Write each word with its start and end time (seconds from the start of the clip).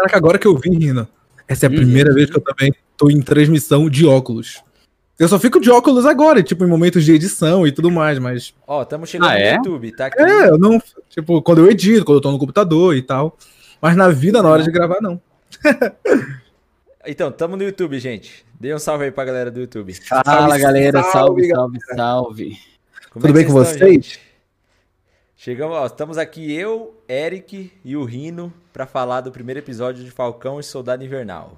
Caraca, 0.00 0.16
agora 0.16 0.38
que 0.38 0.46
eu 0.46 0.56
vi, 0.56 0.70
Rino. 0.70 1.06
Essa 1.46 1.66
é 1.66 1.68
a 1.68 1.70
primeira 1.70 2.12
vez 2.14 2.30
que 2.30 2.36
eu 2.36 2.40
também 2.40 2.72
tô 2.96 3.10
em 3.10 3.20
transmissão 3.20 3.88
de 3.90 4.06
óculos. 4.06 4.62
Eu 5.18 5.28
só 5.28 5.38
fico 5.38 5.60
de 5.60 5.70
óculos 5.70 6.06
agora, 6.06 6.42
tipo, 6.42 6.64
em 6.64 6.68
momentos 6.68 7.04
de 7.04 7.12
edição 7.12 7.66
e 7.66 7.72
tudo 7.72 7.90
mais, 7.90 8.18
mas. 8.18 8.54
Ó, 8.66 8.82
estamos 8.82 9.10
chegando 9.10 9.28
Ah, 9.30 9.38
é? 9.38 9.50
no 9.52 9.56
YouTube, 9.58 9.92
tá 9.92 10.06
aqui. 10.06 10.22
É, 10.22 10.48
eu 10.48 10.58
não. 10.58 10.80
Tipo, 11.10 11.42
quando 11.42 11.58
eu 11.58 11.70
edito, 11.70 12.04
quando 12.04 12.16
eu 12.18 12.22
tô 12.22 12.30
no 12.32 12.38
computador 12.38 12.96
e 12.96 13.02
tal. 13.02 13.36
Mas 13.82 13.94
na 13.96 14.08
vida, 14.08 14.42
na 14.42 14.48
hora 14.48 14.62
de 14.62 14.70
gravar, 14.70 14.98
não. 15.02 15.20
Então, 17.06 17.30
estamos 17.30 17.56
no 17.56 17.64
YouTube, 17.64 17.98
gente. 17.98 18.44
Dê 18.60 18.74
um 18.74 18.78
salve 18.78 19.04
aí 19.06 19.10
pra 19.10 19.24
galera 19.24 19.50
do 19.50 19.60
YouTube. 19.60 19.94
Fala, 20.06 20.22
Salve, 20.22 20.58
galera. 20.58 21.02
salve, 21.02 21.48
Salve, 21.48 21.48
salve, 21.48 21.78
salve. 21.96 22.58
Como 23.10 23.26
Tudo 23.26 23.30
é 23.30 23.32
bem 23.32 23.46
com 23.46 23.52
vocês? 23.54 23.78
gente? 23.80 24.20
Chegamos, 25.42 25.74
ó, 25.74 25.86
estamos 25.86 26.18
aqui 26.18 26.52
eu, 26.52 26.94
Eric 27.08 27.72
e 27.82 27.96
o 27.96 28.04
Rino 28.04 28.52
pra 28.74 28.86
falar 28.86 29.22
do 29.22 29.32
primeiro 29.32 29.58
episódio 29.58 30.04
de 30.04 30.10
Falcão 30.10 30.60
e 30.60 30.62
Soldado 30.62 31.02
Invernal. 31.02 31.56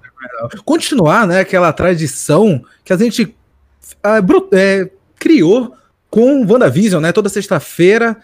Continuar, 0.63 1.27
né, 1.27 1.41
aquela 1.41 1.73
tradição 1.73 2.63
que 2.85 2.93
a 2.93 2.95
gente 2.95 3.35
ah, 4.01 4.19
é, 4.53 4.89
criou 5.19 5.75
com 6.09 6.45
WandaVision, 6.45 7.01
né? 7.01 7.11
Toda 7.11 7.27
sexta-feira. 7.27 8.15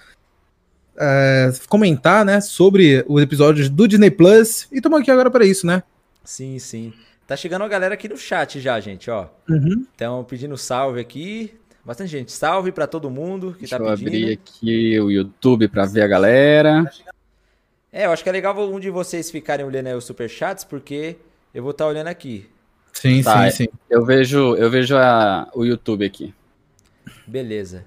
é, 0.98 1.51
comentar, 1.67 2.23
né, 2.23 2.39
sobre 2.39 3.03
os 3.05 3.21
episódios 3.21 3.67
do 3.67 3.85
Disney 3.85 4.12
Plus. 4.12 4.65
E 4.71 4.77
estamos 4.77 5.01
aqui 5.01 5.12
agora 5.12 5.29
para 5.29 5.45
isso, 5.45 5.67
né? 5.67 5.84
Sim, 6.23 6.57
sim. 6.57 6.93
Tá 7.27 7.35
chegando 7.35 7.65
a 7.65 7.67
galera 7.67 7.95
aqui 7.95 8.07
no 8.07 8.17
chat 8.17 8.62
já, 8.62 8.79
gente, 8.79 9.12
ó. 9.12 9.27
Uhum. 9.49 9.85
Então, 9.93 10.23
pedindo 10.23 10.57
salve 10.57 11.01
aqui. 11.01 11.59
Bastante 11.85 12.09
gente. 12.11 12.31
Salve 12.31 12.71
pra 12.71 12.85
todo 12.88 13.09
mundo 13.09 13.53
que 13.53 13.59
Deixa 13.59 13.77
tá 13.77 13.83
eu 13.83 13.89
pedindo. 13.89 14.07
abrir 14.07 14.31
aqui 14.33 14.99
o 14.99 15.09
YouTube 15.09 15.67
pra 15.67 15.85
ver 15.85 16.01
a 16.03 16.07
galera. 16.07 16.91
É, 17.91 18.05
eu 18.05 18.11
acho 18.11 18.21
que 18.21 18.29
é 18.29 18.31
legal 18.31 18.55
um 18.70 18.79
de 18.79 18.89
vocês 18.89 19.31
ficarem 19.31 19.65
olhando 19.65 19.87
aí 19.87 19.93
os 19.95 20.03
superchats, 20.05 20.63
porque 20.63 21.17
eu 21.53 21.63
vou 21.63 21.71
estar 21.71 21.87
olhando 21.87 22.07
aqui. 22.07 22.47
Sim, 22.93 23.23
Tá, 23.23 23.49
sim, 23.49 23.63
sim. 23.65 23.70
Eu 23.89 24.05
vejo, 24.05 24.55
eu 24.55 24.70
vejo 24.70 24.95
a- 24.98 25.49
o 25.55 25.63
YouTube 25.65 26.05
aqui. 26.05 26.34
Beleza. 27.26 27.85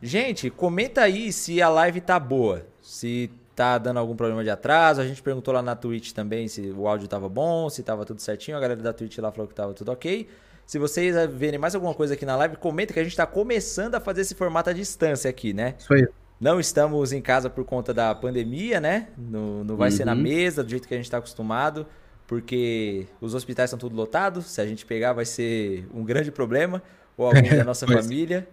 Gente, 0.00 0.50
comenta 0.50 1.02
aí 1.02 1.32
se 1.32 1.60
a 1.60 1.68
live 1.68 2.00
tá 2.00 2.18
boa. 2.18 2.66
Se 2.80 3.30
tá 3.54 3.76
dando 3.78 3.98
algum 3.98 4.16
problema 4.16 4.42
de 4.42 4.50
atraso. 4.50 5.00
A 5.00 5.06
gente 5.06 5.22
perguntou 5.22 5.52
lá 5.54 5.62
na 5.62 5.76
Twitch 5.76 6.12
também 6.12 6.48
se 6.48 6.72
o 6.76 6.88
áudio 6.88 7.06
tava 7.08 7.28
bom, 7.28 7.68
se 7.68 7.82
tava 7.82 8.04
tudo 8.04 8.20
certinho. 8.20 8.56
A 8.56 8.60
galera 8.60 8.80
da 8.80 8.92
Twitch 8.92 9.18
lá 9.18 9.30
falou 9.30 9.46
que 9.48 9.54
tava 9.54 9.74
tudo 9.74 9.92
ok. 9.92 10.28
Se 10.66 10.78
vocês 10.78 11.14
verem 11.30 11.58
mais 11.58 11.74
alguma 11.74 11.94
coisa 11.94 12.14
aqui 12.14 12.24
na 12.24 12.36
live, 12.36 12.56
comenta 12.56 12.94
que 12.94 13.00
a 13.00 13.04
gente 13.04 13.16
tá 13.16 13.26
começando 13.26 13.94
a 13.94 14.00
fazer 14.00 14.22
esse 14.22 14.34
formato 14.34 14.70
à 14.70 14.72
distância 14.72 15.28
aqui, 15.28 15.52
né? 15.52 15.74
Isso 15.78 15.92
aí. 15.92 16.06
Não 16.40 16.58
estamos 16.58 17.12
em 17.12 17.20
casa 17.20 17.48
por 17.50 17.64
conta 17.64 17.92
da 17.94 18.14
pandemia, 18.14 18.80
né? 18.80 19.08
Não, 19.16 19.62
não 19.62 19.76
vai 19.76 19.90
ser 19.90 20.04
na 20.04 20.12
Uhum. 20.12 20.22
mesa 20.22 20.64
do 20.64 20.70
jeito 20.70 20.88
que 20.88 20.94
a 20.94 20.96
gente 20.96 21.06
está 21.06 21.18
acostumado, 21.18 21.86
porque 22.26 23.06
os 23.20 23.34
hospitais 23.34 23.68
estão 23.68 23.78
tudo 23.78 23.94
lotados. 23.94 24.46
Se 24.46 24.60
a 24.60 24.66
gente 24.66 24.84
pegar, 24.86 25.12
vai 25.12 25.24
ser 25.24 25.86
um 25.94 26.02
grande 26.04 26.32
problema, 26.32 26.82
ou 27.16 27.26
alguém 27.26 27.42
da 27.56 27.64
nossa 27.64 27.86
família. 27.86 28.48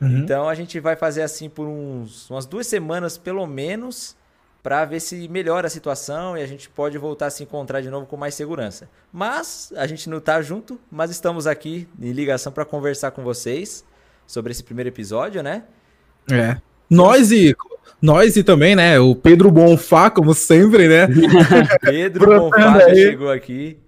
Uhum. 0.00 0.18
Então 0.20 0.48
a 0.48 0.54
gente 0.54 0.80
vai 0.80 0.96
fazer 0.96 1.22
assim 1.22 1.48
por 1.48 1.68
uns, 1.68 2.28
umas 2.30 2.46
duas 2.46 2.66
semanas, 2.66 3.18
pelo 3.18 3.46
menos, 3.46 4.16
para 4.62 4.84
ver 4.84 5.00
se 5.00 5.26
melhora 5.28 5.66
a 5.66 5.70
situação 5.70 6.36
e 6.36 6.42
a 6.42 6.46
gente 6.46 6.68
pode 6.68 6.98
voltar 6.98 7.26
a 7.26 7.30
se 7.30 7.42
encontrar 7.42 7.80
de 7.80 7.88
novo 7.90 8.06
com 8.06 8.16
mais 8.16 8.34
segurança. 8.34 8.88
Mas 9.12 9.72
a 9.76 9.86
gente 9.86 10.08
não 10.08 10.20
tá 10.20 10.40
junto, 10.42 10.78
mas 10.90 11.10
estamos 11.10 11.46
aqui 11.46 11.88
em 12.00 12.12
ligação 12.12 12.52
para 12.52 12.64
conversar 12.64 13.10
com 13.12 13.22
vocês 13.22 13.84
sobre 14.26 14.52
esse 14.52 14.62
primeiro 14.62 14.88
episódio, 14.88 15.42
né? 15.42 15.64
É. 16.30 16.56
Nós 16.88 17.30
e 17.30 17.54
nós 18.02 18.36
e 18.36 18.42
também, 18.42 18.74
né? 18.76 18.98
O 18.98 19.14
Pedro 19.14 19.50
Bonfá, 19.50 20.10
como 20.10 20.34
sempre, 20.34 20.88
né? 20.88 21.06
Pedro 21.80 22.26
Bonfá 22.40 22.80
já 22.80 22.94
chegou 22.94 23.30
aqui. 23.30 23.78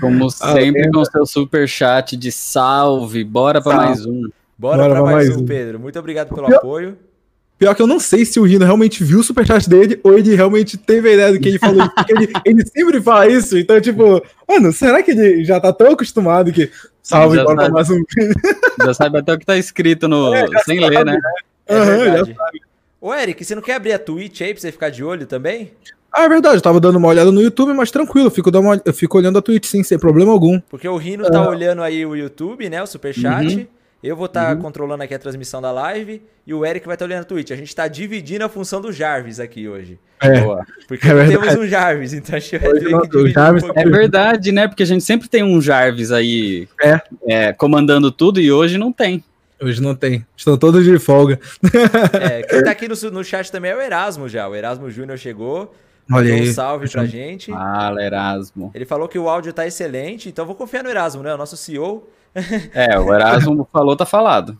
Como 0.00 0.26
Ah, 0.26 0.52
sempre, 0.54 0.90
com 0.90 1.04
seu 1.04 1.26
super 1.26 1.68
chat 1.68 2.16
de 2.16 2.32
salve. 2.32 3.22
Bora 3.22 3.60
pra 3.60 3.72
Salve. 3.72 3.86
mais 3.86 4.06
um. 4.06 4.22
Bora, 4.58 4.82
Bora 4.82 4.94
pra 4.94 5.02
pra 5.02 5.12
mais, 5.12 5.28
mais 5.28 5.36
um, 5.36 5.42
um. 5.42 5.46
Pedro. 5.46 5.78
Muito 5.78 5.98
obrigado 5.98 6.34
pelo 6.34 6.54
apoio. 6.54 6.96
Pior 7.60 7.74
que 7.74 7.82
eu 7.82 7.86
não 7.86 8.00
sei 8.00 8.24
se 8.24 8.40
o 8.40 8.44
Rino 8.44 8.64
realmente 8.64 9.04
viu 9.04 9.18
o 9.20 9.22
superchat 9.22 9.68
dele 9.68 10.00
ou 10.02 10.16
ele 10.18 10.34
realmente 10.34 10.78
teve 10.78 11.10
a 11.10 11.12
ideia 11.12 11.32
do 11.34 11.38
que 11.38 11.46
ele 11.50 11.58
falou. 11.58 11.86
porque 11.94 12.10
ele, 12.10 12.32
ele 12.42 12.64
sempre 12.66 13.02
fala 13.02 13.28
isso. 13.28 13.58
Então, 13.58 13.78
tipo, 13.78 14.22
mano, 14.48 14.72
será 14.72 15.02
que 15.02 15.10
ele 15.10 15.44
já 15.44 15.60
tá 15.60 15.70
tão 15.70 15.92
acostumado 15.92 16.50
que. 16.52 16.70
Salve, 17.02 17.36
Já 17.36 17.44
bora 17.44 17.56
pra 17.56 17.64
sabe. 17.64 17.74
mais 17.74 17.90
um 17.90 17.96
vídeo. 17.96 18.34
Já 18.82 18.94
sabe 18.94 19.18
até 19.18 19.34
o 19.34 19.38
que 19.38 19.44
tá 19.44 19.58
escrito 19.58 20.08
no. 20.08 20.32
sem 20.64 20.80
ler, 20.80 21.04
né? 21.04 21.18
É 21.66 21.76
Aham, 21.76 21.98
verdade. 21.98 22.36
Ô, 22.98 23.12
Eric, 23.14 23.44
você 23.44 23.54
não 23.54 23.60
quer 23.62 23.74
abrir 23.74 23.92
a 23.92 23.98
Twitch 23.98 24.40
aí 24.40 24.54
pra 24.54 24.60
você 24.62 24.72
ficar 24.72 24.88
de 24.88 25.04
olho 25.04 25.26
também? 25.26 25.72
Ah, 26.10 26.24
é 26.24 26.28
verdade, 26.30 26.56
eu 26.56 26.60
tava 26.62 26.80
dando 26.80 26.96
uma 26.96 27.08
olhada 27.08 27.30
no 27.30 27.42
YouTube, 27.42 27.74
mas 27.74 27.90
tranquilo, 27.90 28.28
eu 28.28 28.30
fico, 28.30 28.50
dando 28.50 28.64
uma- 28.64 28.82
eu 28.84 28.92
fico 28.94 29.16
olhando 29.18 29.38
a 29.38 29.42
Twitch 29.42 29.66
sim, 29.66 29.82
sem 29.82 29.98
problema 29.98 30.32
algum. 30.32 30.58
Porque 30.60 30.88
o 30.88 30.96
Rino 30.96 31.30
tá 31.30 31.46
olhando 31.46 31.82
aí 31.82 32.04
o 32.06 32.16
YouTube, 32.16 32.68
né? 32.70 32.82
O 32.82 32.86
Superchat. 32.86 33.54
Uhum. 33.54 33.66
Eu 34.02 34.16
vou 34.16 34.26
estar 34.26 34.56
controlando 34.56 35.02
aqui 35.02 35.12
a 35.14 35.18
transmissão 35.18 35.60
da 35.60 35.70
live. 35.70 36.22
E 36.46 36.54
o 36.54 36.64
Eric 36.64 36.86
vai 36.86 36.94
estar 36.94 37.04
olhando 37.04 37.20
a 37.20 37.24
Twitch. 37.24 37.50
A 37.50 37.56
gente 37.56 37.74
tá 37.76 37.86
dividindo 37.86 38.44
a 38.44 38.48
função 38.48 38.80
do 38.80 38.90
Jarvis 38.90 39.38
aqui 39.38 39.68
hoje. 39.68 39.98
É, 40.22 40.40
Boa. 40.40 40.64
Porque 40.88 41.06
É 41.08 41.26
temos 41.26 41.54
um 41.54 41.66
Jarvis, 41.66 42.12
então 42.14 42.34
a 42.36 42.38
gente 42.38 42.58
vai 42.58 42.72
ter 42.72 42.80
que 42.80 42.94
o 42.94 43.02
dividir 43.02 43.32
Jarvis 43.34 43.62
um 43.62 43.72
tá 43.72 43.80
É 43.80 43.84
verdade, 43.84 44.52
né? 44.52 44.66
Porque 44.68 44.82
a 44.82 44.86
gente 44.86 45.04
sempre 45.04 45.28
tem 45.28 45.42
um 45.42 45.60
Jarvis 45.60 46.10
aí 46.12 46.66
É. 46.82 47.00
é, 47.26 47.52
comandando 47.52 48.10
tudo 48.10 48.40
e 48.40 48.50
hoje 48.50 48.78
não 48.78 48.90
tem. 48.90 49.22
hoje 49.62 49.82
não 49.82 49.94
tem. 49.94 50.24
Estão 50.34 50.56
todos 50.56 50.82
de 50.82 50.98
folga. 50.98 51.38
É, 52.20 52.42
quem 52.48 52.62
tá 52.64 52.70
aqui 52.70 52.88
no, 52.88 52.94
no 53.10 53.22
chat 53.22 53.52
também 53.52 53.70
é 53.70 53.76
o 53.76 53.80
Erasmo 53.82 54.28
já. 54.30 54.48
O 54.48 54.54
Erasmo 54.56 54.90
Júnior 54.90 55.18
chegou. 55.18 55.74
Olha 56.10 56.26
Deu 56.26 56.36
um 56.36 56.38
aí. 56.38 56.52
salve 56.54 56.88
pra 56.90 57.04
gente. 57.04 57.52
Fala, 57.52 58.02
Erasmo. 58.02 58.70
Ele 58.74 58.84
falou 58.86 59.06
que 59.06 59.18
o 59.18 59.28
áudio 59.28 59.52
tá 59.52 59.66
excelente, 59.66 60.28
então 60.28 60.44
vou 60.46 60.54
confiar 60.56 60.82
no 60.82 60.90
Erasmo, 60.90 61.22
né? 61.22 61.32
O 61.34 61.36
nosso 61.38 61.56
CEO. 61.56 62.08
É, 62.74 62.98
o 62.98 63.12
Erasmo 63.12 63.68
falou, 63.72 63.96
tá 63.96 64.06
falado. 64.06 64.58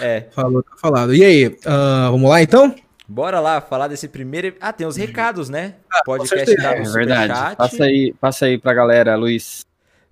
É. 0.00 0.26
Falou, 0.30 0.62
tá 0.62 0.76
falado. 0.76 1.14
E 1.14 1.24
aí, 1.24 1.58
ah, 1.66 2.08
vamos 2.10 2.30
lá 2.30 2.42
então? 2.42 2.74
Bora 3.06 3.40
lá 3.40 3.60
falar 3.60 3.88
desse 3.88 4.06
primeiro. 4.06 4.54
Ah, 4.60 4.72
tem 4.72 4.86
os 4.86 4.96
recados, 4.96 5.48
né? 5.48 5.76
Ah, 5.90 6.02
Podcast 6.04 6.54
tá 6.56 6.74
É 6.74 6.82
no 6.82 6.92
verdade. 6.92 7.56
Passa 7.56 7.84
aí, 7.84 8.14
passa 8.20 8.46
aí 8.46 8.58
pra 8.58 8.74
galera, 8.74 9.16
Luiz. 9.16 9.64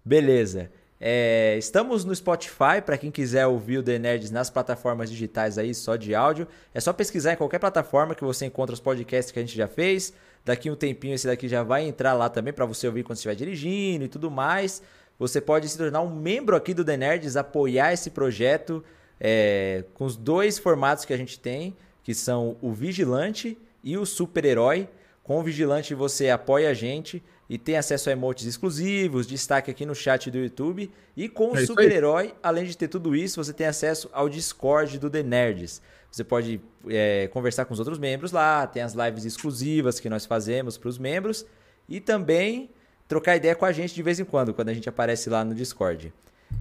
Beleza. 0.05 0.71
É, 0.99 1.57
estamos 1.59 2.07
no 2.07 2.15
Spotify, 2.15 2.81
para 2.85 2.97
quem 2.97 3.11
quiser 3.11 3.47
ouvir 3.47 3.79
o 3.79 3.83
The 3.83 3.99
Nerds 3.99 4.31
nas 4.31 4.49
plataformas 4.49 5.11
digitais 5.11 5.59
aí, 5.59 5.75
só 5.75 5.95
de 5.95 6.15
áudio. 6.15 6.49
É 6.73 6.81
só 6.81 6.93
pesquisar 6.93 7.35
em 7.35 7.37
qualquer 7.37 7.59
plataforma 7.59 8.15
que 8.15 8.25
você 8.25 8.47
encontra 8.47 8.73
os 8.73 8.81
podcasts 8.81 9.31
que 9.31 9.39
a 9.39 9.43
gente 9.43 9.55
já 9.55 9.69
fez. 9.69 10.15
Daqui 10.43 10.71
um 10.71 10.77
tempinho 10.77 11.15
esse 11.15 11.27
daqui 11.27 11.49
já 11.49 11.63
vai 11.63 11.87
entrar 11.87 12.15
lá 12.15 12.31
também 12.31 12.53
para 12.53 12.65
você 12.65 12.87
ouvir 12.87 13.03
quando 13.03 13.17
estiver 13.17 13.35
dirigindo 13.35 14.05
e 14.05 14.09
tudo 14.09 14.31
mais. 14.31 14.83
Você 15.19 15.41
pode 15.41 15.69
se 15.69 15.79
tornar 15.79 16.03
um 16.03 16.15
membro 16.15 16.55
aqui 16.57 16.75
do 16.75 16.85
The 16.85 16.97
Nerds, 16.97 17.37
apoiar 17.37 17.93
esse 17.93 18.11
projeto 18.11 18.85
é, 19.19 19.85
com 19.95 20.05
os 20.05 20.17
dois 20.17 20.59
formatos 20.59 21.05
que 21.05 21.13
a 21.13 21.17
gente 21.17 21.41
tem, 21.41 21.75
que 22.03 22.15
são 22.15 22.57
o 22.61 22.73
Vigilante 22.73 23.59
e 23.83 23.97
o 23.97 24.05
Super-Herói. 24.05 24.89
Com 25.23 25.41
o 25.41 25.43
Vigilante 25.43 25.95
você 25.95 26.31
apoia 26.31 26.71
a 26.71 26.75
gente 26.75 27.23
e 27.49 27.59
tem 27.59 27.77
acesso 27.77 28.09
a 28.11 28.13
emotes 28.13 28.45
exclusivos, 28.45 29.27
destaque 29.27 29.71
aqui 29.71 29.87
no 29.87 29.95
chat 29.95 30.31
do 30.31 30.39
YouTube. 30.39 30.91
E 31.17 31.29
com 31.29 31.53
o 31.53 31.57
É 31.57 31.61
aí. 31.61 31.67
Super-Herói, 31.67 32.35
além 32.43 32.65
de 32.65 32.77
ter 32.77 32.89
tudo 32.89 33.17
isso, 33.17 33.43
você 33.43 33.53
tem 33.53 33.67
acesso 33.67 34.11
ao 34.13 34.29
Discord 34.29 34.99
do 34.99 35.09
The 35.09 35.23
Nerds. 35.23 35.81
Você 36.11 36.25
pode 36.25 36.61
é, 36.89 37.29
conversar 37.29 37.65
com 37.65 37.75
os 37.75 37.81
outros 37.81 37.99
membros 37.99 38.33
lá, 38.33 38.67
tem 38.67 38.83
as 38.83 38.95
lives 38.95 39.25
exclusivas 39.25 39.99
que 39.99 40.09
nós 40.09 40.25
fazemos 40.27 40.77
para 40.79 40.89
os 40.89 40.99
membros 40.99 41.45
e 41.89 42.01
também 42.01 42.71
trocar 43.09 43.37
ideia 43.37 43.55
com 43.55 43.65
a 43.65 43.73
gente 43.73 43.95
de 43.95 44.03
vez 44.03 44.19
em 44.19 44.25
quando, 44.25 44.53
quando 44.53 44.69
a 44.69 44.75
gente 44.75 44.89
aparece 44.89 45.31
lá 45.31 45.45
no 45.45 45.55
Discord. 45.55 46.13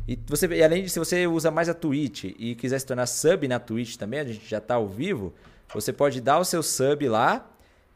E, 0.08 0.20
você, 0.28 0.48
e 0.48 0.64
além 0.64 0.84
de 0.84 0.90
se 0.90 1.00
você 1.00 1.26
usa 1.28 1.50
mais 1.50 1.70
a 1.70 1.74
Twitch 1.74 2.26
e 2.38 2.56
quiser 2.56 2.80
se 2.80 2.86
tornar 2.86 3.06
sub 3.06 3.48
na 3.48 3.60
Twitch 3.60 3.96
também, 3.98 4.20
a 4.20 4.24
gente 4.24 4.48
já 4.48 4.58
está 4.60 4.76
ao 4.76 4.88
vivo, 4.88 5.34
você 5.74 5.92
pode 5.92 6.22
dar 6.22 6.40
o 6.40 6.46
seu 6.46 6.62
sub 6.62 7.08
lá 7.08 7.52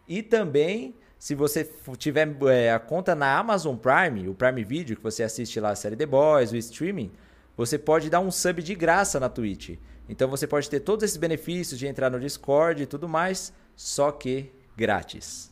e 0.08 0.24
também, 0.24 0.96
se 1.20 1.36
você 1.36 1.70
tiver 1.98 2.36
é, 2.52 2.72
a 2.72 2.80
conta 2.80 3.14
na 3.14 3.38
Amazon 3.38 3.76
Prime, 3.76 4.28
o 4.28 4.34
Prime 4.34 4.64
Video, 4.64 4.96
que 4.96 5.04
você 5.04 5.22
assiste 5.22 5.60
lá 5.60 5.70
a 5.70 5.76
série 5.76 5.96
The 5.96 6.06
Boys, 6.06 6.52
o 6.52 6.58
streaming, 6.58 7.12
você 7.56 7.78
pode 7.78 8.10
dar 8.10 8.20
um 8.20 8.32
sub 8.32 8.64
de 8.64 8.74
graça 8.74 9.20
na 9.20 9.30
Twitch. 9.30 9.78
Então 10.08 10.28
você 10.28 10.48
pode 10.48 10.68
ter 10.68 10.80
todos 10.80 11.04
esses 11.04 11.18
benefícios 11.18 11.78
de 11.78 11.86
entrar 11.86 12.10
no 12.10 12.20
Discord 12.20 12.82
e 12.82 12.86
tudo 12.88 13.08
mais, 13.08 13.54
só 13.76 14.12
que 14.12 14.52
grátis. 14.76 15.52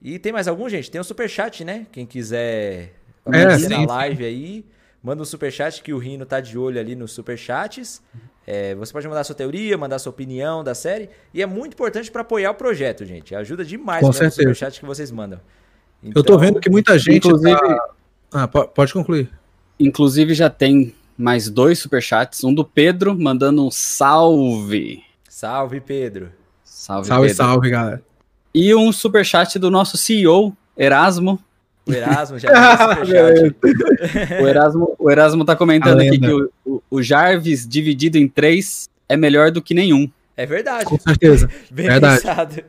E 0.00 0.18
tem 0.18 0.32
mais 0.32 0.46
algum, 0.48 0.68
gente? 0.68 0.90
Tem 0.90 1.00
o 1.00 1.04
Superchat, 1.04 1.64
né? 1.64 1.86
Quem 1.92 2.06
quiser 2.06 2.94
É, 3.26 3.58
sim, 3.58 3.68
na 3.68 3.78
sim. 3.80 3.86
live 3.86 4.24
aí, 4.24 4.64
manda 5.02 5.22
um 5.22 5.24
Superchat 5.24 5.82
que 5.82 5.92
o 5.92 5.98
Rino 5.98 6.24
tá 6.24 6.40
de 6.40 6.56
olho 6.56 6.78
ali 6.78 6.94
nos 6.94 7.12
Superchats. 7.12 8.00
É, 8.46 8.74
você 8.76 8.92
pode 8.92 9.06
mandar 9.08 9.24
sua 9.24 9.34
teoria, 9.34 9.76
mandar 9.76 9.98
sua 9.98 10.10
opinião 10.10 10.64
da 10.64 10.74
série. 10.74 11.10
E 11.34 11.42
é 11.42 11.46
muito 11.46 11.74
importante 11.74 12.10
para 12.10 12.22
apoiar 12.22 12.50
o 12.50 12.54
projeto, 12.54 13.04
gente. 13.04 13.34
Ajuda 13.34 13.64
demais 13.64 14.00
Com 14.00 14.08
o. 14.08 14.12
Superchat 14.12 14.80
que 14.80 14.86
vocês 14.86 15.10
mandam. 15.10 15.40
Eu 16.02 16.12
tô 16.14 16.20
Então, 16.20 16.38
vendo 16.38 16.60
que 16.60 16.70
muita 16.70 16.98
gente. 16.98 17.16
Inclusive, 17.26 17.58
tá- 17.58 17.88
Ah, 18.32 18.48
po- 18.48 18.68
pode 18.68 18.92
concluir. 18.92 19.28
inclusive 19.80 20.32
já 20.32 20.48
tem 20.48 20.94
mais 21.16 21.50
dois 21.50 21.78
superchats. 21.80 22.42
Um 22.44 22.54
do 22.54 22.64
Pedro 22.64 23.18
mandando 23.18 23.66
um 23.66 23.70
salve. 23.70 25.02
Salve, 25.28 25.80
Pedro. 25.80 26.32
Salve, 26.64 27.08
Salve, 27.08 27.26
Pedro. 27.28 27.36
salve, 27.36 27.70
galera. 27.70 28.02
E 28.54 28.74
um 28.74 28.90
superchat 28.92 29.58
do 29.58 29.70
nosso 29.70 29.96
CEO, 29.96 30.56
Erasmo. 30.76 31.38
O 31.86 31.92
Erasmo 31.92 32.38
já 32.38 32.48
superchat. 32.94 33.56
O 34.42 34.46
Erasmo, 34.46 34.96
o 34.98 35.10
Erasmo 35.10 35.44
tá 35.44 35.54
comentando 35.56 36.00
aqui 36.00 36.18
que 36.18 36.30
o, 36.30 36.50
o- 36.64 36.82
o 36.90 37.02
Jarvis 37.02 37.66
dividido 37.66 38.18
em 38.18 38.28
três 38.28 38.88
é 39.08 39.16
melhor 39.16 39.50
do 39.50 39.62
que 39.62 39.74
nenhum. 39.74 40.10
É 40.36 40.44
verdade. 40.46 40.84
Com 40.84 40.98
certeza. 40.98 41.48
Bem 41.70 41.86
verdade. 41.86 42.20
pensado. 42.22 42.62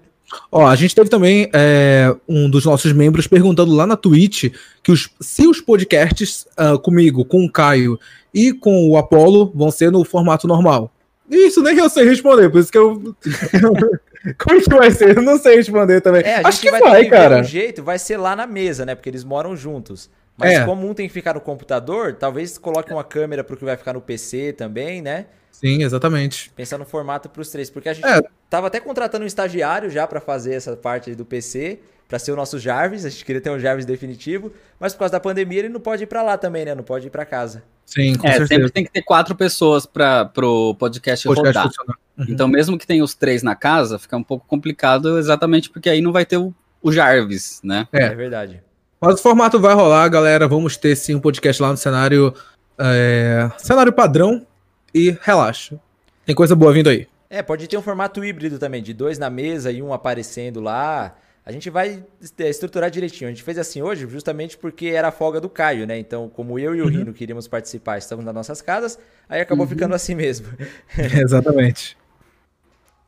Ó, 0.52 0.68
a 0.68 0.76
gente 0.76 0.94
teve 0.94 1.10
também 1.10 1.50
é, 1.54 2.16
um 2.28 2.50
dos 2.50 2.64
nossos 2.64 2.94
membros 2.94 3.26
perguntando 3.26 3.74
lá 3.74 3.88
na 3.88 3.98
Twitch 3.98 4.54
que 4.84 4.92
os, 4.92 5.10
se 5.20 5.48
os 5.48 5.60
podcasts 5.60 6.46
ah, 6.56 6.78
comigo, 6.78 7.26
com 7.26 7.44
o 7.44 7.52
Caio 7.52 8.00
e 8.34 8.54
com 8.54 8.88
o 8.90 8.96
Apollo 8.96 9.52
vão 9.56 9.72
ser 9.72 9.92
no 9.92 10.04
formato 10.06 10.48
normal. 10.48 10.92
Isso 11.30 11.62
nem 11.64 11.78
eu 11.78 11.90
sei 11.90 12.06
responder, 12.06 12.50
por 12.50 12.60
isso 12.60 12.72
que 12.72 12.78
eu. 12.78 13.16
Como 14.38 14.58
é 14.60 14.62
que 14.62 14.70
vai 14.70 14.92
ser? 14.92 15.18
Eu 15.18 15.22
não 15.22 15.38
sei 15.38 15.56
responder 15.58 16.02
também. 16.02 16.22
É, 16.24 16.34
a 16.34 16.38
gente 16.38 16.46
Acho 16.48 16.62
que 16.62 16.72
vai, 16.72 16.80
vai, 16.82 16.92
ter 16.92 17.04
que 17.06 17.10
ver 17.12 17.18
cara. 17.18 17.40
um 17.40 17.44
jeito, 17.44 17.84
vai 17.84 17.98
ser 18.00 18.18
lá 18.18 18.36
na 18.36 18.46
mesa, 18.46 18.86
né? 18.86 18.96
Porque 18.96 19.10
eles 19.10 19.24
moram 19.24 19.56
juntos. 19.56 20.10
Mas 20.38 20.54
É. 20.54 20.66
como 20.66 20.88
um 20.90 20.94
tem 20.94 21.08
que 21.08 21.14
ficar 21.14 21.34
no 21.34 21.42
computador, 21.42 22.14
talvez 22.16 22.58
coloque 22.58 22.92
uma 22.94 23.04
câmera 23.04 23.44
pro 23.44 23.58
que 23.58 23.66
vai 23.66 23.76
ficar 23.78 23.94
no 23.94 24.02
PC 24.02 24.54
também, 24.54 25.02
né? 25.02 25.26
Sim, 25.52 25.84
exatamente. 25.84 26.50
Pensar 26.56 26.78
no 26.78 26.86
formato 26.86 27.28
pros 27.30 27.50
três. 27.50 27.70
Porque 27.70 27.90
a 27.90 27.94
gente 27.94 28.08
É. 28.08 28.22
tava 28.50 28.68
até 28.68 28.80
contratando 28.80 29.24
um 29.24 29.28
estagiário 29.28 29.90
já 29.90 30.08
pra 30.08 30.22
fazer 30.22 30.54
essa 30.54 30.76
parte 30.78 31.10
aí 31.10 31.16
do 31.16 31.26
PC, 31.26 31.80
pra 32.08 32.18
ser 32.18 32.32
o 32.32 32.36
nosso 32.38 32.58
Jarvis. 32.58 33.04
A 33.06 33.10
gente 33.10 33.26
queria 33.26 33.42
ter 33.42 33.50
um 33.50 33.60
Jarvis 33.60 33.86
definitivo. 33.86 34.52
Mas 34.80 34.94
por 34.94 35.00
causa 35.00 35.12
da 35.14 35.20
pandemia, 35.20 35.60
ele 35.60 35.70
não 35.70 35.82
pode 35.82 36.04
ir 36.04 36.08
pra 36.08 36.22
lá 36.24 36.38
também, 36.38 36.64
né? 36.64 36.74
Não 36.74 36.84
pode 36.84 37.08
ir 37.08 37.10
pra 37.10 37.26
casa. 37.26 37.62
Sim, 37.86 38.16
com 38.16 38.28
É, 38.28 38.32
certeza. 38.32 38.48
sempre 38.48 38.70
tem 38.72 38.84
que 38.86 38.92
ter 38.92 39.02
quatro 39.02 39.36
pessoas 39.36 39.86
para 39.86 40.24
pro 40.26 40.74
podcast, 40.76 41.28
Podcast 41.28 41.58
rodar. 41.58 41.64
funcionar. 41.68 41.98
Uhum. 42.20 42.26
Então, 42.28 42.48
mesmo 42.48 42.78
que 42.78 42.86
tenha 42.86 43.04
os 43.04 43.16
três 43.16 43.42
na 43.42 43.56
casa, 43.56 43.98
fica 43.98 44.16
um 44.18 44.24
pouco 44.24 44.46
complicado, 44.46 45.18
exatamente 45.18 45.70
porque 45.70 45.90
aí 45.90 46.02
não 46.02 46.12
vai 46.12 46.26
ter 46.26 46.38
o, 46.38 46.54
o 46.84 46.92
Jarvis, 46.92 47.62
né? 47.64 47.88
É. 47.94 48.04
É, 48.04 48.16
verdade. 48.16 48.62
Mas 49.02 49.16
o 49.20 49.24
formato 49.24 49.60
vai 49.60 49.74
rolar, 49.74 50.08
galera. 50.10 50.48
Vamos 50.48 50.76
ter 50.76 50.96
sim 50.96 51.16
um 51.16 51.20
podcast 51.22 51.62
lá 51.62 51.70
no 51.72 51.78
cenário. 51.78 52.34
é, 52.78 53.50
cenário 53.58 53.94
padrão. 53.94 54.46
E 54.94 55.16
relaxa. 55.22 55.80
Tem 56.26 56.36
coisa 56.36 56.56
boa 56.56 56.74
vindo 56.74 56.90
aí. 56.90 57.08
É, 57.30 57.42
pode 57.44 57.68
ter 57.68 57.78
um 57.78 57.82
formato 57.82 58.26
híbrido 58.26 58.58
também, 58.58 58.82
de 58.82 58.92
dois 58.94 59.18
na 59.20 59.30
mesa 59.30 59.72
e 59.72 59.82
um 59.84 59.94
aparecendo 59.94 60.60
lá. 60.60 61.16
A 61.46 61.52
gente 61.52 61.70
vai 61.70 62.04
est- 62.20 62.40
estruturar 62.42 62.90
direitinho. 62.90 63.28
A 63.30 63.32
gente 63.32 63.44
fez 63.44 63.58
assim 63.60 63.82
hoje 63.84 64.08
justamente 64.10 64.58
porque 64.58 64.88
era 64.88 65.10
a 65.10 65.12
folga 65.12 65.40
do 65.40 65.48
Caio, 65.48 65.86
né? 65.86 65.98
Então, 66.00 66.28
como 66.28 66.58
eu 66.58 66.76
e 66.76 66.82
o 66.82 66.86
Uhum. 66.86 66.90
Rino 66.90 67.14
queríamos 67.14 67.48
participar, 67.48 68.00
estamos 68.00 68.26
nas 68.26 68.34
nossas 68.34 68.62
casas, 68.64 68.98
aí 69.30 69.40
acabou 69.42 69.66
ficando 69.68 69.94
assim 69.94 70.16
mesmo. 70.16 70.48
Exatamente. 70.98 71.96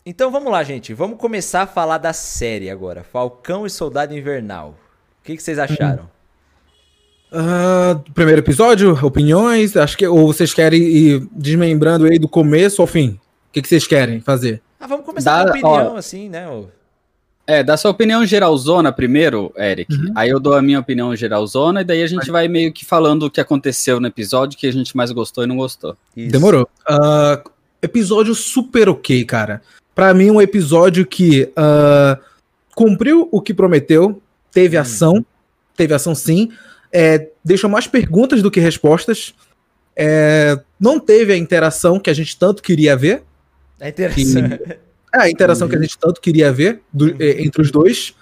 Então 0.05 0.31
vamos 0.31 0.51
lá, 0.51 0.63
gente. 0.63 0.93
Vamos 0.93 1.17
começar 1.17 1.63
a 1.63 1.67
falar 1.67 1.97
da 1.97 2.13
série 2.13 2.69
agora. 2.69 3.03
Falcão 3.03 3.65
e 3.65 3.69
Soldado 3.69 4.17
Invernal. 4.17 4.75
O 5.21 5.23
que, 5.23 5.35
que 5.35 5.43
vocês 5.43 5.59
acharam? 5.59 6.09
Ah, 7.31 7.99
primeiro 8.13 8.41
episódio, 8.41 8.93
opiniões. 9.05 9.77
Acho 9.77 9.97
que 9.97 10.07
ou 10.07 10.27
vocês 10.27 10.53
querem 10.53 10.81
ir 10.81 11.27
desmembrando 11.31 12.05
aí 12.05 12.17
do 12.17 12.27
começo 12.27 12.81
ao 12.81 12.87
fim. 12.87 13.09
O 13.09 13.53
que, 13.53 13.61
que 13.61 13.67
vocês 13.67 13.85
querem 13.85 14.19
fazer? 14.19 14.61
Ah, 14.79 14.87
vamos 14.87 15.05
começar 15.05 15.43
Dá- 15.43 15.51
com 15.59 15.67
a 15.67 15.71
opinião, 15.71 15.95
assim, 15.95 16.29
né? 16.29 16.49
ô? 16.49 16.65
É, 17.45 17.63
dá 17.63 17.75
sua 17.75 17.91
opinião 17.91 18.25
geralzona 18.25 18.91
primeiro, 18.91 19.51
Eric. 19.57 19.93
Uhum. 19.93 20.13
Aí 20.15 20.29
eu 20.29 20.39
dou 20.39 20.53
a 20.53 20.61
minha 20.61 20.79
opinião 20.79 21.15
geralzona 21.15 21.81
e 21.81 21.83
daí 21.83 22.01
a 22.01 22.07
gente 22.07 22.31
vai 22.31 22.47
meio 22.47 22.71
que 22.71 22.85
falando 22.85 23.23
o 23.23 23.31
que 23.31 23.41
aconteceu 23.41 23.99
no 23.99 24.07
episódio, 24.07 24.57
que 24.57 24.67
a 24.67 24.71
gente 24.71 24.95
mais 24.95 25.11
gostou 25.11 25.43
e 25.43 25.47
não 25.47 25.57
gostou. 25.57 25.97
Isso. 26.15 26.31
Demorou. 26.31 26.67
Ah, 26.87 27.41
episódio 27.81 28.33
super 28.33 28.89
ok, 28.89 29.25
cara. 29.25 29.61
Pra 30.01 30.15
mim, 30.15 30.31
um 30.31 30.41
episódio 30.41 31.05
que 31.05 31.51
ah, 31.55 32.17
cumpriu 32.73 33.29
o 33.31 33.39
que 33.39 33.53
prometeu, 33.53 34.19
teve 34.51 34.75
Hum. 34.75 34.81
ação, 34.81 35.25
teve 35.77 35.93
ação 35.93 36.15
sim, 36.15 36.49
é, 36.91 37.27
deixou 37.45 37.69
mais 37.69 37.85
perguntas 37.85 38.41
do 38.41 38.49
que 38.49 38.59
respostas, 38.59 39.31
é, 39.95 40.59
não 40.79 40.99
teve 40.99 41.31
a 41.33 41.37
interação 41.37 41.99
que 41.99 42.09
a 42.09 42.15
gente 42.15 42.35
tanto 42.35 42.63
queria 42.63 42.97
ver, 42.97 43.21
É 43.79 43.89
interessante. 43.89 44.59
é, 44.63 44.77
a 45.13 45.29
interação 45.29 45.67
Uhum. 45.67 45.71
que 45.71 45.77
a 45.77 45.81
gente 45.83 45.95
tanto 45.99 46.19
queria 46.19 46.51
ver 46.51 46.81
do- 46.91 47.05
Uhum. 47.11 47.17
é, 47.19 47.43
entre 47.43 47.61
os 47.61 47.69
dois, 47.69 48.15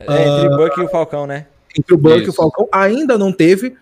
É, 0.00 0.04
entre 0.06 0.48
o 0.48 0.56
Buck 0.56 0.80
e 0.80 0.84
o 0.84 0.88
Falcão, 0.88 1.26
né? 1.26 1.48
entre 1.78 1.94
o 1.94 1.98
Buck 1.98 2.24
e 2.24 2.30
o. 2.30 2.32
Falcão, 2.32 2.66
ainda 2.72 3.18
não 3.18 3.30
teve. 3.30 3.76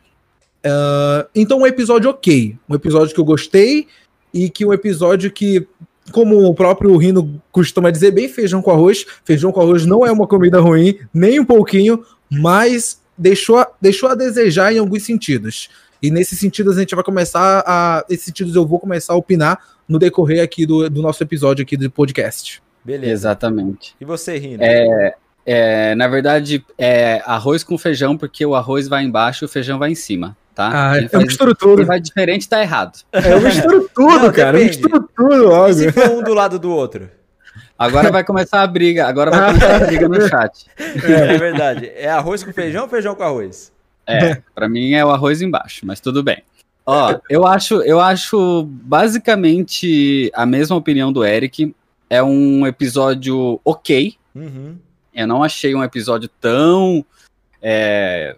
Ah, 0.64 1.24
então, 1.32 1.60
um 1.60 1.66
episódio 1.68 2.10
ok. 2.10 2.56
Um 2.68 2.74
episódio 2.74 3.14
que 3.14 3.20
eu 3.20 3.24
gostei 3.24 3.86
e 4.32 4.50
que 4.50 4.66
um 4.66 4.72
episódio 4.72 5.30
que, 5.30 5.68
como 6.12 6.44
o 6.44 6.54
próprio 6.54 6.96
Rino 6.96 7.40
costuma 7.50 7.90
dizer, 7.90 8.10
bem 8.10 8.28
feijão 8.28 8.60
com 8.62 8.70
arroz. 8.70 9.04
Feijão 9.24 9.50
com 9.52 9.60
arroz 9.60 9.86
não 9.86 10.06
é 10.06 10.12
uma 10.12 10.26
comida 10.26 10.60
ruim, 10.60 10.98
nem 11.12 11.40
um 11.40 11.44
pouquinho, 11.44 12.04
mas 12.30 13.00
deixou, 13.16 13.58
a- 13.58 13.70
deixou 13.80 14.08
a 14.08 14.14
desejar 14.14 14.72
em 14.72 14.78
alguns 14.78 15.04
sentidos. 15.04 15.68
E 16.02 16.10
nesses 16.10 16.38
sentidos 16.38 16.76
a 16.76 16.80
gente 16.80 16.94
vai 16.94 17.02
começar 17.04 17.64
a. 17.66 18.04
Esses 18.10 18.26
sentidos 18.26 18.54
eu 18.54 18.66
vou 18.66 18.78
começar 18.78 19.14
a 19.14 19.16
opinar 19.16 19.58
no 19.88 19.98
decorrer 19.98 20.42
aqui 20.42 20.66
do, 20.66 20.88
do 20.90 21.00
nosso 21.00 21.22
episódio 21.22 21.62
aqui 21.62 21.76
do 21.76 21.90
podcast. 21.90 22.62
Beleza. 22.84 23.12
Exatamente. 23.12 23.94
E 23.98 24.04
você, 24.04 24.36
Rino? 24.36 24.62
É, 25.46 25.94
na 25.94 26.08
verdade, 26.08 26.64
é 26.78 27.22
arroz 27.26 27.62
com 27.62 27.76
feijão, 27.76 28.16
porque 28.16 28.44
o 28.44 28.54
arroz 28.54 28.88
vai 28.88 29.04
embaixo 29.04 29.44
e 29.44 29.46
o 29.46 29.48
feijão 29.48 29.78
vai 29.78 29.90
em 29.90 29.94
cima, 29.94 30.36
tá? 30.54 30.92
Ah, 30.92 30.98
Quem 30.98 31.08
eu 31.12 31.20
misturo 31.20 31.54
quem 31.56 31.68
tudo. 31.68 31.86
vai 31.86 32.00
diferente 32.00 32.48
tá 32.48 32.60
errado. 32.62 32.98
Eu 33.12 33.40
misturo 33.40 33.90
tudo, 33.94 34.18
Não, 34.26 34.32
cara. 34.32 34.58
Eu 34.60 34.66
misturo 34.66 35.08
tudo 35.16 35.34
E 35.34 35.38
logo. 35.38 35.72
se 35.72 35.92
for 35.92 36.10
um 36.10 36.22
do 36.22 36.32
lado 36.34 36.58
do 36.58 36.70
outro? 36.70 37.10
Agora 37.78 38.10
vai 38.12 38.22
começar 38.22 38.62
a 38.62 38.66
briga, 38.66 39.06
agora 39.06 39.30
vai 39.32 39.46
começar 39.52 39.76
a 39.76 39.86
briga 39.86 40.08
no 40.08 40.20
chat. 40.28 40.66
É, 40.78 41.36
verdade. 41.38 41.90
É 41.94 42.08
arroz 42.08 42.44
com 42.44 42.52
feijão 42.52 42.84
ou 42.84 42.88
feijão 42.88 43.14
com 43.14 43.22
arroz? 43.24 43.72
É, 44.06 44.40
pra 44.54 44.68
mim 44.68 44.92
é 44.92 45.04
o 45.04 45.10
arroz 45.10 45.42
embaixo, 45.42 45.84
mas 45.84 45.98
tudo 45.98 46.22
bem. 46.22 46.42
Ó, 46.86 47.18
eu 47.30 47.46
acho, 47.46 47.82
eu 47.82 47.98
acho 48.00 48.64
basicamente 48.68 50.30
a 50.34 50.44
mesma 50.46 50.76
opinião 50.76 51.12
do 51.12 51.24
Eric. 51.24 51.74
É 52.10 52.22
um 52.22 52.66
episódio 52.66 53.58
ok. 53.64 54.14
Uhum. 54.34 54.76
Eu 55.14 55.26
não 55.26 55.42
achei 55.42 55.74
um 55.74 55.82
episódio 55.82 56.28
tão. 56.40 57.04
é, 57.62 58.36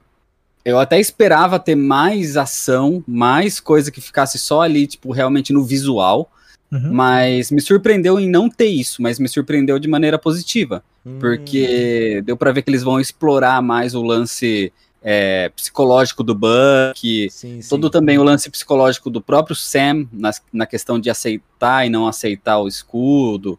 Eu 0.66 0.80
até 0.80 0.98
esperava 0.98 1.60
ter 1.60 1.76
mais 1.76 2.36
ação, 2.36 3.04
mais 3.06 3.60
coisa 3.60 3.88
que 3.92 4.00
ficasse 4.00 4.36
só 4.36 4.62
ali, 4.62 4.88
tipo, 4.88 5.12
realmente 5.12 5.52
no 5.52 5.62
visual. 5.62 6.28
Uhum. 6.72 6.92
Mas 6.92 7.52
me 7.52 7.60
surpreendeu 7.60 8.18
em 8.18 8.28
não 8.28 8.50
ter 8.50 8.66
isso, 8.66 9.00
mas 9.00 9.20
me 9.20 9.28
surpreendeu 9.28 9.78
de 9.78 9.86
maneira 9.86 10.18
positiva. 10.18 10.82
Hum. 11.06 11.20
Porque 11.20 12.20
deu 12.26 12.36
pra 12.36 12.50
ver 12.50 12.62
que 12.62 12.70
eles 12.70 12.82
vão 12.82 12.98
explorar 12.98 13.62
mais 13.62 13.94
o 13.94 14.02
lance 14.02 14.72
é, 15.00 15.50
psicológico 15.50 16.24
do 16.24 16.34
Buck, 16.34 17.30
Sim, 17.30 17.62
sim. 17.62 17.68
todo 17.68 17.88
também 17.88 18.18
o 18.18 18.24
lance 18.24 18.50
psicológico 18.50 19.08
do 19.08 19.20
próprio 19.20 19.54
Sam, 19.54 20.08
na, 20.12 20.32
na 20.52 20.66
questão 20.66 20.98
de 20.98 21.08
aceitar 21.08 21.86
e 21.86 21.90
não 21.90 22.08
aceitar 22.08 22.58
o 22.58 22.66
escudo. 22.66 23.56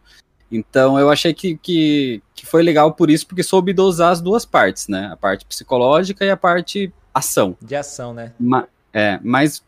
Então 0.51 0.98
eu 1.00 1.10
achei 1.10 1.34
que, 1.34 1.58
que, 1.58 2.22
que 2.34 2.46
foi 2.46 2.63
legal 2.63 2.94
por 2.94 3.10
isso, 3.10 3.27
porque 3.27 3.44
soube 3.44 3.74
dosar 3.74 4.12
as 4.12 4.22
duas 4.22 4.46
partes, 4.46 4.88
né? 4.88 5.10
A 5.12 5.18
parte 5.18 5.46
psicológica 5.46 6.24
e 6.24 6.30
a 6.30 6.38
parte 6.38 6.92
ação. 7.13 7.58
De 7.62 7.75
ação, 7.75 8.13
né? 8.13 8.32
Ma- 8.39 8.68
é, 8.94 9.20
mas 9.24 9.63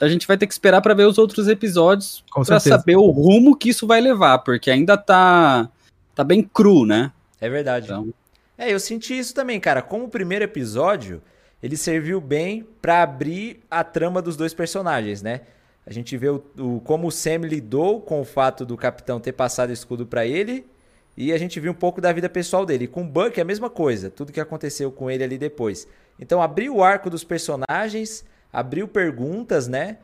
a 0.00 0.08
gente 0.08 0.26
vai 0.26 0.36
ter 0.36 0.46
que 0.46 0.52
esperar 0.52 0.80
pra 0.82 0.94
ver 0.94 1.04
os 1.06 1.16
outros 1.16 1.48
episódios 1.48 2.24
certeza. 2.44 2.76
saber 2.78 2.96
o 2.96 3.08
rumo 3.10 3.56
que 3.56 3.68
isso 3.70 3.86
vai 3.86 4.00
levar, 4.00 4.38
porque 4.40 4.70
ainda 4.70 4.96
tá, 4.96 5.70
tá 6.14 6.22
bem 6.24 6.42
cru, 6.42 6.84
né? 6.84 7.12
É 7.40 7.48
verdade. 7.48 7.86
Então, 7.86 8.12
É, 8.58 8.72
eu 8.72 8.80
senti 8.80 9.16
isso 9.18 9.34
também, 9.34 9.60
cara. 9.60 9.80
Como 9.82 10.04
o 10.04 10.08
primeiro 10.08 10.44
episódio, 10.44 11.22
ele 11.62 11.76
serviu 11.76 12.20
bem 12.20 12.66
pra 12.82 13.02
abrir 13.02 13.60
a 13.70 13.84
trama 13.84 14.20
dos 14.20 14.36
dois 14.36 14.52
personagens, 14.52 15.22
né? 15.22 15.42
A 15.86 15.92
gente 15.92 16.16
vê 16.16 16.28
o, 16.28 16.42
o- 16.58 16.80
como 16.80 17.06
o 17.06 17.12
Sam 17.12 17.38
lidou 17.46 18.00
com 18.00 18.20
o 18.20 18.24
fato 18.24 18.66
do 18.66 18.76
capitão 18.76 19.20
ter 19.20 19.32
passado 19.32 19.70
o 19.70 19.72
escudo 19.72 20.04
pra 20.06 20.26
ele. 20.26 20.66
E 21.16 21.32
a 21.32 21.38
gente 21.38 21.58
viu 21.60 21.72
um 21.72 21.74
pouco 21.74 22.00
da 22.00 22.12
vida 22.12 22.28
pessoal 22.28 22.66
dele. 22.66 22.84
E 22.84 22.88
com 22.88 23.02
o 23.02 23.04
Buck 23.06 23.38
é 23.38 23.42
a 23.42 23.44
mesma 23.44 23.70
coisa, 23.70 24.10
tudo 24.10 24.32
que 24.32 24.40
aconteceu 24.40 24.90
com 24.92 25.10
ele 25.10 25.24
ali 25.24 25.38
depois. 25.38 25.86
Então 26.20 26.42
abriu 26.42 26.76
o 26.76 26.82
arco 26.84 27.08
dos 27.08 27.24
personagens, 27.24 28.24
abriu 28.52 28.86
perguntas, 28.88 29.66
né? 29.68 29.98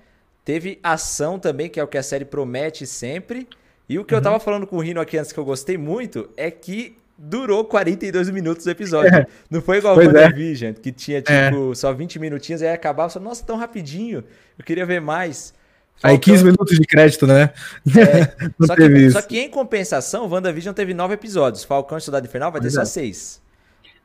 Teve 0.45 0.79
ação 0.83 1.39
também, 1.39 1.69
que 1.69 1.79
é 1.79 1.85
o 1.85 1.87
que 1.89 1.99
a 1.99 2.03
série 2.03 2.25
promete 2.25 2.87
sempre. 2.87 3.47
E 3.89 3.99
o 3.99 4.05
que 4.05 4.15
eu 4.15 4.23
tava 4.23 4.41
falando 4.41 4.67
com 4.67 4.77
o 4.77 4.81
Rino 4.81 5.01
aqui 5.01 5.19
antes 5.19 5.33
que 5.33 5.39
eu 5.39 5.45
gostei 5.45 5.77
muito 5.77 6.31
é 6.37 6.51
que 6.51 6.97
durou 7.19 7.65
42 7.65 8.31
minutos 8.31 8.65
o 8.67 8.71
episódio. 8.71 9.27
Não 9.51 9.61
foi 9.61 9.79
igual 9.79 9.95
Pois 9.95 10.09
o 10.09 10.11
é. 10.17 10.23
WandaVision, 10.25 10.73
que 10.75 10.91
tinha 10.91 11.21
tipo 11.21 11.75
só 11.75 11.93
20 11.93 12.19
minutinhos, 12.19 12.63
aí 12.63 12.71
acabava, 12.71 13.11
só, 13.11 13.21
nossa, 13.21 13.45
tão 13.45 13.57
rapidinho. 13.57 14.25
Eu 14.59 14.65
queria 14.65 14.87
ver 14.87 15.01
mais. 15.01 15.53
Aí 16.03 16.15
Faltou- 16.15 16.33
15 16.35 16.45
minutos 16.45 16.77
de 16.79 16.85
crédito, 16.87 17.27
né? 17.27 17.53
Não 18.59 18.67
só, 18.67 18.75
teve 18.75 18.95
que, 18.97 19.01
isso. 19.07 19.13
só 19.21 19.23
que 19.23 19.39
em 19.39 19.49
compensação, 19.49 20.29
WandaVision 20.29 20.75
teve 20.75 20.93
nove 20.95 21.15
episódios. 21.15 21.63
Falcão 21.65 21.97
e 21.97 22.01
Soldado 22.01 22.27
Infernal 22.27 22.51
vai 22.51 22.61
ter 22.61 22.71
só 22.71 22.83
é. 22.83 22.85
seis. 22.85 23.41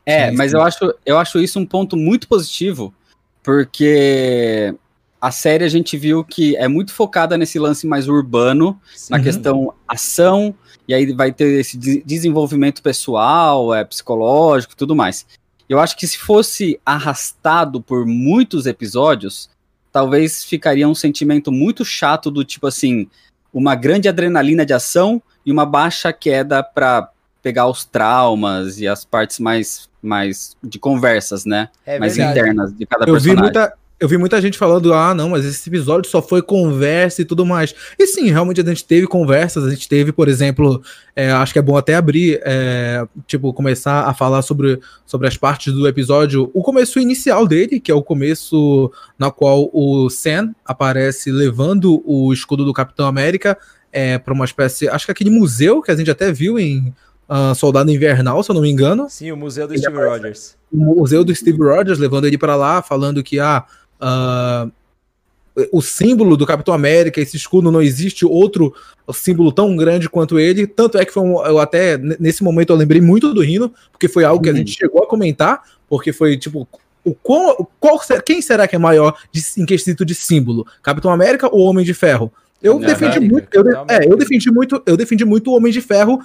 É, 0.06 0.30
Sim, 0.30 0.36
mas 0.36 0.50
sim. 0.52 0.56
eu 0.56 0.62
acho, 0.62 0.94
eu 1.04 1.18
acho 1.18 1.38
isso 1.38 1.58
um 1.58 1.66
ponto 1.66 1.96
muito 1.96 2.28
positivo, 2.28 2.94
porque 3.42 4.74
a 5.20 5.30
série 5.30 5.64
a 5.64 5.68
gente 5.68 5.96
viu 5.96 6.22
que 6.24 6.56
é 6.56 6.68
muito 6.68 6.92
focada 6.92 7.36
nesse 7.36 7.58
lance 7.58 7.86
mais 7.86 8.08
urbano, 8.08 8.80
na 9.10 9.16
Uhum. 9.16 9.22
questão 9.22 9.74
ação, 9.86 10.54
e 10.86 10.94
aí 10.94 11.12
vai 11.12 11.32
ter 11.32 11.58
esse 11.60 11.76
de- 11.76 12.02
desenvolvimento 12.06 12.82
pessoal, 12.82 13.74
é, 13.74 13.84
psicológico 13.84 14.72
e 14.74 14.76
tudo 14.76 14.94
mais. 14.94 15.26
Eu 15.68 15.78
acho 15.80 15.96
que 15.96 16.06
se 16.06 16.16
fosse 16.16 16.80
arrastado 16.86 17.82
por 17.82 18.06
muitos 18.06 18.64
episódios, 18.66 19.50
talvez 19.98 20.44
ficaria 20.44 20.88
um 20.88 20.94
sentimento 20.94 21.50
muito 21.50 21.84
chato 21.84 22.30
do 22.30 22.44
tipo 22.44 22.68
assim, 22.68 23.08
uma 23.52 23.74
grande 23.74 24.08
adrenalina 24.08 24.64
de 24.64 24.72
ação 24.72 25.20
e 25.44 25.50
uma 25.50 25.66
baixa 25.66 26.12
queda 26.12 26.62
para 26.62 27.10
pegar 27.42 27.66
os 27.66 27.84
traumas 27.84 28.78
e 28.78 28.86
as 28.86 29.04
partes 29.04 29.40
mais, 29.40 29.88
mais 30.00 30.56
de 30.62 30.78
conversas, 30.78 31.44
né? 31.44 31.68
É 31.84 31.98
mais 31.98 32.14
verdade. 32.14 32.38
internas 32.38 32.72
de 32.72 32.86
cada 32.86 33.06
Eu 33.08 33.14
vi 33.14 33.34
personagem. 33.34 33.42
muita. 33.42 33.77
Eu 34.00 34.06
vi 34.06 34.16
muita 34.16 34.40
gente 34.40 34.56
falando, 34.56 34.92
ah, 34.94 35.12
não, 35.12 35.30
mas 35.30 35.44
esse 35.44 35.68
episódio 35.68 36.08
só 36.08 36.22
foi 36.22 36.40
conversa 36.40 37.20
e 37.20 37.24
tudo 37.24 37.44
mais. 37.44 37.74
E 37.98 38.06
sim, 38.06 38.30
realmente 38.30 38.60
a 38.60 38.64
gente 38.64 38.84
teve 38.84 39.08
conversas, 39.08 39.64
a 39.64 39.70
gente 39.70 39.88
teve, 39.88 40.12
por 40.12 40.28
exemplo, 40.28 40.80
é, 41.16 41.32
acho 41.32 41.52
que 41.52 41.58
é 41.58 41.62
bom 41.62 41.76
até 41.76 41.96
abrir, 41.96 42.40
é, 42.44 43.04
tipo, 43.26 43.52
começar 43.52 44.04
a 44.04 44.14
falar 44.14 44.42
sobre, 44.42 44.78
sobre 45.04 45.26
as 45.26 45.36
partes 45.36 45.72
do 45.72 45.88
episódio, 45.88 46.48
o 46.54 46.62
começo 46.62 47.00
inicial 47.00 47.44
dele, 47.44 47.80
que 47.80 47.90
é 47.90 47.94
o 47.94 48.02
começo 48.02 48.90
na 49.18 49.32
qual 49.32 49.68
o 49.72 50.08
Sam 50.08 50.54
aparece 50.64 51.32
levando 51.32 52.00
o 52.06 52.32
escudo 52.32 52.64
do 52.64 52.72
Capitão 52.72 53.06
América 53.08 53.58
é, 53.92 54.16
para 54.16 54.32
uma 54.32 54.44
espécie, 54.44 54.88
acho 54.88 55.06
que 55.06 55.12
aquele 55.12 55.30
museu 55.30 55.82
que 55.82 55.90
a 55.90 55.96
gente 55.96 56.10
até 56.10 56.30
viu 56.30 56.56
em 56.56 56.94
ah, 57.28 57.52
Soldado 57.52 57.90
Invernal, 57.90 58.42
se 58.44 58.50
eu 58.50 58.54
não 58.54 58.62
me 58.62 58.70
engano 58.70 59.06
Sim, 59.10 59.32
o 59.32 59.36
museu 59.36 59.66
do 59.66 59.72
Ele 59.74 59.80
Steve 59.80 59.96
aparece- 59.96 60.16
Rogers. 60.22 60.56
o 60.72 60.76
museu 61.00 61.24
do 61.24 61.34
Steve 61.34 61.58
Rogers, 61.58 61.98
levando 61.98 62.26
ele 62.26 62.38
pra 62.38 62.54
lá, 62.54 62.80
falando 62.80 63.22
que 63.24 63.40
ah, 63.40 63.64
ah, 64.00 64.68
o 65.72 65.82
símbolo 65.82 66.36
do 66.36 66.46
Capitão 66.46 66.72
América, 66.72 67.20
esse 67.20 67.36
escudo, 67.36 67.70
não 67.72 67.82
existe 67.82 68.24
outro 68.24 68.72
símbolo 69.12 69.50
tão 69.50 69.74
grande 69.76 70.08
quanto 70.08 70.38
ele. 70.38 70.66
Tanto 70.66 70.98
é 70.98 71.04
que 71.04 71.12
foi 71.12 71.22
um, 71.22 71.44
eu 71.44 71.58
até, 71.58 71.98
nesse 71.98 72.44
momento, 72.44 72.70
eu 72.72 72.76
lembrei 72.76 73.00
muito 73.00 73.34
do 73.34 73.40
Rino, 73.42 73.72
porque 73.90 74.06
foi 74.08 74.24
algo 74.24 74.42
que 74.42 74.48
a 74.48 74.52
Uhum. 74.52 74.58
gente 74.58 74.78
chegou 74.78 75.02
a 75.02 75.06
comentar, 75.08 75.62
porque 75.88 76.12
foi 76.12 76.36
tipo. 76.36 76.66
O 77.04 77.14
qual, 77.14 77.70
qual 77.80 77.98
quem 78.24 78.42
será 78.42 78.68
que 78.68 78.76
é 78.76 78.78
maior 78.78 79.16
de, 79.32 79.40
em 79.56 79.64
quesito 79.64 80.04
de 80.04 80.14
símbolo? 80.14 80.66
Capitão 80.82 81.10
América 81.10 81.48
ou 81.50 81.60
Homem 81.62 81.84
de 81.84 81.94
Ferro? 81.94 82.30
Eu 82.62 82.78
defendi 82.78 83.20
muito, 83.20 83.48
eu, 83.52 83.64
é, 83.88 84.04
eu 84.04 84.16
defendi 84.16 84.50
muito, 84.50 84.82
eu 84.84 84.96
defendi 84.96 85.24
muito 85.24 85.50
o 85.50 85.56
Homem 85.56 85.72
de 85.72 85.80
Ferro 85.80 86.20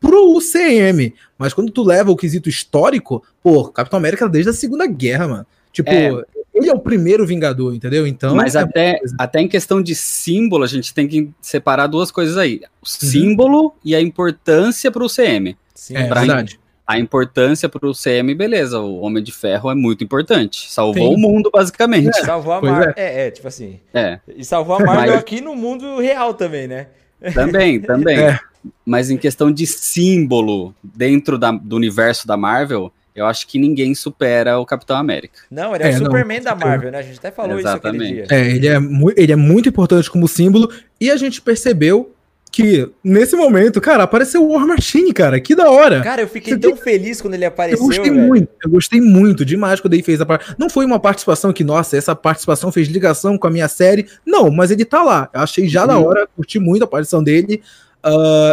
pro 0.00 0.32
UCM. 0.36 1.12
Mas 1.36 1.52
quando 1.52 1.70
tu 1.72 1.82
leva 1.82 2.10
o 2.10 2.16
quesito 2.16 2.48
histórico, 2.48 3.22
pô, 3.42 3.68
Capitão 3.68 3.98
América 3.98 4.28
desde 4.28 4.50
a 4.50 4.54
Segunda 4.54 4.86
Guerra, 4.86 5.28
mano. 5.28 5.46
Tipo, 5.72 5.90
É. 5.90 6.24
ele 6.54 6.68
é 6.70 6.72
o 6.72 6.78
primeiro 6.78 7.26
Vingador, 7.26 7.74
entendeu? 7.74 8.06
Então. 8.06 8.34
Mas 8.34 8.54
é 8.54 8.60
até, 8.60 9.00
até 9.18 9.40
em 9.40 9.48
questão 9.48 9.82
de 9.82 9.94
símbolo, 9.94 10.62
a 10.64 10.66
gente 10.68 10.94
tem 10.94 11.08
que 11.08 11.28
separar 11.40 11.86
duas 11.88 12.10
coisas 12.10 12.36
aí: 12.36 12.54
Uhum. 12.54 12.68
o 12.82 12.86
símbolo 12.86 13.74
e 13.84 13.94
a 13.94 14.00
importância 14.00 14.90
para 14.90 15.04
o 15.04 15.08
CM. 15.08 15.56
Sim, 15.74 15.96
É, 15.96 16.06
pra 16.06 16.20
verdade. 16.20 16.58
A 16.86 16.98
importância 16.98 17.66
para 17.66 17.86
o 17.88 17.92
CM, 17.94 18.34
beleza, 18.34 18.78
o 18.78 19.00
Homem 19.00 19.22
de 19.22 19.32
Ferro 19.32 19.70
é 19.70 19.74
muito 19.74 20.04
importante. 20.04 20.70
Salvou 20.70 21.08
Sim. 21.08 21.14
o 21.14 21.18
mundo, 21.18 21.50
basicamente. 21.50 22.14
Salvou 22.24 22.52
a 22.52 22.60
Marvel. 22.60 22.92
É. 22.94 23.26
é, 23.26 23.30
tipo 23.30 23.48
assim. 23.48 23.80
É, 23.92 24.18
E 24.36 24.44
salvou 24.44 24.76
a 24.76 24.80
Marvel 24.80 25.12
Mas- 25.12 25.20
aqui 25.20 25.40
no 25.40 25.56
mundo 25.56 25.98
real 25.98 26.34
também, 26.34 26.68
né? 26.68 26.88
também, 27.32 27.80
também. 27.82 28.18
É. 28.18 28.38
Mas 28.84 29.08
em 29.10 29.16
questão 29.16 29.50
de 29.50 29.66
símbolo 29.66 30.74
dentro 30.82 31.38
da- 31.38 31.52
do 31.52 31.74
universo 31.74 32.26
da 32.26 32.36
Marvel, 32.36 32.92
eu 33.14 33.26
acho 33.26 33.46
que 33.46 33.58
ninguém 33.58 33.94
supera 33.94 34.58
o 34.58 34.66
Capitão 34.66 34.96
América. 34.96 35.40
Não, 35.50 35.74
ele 35.74 35.84
é, 35.84 35.86
É, 35.86 35.90
o 35.90 35.98
não, 36.00 36.06
Superman 36.06 36.38
com 36.38 36.44
da. 36.44 36.54
Marvel, 36.54 36.90
né? 36.92 36.98
A 36.98 37.02
gente 37.02 37.18
até 37.18 37.30
falou 37.30 37.58
isso 37.58 37.68
aquele 37.68 37.96
Exatamente. 37.96 38.26
dia. 38.28 38.36
É, 38.36 38.50
ele 38.50 38.66
é, 38.66 38.78
mu- 38.78 39.12
ele 39.16 39.32
é 39.32 39.36
muito 39.36 39.68
importante 39.68 40.10
como 40.10 40.26
símbolo. 40.26 40.68
E 41.00 41.10
a 41.10 41.16
gente 41.16 41.40
percebeu 41.40 42.10
que, 42.50 42.88
nesse 43.02 43.34
momento, 43.34 43.80
cara, 43.80 44.04
apareceu 44.04 44.40
o 44.44 44.52
War 44.52 44.64
Machine, 44.66 45.12
cara. 45.12 45.40
Que 45.40 45.56
da 45.56 45.68
hora. 45.70 46.00
Cara, 46.02 46.22
eu 46.22 46.28
fiquei 46.28 46.54
Você 46.54 46.60
tão 46.60 46.76
feliz 46.76 47.20
quando 47.20 47.34
ele 47.34 47.44
Eu 47.44 47.48
apareceu, 47.48 47.84
gostei 47.84 48.10
velho. 48.10 48.22
muito, 48.28 48.48
eu 48.64 48.70
gostei 48.70 49.00
muito 49.00 49.44
demais 49.44 49.80
quando 49.80 49.94
ele 49.94 50.02
fez 50.04 50.20
a 50.20 50.26
parte. 50.26 50.54
Não 50.56 50.70
foi 50.70 50.84
uma 50.86 51.00
participação 51.00 51.52
que, 51.52 51.64
nossa, 51.64 51.96
essa 51.96 52.14
participação 52.14 52.70
fez 52.70 52.86
ligação 52.88 53.36
com 53.36 53.46
a 53.48 53.50
minha 53.50 53.66
série. 53.68 54.06
Não, 54.24 54.50
mas 54.52 54.70
ele 54.70 54.84
tá 54.84 55.02
lá. 55.02 55.28
Eu 55.34 55.40
achei 55.40 55.66
já 55.68 55.84
da 55.84 55.98
Uhum. 55.98 56.06
hora, 56.06 56.28
curti 56.36 56.58
muito 56.60 56.82
a 56.82 56.84
aparição 56.84 57.22
dele. 57.24 57.60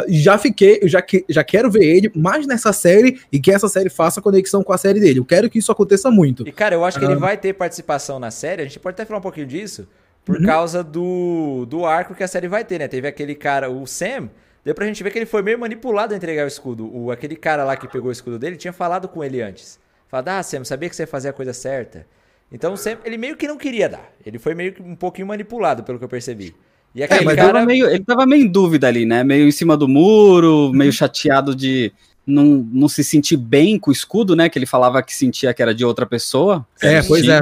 E 0.08 0.20
já 0.20 0.38
fiquei, 0.38 0.80
eu 0.82 0.88
já, 0.88 1.02
que, 1.02 1.26
já 1.28 1.44
quero 1.44 1.70
ver 1.70 1.84
ele 1.84 2.12
mais 2.16 2.48
nessa 2.48 2.72
série 2.72 3.20
e 3.32 3.40
que 3.40 3.52
essa 3.52 3.68
série 3.68 3.90
faça 3.90 4.22
conexão 4.22 4.64
com 4.64 4.72
a 4.74 4.78
série 4.78 5.00
dele. 5.00 5.20
Eu 5.20 5.26
quero 5.26 5.50
que 5.50 5.60
isso 5.60 5.72
aconteça 5.72 6.10
muito. 6.10 6.48
E, 6.48 6.52
cara, 6.52 6.76
eu 6.76 6.86
acho 6.86 6.98
que 6.98 7.06
ele 7.06 7.14
Ah. 7.14 7.18
vai 7.20 7.38
ter 7.38 7.54
participação 7.54 8.20
na 8.20 8.32
série. 8.32 8.62
A 8.62 8.66
gente 8.66 8.80
pode 8.80 8.94
até 8.96 9.06
falar 9.06 9.20
um 9.20 9.24
pouquinho 9.24 9.46
disso. 9.48 9.88
Por 10.24 10.38
Uhum. 10.38 10.46
causa 10.46 10.84
do, 10.84 11.66
do 11.68 11.86
arco 11.86 12.14
que 12.14 12.24
a 12.24 12.28
série 12.28 12.48
vai 12.48 12.64
ter, 12.64 12.78
né? 12.80 12.88
Teve 12.88 13.08
aquele 13.08 13.34
cara, 13.36 13.70
o 13.70 13.86
Sam. 13.88 14.30
Deu 14.64 14.76
pra 14.76 14.86
gente 14.86 15.02
ver 15.04 15.10
que 15.10 15.18
ele 15.18 15.26
foi 15.26 15.42
meio 15.42 15.58
manipulado 15.58 16.14
a 16.14 16.18
entregar 16.18 16.44
o 16.44 16.48
escudo. 16.48 16.88
O, 16.96 17.10
aquele 17.12 17.36
cara 17.36 17.64
lá 17.64 17.76
que 17.76 17.88
pegou 17.88 18.10
o 18.10 18.12
escudo 18.12 18.38
dele 18.38 18.56
tinha 18.56 18.72
falado 18.72 19.08
com 19.08 19.24
ele 19.24 19.42
antes. 19.42 19.80
Falado, 20.08 20.28
ah, 20.28 20.44
Sam, 20.44 20.64
sabia 20.64 20.88
que 20.90 20.96
você 20.96 21.04
ia 21.04 21.08
fazer 21.08 21.30
a 21.30 21.34
coisa 21.34 21.52
certa. 21.54 22.06
Então 22.52 22.74
o 22.74 22.78
Sam, 22.78 22.98
ele 23.04 23.18
meio 23.18 23.36
que 23.36 23.48
não 23.48 23.58
queria 23.58 23.90
dar. 23.90 24.12
Ele 24.24 24.38
foi 24.38 24.54
meio 24.54 24.74
que 24.74 24.82
um 24.84 24.96
pouquinho 24.96 25.26
manipulado, 25.26 25.84
pelo 25.84 25.98
que 25.98 26.04
eu 26.06 26.10
percebi. 26.10 26.54
E 26.94 27.04
aquele 27.04 27.22
É, 27.22 27.24
mas 27.24 27.36
cara. 27.36 27.54
tava 27.54 27.66
meio, 27.66 27.90
ele 27.90 28.04
tava 28.04 28.26
meio 28.26 28.44
em 28.44 28.48
dúvida 28.48 28.88
ali, 28.88 29.06
né? 29.06 29.24
Meio 29.24 29.48
em 29.48 29.52
cima 29.52 29.78
do 29.78 29.88
muro, 29.88 30.72
meio 30.74 30.92
chateado 30.92 31.56
de 31.56 31.92
não, 32.26 32.68
não 32.72 32.88
se 32.88 33.04
sentir 33.04 33.38
bem 33.38 33.80
com 33.80 33.90
o 33.90 33.94
escudo, 33.94 34.36
né? 34.36 34.50
Que 34.50 34.60
ele 34.60 34.66
falava 34.66 35.02
que 35.02 35.16
sentia 35.16 35.54
que 35.54 35.62
era 35.62 35.74
de 35.74 35.86
outra 35.86 36.06
pessoa. 36.06 36.66
É, 36.82 37.02
pois 37.02 37.28
é. 37.28 37.42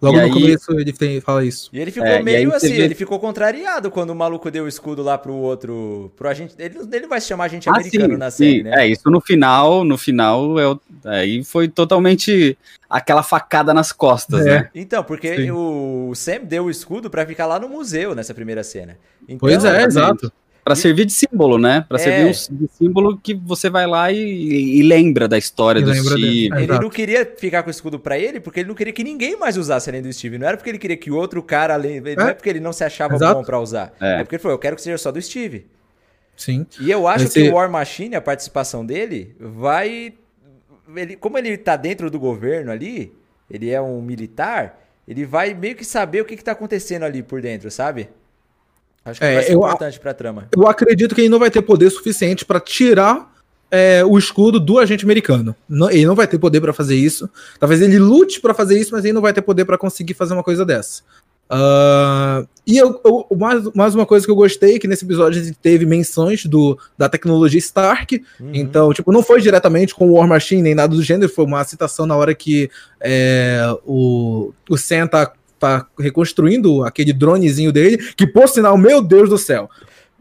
Logo 0.00 0.16
E 0.16 0.20
no 0.20 0.26
aí- 0.26 0.32
começo 0.32 0.72
ele 0.72 0.92
tem, 0.92 1.20
fala 1.20 1.44
isso. 1.44 1.68
E 1.72 1.78
ele 1.80 1.90
ficou 1.90 2.08
É, 2.08 2.22
meio 2.22 2.54
assim, 2.54 2.68
vê- 2.74 2.82
ele 2.82 2.94
ficou 2.94 3.18
contrariado 3.18 3.90
quando 3.90 4.10
o 4.10 4.14
maluco 4.14 4.50
deu 4.50 4.64
o 4.64 4.68
escudo 4.68 5.02
lá 5.02 5.16
pro 5.18 5.32
outro. 5.34 6.10
Pro 6.16 6.28
agente. 6.28 6.54
Ele, 6.58 6.76
ele 6.92 7.06
vai 7.06 7.20
se 7.20 7.28
chamar 7.28 7.44
agente 7.44 7.68
Ah, 7.68 7.72
americano 7.72 8.12
sim, 8.14 8.16
na 8.18 8.30
sim. 8.30 8.36
série, 8.44 8.62
né? 8.62 8.84
É, 8.84 8.88
isso 8.88 9.10
no 9.10 9.20
final, 9.20 9.84
no 9.84 9.96
final, 9.98 10.58
é 10.58 10.68
o- 10.68 10.80
aí 11.04 11.42
foi 11.44 11.68
totalmente 11.68 12.56
aquela 12.88 13.22
facada 13.22 13.74
nas 13.74 13.90
costas, 13.92 14.46
É. 14.46 14.50
né? 14.60 14.70
Então, 14.74 15.02
porque 15.02 15.36
Sim. 15.36 15.50
o 15.50 16.12
Sam 16.14 16.40
deu 16.44 16.64
o 16.66 16.70
escudo 16.70 17.10
pra 17.10 17.26
ficar 17.26 17.46
lá 17.46 17.58
no 17.58 17.68
museu 17.68 18.14
nessa 18.14 18.32
primeira 18.34 18.62
cena. 18.62 18.96
Então, 19.24 19.38
Pois 19.38 19.64
é, 19.64 19.84
exato. 19.84 20.32
Pra 20.64 20.72
E- 20.72 20.76
servir 20.76 21.04
de 21.04 21.12
símbolo, 21.12 21.58
né? 21.58 21.84
Pra 21.86 21.98
É. 21.98 22.00
servir 22.00 22.24
um 22.26 22.56
de 22.56 22.68
símbolo 22.72 23.18
que 23.18 23.34
você 23.34 23.68
vai 23.68 23.86
lá 23.86 24.10
e, 24.10 24.18
e 24.78 24.82
lembra 24.82 25.28
da 25.28 25.36
história 25.36 25.80
E 25.80 25.82
do 25.82 25.92
dele. 25.92 26.02
Steve. 26.04 26.48
É. 26.52 26.56
Ele 26.56 26.64
Exato. 26.64 26.82
não 26.82 26.88
queria 26.90 27.34
ficar 27.36 27.62
com 27.62 27.68
o 27.68 27.70
escudo 27.70 28.00
pra 28.00 28.18
ele, 28.18 28.40
porque 28.40 28.60
ele 28.60 28.68
não 28.68 28.74
queria 28.74 28.92
que 28.92 29.04
ninguém 29.04 29.36
mais 29.38 29.58
usasse 29.58 29.90
além 29.90 30.00
do 30.00 30.10
Steve. 30.10 30.38
Não 30.38 30.46
era 30.48 30.56
porque 30.56 30.70
ele 30.70 30.78
queria 30.78 30.96
que 30.96 31.10
outro 31.10 31.42
cara 31.42 31.74
além. 31.74 32.00
Não 32.00 32.28
é 32.28 32.32
porque 32.32 32.48
ele 32.48 32.60
não 32.60 32.72
se 32.72 32.82
achava 32.82 33.14
Exato. 33.14 33.34
bom 33.40 33.44
pra 33.44 33.60
usar. 33.60 33.92
É. 34.00 34.20
É. 34.20 34.24
porque 34.24 34.36
ele 34.36 34.42
falou, 34.42 34.54
eu 34.54 34.58
quero 34.58 34.74
que 34.76 34.80
seja 34.82 34.96
só 34.96 35.12
do 35.12 35.20
Steve. 35.20 35.66
Sim. 36.36 36.66
E 36.80 36.90
eu 36.90 37.06
acho 37.06 37.26
Esse- 37.26 37.42
que 37.42 37.48
o 37.50 37.54
War 37.54 37.70
Machine, 37.70 38.16
a 38.16 38.20
participação 38.20 38.84
dele, 38.86 39.36
vai. 39.38 40.14
Ele, 40.96 41.14
como 41.16 41.36
ele 41.38 41.56
tá 41.58 41.76
dentro 41.76 42.10
do 42.10 42.18
governo 42.18 42.70
ali, 42.72 43.12
ele 43.50 43.70
é 43.70 43.80
um 43.80 44.00
militar, 44.02 44.80
ele 45.06 45.24
vai 45.26 45.52
meio 45.54 45.74
que 45.76 45.84
saber 45.84 46.22
o 46.22 46.24
que, 46.24 46.36
que 46.36 46.42
tá 46.44 46.52
acontecendo 46.52 47.02
ali 47.04 47.22
por 47.22 47.40
dentro, 47.42 47.70
sabe? 47.70 48.08
Acho 49.04 49.20
que 49.20 49.26
É, 49.26 49.34
vai 49.34 49.42
ser 49.44 49.52
eu- 49.54 49.58
importante 49.58 50.00
pra 50.00 50.14
trama. 50.14 50.48
Eu 50.56 50.66
acredito 50.66 51.14
que 51.14 51.20
ele 51.20 51.28
não 51.28 51.38
vai 51.38 51.50
ter 51.50 51.62
poder 51.62 51.90
suficiente 51.90 52.44
pra 52.44 52.58
tirar 52.60 53.32
é, 53.70 54.04
o 54.04 54.16
escudo 54.16 54.60
do 54.60 54.78
agente 54.78 55.04
americano. 55.04 55.54
Não- 55.68 55.90
ele 55.90 56.06
não 56.06 56.14
vai 56.14 56.28
ter 56.28 56.38
poder 56.38 56.60
pra 56.60 56.72
fazer 56.72 56.94
isso. 56.94 57.28
Talvez 57.58 57.80
ele 57.82 57.98
lute 57.98 58.40
pra 58.40 58.54
fazer 58.54 58.78
isso, 58.78 58.92
mas 58.92 59.04
ele 59.04 59.12
não 59.14 59.22
vai 59.22 59.32
ter 59.32 59.42
poder 59.42 59.64
pra 59.64 59.76
conseguir 59.76 60.14
fazer 60.14 60.32
uma 60.32 60.44
coisa 60.44 60.64
dessa. 60.64 61.02
Ah, 61.50 62.44
e 62.66 62.78
eu, 62.78 63.00
eu- 63.04 63.26
mais, 63.36 63.64
mais 63.74 63.94
uma 63.94 64.06
coisa 64.06 64.24
que 64.24 64.30
eu 64.30 64.36
gostei, 64.36 64.78
que 64.78 64.86
nesse 64.88 65.04
episódio 65.04 65.40
a 65.40 65.44
gente 65.44 65.58
teve 65.60 65.84
menções 65.86 66.46
do, 66.46 66.78
da 66.96 67.08
tecnologia 67.08 67.58
Stark. 67.58 68.22
Uhum. 68.40 68.50
Então, 68.54 68.92
tipo, 68.92 69.10
não 69.12 69.22
foi 69.22 69.40
diretamente 69.40 69.94
com 69.94 70.08
o 70.08 70.12
War 70.14 70.26
Machine 70.28 70.62
nem 70.62 70.74
nada 70.74 70.94
do 70.94 71.02
gênero, 71.02 71.30
foi 71.32 71.44
uma 71.44 71.62
citação 71.64 72.06
na 72.06 72.16
hora 72.16 72.34
que 72.34 72.70
é, 73.00 73.60
o, 73.84 74.52
o 74.70 74.76
Sam 74.78 75.06
tá, 75.06 75.32
tá 75.64 75.86
reconstruindo 75.98 76.84
aquele 76.84 77.12
dronezinho 77.12 77.72
dele, 77.72 77.96
que 78.16 78.26
por 78.26 78.48
sinal, 78.48 78.76
meu 78.76 79.00
Deus 79.02 79.28
do 79.28 79.38
céu. 79.38 79.68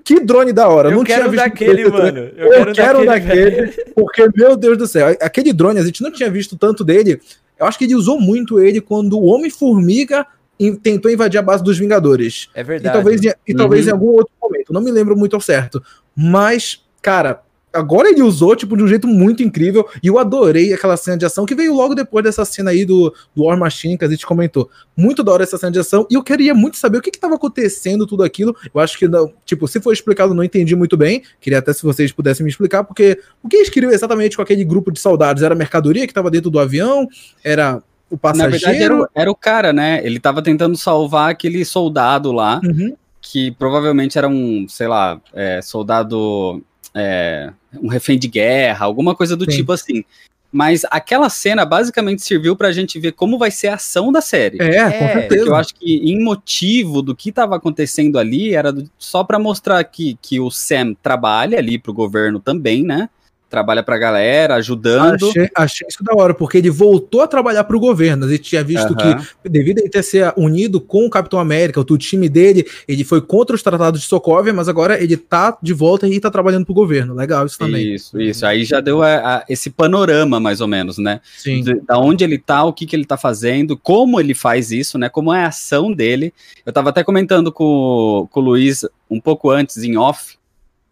Que 0.03 0.19
drone 0.19 0.51
da 0.51 0.67
hora. 0.67 0.89
eu 0.89 0.97
não 0.97 1.03
quero 1.03 1.21
tinha 1.29 1.31
visto 1.31 1.43
daquele, 1.45 1.89
mano. 1.89 2.19
Eu, 2.35 2.73
quero, 2.73 3.05
daquele, 3.05 3.51
daquele, 3.51 3.85
porque, 3.95 4.27
meu 4.35 4.57
Deus 4.57 4.77
do 4.77 4.85
céu, 4.87 5.15
aquele 5.21 5.53
drone, 5.53 5.79
a 5.79 5.83
gente 5.83 6.01
não 6.03 6.11
tinha 6.11 6.29
visto 6.29 6.57
tanto 6.57 6.83
dele. 6.83 7.21
Eu 7.57 7.65
acho 7.65 7.77
que 7.77 7.85
ele 7.85 7.95
usou 7.95 8.19
muito 8.19 8.59
ele 8.59 8.81
quando 8.81 9.17
o 9.17 9.25
Homem-Formiga 9.25 10.25
in- 10.59 10.75
tentou 10.75 11.09
invadir 11.09 11.37
a 11.37 11.41
base 11.41 11.63
dos 11.63 11.77
Vingadores. 11.77 12.49
É 12.53 12.59
E 12.61 12.63
verdade. 12.63 12.93
talvez, 12.95 13.23
em- 13.23 13.33
e 13.47 13.51
Uhum. 13.53 13.57
talvez 13.57 13.87
em 13.87 13.91
algum 13.91 14.07
outro 14.07 14.33
momento. 14.41 14.73
Não 14.73 14.81
me 14.81 14.91
lembro 14.91 15.15
muito 15.15 15.35
ao 15.37 15.41
certo. 15.41 15.81
Mas, 16.15 16.83
cara, 17.01 17.41
agora 17.73 18.09
ele 18.09 18.21
usou, 18.21 18.55
tipo, 18.55 18.77
de 18.77 18.83
um 18.83 18.87
jeito 18.87 19.07
muito 19.07 19.41
incrível. 19.43 19.87
E 20.01 20.07
eu 20.07 20.19
adorei 20.19 20.71
aquela 20.73 20.95
cena 20.95 21.17
de 21.17 21.25
ação 21.25 21.45
que 21.45 21.55
veio 21.55 21.73
logo 21.73 21.95
depois 21.95 22.23
dessa 22.23 22.45
cena 22.45 22.71
aí 22.71 22.85
do, 22.85 23.13
do 23.35 23.43
War 23.43 23.57
Machine 23.57 23.97
que 23.97 24.05
a 24.05 24.09
gente 24.09 24.25
comentou. 24.25 24.69
Muito 24.95 25.23
da 25.23 25.31
hora 25.31 25.43
essa 25.43 25.57
cena 25.57 25.71
de 25.71 25.79
ação. 25.79 26.05
E 26.09 26.13
eu 26.13 26.23
queria 26.23 26.53
muito 26.53 26.77
saber 26.77 26.99
o 26.99 27.01
que 27.01 27.09
estava 27.09 27.35
acontecendo, 27.35 28.05
tudo 28.05 28.23
aquilo. 28.23 28.55
Eu 28.73 28.79
acho 28.79 28.97
que, 28.97 29.07
não, 29.07 29.31
tipo, 29.45 29.67
se 29.67 29.81
for 29.81 29.91
explicado, 29.91 30.31
eu 30.31 30.35
não 30.35 30.43
entendi 30.43 30.75
muito 30.75 30.95
bem. 30.95 31.23
Queria 31.41 31.59
até 31.59 31.73
se 31.73 31.83
vocês 31.83 32.11
pudessem 32.11 32.43
me 32.43 32.49
explicar, 32.51 32.83
porque 32.83 33.19
o 33.41 33.49
que 33.49 33.55
eles 33.57 33.69
queriam 33.69 33.91
exatamente 33.91 34.35
com 34.35 34.41
aquele 34.43 34.63
grupo 34.63 34.91
de 34.91 34.99
soldados? 34.99 35.41
Era 35.43 35.53
a 35.55 35.57
mercadoria 35.57 36.05
que 36.05 36.11
estava 36.11 36.29
dentro 36.29 36.49
do 36.51 36.59
avião? 36.59 37.07
Era 37.43 37.81
o 38.09 38.13
Na 38.13 38.17
passageiro? 38.19 38.51
verdade, 38.59 38.83
era 38.83 38.95
o, 39.01 39.07
era 39.15 39.31
o 39.31 39.35
cara, 39.35 39.73
né? 39.73 39.99
Ele 40.05 40.19
tava 40.19 40.41
tentando 40.43 40.77
salvar 40.77 41.31
aquele 41.31 41.65
soldado 41.65 42.31
lá, 42.31 42.61
Uhum. 42.63 42.95
que 43.21 43.51
provavelmente 43.51 44.17
era 44.17 44.27
um, 44.27 44.67
sei 44.69 44.87
lá, 44.87 45.19
é, 45.33 45.61
soldado. 45.63 46.63
É, 46.95 47.51
um 47.81 47.87
refém 47.87 48.17
de 48.19 48.27
guerra, 48.27 48.85
alguma 48.85 49.15
coisa 49.15 49.35
do 49.35 49.49
Sim. 49.49 49.57
tipo 49.57 49.71
assim. 49.71 50.03
Mas 50.51 50.85
aquela 50.91 51.29
cena 51.31 51.65
basicamente 51.65 52.21
serviu 52.21 52.55
pra 52.55 52.71
gente 52.71 52.99
ver 52.99 53.13
como 53.13 53.39
vai 53.39 53.49
ser 53.49 53.69
a 53.69 53.73
ação 53.73 54.11
da 54.11 54.21
série. 54.21 54.61
É, 54.61 54.75
É, 54.77 54.83
com 54.91 54.97
Porque 54.99 55.19
certeza. 55.21 55.45
eu 55.47 55.55
acho 55.55 55.73
que 55.73 55.95
em 55.95 56.23
motivo 56.23 57.01
do 57.01 57.15
que 57.15 57.29
estava 57.29 57.55
acontecendo 57.55 58.19
ali 58.19 58.53
era 58.53 58.71
do- 58.71 58.87
só 58.99 59.23
pra 59.23 59.39
mostrar 59.39 59.83
que, 59.83 60.15
que 60.21 60.39
o 60.39 60.51
Sam 60.51 60.93
trabalha 61.01 61.57
ali 61.57 61.79
pro 61.79 61.91
governo 61.91 62.39
também, 62.39 62.83
né? 62.83 63.09
Trabalha 63.53 63.83
pra 63.83 63.99
galera, 63.99 64.55
ajudando. 64.55 65.29
Achei, 65.29 65.47
achei 65.55 65.87
isso 65.87 66.03
da 66.03 66.15
hora, 66.15 66.33
porque 66.33 66.57
ele 66.57 66.71
voltou 66.71 67.21
a 67.21 67.27
trabalhar 67.27 67.63
pro 67.65 67.79
governo. 67.79 68.25
A 68.25 68.29
gente 68.29 68.41
tinha 68.41 68.63
visto 68.63 68.95
Aham. 68.99 69.23
que, 69.43 69.47
devido 69.47 69.77
a 69.77 69.81
ele 69.81 69.91
ter 69.91 70.01
se 70.01 70.17
unido 70.35 70.81
com 70.81 71.05
o 71.05 71.09
Capitão 71.09 71.37
América, 71.37 71.79
o 71.79 71.97
time 71.99 72.27
dele, 72.27 72.65
ele 72.87 73.03
foi 73.03 73.21
contra 73.21 73.55
os 73.55 73.61
tratados 73.61 74.01
de 74.01 74.07
Sokovia, 74.07 74.51
mas 74.51 74.67
agora 74.67 74.99
ele 74.99 75.15
tá 75.15 75.55
de 75.61 75.71
volta 75.71 76.07
e 76.07 76.19
tá 76.19 76.31
trabalhando 76.31 76.65
pro 76.65 76.73
governo. 76.73 77.13
Legal 77.13 77.45
isso 77.45 77.59
também. 77.59 77.93
Isso, 77.93 78.19
isso. 78.19 78.43
Aí 78.43 78.65
já 78.65 78.79
deu 78.79 79.03
a- 79.03 79.17
a- 79.37 79.45
esse 79.47 79.69
panorama, 79.69 80.39
mais 80.39 80.59
ou 80.59 80.67
menos, 80.67 80.97
né? 80.97 81.21
Sim. 81.37 81.61
de- 81.61 81.79
da 81.81 81.99
onde 81.99 82.23
ele 82.23 82.39
tá, 82.39 82.63
o 82.63 82.73
que, 82.73 82.87
que 82.87 82.95
ele 82.95 83.05
tá 83.05 83.17
fazendo, 83.17 83.77
como 83.77 84.19
ele 84.19 84.33
faz 84.33 84.71
isso, 84.71 84.97
né? 84.97 85.09
Como 85.09 85.31
é 85.31 85.43
a 85.43 85.49
ação 85.49 85.93
dele. 85.93 86.33
Eu 86.65 86.73
tava 86.73 86.89
até 86.89 87.03
comentando 87.03 87.51
com, 87.51 88.27
com 88.31 88.39
o 88.39 88.43
Luiz 88.43 88.83
um 89.07 89.21
pouco 89.21 89.51
antes, 89.51 89.83
em 89.83 89.95
off, 89.95 90.37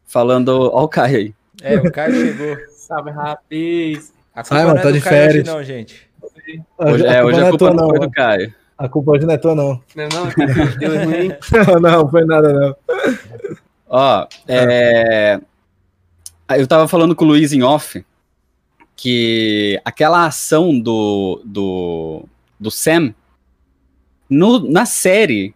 falando. 0.06 0.50
Ó, 0.72 0.84
o 0.84 0.88
Caio 0.88 1.18
aí. 1.18 1.34
É, 1.62 1.76
o 1.78 1.92
Caio 1.92 2.14
chegou. 2.14 2.58
Salve, 2.74 3.12
rapaz. 3.12 4.14
A 4.34 4.44
Simon, 4.44 4.64
não 4.64 4.78
é 4.78 4.82
tá 4.82 4.90
do 4.90 4.94
de 4.94 5.02
Caio 5.02 5.18
hoje 5.18 5.28
férias. 5.28 5.48
não, 5.48 5.64
gente. 5.64 6.10
Hoje, 6.78 7.06
é, 7.06 7.24
hoje 7.24 7.42
a 7.42 7.50
culpa 7.50 7.74
não 7.74 7.90
foi 7.90 8.00
do 8.00 8.12
Caio. 8.12 8.54
A 8.78 8.90
culpa 8.90 9.12
hoje 9.12 9.26
não 9.26 9.34
é 9.34 9.38
tua, 9.38 9.54
não. 9.54 9.82
Não, 9.96 10.10
não, 10.10 10.78
deu 10.80 11.06
ruim. 11.06 11.32
Não, 11.68 11.80
não, 11.80 12.10
foi 12.10 12.26
nada, 12.26 12.52
não. 12.52 12.76
Ó, 13.88 14.28
é, 14.48 15.40
eu 16.58 16.66
tava 16.66 16.88
falando 16.88 17.16
com 17.16 17.24
o 17.24 17.28
Luiz 17.28 17.54
em 17.54 17.62
off 17.62 18.04
que 18.96 19.80
aquela 19.86 20.26
ação 20.26 20.80
do, 20.80 21.42
do, 21.46 22.26
do 22.60 22.72
Sam 22.72 23.14
no, 24.28 24.60
na 24.60 24.86
série 24.86 25.54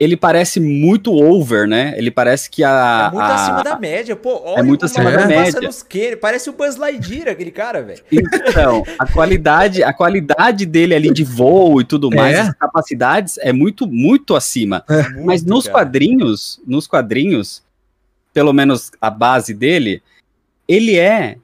ele 0.00 0.16
parece 0.16 0.60
muito 0.60 1.12
over, 1.12 1.66
né? 1.66 1.92
Ele 1.96 2.10
parece 2.10 2.48
que 2.48 2.62
a. 2.62 3.08
É 3.10 3.14
muito 3.14 3.22
a- 3.24 3.34
acima 3.34 3.64
da 3.64 3.76
média, 3.78 4.14
pô. 4.14 4.40
Olha 4.44 4.60
É 4.60 4.62
muito 4.62 4.82
o 4.82 4.84
acima 4.84 5.10
da 5.10 5.26
média. 5.26 5.44
passa 5.52 5.60
nos 5.60 5.82
que- 5.82 6.16
Parece 6.16 6.48
o 6.48 6.52
Buzz 6.52 6.76
Lightyear, 6.76 7.28
aquele 7.28 7.50
cara, 7.50 7.82
velho. 7.82 8.02
Então, 8.12 8.84
a 8.98 9.06
qualidade, 9.10 9.82
a 9.82 9.92
qualidade 9.92 10.64
dele 10.66 10.94
ali 10.94 11.12
de 11.12 11.24
voo 11.24 11.80
e 11.80 11.84
tudo 11.84 12.10
mais, 12.10 12.36
É. 12.36 12.40
as 12.42 12.54
capacidades 12.54 13.38
é 13.38 13.52
muito, 13.52 13.86
muito 13.86 14.36
acima. 14.36 14.84
Mas 14.88 15.42
Muito, 15.42 15.48
nos 15.48 15.64
cara. 15.66 15.78
quadrinhos, 15.78 16.60
nos 16.66 16.86
quadrinhos, 16.86 17.62
pelo 18.32 18.52
menos 18.52 18.92
a 19.00 19.10
base 19.10 19.52
dele, 19.52 20.00
ele 20.68 20.96
é 20.96 21.36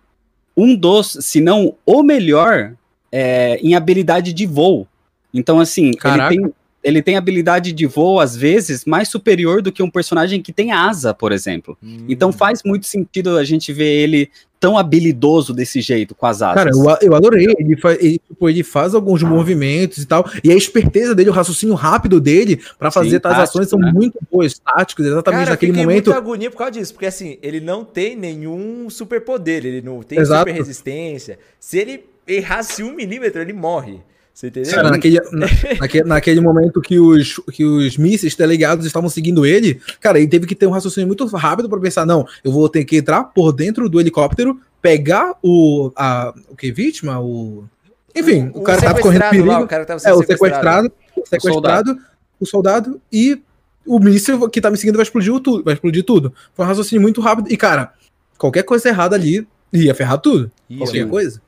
um 0.57 0.77
dos, 0.77 1.19
se 1.23 1.41
não 1.41 1.75
o 1.85 2.03
melhor, 2.05 2.73
é, 3.11 3.57
em 3.57 3.75
habilidade 3.75 4.33
de 4.33 4.47
voo. 4.47 4.87
Então, 5.33 5.59
assim, 5.59 5.87
ele 5.89 5.97
Caraca. 5.97 6.29
tem, 6.29 6.53
ele 6.85 7.03
tem 7.03 7.17
habilidade 7.17 7.73
de 7.73 7.87
voo, 7.87 8.21
às 8.21 8.37
vezes, 8.37 8.85
mais 8.85 9.09
superior 9.09 9.63
do 9.63 9.73
que 9.73 9.83
um 9.83 9.91
personagem 9.91 10.43
que 10.43 10.53
tem 10.53 10.71
asa, 10.71 11.15
por 11.15 11.33
exemplo. 11.33 11.77
Hum. 11.83 12.05
Então 12.09 12.31
faz 12.31 12.63
muito 12.63 12.87
sentido 12.87 13.39
a 13.39 13.43
gente 13.45 13.73
ver 13.73 13.87
ele 14.03 14.31
tão 14.61 14.79
habilidoso 14.79 15.53
desse 15.53 15.81
jeito, 15.83 16.15
com 16.15 16.25
as 16.27 16.41
asas. 16.41 16.55
Cara, 16.55 16.71
eu, 16.71 17.09
eu 17.11 17.15
adorei. 17.15 17.47
Ele, 17.59 17.77
fa- 17.77 17.93
ele, 17.95 18.19
tipo, 18.19 18.49
ele 18.49 18.63
faz 18.63 18.95
alguns 18.95 19.23
movimentos 19.23 19.99
e 19.99 20.07
tal. 20.07 20.25
E 20.43 20.51
a 20.51 20.55
esperteza 20.55 21.15
dele, 21.15 21.29
o 21.29 21.33
raciocínio 21.35 21.75
rápido 21.75 22.19
dele 22.21 22.59
pra 22.79 22.91
fazer 22.91 23.11
Sim, 23.17 23.21
tais 23.21 23.39
ações 23.41 23.69
são 23.69 23.79
tático, 23.79 23.95
né? 23.95 24.01
muito 24.01 24.19
boas, 24.33 24.59
táticos, 24.59 25.05
exatamente 25.07 25.39
Cara, 25.41 25.51
naquele 25.51 25.73
fiquei 25.73 25.85
momento. 25.87 26.07
muito 26.07 26.19
agonia 26.19 26.51
por 26.51 26.57
causa 26.59 26.73
disso, 26.73 26.93
porque 26.95 27.05
assim, 27.07 27.37
ele 27.43 27.61
não 27.61 27.85
tem 27.85 28.17
nenhum 28.17 28.89
superpoder, 28.89 29.67
ele 29.67 29.83
não 29.83 30.03
tem 30.03 30.19
Exato. 30.19 30.49
super 30.49 30.59
resistência. 30.59 31.39
Se 31.61 31.79
ele 31.79 32.05
errasse 32.27 32.83
um 32.83 32.95
milímetro, 32.95 33.43
ele 33.43 33.53
morre. 33.53 34.01
Você 34.35 34.49
entendeu? 34.49 34.75
Cara, 34.75 34.91
naquele, 34.91 35.21
na- 35.31 35.47
naquele, 35.79 36.05
naquele 36.05 36.41
momento 36.41 36.81
que 36.81 36.99
os, 36.99 37.37
que 37.53 37.65
os 37.65 37.97
mísseis 37.97 38.35
delegados 38.35 38.85
estavam 38.85 39.09
seguindo 39.09 39.47
ele, 39.47 39.81
cara, 40.01 40.19
ele 40.19 40.27
teve 40.27 40.45
que 40.45 40.57
ter 40.57 40.67
um 40.67 40.73
raciocínio 40.73 41.07
muito 41.07 41.25
rápido 41.27 41.69
pra 41.69 41.79
pensar: 41.79 42.05
não, 42.05 42.27
eu 42.43 42.51
vou 42.51 42.69
ter 42.69 42.85
que 42.85 42.97
entrar 42.97 43.23
por 43.25 43.53
dentro 43.53 43.89
do 43.89 44.01
helicóptero, 44.01 44.59
pegar 44.83 45.35
o. 45.41 45.93
A, 45.95 46.35
o 46.49 46.57
que? 46.57 46.73
Vítima? 46.73 47.21
O. 47.21 47.65
Enfim, 48.13 48.51
o, 48.53 48.63
cara 48.63 48.83
tava 48.83 49.01
correndo 49.01 49.23
sequestrado 49.23 49.31
perigo. 49.31 49.47
lá, 49.49 49.61
o 49.61 49.69
cara 49.69 49.85
tava 49.85 49.99
é, 49.99 50.01
sendo 50.01 50.21
o 50.21 50.27
sequestrado, 50.27 50.93
o 51.17 51.27
sequestrado, 51.27 51.99
o 52.41 52.47
soldado 52.47 53.01
e 53.13 53.41
o 53.87 54.01
míssil 54.01 54.49
que 54.49 54.61
tá 54.61 54.69
me 54.71 54.77
seguindo 54.77 54.97
vai 54.97 55.05
explodir 55.05 55.33
o 55.33 55.39
tudo, 55.39 55.63
vai 55.63 55.75
explodir 55.75 56.03
tudo. 56.05 56.33
Foi 56.55 56.65
um 56.65 56.69
raciocínio 56.69 57.03
muito 57.03 57.21
rápido. 57.21 57.53
E, 57.53 57.57
cara, 57.57 57.93
qualquer 58.37 58.65
coisa 58.65 58.89
errada 58.89 59.15
ali 59.15 59.47
ia 59.73 59.95
ferrar 59.95 60.19
tudo. 60.19 60.51
Ih, 60.69 60.79
Qualquer 60.79 61.05
Sim. 61.05 61.09
coisa. 61.09 61.43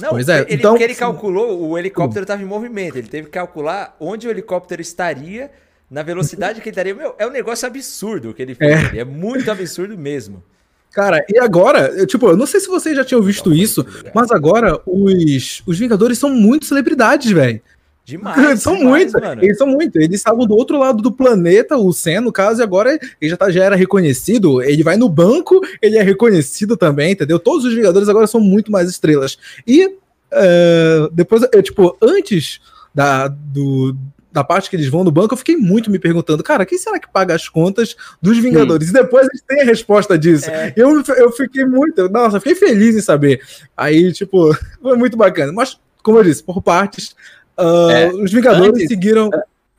Não, 0.00 0.10
Pois 0.10 0.28
é, 0.28 0.40
ele, 0.40 0.54
então- 0.54 0.72
porque 0.72 0.84
ele 0.84 0.94
calculou, 0.94 1.68
o 1.68 1.78
helicóptero 1.78 2.24
estava 2.24 2.42
em 2.42 2.46
movimento, 2.46 2.96
ele 2.96 3.06
teve 3.06 3.26
que 3.26 3.32
calcular 3.32 3.96
onde 4.00 4.26
o 4.26 4.30
helicóptero 4.30 4.82
estaria, 4.82 5.50
na 5.90 6.02
velocidade 6.02 6.60
que 6.60 6.68
ele 6.68 6.72
estaria. 6.72 6.94
Meu, 6.94 7.14
é 7.18 7.26
um 7.26 7.30
negócio 7.30 7.66
absurdo 7.66 8.30
o 8.30 8.34
que 8.34 8.42
ele 8.42 8.54
fez. 8.54 8.92
É. 8.92 8.98
É, 8.98 9.04
muito 9.04 9.50
absurdo 9.50 9.96
mesmo. 9.96 10.42
Cara, 10.90 11.24
e 11.28 11.38
agora, 11.38 11.88
eu, 11.88 12.06
tipo, 12.06 12.28
eu 12.28 12.36
não 12.36 12.46
sei 12.46 12.60
se 12.60 12.68
vocês 12.68 12.96
já 12.96 13.04
tinham 13.04 13.22
visto 13.22 13.52
isso, 13.52 13.84
mas 14.14 14.30
agora 14.30 14.80
os, 14.86 15.62
os 15.66 15.78
Vingadores 15.78 16.18
são 16.18 16.30
muito 16.30 16.64
celebridades, 16.66 17.30
velho. 17.30 17.60
Demais. 18.04 18.60
são 18.60 18.76
demais, 18.76 19.12
muito, 19.12 19.20
mano. 19.20 19.44
eles 19.44 19.56
são 19.56 19.66
muito. 19.66 19.96
Eles 19.96 20.16
estavam 20.16 20.46
do 20.46 20.54
outro 20.54 20.78
lado 20.78 21.02
do 21.02 21.10
planeta, 21.10 21.76
o 21.76 21.92
Sen, 21.92 22.20
no 22.20 22.32
caso, 22.32 22.60
e 22.60 22.62
agora 22.62 22.98
ele 23.20 23.30
já, 23.30 23.36
tá, 23.36 23.50
já 23.50 23.64
era 23.64 23.76
reconhecido. 23.76 24.62
Ele 24.62 24.82
vai 24.82 24.96
no 24.96 25.08
banco, 25.08 25.60
ele 25.80 25.96
é 25.96 26.02
reconhecido 26.02 26.76
também, 26.76 27.12
entendeu? 27.12 27.38
Todos 27.38 27.64
os 27.64 27.74
Vingadores 27.74 28.08
agora 28.08 28.26
são 28.26 28.40
muito 28.40 28.70
mais 28.70 28.90
estrelas. 28.90 29.38
E 29.66 29.90
é, 30.30 31.08
depois, 31.12 31.46
eu, 31.52 31.62
tipo, 31.62 31.96
antes 32.02 32.60
da, 32.94 33.28
do, 33.28 33.96
da 34.32 34.42
parte 34.42 34.68
que 34.68 34.76
eles 34.76 34.88
vão 34.88 35.04
no 35.04 35.12
banco, 35.12 35.32
eu 35.32 35.38
fiquei 35.38 35.56
muito 35.56 35.90
me 35.90 35.98
perguntando, 35.98 36.42
cara, 36.42 36.66
quem 36.66 36.76
será 36.76 36.98
que 36.98 37.08
paga 37.10 37.34
as 37.34 37.48
contas 37.48 37.96
dos 38.20 38.36
Vingadores? 38.36 38.88
E 38.90 38.92
depois 38.92 39.26
eles 39.28 39.42
têm 39.46 39.62
a 39.62 39.64
resposta 39.64 40.18
disso. 40.18 40.50
É. 40.50 40.72
Eu, 40.76 41.02
eu 41.16 41.32
fiquei 41.32 41.64
muito, 41.64 42.08
nossa, 42.08 42.40
fiquei 42.40 42.56
feliz 42.56 42.96
em 42.96 43.00
saber. 43.00 43.40
Aí, 43.76 44.12
tipo, 44.12 44.52
foi 44.82 44.96
muito 44.96 45.16
bacana. 45.16 45.52
Mas, 45.52 45.78
como 46.02 46.18
eu 46.18 46.24
disse, 46.24 46.42
por 46.42 46.60
partes, 46.60 47.14
ah, 47.56 47.88
É, 47.92 48.08
os 48.12 48.32
Vingadores 48.32 48.74
antes- 48.74 48.88
seguiram. 48.88 49.30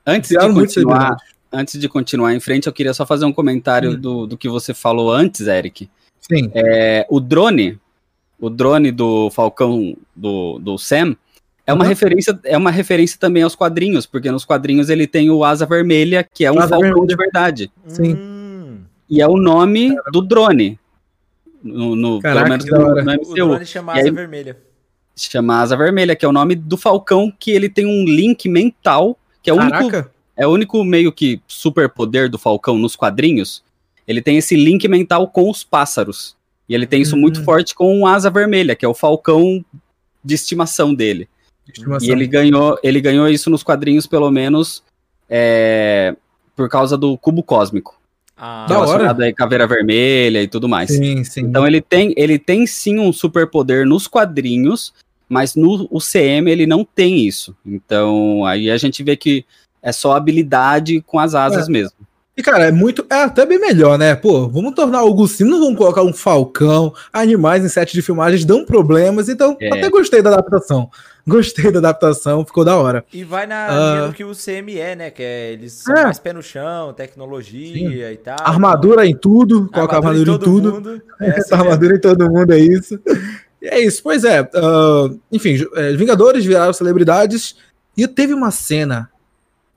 Antes 0.07 0.29
de 0.29 0.37
continuar, 0.53 1.17
antes 1.51 1.79
de 1.79 1.89
continuar 1.89 2.33
em 2.33 2.39
frente, 2.39 2.67
eu 2.67 2.73
queria 2.73 2.93
só 2.93 3.05
fazer 3.05 3.25
um 3.25 3.33
comentário 3.33 3.91
Hum. 3.91 3.99
do, 3.99 4.27
do 4.27 4.37
que 4.37 4.47
você 4.47 4.73
falou 4.73 5.11
antes, 5.11 5.47
Eric. 5.47 5.89
Sim. 6.21 6.51
É, 6.53 7.05
o 7.09 7.19
drone, 7.19 7.79
o 8.39 8.49
drone 8.49 8.91
do 8.91 9.29
Falcão 9.31 9.95
do, 10.15 10.59
do 10.59 10.77
Sam, 10.77 11.15
é 11.65 11.73
uma 11.73 11.83
Uhum. 11.83 11.89
referência, 11.89 12.39
é 12.43 12.55
uma 12.57 12.69
referência 12.69 13.17
também 13.19 13.41
aos 13.41 13.55
quadrinhos, 13.55 14.05
porque 14.05 14.29
nos 14.29 14.45
quadrinhos 14.45 14.89
ele 14.89 15.07
tem 15.07 15.31
o 15.31 15.43
Asa 15.43 15.65
Vermelha, 15.65 16.27
que 16.31 16.45
é 16.45 16.51
um 16.51 16.59
Asa 16.59 16.69
Falcão 16.69 16.89
Vermelha. 16.89 17.07
de 17.07 17.15
verdade. 17.15 17.71
Sim. 17.87 18.13
Hum, 18.13 18.77
E 19.09 19.21
é 19.21 19.27
o 19.27 19.37
nome 19.37 19.95
do 20.11 20.21
drone. 20.21 20.79
No, 21.63 21.95
no- 21.95 22.19
Caraca, 22.21 22.41
pelo 22.45 22.49
menos 22.49 22.65
no, 22.69 22.77
hora. 22.77 23.03
no 23.03 23.11
o 23.11 23.13
MCU. 23.15 23.33
drone 23.49 23.65
chama 23.65 23.93
E 23.93 23.95
aí- 23.95 24.01
asa 24.03 24.11
vermelha. 24.11 24.57
Se 25.15 25.29
chama 25.31 25.61
Asa 25.61 25.77
Vermelha, 25.77 26.15
que 26.15 26.25
é 26.25 26.27
o 26.27 26.31
nome 26.33 26.55
do 26.55 26.75
Falcão, 26.77 27.31
que 27.39 27.51
ele 27.51 27.69
tem 27.69 27.85
um 27.85 28.03
link 28.03 28.49
mental, 28.49 29.17
que 29.41 29.49
é 29.49 29.53
o 29.53 29.57
único 29.57 30.11
é 30.37 30.45
o 30.45 30.51
único 30.51 30.83
meio 30.83 31.13
que 31.13 31.39
superpoder 31.47 32.29
do 32.29 32.37
Falcão 32.37 32.77
nos 32.77 32.95
quadrinhos. 32.95 33.63
Ele 34.05 34.21
tem 34.21 34.37
esse 34.37 34.55
link 34.55 34.85
mental 34.87 35.27
com 35.29 35.49
os 35.49 35.63
pássaros. 35.63 36.35
E 36.67 36.75
ele 36.75 36.85
tem 36.85 37.01
isso 37.01 37.15
Hum. 37.15 37.19
muito 37.19 37.43
forte 37.43 37.73
com 37.73 38.01
o 38.01 38.07
Asa 38.07 38.29
Vermelha, 38.29 38.75
que 38.75 38.83
é 38.83 38.87
o 38.87 38.93
Falcão 38.93 39.63
de 40.23 40.35
estimação 40.35 40.93
dele. 40.93 41.29
Estimação. 41.67 42.07
E 42.07 42.11
ele 42.11 42.27
ganhou, 42.27 42.77
ele 42.83 42.99
ganhou 42.99 43.29
isso 43.29 43.49
nos 43.49 43.63
quadrinhos, 43.63 44.05
pelo 44.05 44.29
menos, 44.29 44.83
é, 45.29 46.15
por 46.55 46.67
causa 46.69 46.97
do 46.97 47.17
cubo 47.17 47.41
cósmico. 47.41 47.99
Ah, 48.37 48.65
Da 48.67 48.79
hora. 48.79 49.33
Caveira 49.33 49.65
Vermelha 49.65 50.41
e 50.41 50.47
tudo 50.47 50.67
mais. 50.67 50.89
Sim, 50.91 51.23
sim. 51.23 51.41
Então 51.41 51.65
ele 51.65 51.81
tem, 51.81 52.13
ele 52.17 52.37
tem 52.37 52.67
sim 52.67 52.99
um 52.99 53.13
superpoder 53.13 53.85
nos 53.85 54.07
quadrinhos, 54.07 54.93
mas 55.29 55.55
no 55.55 55.87
UCM 55.91 56.49
ele 56.49 56.65
não 56.65 56.83
tem 56.85 57.25
isso. 57.25 57.55
Então 57.65 58.45
aí 58.45 58.69
a 58.69 58.77
gente 58.77 59.03
vê 59.03 59.15
que 59.15 59.45
é 59.81 59.91
só 59.91 60.13
habilidade 60.15 61.01
com 61.05 61.19
as 61.19 61.35
asas 61.35 61.67
É. 61.67 61.71
mesmo. 61.71 61.93
E, 62.37 62.43
cara, 62.43 62.65
é 62.65 62.71
muito. 62.71 63.05
É 63.09 63.23
até 63.23 63.45
bem 63.45 63.57
melhor, 63.57 63.97
né? 63.97 64.13
Pô, 64.13 64.49
vamos 64.49 64.75
tornar 64.75 64.99
assim. 65.23 65.45
Não 65.45 65.57
vamos 65.57 65.77
colocar 65.77 66.03
um 66.03 66.11
falcão. 66.11 66.93
Animais 67.13 67.63
em 67.63 67.69
set 67.69 67.93
de 67.93 68.01
filmagens 68.01 68.43
dão 68.43 68.65
problemas. 68.65 69.29
Então, 69.29 69.55
É. 69.61 69.69
até 69.69 69.89
gostei 69.89 70.21
da 70.21 70.31
adaptação. 70.33 70.89
Gostei 71.25 71.71
da 71.71 71.79
adaptação, 71.79 72.45
ficou 72.45 72.65
da 72.65 72.75
hora. 72.75 73.05
E 73.13 73.23
vai 73.23 73.47
na 73.47 73.67
Ah. 73.67 73.95
linha 73.95 74.07
do 74.09 74.13
que 74.13 74.25
o 74.25 74.35
CME, 74.35 74.77
é, 74.77 74.95
né? 74.97 75.11
Que 75.11 75.23
é, 75.23 75.53
eles 75.53 75.71
são 75.71 75.95
É. 75.95 76.03
mais 76.03 76.19
pé 76.19 76.33
no 76.33 76.43
chão, 76.43 76.91
tecnologia 76.93 78.11
e 78.11 78.17
tal. 78.17 78.35
Armadura 78.41 79.07
em 79.07 79.15
tudo. 79.15 79.69
Coloca 79.71 79.95
armadura, 79.95 80.21
em 80.21 80.25
todo 80.37 80.43
tudo. 80.43 80.71
mundo. 80.73 81.01
Essa 81.21 81.39
Essa 81.39 81.55
armadura 81.55 81.95
em 81.95 82.01
todo 82.01 82.29
mundo, 82.29 82.51
é 82.51 82.59
isso. 82.59 82.99
E 83.65 83.67
é 83.67 83.79
isso, 83.79 84.03
pois 84.03 84.23
é. 84.23 84.39
ah, 84.53 85.09
enfim, 85.31 85.57
é, 85.75 85.93
Vingadores 85.93 86.45
viraram 86.45 86.71
celebridades. 86.73 87.55
E 87.97 88.07
teve 88.07 88.33
uma 88.33 88.51
cena. 88.51 89.09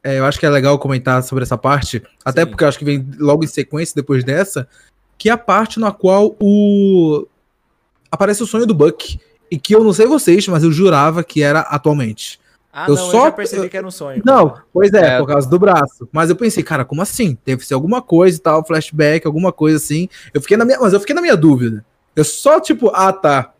é, 0.04 0.18
eu 0.18 0.24
acho 0.24 0.38
que 0.38 0.44
é 0.46 0.50
legal 0.50 0.78
comentar 0.78 1.22
sobre 1.22 1.44
essa 1.44 1.56
parte. 1.56 2.02
Até 2.24 2.42
Sim. 2.42 2.48
porque 2.48 2.64
eu 2.64 2.68
acho 2.68 2.78
que 2.78 2.84
vem 2.84 3.08
logo 3.18 3.42
em 3.44 3.46
sequência 3.46 3.94
depois 3.94 4.22
dessa. 4.24 4.68
Que 5.16 5.28
é 5.28 5.32
a 5.32 5.38
parte 5.38 5.80
na 5.80 5.90
qual 5.90 6.36
o. 6.40 7.26
Aparece 8.10 8.42
o 8.42 8.46
sonho 8.46 8.66
do 8.66 8.74
Buck. 8.74 9.18
e 9.50 9.58
que 9.58 9.74
eu 9.74 9.82
não 9.82 9.92
sei 9.94 10.06
vocês, 10.06 10.46
mas 10.48 10.62
eu 10.62 10.70
jurava 10.70 11.24
que 11.24 11.42
era 11.42 11.60
atualmente. 11.60 12.38
Ah, 12.70 12.84
Eu 12.86 12.94
não, 12.94 13.02
eu 13.06 13.10
só- 13.10 13.24
já 13.24 13.32
percebi 13.32 13.68
que 13.70 13.76
era 13.78 13.86
um 13.86 13.90
sonho. 13.90 14.22
Não, 14.24 14.56
pois 14.72 14.92
é, 14.92 15.14
É. 15.16 15.18
por 15.18 15.26
causa 15.26 15.48
do 15.48 15.58
braço. 15.58 16.06
Mas 16.12 16.28
eu 16.28 16.36
pensei, 16.36 16.62
cara, 16.62 16.84
como 16.84 17.00
assim? 17.00 17.36
Deve 17.46 17.64
ser 17.66 17.72
alguma 17.74 18.02
coisa 18.02 18.36
e 18.36 18.40
tal, 18.40 18.62
flashback, 18.66 19.26
alguma 19.26 19.50
coisa 19.50 19.78
assim. 19.78 20.06
Eu 20.34 20.42
fiquei 20.42 20.56
na 20.58 20.66
minha, 20.66 20.78
mas 20.78 20.92
eu 20.92 21.00
fiquei 21.00 21.14
na 21.14 21.22
minha 21.22 21.36
dúvida. 21.36 21.82
Eu 22.14 22.24
só, 22.24 22.60
tipo, 22.60 22.90
ah, 22.94 23.10
tá. 23.12 23.52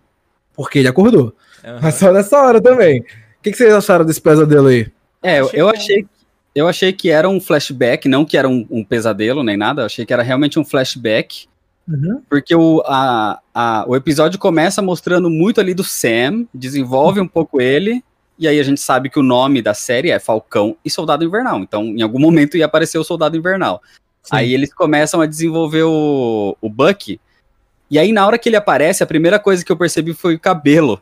Porque 0.59 0.81
ele 0.81 0.89
acordou. 0.89 1.33
Aham. 1.65 1.79
Mas 1.81 1.95
só 1.95 2.13
nessa 2.13 2.37
hora 2.43 2.61
também. 2.61 3.01
O 3.01 3.05
que, 3.43 3.53
que 3.53 3.57
vocês 3.57 3.73
acharam 3.73 4.05
desse 4.05 4.21
pesadelo 4.21 4.67
aí? 4.67 4.91
É, 5.23 5.39
eu, 5.41 5.47
Achei 5.47 5.61
eu 5.61 5.69
achei, 5.71 6.07
eu 6.55 6.69
achei 6.69 6.93
que 6.93 7.09
era 7.11 7.29
um 7.29 7.41
flashback, 7.41 8.09
não 8.09 8.25
que 8.25 8.37
era 8.37 8.49
um, 8.49 8.67
um 8.69 8.85
pesadelo 8.85 9.45
nem 9.45 9.57
nada, 9.57 9.83
eu 9.83 9.87
achei 9.87 10.05
que 10.05 10.13
era 10.13 10.23
realmente 10.23 10.59
um 10.59 10.65
flashback, 10.65 11.47
porque 12.29 12.55
o, 12.55 12.83
a, 12.85 13.41
a- 13.55 13.85
o 13.87 13.95
episódio 13.97 14.39
começa 14.39 14.83
mostrando 14.83 15.31
muito 15.31 15.61
ali 15.61 15.73
do 15.75 15.85
Sam, 15.85 16.45
desenvolve 16.53 17.21
um 17.21 17.29
pouco 17.29 17.61
ele, 17.61 18.03
e 18.39 18.47
aí 18.47 18.59
a 18.61 18.63
gente 18.63 18.81
sabe 18.81 19.09
que 19.09 19.19
o 19.19 19.23
nome 19.23 19.63
da 19.63 19.73
série 19.75 20.11
é 20.11 20.19
Falcão 20.19 20.77
e 20.85 20.91
Soldado 20.91 21.25
Invernal, 21.25 21.61
então 21.61 21.85
em 21.85 22.03
algum 22.03 22.19
momento 22.19 22.57
ia 22.57 22.67
aparecer 22.67 22.99
o 22.99 23.05
Soldado 23.05 23.37
Invernal. 23.37 23.81
Sim. 24.23 24.31
Aí 24.37 24.53
eles 24.53 24.75
começam 24.75 25.21
a 25.21 25.27
desenvolver 25.27 25.85
o, 25.85 26.57
o 26.61 26.69
Bucky, 26.69 27.21
e 27.91 27.99
aí 27.99 28.13
na 28.13 28.27
hora 28.27 28.39
que 28.39 28.49
ele 28.49 28.57
aparece, 28.57 29.03
a 29.03 29.07
primeira 29.07 29.39
coisa 29.39 29.65
que 29.65 29.71
eu 29.73 29.77
percebi 29.77 30.13
foi 30.15 30.35
o 30.35 30.39
cabelo. 30.41 31.01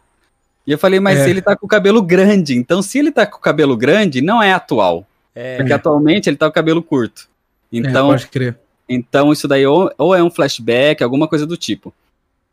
E 0.66 0.72
eu 0.72 0.79
falei, 0.79 0.99
mas 1.01 1.20
É. 1.20 1.31
ele 1.31 1.40
tá 1.40 1.55
com 1.57 1.66
o 1.66 1.68
cabelo 1.68 2.03
grande, 2.03 2.57
então 2.57 2.83
se 2.83 2.99
ele 2.99 3.12
tá 3.12 3.25
com 3.27 3.38
o 3.38 3.40
cabelo 3.40 3.77
grande, 3.77 4.20
não 4.20 4.42
é 4.42 4.53
atual. 4.53 5.07
É, 5.35 5.57
Porque 5.57 5.72
atualmente 5.72 6.29
ele 6.29 6.37
tá 6.37 6.46
com 6.46 6.51
o 6.51 6.55
cabelo 6.55 6.83
curto. 6.83 7.29
É, 7.72 7.77
Então, 7.79 8.09
pode 8.09 8.27
crer. 8.29 8.57
então 8.88 9.33
isso 9.33 9.46
daí 9.46 9.66
ou, 9.66 9.92
ou 9.99 10.14
é 10.14 10.22
um 10.22 10.31
flashback, 10.31 11.03
alguma 11.05 11.29
coisa 11.29 11.46
do 11.46 11.57
tipo. 11.57 11.92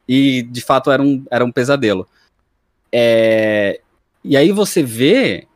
E 0.08 0.41
de 0.43 0.62
fato 0.62 0.91
era 0.91 1.02
um, 1.02 1.24
era 1.32 1.43
um 1.46 1.52
pesadelo. 1.52 2.08
É, 2.91 3.80
e 4.24 4.38
aí 4.38 4.52
você 4.52 4.84
vê 4.84 5.48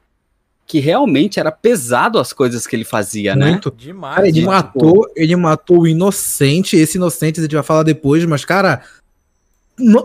que 0.67 0.79
realmente 0.79 1.39
era 1.39 1.49
pesado 1.49 2.19
as 2.19 2.33
coisas 2.33 2.67
que 2.67 2.75
ele 2.75 2.83
fazia, 2.83 3.33
né? 3.37 3.51
Muito. 3.51 3.71
demais. 3.71 4.15
Cara, 4.17 4.27
ele 4.27 4.41
mano. 4.41 4.51
matou, 4.51 5.09
ele 5.15 5.35
matou 5.37 5.79
o 5.79 5.87
inocente. 5.87 6.75
Esse 6.75 6.97
inocente 6.97 7.39
a 7.39 7.43
gente 7.43 7.55
vai 7.55 7.63
falar 7.63 7.83
depois, 7.83 8.25
mas, 8.25 8.43
cara, 8.43 8.83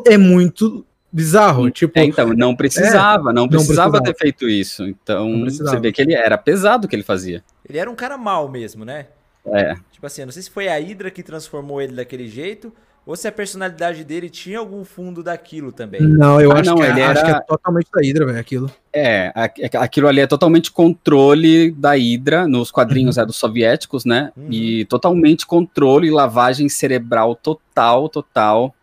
é 0.06 0.16
muito 0.16 0.86
bizarro. 1.10 1.68
Tipo, 1.68 1.98
É, 1.98 2.04
então, 2.04 2.32
não 2.32 2.54
precisava, 2.54 3.32
não 3.32 3.48
precisava 3.48 3.90
precisava. 3.98 4.00
ter 4.02 4.14
feito 4.16 4.48
isso. 4.48 4.84
Então, 4.86 5.28
Não 5.28 5.50
você 5.50 5.80
vê 5.80 5.90
que 5.90 6.00
ele 6.00 6.14
era 6.14 6.38
pesado 6.38 6.86
o 6.86 6.88
que 6.88 6.94
ele 6.94 7.02
fazia. 7.02 7.42
Ele 7.68 7.78
era 7.78 7.90
um 7.90 7.94
cara 7.96 8.16
mal 8.16 8.48
mesmo, 8.48 8.84
né? 8.84 9.06
É. 9.44 9.74
Tipo 9.90 10.06
assim, 10.06 10.22
eu 10.22 10.26
não 10.26 10.32
sei 10.32 10.42
se 10.42 10.50
foi 10.50 10.68
a 10.68 10.76
Hydra 10.78 11.10
que 11.10 11.24
transformou 11.24 11.82
ele 11.82 11.94
daquele 11.94 12.28
jeito, 12.28 12.72
ou 13.04 13.16
se 13.16 13.26
a 13.26 13.32
personalidade 13.32 14.04
dele 14.04 14.30
tinha 14.30 14.58
algum 14.58 14.84
fundo 14.84 15.22
daquilo 15.22 15.72
também. 15.72 16.00
não, 16.02 16.40
eu 16.40 16.52
Ah, 16.52 16.60
acho, 16.60 16.70
não, 16.70 16.76
que, 16.76 16.82
é- 16.84 16.90
ele 16.90 17.02
acho 17.02 17.24
era- 17.24 17.34
que 17.34 17.40
é 17.42 17.46
totalmente 17.46 17.88
da 17.92 18.00
Hydra, 18.00 18.26
velho, 18.26 18.38
aquilo. 18.38 18.70
É, 18.92 19.32
a- 19.34 19.82
aquilo 19.82 20.06
ali 20.08 20.20
é 20.20 20.26
totalmente 20.26 20.70
controle 20.70 21.70
da 21.72 21.92
Hydra, 21.96 22.46
nos 22.46 22.70
quadrinhos 22.70 23.16
Uhum. 23.16 23.22
é 23.22 23.26
dos 23.26 23.36
soviéticos, 23.36 24.04
né? 24.04 24.30
Uhum. 24.36 24.48
E 24.52 24.84
totalmente 24.84 25.46
controle 25.46 26.08
e 26.08 26.10
lavagem 26.10 26.68
cerebral 26.68 27.34
total, 27.34 28.08
total. 28.08 28.74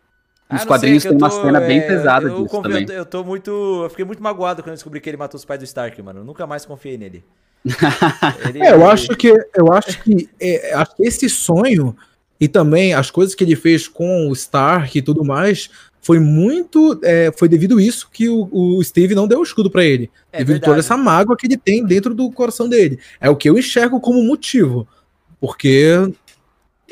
Ah, 0.48 0.54
Nos 0.54 0.62
não 0.62 0.68
quadrinhos 0.68 1.02
sei, 1.04 1.10
é 1.10 1.14
tem 1.14 1.20
eu 1.20 1.24
uma 1.26 1.30
tô, 1.30 1.42
cena 1.46 1.60
bem 1.60 1.78
é, 1.78 1.86
pesada 1.86 2.26
eu, 2.26 2.30
disso 2.42 2.46
confio- 2.46 2.62
também. 2.62 2.82
Eu, 2.82 2.86
tô- 2.86 2.92
eu 2.92 3.04
tô 3.06 3.24
muito. 3.24 3.50
Eu 3.84 3.90
fiquei 3.90 4.04
muito 4.04 4.20
magoado 4.22 4.62
quando 4.62 4.70
eu 4.70 4.74
descobri 4.74 5.00
que 5.00 5.08
ele 5.08 5.16
matou 5.16 5.38
os 5.38 5.44
pais 5.44 5.60
do 5.60 5.64
Stark, 5.64 6.02
mano. 6.02 6.20
Eu 6.20 6.24
nunca 6.24 6.46
mais 6.46 6.66
confiei 6.66 6.98
nele. 6.98 7.22
Ele- 8.48 8.62
É, 8.62 8.72
eu 8.72 8.88
acho 8.88 9.08
que 9.16 9.28
eu 9.28 9.72
acho 9.72 10.02
que, 10.02 10.28
é, 10.40 10.74
acho 10.74 10.96
que 10.96 11.02
esse 11.06 11.28
sonho 11.28 11.94
e 12.40 12.48
também 12.48 12.94
as 12.94 13.10
coisas 13.10 13.34
que 13.34 13.44
ele 13.44 13.54
fez 13.56 13.86
com 13.86 14.28
o 14.28 14.32
Stark 14.32 14.96
e 14.98 15.02
tudo 15.02 15.24
mais 15.24 15.68
foi 16.02 16.18
muito 16.18 16.98
é, 17.04 17.30
foi 17.36 17.46
devido 17.48 17.76
a 17.78 17.82
isso 17.82 18.08
que 18.10 18.28
o, 18.28 18.48
o 18.50 18.82
Steve 18.82 19.14
não 19.14 19.28
deu 19.28 19.40
o 19.40 19.42
escudo 19.42 19.70
pra 19.70 19.84
ele 19.84 20.10
É 20.32 20.38
devido 20.38 20.50
a 20.50 20.52
verdade. 20.54 20.64
toda 20.70 20.78
essa 20.80 20.96
mágoa 20.96 21.36
que 21.36 21.46
ele 21.46 21.58
tem 21.58 21.84
dentro 21.84 22.14
do 22.14 22.30
coração 22.30 22.68
dele 22.68 22.98
é 23.20 23.28
o 23.28 23.36
que 23.36 23.48
eu 23.50 23.58
enxergo 23.58 24.00
como 24.00 24.22
motivo 24.24 24.88
porque 25.38 25.94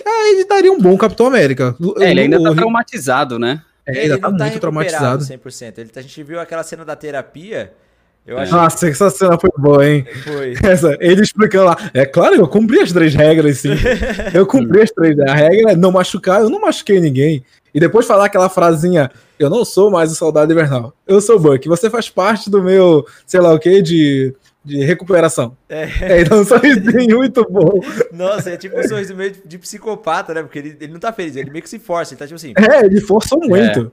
é, 0.04 0.30
ele 0.32 0.44
daria 0.44 0.70
um 0.72 0.78
bom 0.78 0.96
Capitão 0.96 1.26
América 1.26 1.74
É, 1.98 2.11
ele 2.11 2.20
ainda 2.20 2.38
O- 2.38 2.42
tá 2.44 2.54
traumatizado, 2.54 3.38
né? 3.38 3.62
é, 3.87 3.92
Ele, 3.92 4.00
ainda 4.14 4.18
tá 4.18 4.30
tá 4.30 4.44
muito 4.44 4.61
traumatizado 4.61 5.24
100%. 5.24 5.78
Ele, 5.78 5.90
a 5.96 6.00
gente 6.02 6.22
viu 6.22 6.38
aquela 6.38 6.62
cena 6.62 6.84
da 6.84 6.94
terapia. 6.94 7.72
Eu 8.28 8.38
É. 8.38 8.42
acho 8.42 8.52
nossa 8.52 8.88
essa 8.88 9.08
cena 9.08 9.38
foi 9.40 9.50
boa 9.56 9.88
hein 9.88 10.04
foi. 10.22 10.52
Essa, 10.62 10.96
ele 11.00 11.22
explicando 11.22 11.64
lá. 11.64 11.76
É 11.94 12.04
claro, 12.04 12.34
eu 12.36 12.46
cumpri 12.46 12.78
as 12.80 12.92
três 12.92 13.14
regras, 13.14 13.58
sim. 13.58 13.70
Eu 14.34 14.46
cumpri 14.46 14.82
as 14.82 14.90
três. 14.90 15.18
A 15.20 15.34
regra 15.34 15.72
é 15.72 15.76
não 15.76 15.90
machucar, 15.90 16.42
eu 16.42 16.50
não 16.50 16.60
machuquei 16.60 17.00
ninguém. 17.00 17.42
E 17.74 17.80
depois 17.80 18.06
falar 18.06 18.26
aquela 18.26 18.48
frasinha: 18.50 19.10
Eu 19.38 19.48
não 19.48 19.64
sou 19.64 19.90
mais 19.90 20.12
o 20.12 20.14
soldado 20.14 20.52
invernal. 20.52 20.92
Eu 21.06 21.20
sou 21.22 21.36
o 21.36 21.38
Buck. 21.40 21.66
Você 21.68 21.88
faz 21.88 22.10
parte 22.10 22.50
do 22.50 22.62
meu, 22.62 23.06
sei 23.26 23.40
lá 23.40 23.52
o 23.54 23.58
que, 23.58 23.80
de, 23.80 24.34
de 24.64 24.84
recuperação. 24.84 25.56
É. 25.68 26.20
então, 26.20 26.40
um 26.40 26.44
sorrisinho 26.44 27.16
muito 27.18 27.46
bom. 27.50 27.80
Nossa, 28.12 28.50
é 28.50 28.56
tipo 28.58 28.78
um 28.78 28.86
sorriso 28.86 29.14
meio 29.16 29.32
de, 29.44 29.58
psicopata, 29.58 30.34
né? 30.34 30.42
Porque 30.42 30.58
ele, 30.58 30.76
ele 30.80 30.92
não 30.92 31.00
tá 31.00 31.12
feliz, 31.12 31.34
ele 31.36 31.50
meio 31.50 31.62
que 31.62 31.68
se 31.70 31.78
força. 31.78 32.12
Ele 32.12 32.18
tá 32.18 32.26
tipo 32.26 32.36
assim. 32.36 32.52
É, 32.58 32.84
ele 32.84 33.00
forçou 33.00 33.38
muito. 33.40 33.90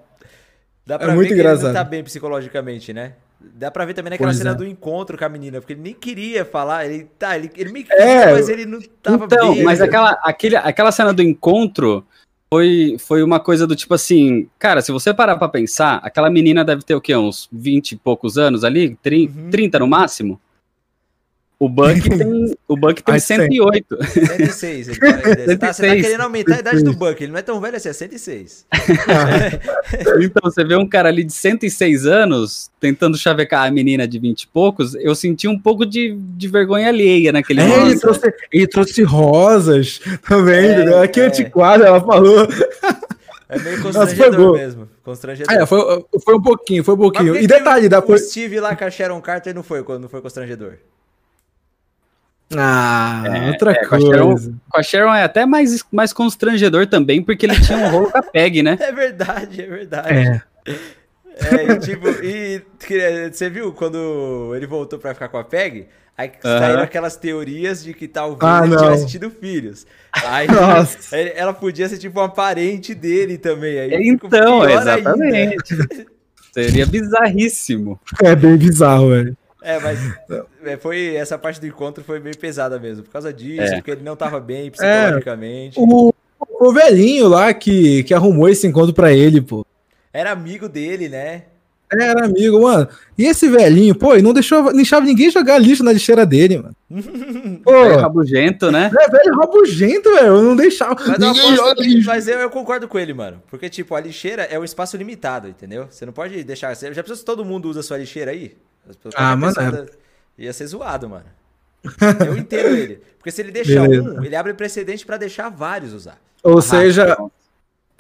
Dá 0.85 0.99
pra 0.99 1.11
É 1.11 1.15
muito 1.15 1.29
ver 1.29 1.35
que 1.35 1.41
ele 1.41 1.41
engraçado. 1.41 1.67
não 1.67 1.73
tá 1.73 1.83
bem 1.83 2.03
psicologicamente, 2.03 2.91
né? 2.93 3.13
Dá 3.53 3.69
pra 3.69 3.85
ver 3.85 3.93
também 3.93 4.09
naquela 4.11 4.29
Pois 4.29 4.37
cena 4.37 4.51
é. 4.51 4.55
do 4.55 4.65
encontro 4.65 5.17
com 5.17 5.25
a 5.25 5.29
menina, 5.29 5.59
porque 5.59 5.73
ele 5.73 5.81
nem 5.81 5.93
queria 5.93 6.43
falar, 6.43 6.85
ele 6.85 7.07
tá, 7.17 7.37
ele, 7.37 7.49
ele 7.55 7.71
meio 7.71 7.85
que 7.85 7.93
É, 7.93 7.97
queria, 8.19 8.33
mas 8.33 8.49
ele 8.49 8.65
não 8.65 8.79
tava 9.01 9.25
então, 9.25 9.53
bem. 9.53 9.63
mas 9.63 9.79
aquela, 9.81 10.11
aquele, 10.23 10.55
aquela 10.55 10.91
cena 10.91 11.13
do 11.13 11.21
encontro 11.21 12.05
foi, 12.51 12.95
foi 12.99 13.23
uma 13.23 13.39
coisa 13.39 13.65
do 13.67 13.75
tipo 13.75 13.93
assim, 13.93 14.47
cara, 14.59 14.81
se 14.81 14.91
você 14.91 15.13
parar 15.13 15.35
pra 15.37 15.47
pensar, 15.49 15.99
aquela 16.03 16.29
menina 16.29 16.63
deve 16.63 16.83
ter 16.83 16.95
o 16.95 17.01
quê? 17.01 17.15
Uns 17.15 17.47
20 17.51 17.93
e 17.93 17.95
poucos 17.97 18.37
anos 18.37 18.63
ali? 18.63 18.95
Tri- 19.01 19.27
Uhum. 19.35 19.49
30 19.49 19.79
no 19.79 19.87
máximo? 19.87 20.39
O 21.57 21.69
Buck 21.69 22.01
tem, 22.09 22.55
o 22.67 22.75
Buck 22.75 23.01
tem 23.01 23.15
Acho 23.15 23.27
que 23.27 23.33
108. 23.35 23.97
106. 24.05 24.87
Ele 24.89 24.97
tá, 24.99 25.07
ele 25.29 25.35
tá- 25.35 25.43
você 25.47 25.57
tá 25.57 25.73
106. 25.73 26.01
querendo 26.05 26.21
aumentar 26.21 26.55
a 26.55 26.59
idade 26.59 26.83
do 26.83 26.93
Buck, 26.93 27.23
ele 27.23 27.31
não 27.31 27.39
é 27.39 27.41
tão 27.41 27.61
velho 27.61 27.77
assim, 27.77 27.89
é 27.89 27.93
106. 27.93 28.65
Então, 30.21 30.41
você 30.51 30.63
vê 30.63 30.75
um 30.75 30.87
cara 30.87 31.09
ali 31.09 31.23
de 31.23 31.33
106 31.33 32.05
anos 32.05 32.69
tentando 32.79 33.17
chavecar 33.17 33.65
a 33.67 33.71
menina 33.71 34.07
de 34.07 34.19
20 34.19 34.41
e 34.43 34.47
poucos, 34.47 34.95
eu 34.95 35.15
senti 35.15 35.47
um 35.47 35.57
pouco 35.57 35.85
de, 35.85 36.15
de 36.35 36.47
vergonha 36.47 36.87
alheia 36.89 37.31
naquele 37.31 37.61
É, 37.61 37.63
ele 37.65 37.75
momento. 37.75 37.99
trouxe, 38.01 38.33
ele 38.51 38.67
trouxe 38.67 39.03
rosas 39.03 39.99
também, 40.27 40.67
É, 40.67 40.73
entendeu? 40.73 41.01
Aqui 41.01 41.19
é. 41.21 41.25
antiquado, 41.25 41.83
ela 41.83 42.01
falou. 42.01 42.47
É 43.47 43.59
meio 43.59 43.81
constrangedor 43.81 44.53
mesmo. 44.53 44.89
Constrangedor. 45.03 45.53
É, 45.55 45.65
foi, 45.65 46.05
foi 46.23 46.35
um 46.35 46.41
pouquinho, 46.41 46.83
foi 46.83 46.95
um 46.95 46.97
pouquinho. 46.97 47.35
E 47.37 47.47
detalhe, 47.47 47.87
da 47.87 47.99
o 47.99 48.17
Steve 48.17 48.59
lá 48.59 48.75
com 48.75 48.83
a 48.83 48.89
Sharon 48.89 49.21
Carter 49.21 49.53
não 49.53 49.63
foi, 49.63 49.83
quando 49.83 50.01
não 50.03 50.09
foi 50.09 50.21
constrangedor. 50.21 50.73
Ah, 52.57 53.23
É, 53.25 53.47
outra 53.49 53.71
é, 53.71 53.75
com 53.75 53.85
a 53.85 53.87
coisa. 53.99 54.07
Sharon- 54.07 54.35
Com 54.69 54.79
a 54.79 54.83
Sharon 54.83 55.13
é 55.13 55.23
até 55.23 55.45
mais, 55.45 55.83
mais 55.91 56.11
constrangedor 56.13 56.87
também, 56.87 57.21
porque 57.23 57.45
ele 57.45 57.59
tinha 57.61 57.77
um 57.77 57.89
rolo 57.89 58.11
com 58.11 58.17
a 58.17 58.23
Peg, 58.23 58.61
né? 58.63 58.77
É 58.81 58.91
verdade, 58.91 59.61
é 59.61 59.67
verdade. 59.67 60.13
É. 60.13 60.41
É, 61.37 61.71
e 61.73 61.79
tipo, 61.79 62.07
e 62.23 62.61
que- 62.79 63.29
você 63.31 63.49
viu 63.49 63.73
quando 63.73 64.53
ele 64.55 64.65
voltou 64.65 64.97
pra 64.97 65.13
ficar 65.13 65.27
com 65.27 65.37
a 65.37 65.43
Peg? 65.43 65.87
Aí 66.17 66.31
saíram 66.41 66.75
Aham. 66.77 66.83
aquelas 66.83 67.17
teorias 67.17 67.83
de 67.83 67.93
que 67.93 68.07
talvez 68.07 68.39
Ah, 68.41 68.61
ele 68.65 68.77
tivesse 68.77 69.05
tido 69.05 69.29
filhos. 69.29 69.85
Aí 70.13 70.47
ela 71.35 71.53
podia 71.53 71.89
ser 71.89 71.97
tipo 71.97 72.21
uma 72.21 72.29
parente 72.29 72.95
dele 72.95 73.37
também. 73.37 73.77
Aí 73.77 74.07
Então, 74.07 74.65
exatamente. 74.69 75.75
Seria 76.53 76.85
bizarríssimo. 76.85 77.99
É 78.23 78.33
bem 78.33 78.55
bizarro, 78.55 79.09
velho. 79.09 79.35
É, 79.65 79.79
mas 79.79 79.99
é, 80.63 80.77
foi, 80.77 81.15
essa 81.15 81.37
parte 81.37 81.59
do 81.59 81.67
encontro 81.67 82.03
foi 82.03 82.19
bem 82.19 82.33
pesada 82.33 82.79
mesmo. 82.79 83.03
Por 83.03 83.11
causa 83.11 83.33
disso, 83.33 83.61
É. 83.63 83.75
porque 83.75 83.91
ele 83.91 84.03
não 84.03 84.15
tava 84.15 84.39
bem 84.39 84.69
psicologicamente. 84.71 85.77
O, 85.79 86.13
o 86.39 86.71
velhinho 86.71 87.27
lá 87.27 87.53
que, 87.53 88.03
que 88.03 88.13
arrumou 88.13 88.47
esse 88.47 88.65
encontro 88.67 88.93
pra 88.93 89.11
ele, 89.11 89.41
pô. 89.41 89.65
Era 90.13 90.31
amigo 90.31 90.69
dele, 90.69 91.09
né? 91.09 91.43
Era 91.91 92.25
amigo, 92.25 92.61
mano. 92.63 92.87
E 93.17 93.25
esse 93.25 93.47
velhinho, 93.47 93.93
pô, 93.93 94.13
ele 94.13 94.23
não 94.23 94.33
deixou, 94.33 94.63
não 94.63 94.73
deixava 94.73 95.05
ninguém 95.05 95.29
jogar 95.29 95.59
lixo 95.59 95.83
na 95.83 95.91
lixeira 95.93 96.25
dele, 96.25 96.57
mano. 96.57 96.75
Pô, 97.63 97.73
É 97.75 97.95
rabugento, 97.95 98.71
né? 98.71 98.89
é 98.99 99.09
velho 99.09 99.35
rabugento, 99.35 100.09
velho. 100.11 100.27
Eu 100.27 100.41
não 100.43 100.55
deixava. 100.55 100.95
Mas, 100.95 101.07
eu, 101.19 101.27
ninguém 101.27 101.41
aposto- 101.41 101.55
joga 101.55 101.81
lixo. 101.83 102.07
mas 102.07 102.27
eu, 102.27 102.39
eu 102.39 102.49
concordo 102.49 102.87
com 102.87 102.97
ele, 102.97 103.13
mano. 103.13 103.41
Porque, 103.49 103.69
tipo, 103.69 103.93
a 103.95 103.99
lixeira 104.01 104.43
é 104.43 104.57
um 104.59 104.63
espaço 104.63 104.97
limitado, 104.97 105.47
entendeu? 105.47 105.87
Você 105.89 106.05
não 106.05 106.11
pode 106.13 106.43
deixar. 106.43 106.75
Já 106.75 107.03
se 107.03 107.23
todo 107.23 107.45
mundo 107.45 107.69
usa 107.69 107.83
sua 107.83 107.97
lixeira 107.99 108.31
aí? 108.31 108.53
As 108.89 108.95
pessoas- 108.95 109.13
Ah, 109.17 109.35
mano, 109.35 109.53
é. 109.59 109.71
da- 109.71 109.85
Ia 110.37 110.51
ser 110.53 110.67
zoado, 110.67 111.07
mano. 111.09 111.25
Eu 112.27 112.37
entendo 112.37 112.75
ele. 112.75 113.01
Porque 113.17 113.31
se 113.31 113.41
ele 113.41 113.51
deixar 113.51 113.87
Beleza. 113.87 114.19
um, 114.19 114.23
ele 114.23 114.35
abre 114.35 114.53
precedente 114.53 115.05
pra 115.05 115.17
deixar 115.17 115.49
vários 115.49 115.93
usar. 115.93 116.19
Ou 116.43 116.59
Ah, 116.59 116.61
seja, 116.61 117.17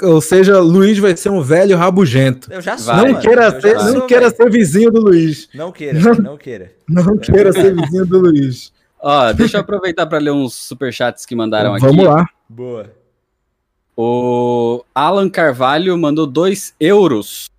ou 0.01 0.19
seja, 0.21 0.59
Luiz 0.59 0.97
vai 0.99 1.15
ser 1.15 1.29
um 1.29 1.41
velho 1.41 1.77
rabugento. 1.77 2.51
Eu 2.51 2.61
já 2.61 2.77
sou, 2.77 2.93
Vai, 2.93 3.05
não 3.05 3.11
mano. 3.13 3.21
queira, 3.21 3.61
ser, 3.61 3.79
sou, 3.79 3.93
não 3.93 4.07
queira 4.07 4.29
velho. 4.29 4.35
ser 4.35 4.49
vizinho 4.51 4.91
do 4.91 5.01
Luiz. 5.01 5.47
Não 5.53 5.71
queira, 5.71 5.99
Não. 5.99 6.13
não 6.15 6.37
queira. 6.37 6.73
Não 6.87 7.17
queira 7.17 7.51
ser 7.53 7.73
vizinho 7.75 8.05
do 8.05 8.19
Luiz. 8.19 8.73
Ó, 8.99 9.31
deixa 9.33 9.57
eu 9.57 9.61
aproveitar 9.61 10.05
para 10.07 10.17
ler 10.19 10.31
uns 10.31 10.53
superchats 10.53 11.25
que 11.25 11.35
mandaram 11.35 11.73
aqui. 11.75 11.85
Vamos 11.85 12.05
lá. 12.05 12.27
Boa. 12.49 12.91
O 13.97 14.83
Alan 14.93 15.29
Carvalho 15.29 15.97
mandou 15.97 16.27
2 16.27 16.73
euros. 16.79 17.49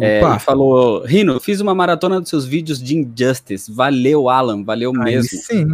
É, 0.00 0.20
Opa, 0.20 0.30
ele 0.32 0.38
falou, 0.40 1.04
Rino, 1.04 1.40
fiz 1.40 1.60
uma 1.60 1.74
maratona 1.74 2.20
dos 2.20 2.28
seus 2.28 2.44
vídeos 2.44 2.82
de 2.82 2.96
Injustice. 2.96 3.72
Valeu, 3.72 4.28
Alan, 4.28 4.62
valeu 4.62 4.92
aí 4.96 5.14
mesmo. 5.16 5.38
sim. 5.38 5.66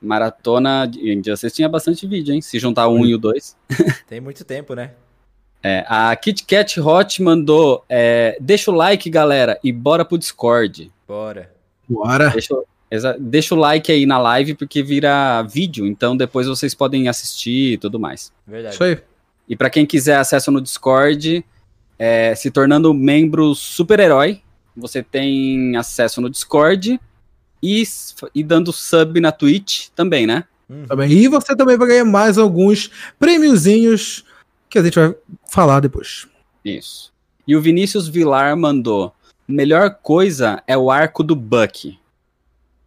Maratona 0.00 0.86
de 0.86 1.12
Injustice 1.12 1.54
tinha 1.54 1.68
bastante 1.68 2.06
vídeo, 2.06 2.34
hein? 2.34 2.40
Se 2.40 2.58
juntar 2.58 2.88
o 2.88 2.94
um 2.94 3.04
e 3.04 3.14
o 3.14 3.18
dois. 3.18 3.56
Tem 4.08 4.20
muito 4.20 4.44
tempo, 4.44 4.74
né? 4.74 4.92
É, 5.62 5.84
a 5.86 6.16
Kit 6.16 6.44
Kat 6.44 6.80
Hot 6.80 7.22
mandou, 7.22 7.84
é, 7.88 8.36
deixa 8.40 8.70
o 8.70 8.74
like, 8.74 9.10
galera, 9.10 9.58
e 9.62 9.70
bora 9.70 10.04
pro 10.04 10.16
Discord. 10.16 10.90
Bora. 11.06 11.52
Bora. 11.86 12.30
Deixa, 12.30 12.54
deixa 13.18 13.54
o 13.54 13.58
like 13.58 13.92
aí 13.92 14.06
na 14.06 14.16
live, 14.16 14.54
porque 14.54 14.82
vira 14.82 15.42
vídeo, 15.42 15.86
então 15.86 16.16
depois 16.16 16.46
vocês 16.46 16.74
podem 16.74 17.08
assistir 17.08 17.74
e 17.74 17.78
tudo 17.78 18.00
mais. 18.00 18.32
Verdade. 18.46 18.74
Isso 18.74 18.84
aí. 18.84 18.98
E 19.46 19.54
para 19.54 19.68
quem 19.68 19.84
quiser 19.84 20.16
acesso 20.16 20.50
no 20.50 20.60
Discord, 20.60 21.44
é, 22.02 22.34
se 22.34 22.50
tornando 22.50 22.94
membro 22.94 23.54
super-herói, 23.54 24.40
você 24.74 25.02
tem 25.02 25.76
acesso 25.76 26.18
no 26.22 26.30
Discord 26.30 26.98
e, 27.62 27.82
e 28.34 28.42
dando 28.42 28.72
sub 28.72 29.20
na 29.20 29.30
Twitch 29.30 29.88
também, 29.94 30.26
né? 30.26 30.44
Uhum. 30.66 30.86
Também. 30.86 31.10
E 31.12 31.28
você 31.28 31.54
também 31.54 31.76
vai 31.76 31.88
ganhar 31.88 32.06
mais 32.06 32.38
alguns 32.38 32.90
prêmiozinhos 33.18 34.24
que 34.70 34.78
a 34.78 34.82
gente 34.82 34.98
vai 34.98 35.14
falar 35.46 35.80
depois. 35.80 36.26
Isso. 36.64 37.12
E 37.46 37.54
o 37.54 37.60
Vinícius 37.60 38.08
Vilar 38.08 38.56
mandou: 38.56 39.12
melhor 39.46 39.90
coisa 40.02 40.62
é 40.66 40.78
o 40.78 40.90
arco 40.90 41.22
do 41.22 41.36
Buck. 41.36 41.98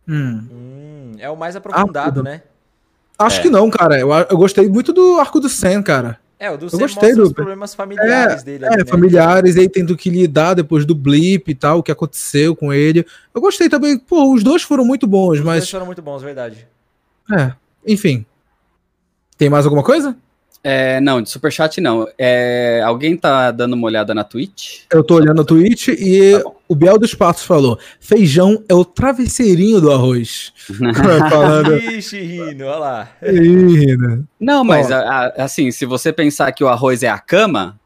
Hum. 0.08 0.48
Hum, 0.52 1.12
é 1.20 1.30
o 1.30 1.38
mais 1.38 1.56
aprofundado, 1.56 2.22
Ah, 2.22 2.24
né? 2.24 2.44
Acho 3.20 3.40
É. 3.40 3.44
que 3.44 3.50
não, 3.50 3.70
cara. 3.70 4.00
Eu, 4.00 4.10
eu 4.12 4.38
gostei 4.38 4.68
muito 4.68 4.92
do 4.92 5.20
arco 5.20 5.40
do 5.40 5.48
Sam, 5.48 5.84
cara. 5.84 6.20
É, 6.40 6.52
o 6.52 6.58
do 6.58 6.68
Eu 6.72 6.78
gostei 6.80 7.14
do- 7.14 7.24
os 7.24 7.32
problemas 7.32 7.74
familiares 7.74 8.44
dele. 8.44 8.66
ali, 8.66 8.76
É, 8.76 8.78
né? 8.80 8.86
familiares, 8.86 9.56
aí 9.58 9.70
tendo 9.70 9.96
que 9.96 10.10
lidar 10.10 10.56
depois 10.56 10.86
do 10.86 10.94
blip 10.94 11.50
e 11.50 11.56
tal, 11.56 11.80
o 11.80 11.84
que 11.84 11.92
aconteceu 11.92 12.56
com 12.56 12.74
ele. 12.74 13.06
Eu 13.34 13.40
gostei 13.40 13.70
também. 13.70 13.98
Pô, 13.98 14.34
os 14.34 14.44
dois 14.44 14.62
foram 14.62 14.84
muito 14.84 15.08
bons, 15.08 15.38
Os 15.40 15.44
dois 15.44 15.46
mas. 15.46 15.70
foram 15.70 15.86
muito 15.86 16.02
bons, 16.02 16.22
verdade. 16.22 16.68
É, 17.32 17.54
enfim. 17.88 18.26
Tem 19.38 19.50
mais 19.50 19.66
alguma 19.66 19.84
coisa? 19.84 20.18
É, 20.64 21.02
não, 21.02 21.22
de 21.22 21.30
superchat 21.30 21.82
não. 21.82 22.08
É, 22.18 22.82
alguém 22.86 23.18
tá 23.18 23.52
dando 23.52 23.74
uma 23.74 23.86
olhada 23.86 24.14
na 24.14 24.24
Twitch? 24.24 24.84
Eu 24.92 25.04
tô 25.04 25.16
olhando 25.16 25.42
o 25.42 25.46
tweet 25.46 25.92
e 25.92 26.40
Tá 26.42 26.52
o 26.70 26.76
Biel 26.76 26.98
dos 26.98 27.14
Passos 27.14 27.44
falou: 27.46 27.78
feijão 28.00 28.64
é 28.70 28.74
o 28.74 28.86
travesseirinho 28.86 29.82
do 29.82 29.92
arroz. 29.92 30.54
Falando. 31.30 31.76
Ixi, 31.78 32.22
Rino, 32.22 32.66
olha 32.66 32.78
lá. 32.78 33.10
Ih? 33.22 33.98
Não, 34.40 34.64
mas 34.64 34.90
a- 34.92 35.02
a- 35.02 35.44
assim, 35.44 35.70
se 35.72 35.86
você 35.86 36.14
pensar 36.14 36.52
que 36.54 36.64
o 36.64 36.70
arroz 36.70 37.04
é 37.04 37.10
a 37.10 37.20
cama, 37.20 37.78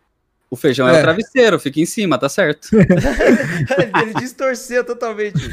o 0.50 0.56
feijão 0.56 0.88
é, 0.88 0.96
É. 0.96 1.00
o 1.00 1.02
travesseiro, 1.02 1.60
fica 1.60 1.80
em 1.80 1.86
cima, 1.86 2.18
tá 2.18 2.30
certo. 2.30 2.70
Ele 4.02 4.14
distorceu 4.20 4.84
totalmente. 4.84 5.50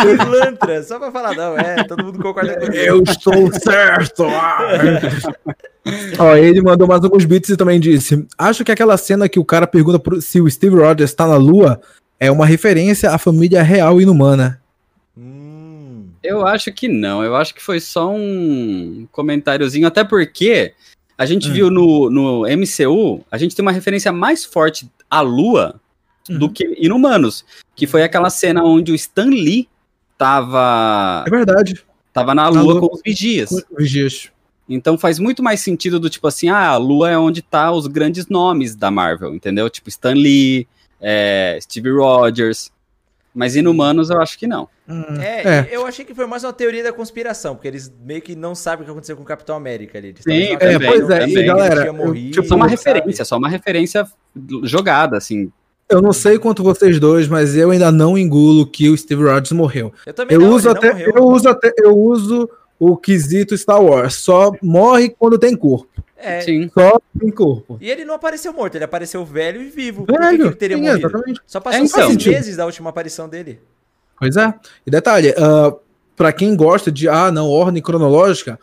Pilantra, 0.00 0.82
só 0.82 0.98
pra 0.98 1.10
falar, 1.10 1.34
não, 1.34 1.58
é, 1.58 1.82
todo 1.84 2.04
mundo 2.04 2.18
concorda 2.22 2.54
com 2.58 2.66
Eu 2.72 3.02
estou 3.02 3.52
certo! 3.52 4.24
Ah. 4.24 4.70
Ó, 6.18 6.36
ele 6.36 6.62
mandou 6.62 6.86
mais 6.86 7.02
alguns 7.02 7.24
beats 7.24 7.50
e 7.50 7.56
também 7.56 7.80
disse: 7.80 8.24
Acho 8.38 8.64
que 8.64 8.70
aquela 8.70 8.96
cena 8.96 9.28
que 9.28 9.40
o 9.40 9.44
cara 9.44 9.66
pergunta 9.66 9.98
pro- 9.98 10.20
se 10.22 10.40
o 10.40 10.48
Steve 10.48 10.76
Rogers 10.76 11.12
tá 11.12 11.26
na 11.26 11.36
lua 11.36 11.80
é 12.20 12.30
uma 12.30 12.46
referência 12.46 13.10
à 13.10 13.18
família 13.18 13.62
real 13.64 14.00
inumana. 14.00 14.60
Hum, 15.18 16.06
Eu 16.22 16.46
acho 16.46 16.70
que 16.72 16.86
não, 16.86 17.24
eu 17.24 17.34
acho 17.34 17.52
que 17.52 17.60
foi 17.62 17.80
só 17.80 18.08
um 18.12 19.08
comentáriozinho, 19.10 19.88
até 19.88 20.04
porque 20.04 20.72
a 21.22 21.26
gente 21.26 21.48
Hum. 21.48 21.52
viu 21.52 21.70
no, 21.70 22.10
no 22.10 22.42
MCU, 22.46 23.24
a 23.30 23.38
gente 23.38 23.54
tem 23.54 23.62
uma 23.62 23.70
referência 23.72 24.10
mais 24.12 24.44
forte 24.44 24.90
à 25.08 25.20
Lua 25.20 25.80
do 26.28 26.46
Uhum. 26.46 26.52
que 26.52 26.64
Inumanos, 26.78 27.44
que 27.76 27.86
foi 27.86 28.02
aquela 28.02 28.28
cena 28.30 28.62
onde 28.64 28.90
o 28.92 28.94
Stan 28.94 29.26
Lee 29.26 29.68
tava, 30.18 31.24
É 31.26 31.30
verdade. 31.30 31.84
tava 32.12 32.34
na 32.34 32.44
Na 32.44 32.48
Lua 32.50 32.74
Lua. 32.74 32.80
com 32.88 32.94
os 32.96 33.02
vigias. 33.04 33.50
Com 33.50 33.82
Os 33.82 33.90
dias. 33.90 34.28
Então 34.68 34.96
faz 34.96 35.18
muito 35.18 35.42
mais 35.42 35.60
sentido 35.60 35.98
do 36.00 36.08
tipo 36.08 36.26
assim, 36.26 36.48
ah, 36.48 36.68
a 36.68 36.76
Lua 36.76 37.10
é 37.10 37.18
onde 37.18 37.42
tá 37.42 37.70
os 37.72 37.86
grandes 37.86 38.26
nomes 38.28 38.74
da 38.74 38.90
Marvel, 38.90 39.34
entendeu? 39.34 39.68
Tipo 39.68 39.88
Stan 39.88 40.14
Lee, 40.14 40.66
é, 41.00 41.58
Steve 41.60 41.90
Rogers. 41.90 42.70
Mas 43.34 43.56
Inumanos 43.56 44.10
eu 44.10 44.20
acho 44.20 44.38
que 44.38 44.46
não. 44.46 44.68
Hum, 44.86 45.02
é, 45.20 45.42
é. 45.42 45.68
eu 45.70 45.86
achei 45.86 46.04
que 46.04 46.14
foi 46.14 46.26
mais 46.26 46.44
uma 46.44 46.52
teoria 46.52 46.82
da 46.82 46.92
conspiração, 46.92 47.54
porque 47.54 47.68
eles 47.68 47.90
meio 48.04 48.20
que 48.20 48.36
não 48.36 48.54
sabem 48.54 48.82
o 48.82 48.84
que 48.84 48.90
aconteceu 48.90 49.16
com 49.16 49.22
o 49.22 49.26
Capitão 49.26 49.56
América 49.56 49.96
ali. 49.98 50.08
Eles 50.08 50.20
Sim, 50.22 50.24
também, 50.24 50.54
acreditam 50.54 50.88
pois 50.88 51.10
é, 51.10 51.24
que 51.26 51.38
e 51.38 51.44
galera, 51.44 51.86
eu, 51.86 51.94
morrido, 51.94 52.32
tipo, 52.32 52.46
Só 52.46 52.56
uma 52.56 52.68
sabe? 52.68 52.76
referência, 52.76 53.24
só 53.24 53.38
uma 53.38 53.48
referência 53.48 54.06
jogada, 54.64 55.16
assim. 55.16 55.50
Eu 55.88 56.00
não 56.00 56.12
sei 56.12 56.38
quanto 56.38 56.62
vocês 56.62 56.98
dois, 56.98 57.28
mas 57.28 57.56
eu 57.56 57.70
ainda 57.70 57.90
não 57.92 58.16
engulo 58.16 58.66
que 58.66 58.88
o 58.88 58.96
Steve 58.96 59.22
Rogers 59.24 59.52
morreu. 59.52 59.92
Eu 60.06 60.14
também 60.14 60.34
Eu 60.34 60.40
não, 60.40 60.50
uso 60.54 60.70
até, 60.70 60.92
morreu. 60.92 61.12
eu 61.14 61.24
uso 61.24 61.48
até, 61.48 61.72
eu 61.78 61.98
uso 61.98 62.50
o 62.84 62.96
quesito 62.96 63.56
Star 63.56 63.80
Wars. 63.82 64.14
Só 64.14 64.52
morre 64.60 65.10
quando 65.10 65.38
tem 65.38 65.56
corpo. 65.56 65.86
É, 66.16 66.40
Sim. 66.40 66.70
Só 66.72 67.00
tem 67.18 67.30
corpo. 67.30 67.78
E 67.80 67.88
ele 67.90 68.04
não 68.04 68.14
apareceu 68.14 68.52
morto, 68.52 68.76
ele 68.76 68.84
apareceu 68.84 69.24
velho 69.24 69.60
e 69.62 69.68
vivo. 69.68 70.04
Por 70.06 70.14
que 70.16 70.20
que, 70.20 70.28
Velho, 70.30 70.46
ele 70.46 70.54
teria 70.54 70.76
sim, 70.76 70.82
morrido? 70.82 71.06
exatamente. 71.06 71.40
Só 71.46 71.60
passou 71.60 71.80
É, 71.80 71.84
então. 71.84 72.10
seis 72.10 72.26
meses 72.26 72.56
da 72.56 72.66
última 72.66 72.90
aparição 72.90 73.28
dele. 73.28 73.60
Pois 74.18 74.36
é. 74.36 74.54
E 74.86 74.90
detalhe, 74.90 75.34
ah, 75.36 75.74
pra 76.16 76.32
quem 76.32 76.54
gosta 76.56 76.90
de, 76.92 77.08
ah, 77.08 77.30
não, 77.32 77.48
ordem 77.48 77.82
cronológica, 77.82 78.58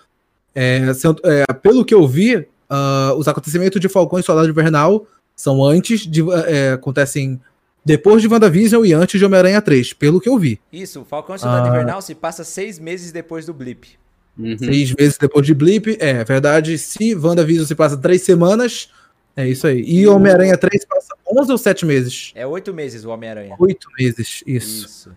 é, 0.55 0.81
é, 1.23 1.53
pelo 1.53 1.83
que 1.85 1.93
eu 1.93 2.07
vi, 2.07 2.47
ah, 2.69 3.13
os 3.17 3.27
acontecimentos 3.27 3.79
de 3.79 3.89
Falcão 3.89 4.19
e 4.19 4.23
Soldado 4.23 4.49
Invernal 4.49 5.05
são 5.35 5.63
antes 5.63 6.01
de, 6.07 6.21
é, 6.47 6.73
acontecem 6.73 7.39
depois 7.83 8.21
de 8.21 8.27
WandaVision 8.29 8.85
e 8.85 8.93
antes 8.93 9.19
de 9.19 9.25
Homem-Aranha 9.25 9.61
3, 9.61 9.93
pelo 9.93 10.21
que 10.21 10.29
eu 10.29 10.37
vi. 10.37 10.59
Isso, 10.71 11.03
Falcão 11.05 11.35
e 11.35 11.39
Soldado 11.39 11.67
Ah. 11.67 11.69
Invernal 11.69 12.01
se 12.01 12.15
passa 12.15 12.43
seis 12.45 12.79
meses 12.79 13.11
depois 13.11 13.45
do 13.45 13.53
blip. 13.53 13.98
Uhum. 14.39 14.57
Seis 14.57 14.93
meses 14.93 15.17
depois 15.17 15.45
de 15.45 15.53
Blip, 15.53 15.97
é 15.99 16.23
verdade, 16.23 16.77
se 16.77 17.13
WandaVision 17.13 17.67
se 17.67 17.75
passa 17.75 17.97
três 17.97 18.21
semanas, 18.21 18.89
é 19.35 19.47
isso 19.47 19.67
aí. 19.67 19.83
E 19.85 20.07
Homem-Aranha 20.07 20.57
3 20.57 20.85
passa 20.85 21.15
11 21.31 21.51
ou 21.51 21.57
7 21.57 21.85
meses? 21.85 22.31
É 22.35 22.45
oito 22.45 22.73
meses 22.73 23.05
o 23.05 23.09
Homem-Aranha. 23.09 23.55
Oito 23.59 23.87
meses, 23.97 24.43
isso. 24.45 24.85
Isso. 24.85 25.11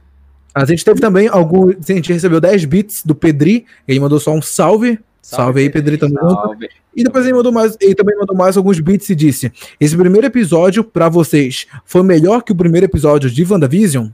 A 0.54 0.64
gente 0.64 0.84
teve 0.84 1.00
também 1.00 1.28
algum. 1.28 1.70
A 1.70 1.92
gente 1.92 2.12
recebeu 2.12 2.40
10 2.40 2.64
bits 2.66 3.02
do 3.04 3.14
Pedri. 3.14 3.66
Ele 3.88 3.98
mandou 3.98 4.20
só 4.20 4.32
um 4.32 4.42
salve. 4.42 5.00
Salve, 5.20 5.60
aí, 5.60 5.70
Pedri, 5.70 5.96
tamo 5.96 6.14
junto. 6.20 6.34
Salve. 6.34 6.68
E 6.94 7.02
depois 7.02 7.24
ele 7.24 7.34
mandou 7.34 7.50
mais. 7.50 7.76
Ele 7.80 7.94
também 7.94 8.16
mandou 8.16 8.36
mais 8.36 8.56
alguns 8.56 8.78
bits 8.78 9.08
e 9.08 9.14
disse: 9.14 9.52
Esse 9.80 9.96
primeiro 9.96 10.26
episódio, 10.26 10.84
pra 10.84 11.08
vocês, 11.08 11.66
foi 11.84 12.02
melhor 12.02 12.42
que 12.42 12.52
o 12.52 12.56
primeiro 12.56 12.84
episódio 12.84 13.30
de 13.30 13.44
WandaVision? 13.44 14.08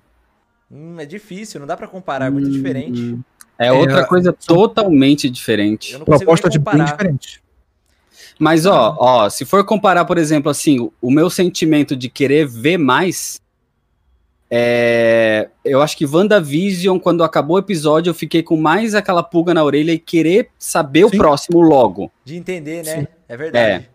Hum, 0.71 0.97
é 0.99 1.07
difícil, 1.07 1.61
não 1.61 1.67
dá 1.67 1.77
pra 1.77 1.89
comparar, 1.89 2.27
é 2.27 2.31
muito 2.31 2.51
diferente. 2.51 3.19
É 3.59 3.73
outra 3.73 4.05
coisa 4.07 4.33
totalmente 4.33 5.29
diferente. 5.29 5.99
Proposta 5.99 6.49
de 6.49 6.59
bem 6.59 6.85
diferente. 6.85 7.43
Mas, 8.39 8.67
ó, 8.67 8.97
ó, 9.01 9.29
se 9.29 9.45
for 9.45 9.65
comparar, 9.65 10.05
por 10.05 10.17
exemplo, 10.17 10.49
assim, 10.49 10.79
o- 10.79 10.93
o 11.03 11.11
meu 11.11 11.29
sentimento 11.29 11.97
de 11.97 12.09
querer 12.09 12.47
ver 12.47 12.79
mais, 12.79 13.41
é, 14.51 15.49
eu 15.65 15.83
acho 15.83 15.97
que 15.97 16.07
WandaVision, 16.07 16.99
quando 16.99 17.23
acabou 17.25 17.57
o 17.57 17.59
episódio, 17.59 18.11
eu 18.11 18.15
fiquei 18.15 18.43
com 18.43 18.57
mais 18.57 18.95
aquela 18.95 19.23
pulga 19.23 19.53
na 19.53 19.63
orelha 19.65 19.93
e 19.93 19.99
querer 19.99 20.51
saber 20.59 21.05
o 21.05 21.11
Sim. 21.11 21.19
próximo 21.19 21.61
logo. 21.61 22.11
De 22.25 22.37
entender, 22.37 22.85
né? 22.85 23.01
Sim. 23.01 23.07
É 23.29 23.37
verdade. 23.37 23.85
É. 23.85 23.89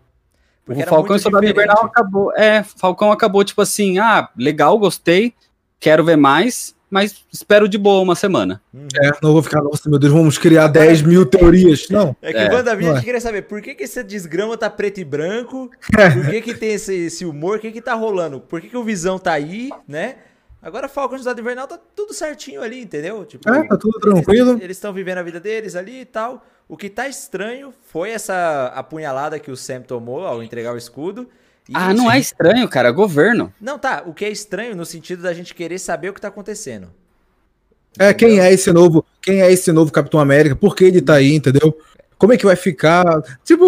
Porque 0.66 0.84
o 0.84 0.88
Falcão 0.88 1.16
e 1.16 1.20
Soldado. 1.20 1.46
Invernal 1.46 1.86
acabou. 1.86 2.32
É, 2.36 2.64
Falcão 2.64 3.12
acabou 3.12 3.44
tipo 3.44 3.62
assim, 3.62 3.98
ah, 3.98 4.30
legal, 4.38 4.78
gostei, 4.78 5.34
quero 5.80 6.04
ver 6.04 6.16
mais, 6.18 6.76
mas 6.94 7.26
espero 7.34 7.68
de 7.68 7.76
boa 7.76 8.02
uma 8.02 8.16
semana. 8.16 8.62
É, 9.02 9.10
não 9.22 9.34
vou 9.34 9.42
ficar, 9.42 9.64
nossa, 9.64 9.90
meu 9.90 9.98
Deus, 9.98 10.14
vamos 10.14 10.38
criar 10.38 10.68
10 10.68 11.02
mil 11.02 11.26
teorias. 11.26 11.90
Não. 11.90 12.16
É 12.22 12.32
que 12.32 12.38
É, 12.38 12.50
o 12.50 12.54
WandaVision 12.54 12.92
a 12.94 12.96
gente 12.98 13.06
queria 13.06 13.20
saber 13.20 13.42
por 13.42 13.62
que, 13.64 13.74
que 13.74 13.84
esse 13.86 14.04
desgrama 14.04 14.56
tá 14.56 14.70
preto 14.70 15.00
e 15.00 15.04
branco, 15.04 15.72
É. 15.98 16.10
por 16.12 16.30
que, 16.30 16.42
que 16.42 16.54
tem 16.54 16.74
esse, 16.74 16.94
esse 16.94 17.26
humor, 17.26 17.58
o 17.58 17.60
que, 17.60 17.72
que 17.72 17.82
tá 17.82 17.96
rolando, 17.96 18.40
por 18.40 18.62
que, 18.62 18.70
que 18.70 18.78
o 18.78 18.84
Visão 18.84 19.18
tá 19.18 19.34
aí, 19.34 19.72
né? 19.88 20.18
Agora 20.62 20.88
Falcão 20.88 21.18
e 21.18 21.40
Invernal 21.42 21.68
tá 21.68 21.80
tudo 21.96 22.14
certinho 22.14 22.62
ali, 22.62 22.82
entendeu? 22.84 23.26
Tipo, 23.26 23.50
É, 23.50 23.68
tá 23.68 23.76
tudo 23.76 24.00
tranquilo. 24.00 24.60
Eles 24.62 24.78
estão 24.78 24.94
vivendo 24.94 25.18
a 25.18 25.24
vida 25.24 25.40
deles 25.40 25.76
ali 25.76 26.02
e 26.02 26.06
tal. 26.06 26.46
O 26.70 26.78
que 26.78 26.90
tá 26.90 27.08
estranho 27.08 27.74
foi 27.92 28.12
essa 28.12 28.72
apunhalada 28.74 29.40
que 29.40 29.52
o 29.52 29.58
Sam 29.58 29.82
tomou 29.82 30.26
ao 30.26 30.42
entregar 30.42 30.74
o 30.74 30.78
escudo. 30.78 31.28
E 31.70 31.74
Ah, 31.76 31.94
não 31.94 32.12
é 32.12 32.20
estranho, 32.20 32.68
cara, 32.68 32.90
é 32.90 32.92
governo. 32.92 33.54
Não, 33.60 33.80
tá. 33.80 34.04
O 34.06 34.14
que 34.14 34.26
é 34.26 34.30
estranho 34.30 34.76
no 34.76 34.86
sentido 34.86 35.24
da 35.24 35.34
gente 35.34 35.54
querer 35.54 35.80
saber 35.80 36.10
o 36.10 36.14
que 36.14 36.22
tá 36.22 36.28
acontecendo. 36.28 36.90
É, 37.98 38.14
quem 38.14 38.40
é 38.40 38.52
esse 38.52 38.72
novo, 38.74 39.06
quem 39.22 39.42
é 39.42 39.52
esse 39.52 39.72
novo 39.72 39.92
Capitão 39.92 40.20
América? 40.20 40.56
Por 40.56 40.76
que 40.76 40.84
ele 40.84 41.02
tá 41.02 41.16
aí, 41.16 41.36
entendeu? 41.36 41.78
Como 42.18 42.34
é 42.34 42.38
que 42.38 42.46
vai 42.46 42.56
ficar? 42.56 43.04
Tipo, 43.44 43.66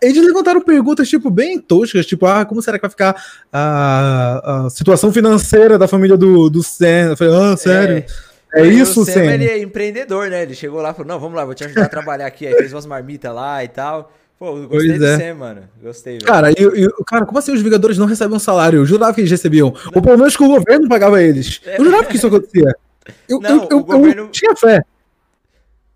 eles 0.00 0.22
levantaram 0.24 0.60
perguntas, 0.60 1.08
tipo, 1.08 1.30
bem 1.30 1.58
toscas, 1.58 2.06
tipo, 2.06 2.26
ah, 2.26 2.44
como 2.44 2.60
será 2.62 2.78
que 2.78 2.82
vai 2.82 2.90
ficar 2.90 3.16
a, 3.52 4.66
a 4.66 4.70
situação 4.70 5.12
financeira 5.12 5.78
da 5.78 5.88
família 5.88 6.16
do, 6.16 6.48
do 6.50 6.62
Sam? 6.62 7.10
Eu 7.10 7.16
falei, 7.16 7.34
ah, 7.34 7.56
sério? 7.56 8.04
É, 8.54 8.64
E 8.64 8.78
isso, 8.78 9.00
o 9.00 9.04
Sam, 9.04 9.12
Sam? 9.12 9.34
ele 9.34 9.48
é 9.48 9.58
empreendedor, 9.58 10.28
né? 10.28 10.42
Ele 10.42 10.54
chegou 10.54 10.80
lá 10.80 10.90
e 10.90 10.94
falou, 10.94 11.08
não, 11.08 11.18
vamos 11.18 11.34
lá, 11.34 11.44
vou 11.44 11.54
te 11.54 11.64
ajudar 11.64 11.84
a 11.84 11.88
trabalhar 11.88 12.26
aqui. 12.26 12.46
Aí 12.46 12.54
fez 12.54 12.72
umas 12.72 12.86
marmitas 12.86 13.34
lá 13.34 13.64
e 13.64 13.68
tal. 13.68 14.12
Pô, 14.38 14.58
eu 14.58 14.68
Pois 14.68 14.82
gostei 14.82 14.98
do 14.98 15.06
é. 15.06 15.18
Sam, 15.18 15.34
mano. 15.34 15.62
Gostei, 15.82 16.14
velho. 16.14 16.26
Cara, 16.26 16.50
e, 16.50 16.54
e- 16.54 16.90
cara, 17.06 17.24
como 17.24 17.38
assim 17.38 17.52
os 17.52 17.62
Vingadores 17.62 17.96
não 17.98 18.06
recebem 18.06 18.36
um 18.36 18.40
salário? 18.40 18.78
Eu 18.80 18.86
jurava 18.86 19.14
que 19.14 19.20
eles 19.20 19.30
recebiam. 19.30 19.72
Ou 19.94 20.02
pelo 20.02 20.18
menos 20.18 20.36
que 20.36 20.42
o 20.42 20.48
governo 20.48 20.88
pagava 20.88 21.22
eles. 21.22 21.60
Eu 21.64 21.84
jurava 21.84 22.04
que 22.04 22.16
isso 22.16 22.26
acontecia. 22.26 22.74
Eu, 23.28 23.38
Não, 23.40 23.50
eu, 23.64 23.68
eu, 23.70 23.78
o 23.78 23.84
governo- 23.84 24.22
eu 24.22 24.28
tinha 24.28 24.54
fé. 24.56 24.82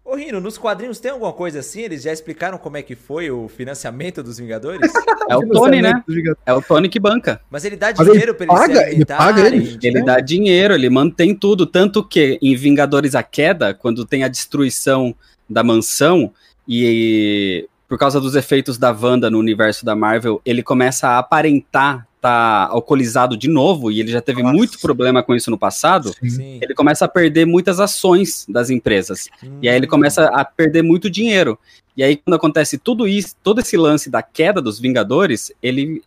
Ô, 0.05 0.14
Rino, 0.16 0.40
nos 0.40 0.57
quadrinhos 0.57 0.98
tem 1.01 1.11
alguma 1.11 1.33
coisa 1.35 1.59
assim? 1.59 1.83
Eles 1.83 2.03
já 2.03 2.11
explicaram 2.12 2.57
como 2.57 2.79
é 2.79 2.83
que 2.83 2.94
foi 2.94 3.31
o 3.31 3.46
financiamento 3.48 4.22
dos 4.22 4.38
Vingadores? 4.38 4.90
É 5.29 5.37
o 5.37 5.46
Tony, 5.46 5.83
né? 5.83 6.03
É 6.46 6.53
o 6.55 6.62
Tony 6.62 6.88
que 6.88 6.98
banca. 6.98 7.42
Mas 7.51 7.64
ele 7.66 7.77
dá 7.77 7.88
Mas 7.90 8.01
ele 8.01 8.11
dinheiro 8.12 8.35
pra 8.35 8.46
eles 8.46 8.59
paga- 8.59 8.85
se 8.85 8.94
ele 8.94 9.05
paga 9.05 9.46
eles? 9.46 9.79
Ele 9.83 10.03
dá 10.03 10.18
dinheiro, 10.20 10.72
ele 10.72 10.88
mantém 10.88 11.35
tudo. 11.35 11.66
Tanto 11.66 12.03
que 12.03 12.38
em 12.40 12.57
Vingadores 12.57 13.14
a 13.14 13.22
Queda, 13.22 13.74
quando 13.74 14.07
tem 14.07 14.24
a 14.24 14.29
destruição 14.29 15.14
da 15.51 15.62
mansão 15.62 16.33
e 16.66 17.68
por 17.88 17.98
causa 17.98 18.20
dos 18.20 18.35
efeitos 18.37 18.77
da 18.77 18.92
Wanda 18.92 19.31
no 19.31 19.38
universo 19.38 19.85
da 19.85 19.96
Marvel, 19.96 20.40
ele 20.44 20.62
começa 20.62 21.09
a 21.09 21.18
aparentar 21.18 22.07
tá 22.20 22.66
alcoolizado 22.66 23.37
de 23.37 23.48
novo 23.48 23.92
e 23.92 24.01
ele 24.01 24.11
já 24.11 24.20
teve 24.20 24.42
Nossa. 24.42 24.55
muito 24.57 24.81
problema 24.81 25.22
com 25.22 25.37
isso 25.37 25.53
no 25.53 25.57
passado. 25.59 26.12
Sim. 26.20 26.59
Ele 26.61 26.74
começa 26.74 27.05
a 27.05 27.09
perder 27.09 27.46
muitas 27.46 27.79
ações 27.79 28.44
das 28.48 28.70
empresas. 28.70 29.29
E 29.62 29.68
aí 29.68 29.77
ele 29.77 29.87
Hum. 29.87 29.90
começa 29.90 30.27
a 30.27 30.44
perder 30.44 30.83
muito 30.83 31.09
dinheiro. 31.09 31.57
E 31.96 32.03
aí, 32.03 32.16
quando 32.16 32.35
acontece 32.35 32.77
tudo 32.77 33.07
isso, 33.07 33.37
todo 33.42 33.61
esse 33.61 33.77
lance 33.77 34.11
da 34.11 34.20
queda 34.20 34.61
dos 34.61 34.79
Vingadores, 34.81 35.53
ele. 35.62 36.03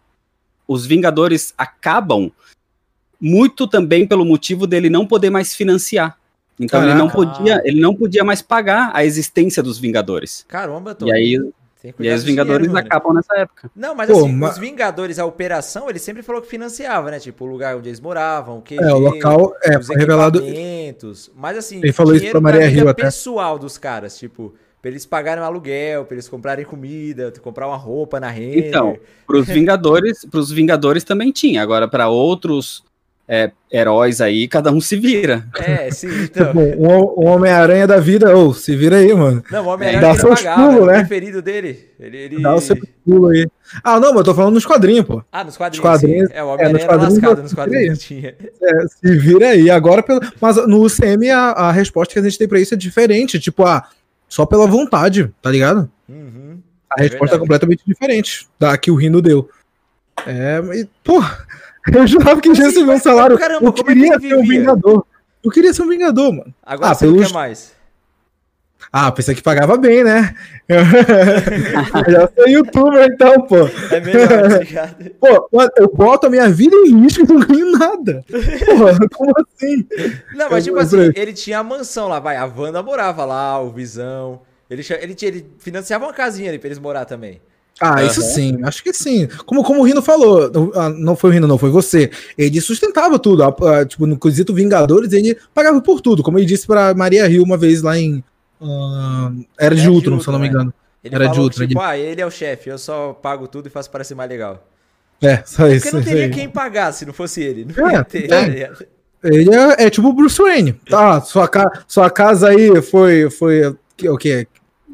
Os 0.68 0.86
Vingadores 0.86 1.54
acabam 1.58 2.30
muito 3.20 3.66
também 3.68 4.06
pelo 4.06 4.26
motivo 4.26 4.68
dele 4.68 4.90
não 4.90 5.06
poder 5.06 5.30
mais 5.30 5.56
financiar. 5.56 6.18
Então 6.60 6.84
ele 6.84 6.94
não 6.94 7.08
Caraca. 7.10 7.38
podia, 7.38 7.62
ele 7.66 7.80
não 7.80 7.96
podia 7.96 8.24
mais 8.24 8.42
pagar 8.42 8.92
a 8.94 9.04
existência 9.06 9.64
dos 9.64 9.80
Vingadores. 9.80 10.46
Caramba, 10.48 10.94
tô. 10.94 11.08
E 11.08 11.12
aí, 11.14 11.52
e 12.00 12.08
aí 12.08 12.16
os 12.16 12.24
do 12.24 12.28
Vingadores 12.28 12.68
dinheiro, 12.68 12.88
acabam 12.88 13.14
nessa 13.14 13.36
época. 13.36 13.72
Não, 13.76 13.96
mas 13.96 14.10
Pô, 14.10 14.20
assim, 14.20 14.34
ma- 14.34 14.50
os 14.50 14.58
Vingadores, 14.58 15.18
a 15.20 15.26
operação, 15.26 15.90
ele 15.90 16.00
sempre 16.00 16.22
falou 16.22 16.42
que 16.42 16.48
financiava, 16.48 17.10
né? 17.10 17.20
Tipo, 17.20 17.46
o 17.46 17.48
lugar 17.48 17.76
onde 17.76 17.90
eles 17.90 18.00
moravam, 18.00 18.60
o 18.60 18.62
QG, 18.62 18.84
É, 18.84 18.94
o 18.94 19.00
local 19.00 19.56
é, 19.64 19.78
os 19.78 19.88
foi 19.88 19.96
revelado. 19.98 20.42
Mas 21.36 21.58
assim, 21.58 21.78
Ele 21.78 21.92
falou 21.92 22.14
isso 22.14 22.20
dinheiro 22.22 22.40
pra 22.42 22.52
Maria 22.52 22.68
vida 22.68 22.82
Hill 22.82 22.90
até. 22.90 23.04
pessoal 23.04 23.58
dos 23.58 23.78
caras, 23.78 24.18
tipo, 24.18 24.54
pra 24.82 24.90
eles 24.92 25.06
pagarem 25.06 25.44
um 25.44 25.46
aluguel, 25.46 26.06
pra 26.06 26.16
eles 26.16 26.28
comprarem 26.30 26.66
comida, 26.66 27.32
comprar 27.42 27.68
uma 27.68 27.78
roupa 27.78 28.20
na 28.20 28.30
renda. 28.30 28.68
Então, 28.68 28.98
para 29.26 29.38
os 29.38 29.48
Vingadores, 29.48 30.26
pros 30.26 30.52
Vingadores 30.52 31.04
também 31.04 31.32
tinha. 31.32 31.62
Agora, 31.62 31.88
para 31.88 32.10
outros 32.10 32.84
é, 33.34 33.50
heróis 33.72 34.20
aí, 34.20 34.46
cada 34.46 34.74
um 34.74 34.82
se 34.82 34.98
vira. 34.98 35.48
É, 35.58 35.90
sim, 35.90 36.10
então. 36.24 36.48
Tipo, 36.48 36.60
o, 36.60 37.22
o 37.22 37.26
Homem-Aranha 37.28 37.88
da 37.88 37.98
vida, 37.98 38.36
ô, 38.36 38.54
se 38.54 38.76
vira 38.76 38.98
aí, 38.98 39.14
mano. 39.14 39.42
Não, 39.50 39.62
o 39.62 39.64
Dá 39.64 39.72
Homem-Aranha 39.72 40.16
seus 40.16 40.42
pagava, 40.42 40.62
pulos, 40.62 40.76
era 40.76 40.84
o 40.84 40.86
né? 40.88 41.00
preferido 41.00 41.42
dele. 41.42 41.90
Ele, 41.98 42.18
ele... 42.18 42.42
Dá 42.42 42.54
o 42.54 42.60
seu 42.60 42.76
pulo 43.06 43.28
aí. 43.30 43.48
Ah, 43.82 44.02
não, 44.02 44.10
mas 44.10 44.18
eu 44.18 44.24
tô 44.26 44.34
falando 44.36 44.56
nos 44.56 44.66
quadrinhos, 44.66 45.06
pô. 45.06 45.24
Ah, 45.32 45.46
nos 45.46 45.56
quadrinhos. 45.56 45.86
Os 45.86 45.90
quadrinhos- 45.90 46.30
sim. 46.30 46.36
É, 46.36 46.44
o 46.44 46.48
é, 46.48 46.52
Homem-Aranha 46.52 46.74
nos 46.74 46.82
era 46.82 46.92
quadrinhos 46.92 47.14
lascado 47.24 47.42
nos 47.44 47.54
quadrinhos 47.54 48.00
que 48.00 48.06
tinha. 48.06 48.36
É, 48.62 48.88
se 48.88 49.18
vira 49.18 49.48
aí. 49.48 49.70
Agora, 49.70 50.04
pelo... 50.04 50.20
mas 50.42 50.68
no 50.68 50.84
UCM, 50.84 51.30
a, 51.30 51.52
a 51.52 51.72
resposta 51.72 52.14
que 52.14 52.20
a 52.20 52.24
gente 52.24 52.38
tem 52.38 52.50
pra 52.50 52.60
isso 52.60 52.74
é 52.74 52.78
diferente. 52.78 53.40
Tipo, 53.40 53.64
ah, 53.64 53.88
só 54.28 54.46
pela 54.46 54.68
vontade, 54.68 55.34
tá 55.42 55.50
ligado? 55.50 55.90
Uhum. 56.10 56.60
A 56.90 57.02
É 57.02 57.08
resposta 57.08 57.38
é 57.38 57.40
completamente 57.40 57.82
diferente 57.88 58.46
da 58.60 58.78
que 58.78 58.92
o 58.92 58.96
Rino 58.96 59.22
deu. 59.22 59.50
É, 60.28 60.60
mas, 60.60 60.86
pô, 61.02 61.24
eu 61.94 62.08
jurava 62.08 62.40
que 62.42 62.50
assim, 62.50 62.62
recebeu 62.64 62.84
um 62.84 62.94
mas, 62.94 63.04
salário. 63.04 63.38
caramba, 63.38 63.66
eu 63.66 63.70
é 63.70 63.74
que 63.74 63.84
queria 63.84 64.20
ser 64.20 64.36
um? 64.36 64.42
Vingador. 64.42 65.06
Eu 65.44 65.52
queria 65.52 65.74
ser 65.74 65.82
um 65.82 65.90
Vingador, 65.90 66.32
mano. 66.32 66.54
Agora 66.64 66.92
Ah, 66.92 66.94
você 66.96 67.06
não 67.06 67.14
pelos- 67.14 67.28
quer 67.28 67.34
mais. 67.34 67.82
Ah, 68.94 69.12
pensei 69.12 69.34
que 69.36 69.42
pagava 69.44 69.78
bem, 69.78 70.04
né? 70.04 70.36
Eu 70.68 72.12
já 72.12 72.30
sou 72.36 72.48
youtuber, 72.48 73.06
então, 73.06 73.42
pô. 73.42 73.58
É 73.92 74.00
melhor, 74.02 74.28
tá 74.28 74.58
ligado? 74.58 75.10
Pô, 75.20 75.50
eu 75.78 75.88
boto 75.94 76.28
a 76.28 76.30
minha 76.30 76.50
vida 76.50 76.76
em 76.76 77.02
risco 77.02 77.24
e 77.24 77.28
não 77.28 77.40
ganho 77.40 77.72
nada. 77.78 78.26
Porra, 78.66 78.98
como 79.14 79.32
assim? 79.38 79.88
Não, 80.36 80.50
mas 80.50 80.64
tipo 80.64 80.76
Eu- 80.78 80.82
assim, 80.82 80.98
eu- 80.98 81.14
ele 81.16 81.32
tinha 81.34 81.60
a 81.60 81.64
mansão 81.64 82.08
lá, 82.08 82.20
vai. 82.20 82.36
A 82.36 82.46
Wanda 82.46 82.82
morava 82.84 83.24
lá, 83.24 83.60
o 83.62 83.70
Visão. 83.70 84.42
Ele, 84.70 84.82
ele, 85.02 85.16
ele 85.22 85.46
financiava 85.60 86.06
uma 86.06 86.14
casinha 86.14 86.50
ali 86.50 86.58
pra 86.60 86.68
eles 86.68 86.80
morar 86.80 87.06
também. 87.06 87.42
Ah, 87.80 88.04
isso 88.04 88.22
Aham. 88.22 88.30
sim, 88.30 88.60
acho 88.64 88.84
que 88.84 88.94
sim. 88.94 89.28
Como, 89.46 89.64
como 89.64 89.80
o 89.80 89.84
Rino 89.84 90.02
falou, 90.04 90.52
não 90.98 91.16
foi 91.16 91.32
o 91.32 91.34
Rino, 91.34 91.48
não, 91.48 91.58
foi 91.58 91.72
você. 91.72 92.12
Ele 92.38 92.62
sustentava 92.62 93.18
tudo. 93.18 93.44
tipo, 93.88 94.06
no 94.06 94.20
quesito 94.20 94.54
Vingadores, 94.54 95.12
ele 95.14 95.36
pagava 95.54 95.82
por 95.82 96.00
tudo. 96.00 96.22
Como 96.22 96.38
ele 96.38 96.46
disse 96.46 96.68
pra 96.68 96.94
Maria 96.94 97.28
Hill 97.28 97.42
uma 97.44 97.58
vez 97.58 97.82
lá 97.82 97.98
em. 97.98 98.24
ah, 98.62 99.32
Era 99.60 99.74
de 99.74 99.82
de 99.82 99.90
Ultron, 99.90 100.20
se 100.20 100.28
eu 100.28 100.32
não 100.34 100.40
me 100.40 100.46
Ultron, 100.48 100.62
engano. 100.62 100.74
Ele 101.04 101.16
Era 101.16 101.28
de 101.28 101.40
Ultron, 101.40 101.68
tipo, 101.68 101.80
ah, 101.80 101.98
ele 101.98 102.22
é 102.22 102.26
o 102.26 102.30
chefe, 102.30 102.70
eu 102.70 102.78
só 102.78 103.14
pago 103.14 103.48
tudo 103.48 103.66
e 103.68 103.70
faço 103.72 103.90
parecer 103.90 104.14
mais 104.14 104.30
legal. 104.30 104.64
É, 105.20 105.42
só 105.46 105.68
isso. 105.68 105.84
Porque 105.86 105.92
não 105.96 106.00
isso 106.02 106.10
teria 106.10 106.30
quem 106.30 106.50
pagasse 106.50 107.00
se 107.00 107.06
não 107.06 107.14
fosse 107.14 107.42
ele. 107.42 107.66
Não 107.76 107.90
É, 107.90 107.94
ia 107.94 108.04
ter, 108.04 108.32
é. 108.32 108.72
Ele 109.24 109.56
é, 109.56 109.86
é 109.86 109.90
tipo 109.90 110.08
o 110.08 110.14
Bruce 110.14 110.40
Wayne. 110.42 110.74
Tá, 110.88 111.22
sua, 111.22 111.48
ca 111.48 111.84
sua 111.88 112.10
casa 112.10 112.50
aí 112.50 112.80
foi. 112.82 113.30
foi 113.30 113.68
o 113.68 114.18
que? 114.18 114.48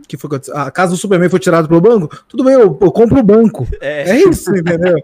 Que 0.07 0.17
foi, 0.17 0.29
a 0.53 0.71
casa 0.71 0.91
do 0.91 0.97
Superman 0.97 1.29
foi 1.29 1.39
tirada 1.39 1.67
pelo 1.67 1.81
banco? 1.81 2.23
Tudo 2.27 2.43
bem, 2.43 2.53
eu, 2.53 2.77
eu 2.81 2.91
compro 2.91 3.19
o 3.19 3.23
banco. 3.23 3.67
É. 3.81 4.11
É 4.11 4.15
isso, 4.29 4.55
entendeu? 4.55 4.95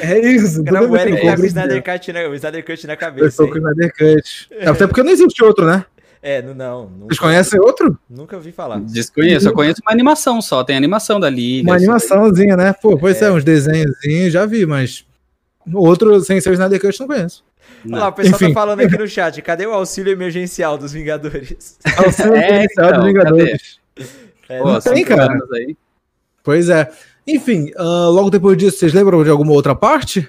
É 0.00 0.18
isso. 0.18 0.62
O 0.62 0.96
Eric 0.96 1.18
eu 1.18 1.30
tá 1.30 1.36
com 1.36 1.42
o 1.42 1.46
Snyder. 1.46 1.82
Cut, 1.82 2.10
o 2.12 2.34
Snyder 2.34 2.64
Cut 2.64 2.86
na 2.86 2.92
Eu 2.92 2.96
cabeça. 2.98 3.26
estou 3.28 3.48
com 3.48 3.54
o? 3.54 3.58
Snyder 3.58 3.92
Cut. 3.92 4.48
É, 4.50 4.68
Até 4.68 4.86
porque 4.86 5.02
não 5.02 5.10
existe 5.10 5.42
outro, 5.44 5.66
né? 5.66 5.84
É, 6.22 6.40
não, 6.40 6.54
não. 6.54 6.82
Nunca, 6.88 7.06
Vocês 7.08 7.18
conhecem 7.18 7.60
outro? 7.60 7.98
Nunca 8.08 8.36
ouvi 8.36 8.50
falar. 8.50 8.80
Desconheço, 8.80 9.46
eu 9.48 9.52
conheço 9.52 9.82
uma 9.86 9.92
animação 9.92 10.40
só, 10.40 10.64
tem 10.64 10.74
animação 10.74 11.20
da 11.20 11.28
Liga. 11.28 11.68
Uma 11.68 11.76
animaçãozinha, 11.76 12.56
né? 12.56 12.72
Pô, 12.80 12.96
pois 12.96 13.20
é, 13.20 13.30
uns 13.30 13.44
desenhozinhos, 13.44 14.32
já 14.32 14.46
vi, 14.46 14.64
mas. 14.64 15.04
Outro 15.74 16.18
sem 16.22 16.40
ser 16.40 16.48
o 16.50 16.52
Snyder 16.54 16.80
Cut 16.80 16.98
não 17.00 17.06
conheço. 17.06 17.44
daí. 17.84 17.92
Olha 17.92 18.00
lá, 18.04 18.08
o 18.08 18.12
pessoal 18.12 18.34
Enfim. 18.36 18.48
tá 18.54 18.60
falando 18.60 18.80
aqui 18.80 18.96
no 18.96 19.06
chat. 19.06 19.42
Cadê 19.42 19.66
o 19.66 19.72
auxílio 19.74 20.10
emergencial 20.12 20.78
dos 20.78 20.92
Vingadores? 20.92 21.76
Auxílio 21.98 22.34
É, 22.36 22.48
Emergencial 22.48 22.86
então, 22.88 23.00
dos 23.00 23.06
Vingadores. 23.06 23.78
É, 24.48 24.58
Pô, 24.60 24.72
Não 24.72 24.80
tem, 24.80 25.04
cara. 25.04 25.38
Pois 26.42 26.68
é. 26.68 26.90
Enfim, 27.26 27.70
ah, 27.76 28.08
logo 28.08 28.30
depois 28.30 28.56
disso, 28.56 28.78
vocês 28.78 28.92
lembram 28.92 29.22
de 29.24 29.30
alguma 29.30 29.52
outra 29.52 29.74
parte 29.74 30.28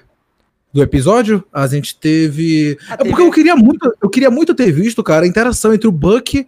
do 0.74 0.82
episódio? 0.82 1.44
A 1.52 1.68
gente 1.68 1.96
teve. 1.98 2.78
Ah, 2.90 2.94
É 3.00 3.04
porque 3.06 3.22
eu 3.22 3.32
queria 3.32 3.56
muito, 3.56 3.94
eu 4.02 4.10
queria 4.10 4.32
muito 4.32 4.56
ter 4.56 4.72
visto, 4.72 5.04
cara, 5.04 5.26
a 5.26 5.28
interação 5.28 5.74
entre 5.74 5.88
o 5.88 5.92
Buck 5.92 6.48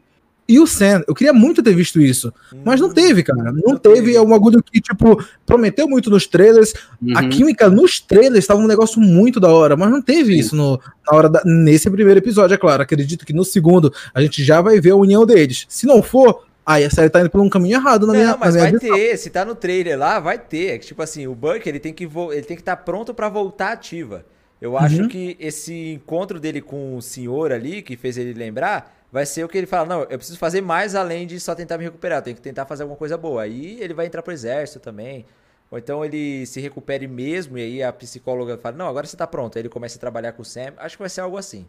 e 0.50 0.60
o 0.62 0.66
Sam. 0.66 1.04
Eu 1.06 1.14
queria 1.14 1.34
muito 1.34 1.62
ter 1.62 1.74
visto 1.76 2.00
isso. 2.00 2.34
Mas 2.64 2.80
não 2.80 2.88
Hum, 2.88 2.94
teve, 2.94 3.22
cara. 3.24 3.52
Não, 3.52 3.74
não 3.74 3.78
teve. 3.78 4.16
É 4.16 4.22
um 4.22 4.30
bagulho 4.30 4.64
que, 4.64 4.80
tipo, 4.80 5.22
prometeu 5.46 5.90
muito 5.90 6.10
nos 6.10 6.26
trailers. 6.26 6.72
A 7.14 7.24
Uhum. 7.24 7.30
química 7.30 7.70
nos 7.70 8.00
trailers 8.00 8.46
estava 8.46 8.62
um 8.62 8.68
negócio 8.68 9.02
muito 9.02 9.42
da 9.42 9.50
hora, 9.50 9.76
mas 9.76 9.92
não 9.92 10.02
teve 10.02 10.32
Sim. 10.36 10.40
isso 10.40 10.56
no, 10.56 10.80
na 11.06 11.18
hora 11.18 11.28
da- 11.28 11.42
nesse 11.44 11.90
primeiro 11.90 12.20
episódio, 12.22 12.54
é 12.54 12.58
claro. 12.58 12.82
Acredito 12.82 13.26
que 13.26 13.34
no 13.34 13.44
segundo 13.44 13.94
a 14.14 14.22
gente 14.22 14.42
já 14.42 14.62
vai 14.62 14.80
ver 14.80 14.92
a 14.92 14.96
união 14.96 15.26
deles. 15.26 15.66
Se 15.68 15.86
não 15.86 16.02
for, 16.02 16.47
aí 16.68 16.84
a 16.86 16.90
série 16.92 17.10
tá 17.10 17.20
indo 17.22 17.30
por 17.32 17.42
um 17.42 17.50
caminho 17.50 17.78
errado 17.78 18.06
na 18.06 18.14
Não, 18.14 18.20
minha, 18.20 18.38
mas 18.38 18.54
na 18.56 18.62
minha 18.62 18.72
vai 18.72 18.72
visão. 18.80 18.96
ter. 18.96 19.18
Se 19.18 19.30
tá 19.30 19.44
no 19.46 19.56
trailer 19.56 19.98
lá, 19.98 20.20
vai 20.20 20.38
ter. 20.38 20.76
É 20.76 20.78
que, 20.78 20.86
tipo 20.88 21.02
assim, 21.02 21.26
o 21.28 21.34
Buck 21.34 21.68
ele 21.68 21.80
tem 21.80 21.94
que 21.94 22.04
ele 22.06 22.42
tem 22.44 22.56
que 22.58 22.62
estar 22.62 22.76
pronto 22.78 23.14
pra 23.14 23.30
voltar 23.30 23.72
ativa. 23.72 24.26
Eu 24.62 24.78
acho 24.78 25.04
Uhum. 25.04 25.08
que 25.08 25.38
esse 25.40 25.94
encontro 25.94 26.40
dele 26.40 26.62
com 26.62 26.96
o 26.98 27.02
senhor 27.02 27.52
ali, 27.52 27.82
que 27.82 27.96
fez 27.96 28.18
ele 28.18 28.34
lembrar, 28.34 28.94
vai 29.12 29.26
ser 29.26 29.44
o 29.44 29.48
que 29.48 29.58
ele 29.58 29.68
fala: 29.68 29.86
não, 29.88 30.02
eu 30.02 30.18
preciso 30.18 30.38
fazer 30.38 30.62
mais 30.62 30.96
além 30.96 31.26
de 31.28 31.40
só 31.40 31.56
tentar 31.56 31.78
me 31.78 31.84
recuperar. 31.86 32.20
Eu 32.20 32.24
tenho 32.24 32.36
que 32.36 32.42
tentar 32.42 32.66
fazer 32.66 32.84
alguma 32.84 32.98
coisa 32.98 33.18
boa. 33.18 33.44
Aí 33.44 33.78
ele 33.82 33.94
vai 33.94 34.06
entrar 34.08 34.22
pro 34.24 34.34
exército 34.34 34.80
também. 34.80 35.26
Ou 35.70 35.78
então 35.78 36.04
ele 36.04 36.46
se 36.46 36.62
recupere 36.62 37.08
mesmo, 37.08 37.58
e 37.58 37.62
aí 37.62 37.84
a 37.84 37.94
psicóloga 37.94 38.58
fala: 38.58 38.76
Não, 38.78 38.88
agora 38.88 39.06
você 39.06 39.16
tá 39.18 39.28
pronto. 39.28 39.58
Aí 39.58 39.62
ele 39.62 39.70
começa 39.70 39.98
a 39.98 40.00
trabalhar 40.00 40.32
com 40.34 40.42
o 40.42 40.46
Sam. 40.46 40.74
Acho 40.78 40.96
que 40.98 41.04
vai 41.04 41.10
ser 41.10 41.22
algo 41.22 41.38
assim. 41.38 41.66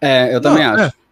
É, 0.00 0.34
eu 0.34 0.40
também 0.40 0.64
Não, 0.64 0.74
acho. 0.74 0.84
é. 0.96 1.03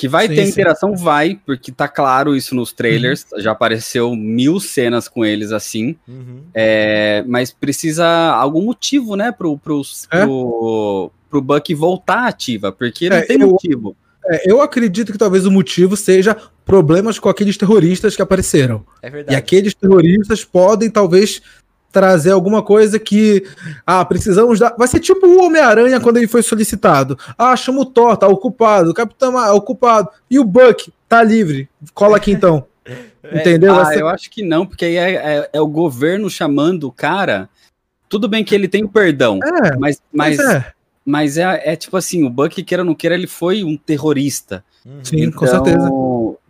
Que 0.00 0.08
vai 0.08 0.26
Sim, 0.28 0.34
ter 0.34 0.44
sim. 0.46 0.50
interação, 0.52 0.96
vai, 0.96 1.38
porque 1.44 1.70
tá 1.70 1.86
claro 1.86 2.34
isso 2.34 2.54
nos 2.54 2.72
trailers. 2.72 3.26
Já 3.36 3.50
apareceu 3.52 4.16
mil 4.16 4.58
cenas 4.58 5.06
com 5.08 5.26
eles 5.26 5.52
assim. 5.52 5.94
Uhum. 6.08 6.40
É, 6.54 7.22
mas 7.28 7.52
precisa 7.52 8.06
algum 8.32 8.62
motivo, 8.62 9.14
né, 9.14 9.30
pro, 9.30 9.58
pro, 9.58 9.82
É. 10.10 10.24
pro, 10.24 11.10
pro 11.28 11.42
Buck 11.42 11.74
voltar 11.74 12.26
ativa, 12.26 12.72
porque 12.72 13.10
não 13.10 13.16
É, 13.18 13.22
tem 13.22 13.38
eu- 13.42 13.48
motivo. 13.48 13.94
É, 14.24 14.50
eu 14.50 14.62
acredito 14.62 15.12
que 15.12 15.18
talvez 15.18 15.44
o 15.44 15.50
motivo 15.50 15.96
seja 15.98 16.34
problemas 16.64 17.18
com 17.18 17.28
aqueles 17.28 17.56
terroristas 17.58 18.16
que 18.16 18.22
apareceram. 18.22 18.84
É 19.02 19.08
E 19.08 19.10
verdade. 19.10 19.36
aqueles 19.36 19.74
terroristas 19.74 20.44
podem 20.44 20.88
talvez 20.90 21.42
trazer 21.92 22.30
alguma 22.30 22.62
coisa 22.62 22.98
que 22.98 23.44
ah, 23.86 24.04
precisamos 24.04 24.58
dar. 24.58 24.74
Vai 24.78 24.86
ser 24.88 25.00
tipo 25.00 25.26
o 25.26 25.44
Homem-Aranha 25.44 26.00
quando 26.00 26.16
ele 26.18 26.28
foi 26.28 26.42
solicitado. 26.42 27.18
Ah, 27.36 27.56
chama 27.56 27.80
o 27.80 27.84
Thor, 27.86 28.16
tá 28.16 28.28
ocupado, 28.28 28.90
o 28.90 28.94
Capitão 28.94 29.36
ah, 29.36 29.52
ocupado. 29.52 30.08
E 30.30 30.38
o 30.38 30.44
Buck 30.44 30.92
tá 31.08 31.22
livre. 31.22 31.68
Cola 31.94 32.16
aqui 32.16 32.30
então. 32.32 32.64
Entendeu? 33.32 33.74
Vai 33.74 33.82
Ah, 33.82 33.86
ser- 33.86 34.00
eu 34.00 34.08
acho 34.08 34.30
que 34.30 34.42
não, 34.42 34.64
porque 34.66 34.84
aí 34.84 34.96
é, 34.96 35.14
é- 35.14 35.50
é 35.52 35.60
o 35.60 35.66
governo 35.66 36.30
chamando 36.30 36.84
o 36.84 36.92
cara. 36.92 37.48
Tudo 38.08 38.28
bem 38.28 38.42
que 38.44 38.54
ele 38.54 38.66
tem 38.66 38.82
o 38.82 38.88
perdão, 38.88 39.38
É, 39.42 39.76
mas, 39.76 40.02
mas, 40.12 40.36
mas, 40.36 40.38
é. 40.40 40.72
mas 41.04 41.38
é, 41.38 41.72
é 41.72 41.76
tipo 41.76 41.96
assim: 41.96 42.24
o 42.24 42.30
Buck, 42.30 42.60
queira 42.64 42.82
ou 42.82 42.86
não 42.86 42.94
queira, 42.94 43.14
ele 43.14 43.26
foi 43.28 43.62
um 43.62 43.76
terrorista. 43.76 44.64
Uhum. 44.84 44.98
Sim, 45.04 45.30
com 45.30 45.44
Então, 45.44 45.64
certeza. 45.64 45.90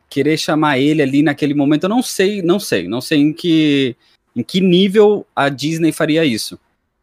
Querer 0.08 0.36
chamar 0.38 0.78
ele 0.78 1.02
ali 1.02 1.22
naquele 1.22 1.52
momento, 1.54 1.84
eu 1.84 1.88
não 1.90 2.02
sei, 2.02 2.40
não 2.42 2.58
sei, 2.58 2.88
não 2.88 3.00
sei 3.00 3.18
em 3.20 3.32
que, 3.32 3.94
Em 4.34 4.42
que 4.42 4.60
nível 4.60 5.26
a 5.34 5.48
Disney 5.48 5.92
faria 5.92 6.24
isso? 6.24 6.58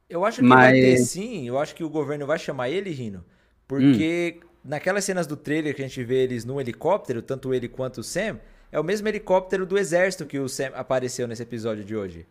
Eu 0.10 0.24
acho 0.24 0.42
que 0.42 0.48
vai 0.48 0.72
ter 0.74 0.92
Mas- 1.00 1.10
sim, 1.10 1.48
eu 1.48 1.60
acho 1.60 1.76
que 1.76 1.84
o 1.84 1.90
governo 1.90 2.26
vai 2.26 2.40
chamar 2.40 2.70
ele, 2.70 2.90
Rino, 2.92 3.24
porque 3.68 4.38
Hum. 4.42 4.48
naquelas 4.64 5.04
cenas 5.04 5.28
do 5.28 5.36
trailer 5.36 5.76
que 5.76 5.82
a 5.84 5.88
gente 5.88 6.04
vê 6.04 6.24
eles 6.24 6.46
num 6.46 6.60
helicóptero, 6.62 7.22
tanto 7.22 7.54
ele 7.54 7.68
quanto 7.68 8.00
o 8.00 8.04
Sam, 8.04 8.40
é 8.72 8.80
o 8.80 8.84
mesmo 8.84 9.08
helicóptero 9.08 9.66
do 9.66 9.78
exército 9.78 10.26
que 10.26 10.40
o 10.40 10.48
Sam 10.48 10.72
apareceu 10.76 11.28
nesse 11.28 11.44
episódio 11.44 11.84
de 11.84 11.96
hoje. 11.96 12.26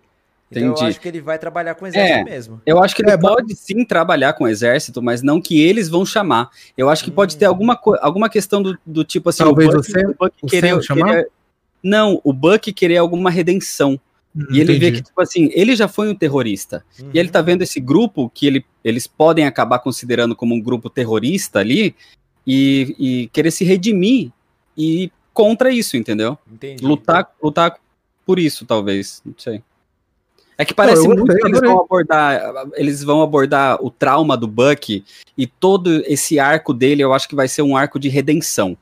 Então 0.50 0.62
eu 0.62 0.70
Entendi. 0.72 0.86
acho 0.90 1.00
que 1.00 1.08
ele 1.08 1.20
vai 1.20 1.38
trabalhar 1.38 1.74
com 1.74 1.84
o 1.84 1.88
exército 1.88 2.18
É. 2.20 2.24
mesmo. 2.24 2.62
Eu 2.64 2.80
acho 2.82 2.94
que 2.94 3.02
ele 3.02 3.10
É, 3.10 3.16
mas- 3.16 3.22
pode 3.34 3.56
sim 3.56 3.84
trabalhar 3.84 4.32
com 4.34 4.44
o 4.44 4.48
exército, 4.48 5.02
mas 5.02 5.20
não 5.20 5.40
que 5.40 5.60
eles 5.60 5.88
vão 5.88 6.06
chamar. 6.06 6.48
Eu 6.78 6.88
acho 6.88 7.02
que 7.04 7.10
pode 7.10 7.36
ter 7.36 7.46
Hum. 7.46 7.50
alguma, 7.50 7.78
alguma 8.00 8.30
questão 8.30 8.62
do, 8.62 8.78
do 8.86 9.02
tipo 9.04 9.28
assim, 9.28 9.42
Talvez 9.42 9.68
o 9.68 9.72
o 9.72 9.76
Buck, 9.78 9.90
Sam- 9.90 10.08
o 10.10 10.14
Buck 10.14 10.32
o 10.40 10.46
querer, 10.46 10.70
Sam 10.74 10.82
chamar? 10.82 11.08
querer- 11.10 11.28
Não, 11.82 12.20
o 12.24 12.32
Buck 12.32 12.72
querer 12.72 12.96
alguma 12.98 13.28
redenção. 13.28 14.00
E 14.50 14.60
ele 14.60 14.78
vê 14.78 14.92
que, 14.92 15.02
tipo 15.02 15.20
assim, 15.20 15.50
ele 15.52 15.74
já 15.74 15.88
foi 15.88 16.08
um 16.08 16.14
terrorista. 16.14 16.84
E 17.12 17.18
ele 17.18 17.30
tá 17.30 17.40
vendo 17.40 17.62
esse 17.62 17.80
grupo 17.80 18.30
que 18.34 18.46
ele, 18.46 18.64
eles 18.84 19.06
podem 19.06 19.46
acabar 19.46 19.78
considerando 19.78 20.36
como 20.36 20.54
um 20.54 20.60
grupo 20.60 20.90
terrorista 20.90 21.58
ali 21.58 21.94
e, 22.46 22.94
e 22.98 23.28
querer 23.28 23.50
se 23.50 23.64
redimir 23.64 24.30
e 24.76 25.04
ir 25.04 25.12
contra 25.32 25.70
isso, 25.70 25.96
entendeu? 25.96 26.38
Entendi. 26.50 26.84
Lutar, 26.84 27.30
lutar 27.42 27.76
por 28.24 28.38
isso, 28.38 28.66
talvez. 28.66 29.22
Não 29.24 29.34
sei. 29.38 29.62
É 30.58 30.64
que 30.64 30.72
parece 30.72 31.06
muito 31.06 31.26
que 31.26 31.46
eles 31.46 31.60
vão 31.60 31.80
abordar. 31.80 32.66
Eles 32.74 33.02
vão 33.02 33.22
abordar 33.22 33.78
o 33.84 33.90
trauma 33.90 34.36
do 34.36 34.46
Buck 34.46 35.04
e 35.36 35.46
todo 35.46 36.02
esse 36.06 36.38
arco 36.38 36.72
dele, 36.72 37.02
eu 37.02 37.12
acho 37.12 37.28
que 37.28 37.34
vai 37.34 37.46
ser 37.46 37.62
um 37.62 37.76
arco 37.76 37.98
de 37.98 38.08
redenção. 38.08 38.76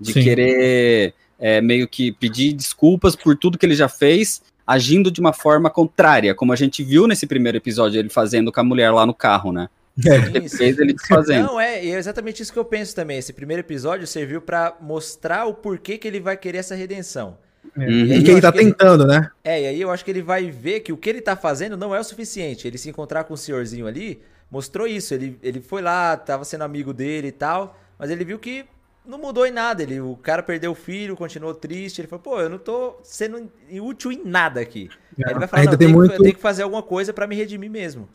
De 0.00 0.12
Sim. 0.12 0.22
querer 0.22 1.14
é, 1.38 1.60
meio 1.60 1.88
que 1.88 2.12
pedir 2.12 2.52
desculpas 2.52 3.16
por 3.16 3.36
tudo 3.36 3.58
que 3.58 3.64
ele 3.64 3.74
já 3.74 3.88
fez, 3.88 4.42
agindo 4.66 5.10
de 5.10 5.20
uma 5.20 5.32
forma 5.32 5.70
contrária, 5.70 6.34
como 6.34 6.52
a 6.52 6.56
gente 6.56 6.82
viu 6.82 7.06
nesse 7.06 7.26
primeiro 7.26 7.56
episódio, 7.58 7.98
ele 7.98 8.08
fazendo 8.08 8.50
com 8.50 8.60
a 8.60 8.64
mulher 8.64 8.90
lá 8.90 9.06
no 9.06 9.14
carro, 9.14 9.52
né? 9.52 9.68
É. 10.04 10.18
Depois 10.28 10.60
ele 10.60 10.92
desfazendo. 10.92 11.46
Não, 11.46 11.60
é, 11.60 11.82
e 11.84 11.90
é 11.90 11.96
exatamente 11.96 12.42
isso 12.42 12.52
que 12.52 12.58
eu 12.58 12.64
penso 12.64 12.94
também. 12.94 13.16
Esse 13.18 13.32
primeiro 13.32 13.60
episódio 13.60 14.06
serviu 14.06 14.42
pra 14.42 14.76
mostrar 14.80 15.46
o 15.46 15.54
porquê 15.54 15.96
que 15.96 16.06
ele 16.06 16.20
vai 16.20 16.36
querer 16.36 16.58
essa 16.58 16.74
redenção. 16.74 17.38
Uhum. 17.76 17.82
E 17.84 18.18
E 18.18 18.22
que 18.22 18.30
eu 18.30 18.34
ele 18.34 18.40
tá 18.42 18.48
acho 18.48 18.58
que 18.58 18.62
ele- 18.64 18.70
tentando, 18.72 19.06
né? 19.06 19.30
É, 19.42 19.62
e 19.62 19.66
aí 19.68 19.80
eu 19.80 19.90
acho 19.90 20.04
que 20.04 20.10
ele 20.10 20.20
vai 20.22 20.50
ver 20.50 20.80
que 20.80 20.92
o 20.92 20.96
que 20.98 21.08
ele 21.08 21.20
tá 21.22 21.34
fazendo 21.34 21.76
não 21.78 21.94
é 21.94 22.00
o 22.00 22.04
suficiente. 22.04 22.66
Ele 22.68 22.76
se 22.76 22.90
encontrar 22.90 23.24
com 23.24 23.32
o 23.34 23.36
senhorzinho 23.38 23.86
ali 23.86 24.20
mostrou 24.50 24.86
isso. 24.86 25.14
Ele, 25.14 25.38
ele 25.42 25.60
foi 25.60 25.80
lá, 25.80 26.16
tava 26.16 26.44
sendo 26.44 26.64
amigo 26.64 26.92
dele 26.92 27.28
e 27.28 27.32
tal, 27.32 27.78
mas 27.98 28.10
ele 28.10 28.24
viu 28.24 28.38
que 28.38 28.64
não 29.06 29.18
mudou 29.18 29.46
em 29.46 29.50
nada. 29.50 29.82
Ele, 29.82 30.00
o 30.00 30.16
cara 30.16 30.42
perdeu 30.42 30.72
o 30.72 30.74
filho, 30.74 31.16
continuou 31.16 31.54
triste. 31.54 32.00
Ele 32.00 32.08
falou, 32.08 32.22
pô, 32.22 32.40
eu 32.40 32.48
não 32.50 32.58
tô 32.58 32.96
sendo 33.02 33.48
útil 33.80 34.12
em 34.12 34.22
nada 34.24 34.60
aqui. 34.60 34.88
Aí 35.18 35.30
ele 35.30 35.38
vai 35.40 35.48
falar, 35.48 35.60
Ainda 35.62 35.72
não, 35.72 35.78
tem 35.78 35.86
eu 35.86 35.92
tenho, 35.92 35.98
muito- 35.98 36.14
eu 36.14 36.22
tenho 36.22 36.34
que 36.34 36.40
fazer 36.40 36.62
alguma 36.62 36.82
coisa 36.82 37.12
pra 37.12 37.26
me 37.26 37.34
redimir 37.36 37.70
mesmo. 37.70 38.08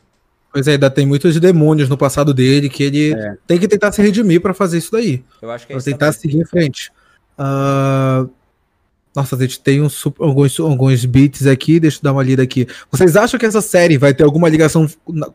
Pois 0.52 0.68
é, 0.68 0.72
ainda 0.72 0.90
tem 0.90 1.06
muitos 1.06 1.38
demônios 1.40 1.88
no 1.88 1.96
passado 1.96 2.34
dele 2.34 2.68
que 2.68 2.82
ele 2.82 3.14
É. 3.14 3.36
tem 3.46 3.58
que 3.58 3.66
tentar 3.66 3.90
se 3.92 4.02
redimir 4.02 4.40
pra 4.40 4.52
fazer 4.52 4.78
isso 4.78 4.92
daí. 4.92 5.24
Eu 5.40 5.50
acho 5.50 5.66
que 5.66 5.72
é 5.72 5.76
Pra 5.76 5.84
tentar 5.84 5.98
também. 6.12 6.20
seguir 6.20 6.38
em 6.38 6.44
frente. 6.44 6.92
Ah, 7.38 8.26
Nossa, 9.14 9.36
a 9.36 9.38
gente 9.38 9.60
tem 9.60 9.82
uns, 9.82 10.02
alguns, 10.18 10.58
alguns 10.58 11.04
beats 11.04 11.46
aqui, 11.46 11.78
deixa 11.78 11.98
eu 11.98 12.02
dar 12.02 12.12
uma 12.12 12.22
lida 12.22 12.42
aqui. 12.42 12.66
Vocês 12.90 13.14
acham 13.14 13.38
que 13.38 13.44
essa 13.44 13.60
série 13.60 13.98
vai 13.98 14.14
ter 14.14 14.24
alguma 14.24 14.48
ligação 14.48 14.86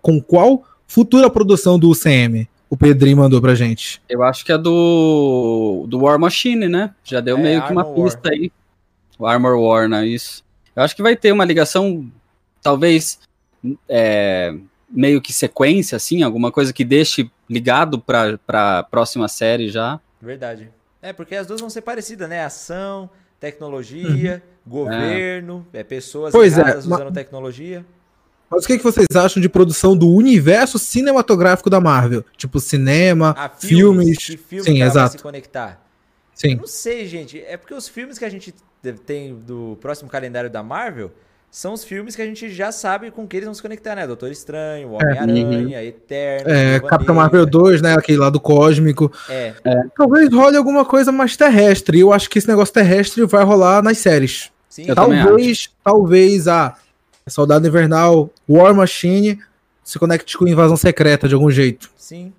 com 0.02 0.20
qual 0.20 0.64
futura 0.88 1.30
produção 1.30 1.78
do 1.78 1.90
UCM? 1.92 2.50
O 2.70 2.76
Pedrinho 2.76 3.18
mandou 3.18 3.40
pra 3.42 3.56
gente. 3.56 4.02
Eu 4.10 4.24
acho 4.24 4.44
que 4.46 4.52
é 4.52 4.58
do, 4.58 5.86
do 5.88 6.00
War 6.02 6.20
Machine, 6.20 6.68
né? 6.68 6.94
Já 7.04 7.22
deu 7.22 7.38
É, 7.38 7.42
meio 7.42 7.64
que 7.64 7.72
uma 7.72 7.82
Armor 7.82 8.00
War. 8.00 8.12
pista 8.12 8.30
aí. 8.30 8.52
O 9.18 9.26
Armor 9.26 9.60
War, 9.60 9.88
né? 9.88 10.06
Isso. 10.06 10.44
Eu 10.76 10.84
acho 10.84 10.96
que 10.96 11.02
vai 11.02 11.16
ter 11.16 11.32
uma 11.32 11.46
ligação, 11.46 12.12
talvez, 12.62 13.20
é, 13.90 14.54
meio 14.90 15.22
que 15.22 15.34
sequência, 15.34 15.96
assim, 15.96 16.24
alguma 16.24 16.52
coisa 16.52 16.72
que 16.74 16.84
deixe 16.86 17.32
ligado 17.50 18.00
pra, 18.00 18.38
pra 18.46 18.84
próxima 18.84 19.28
série 19.28 19.70
já. 19.70 20.00
Verdade. 20.22 20.70
É, 21.02 21.14
porque 21.14 21.36
as 21.36 21.48
duas 21.48 21.62
vão 21.62 21.70
ser 21.70 21.82
parecidas, 21.82 22.28
né? 22.30 22.44
Ação, 22.44 23.10
tecnologia, 23.40 24.44
governo, 24.66 25.66
é, 25.72 25.84
pessoas 25.84 26.34
Uhum. 26.34 26.40
Pois 26.42 26.58
é, 26.58 26.78
usando 26.78 27.12
tecnologia. 27.14 27.86
Mas 28.50 28.64
o 28.64 28.68
que, 28.68 28.78
que 28.78 28.84
vocês 28.84 29.08
acham 29.16 29.42
de 29.42 29.50
produção 29.50 29.96
do 29.96 30.10
universo 30.10 30.80
cinematográfico 30.80 31.70
da 31.70 31.82
Marvel? 31.82 32.24
Tipo, 32.38 32.60
cinema, 32.60 33.36
Ah, 33.38 33.50
filmes. 33.50 34.18
Que 34.18 34.38
filme 34.38 34.64
Sim, 34.64 34.82
exato. 34.84 35.14
se 35.14 35.18
conectar? 35.24 35.82
Sim. 36.34 36.52
Eu 36.54 36.58
não 36.60 36.68
sei, 36.68 37.06
gente. 37.08 37.42
É 37.48 37.58
porque 37.58 37.74
os 37.74 37.88
filmes 37.88 38.18
que 38.18 38.24
a 38.26 38.30
gente 38.30 38.54
tem 39.06 39.36
do 39.36 39.78
próximo 39.82 40.10
calendário 40.10 40.50
da 40.50 40.64
Marvel 40.64 41.12
são 41.50 41.74
os 41.74 41.84
filmes 41.84 42.16
que 42.16 42.22
a 42.22 42.26
gente 42.26 42.50
já 42.50 42.72
sabe 42.72 43.10
com 43.10 43.26
que 43.28 43.36
eles 43.36 43.46
vão 43.48 43.54
se 43.54 43.62
conectar, 43.62 43.96
né? 43.96 44.06
Doutor 44.06 44.30
Estranho, 44.32 44.90
o 44.90 44.92
Homem-Aranha, 44.94 45.84
Eterno, 45.84 46.50
É, 46.50 46.80
Capitão 46.80 47.00
Negra. 47.00 47.14
Marvel 47.16 47.46
2, 47.46 47.82
né? 47.82 47.96
Aquele 47.96 48.18
lado 48.20 48.40
cósmico. 48.40 49.12
É, 49.30 49.54
Talvez 49.98 50.32
role 50.32 50.56
alguma 50.56 50.86
coisa 50.86 51.12
mais 51.12 51.36
terrestre. 51.36 52.00
Eu 52.00 52.14
acho 52.14 52.30
que 52.30 52.38
esse 52.38 52.48
negócio 52.48 52.74
terrestre 52.74 53.26
vai 53.26 53.44
rolar 53.44 53.82
nas 53.82 53.98
séries. 53.98 54.52
sim. 54.70 54.86
Talvez, 54.94 55.70
talvez 55.84 56.48
a 56.48 56.76
Soldado 57.30 57.68
Invernal, 57.68 58.30
War 58.48 58.74
Machine 58.74 59.40
se 59.84 59.98
conecte 59.98 60.38
com 60.38 60.48
Invasão 60.48 60.76
Secreta 60.76 61.28
de 61.28 61.34
algum 61.34 61.50
jeito. 61.50 61.90
Sim. 61.98 62.34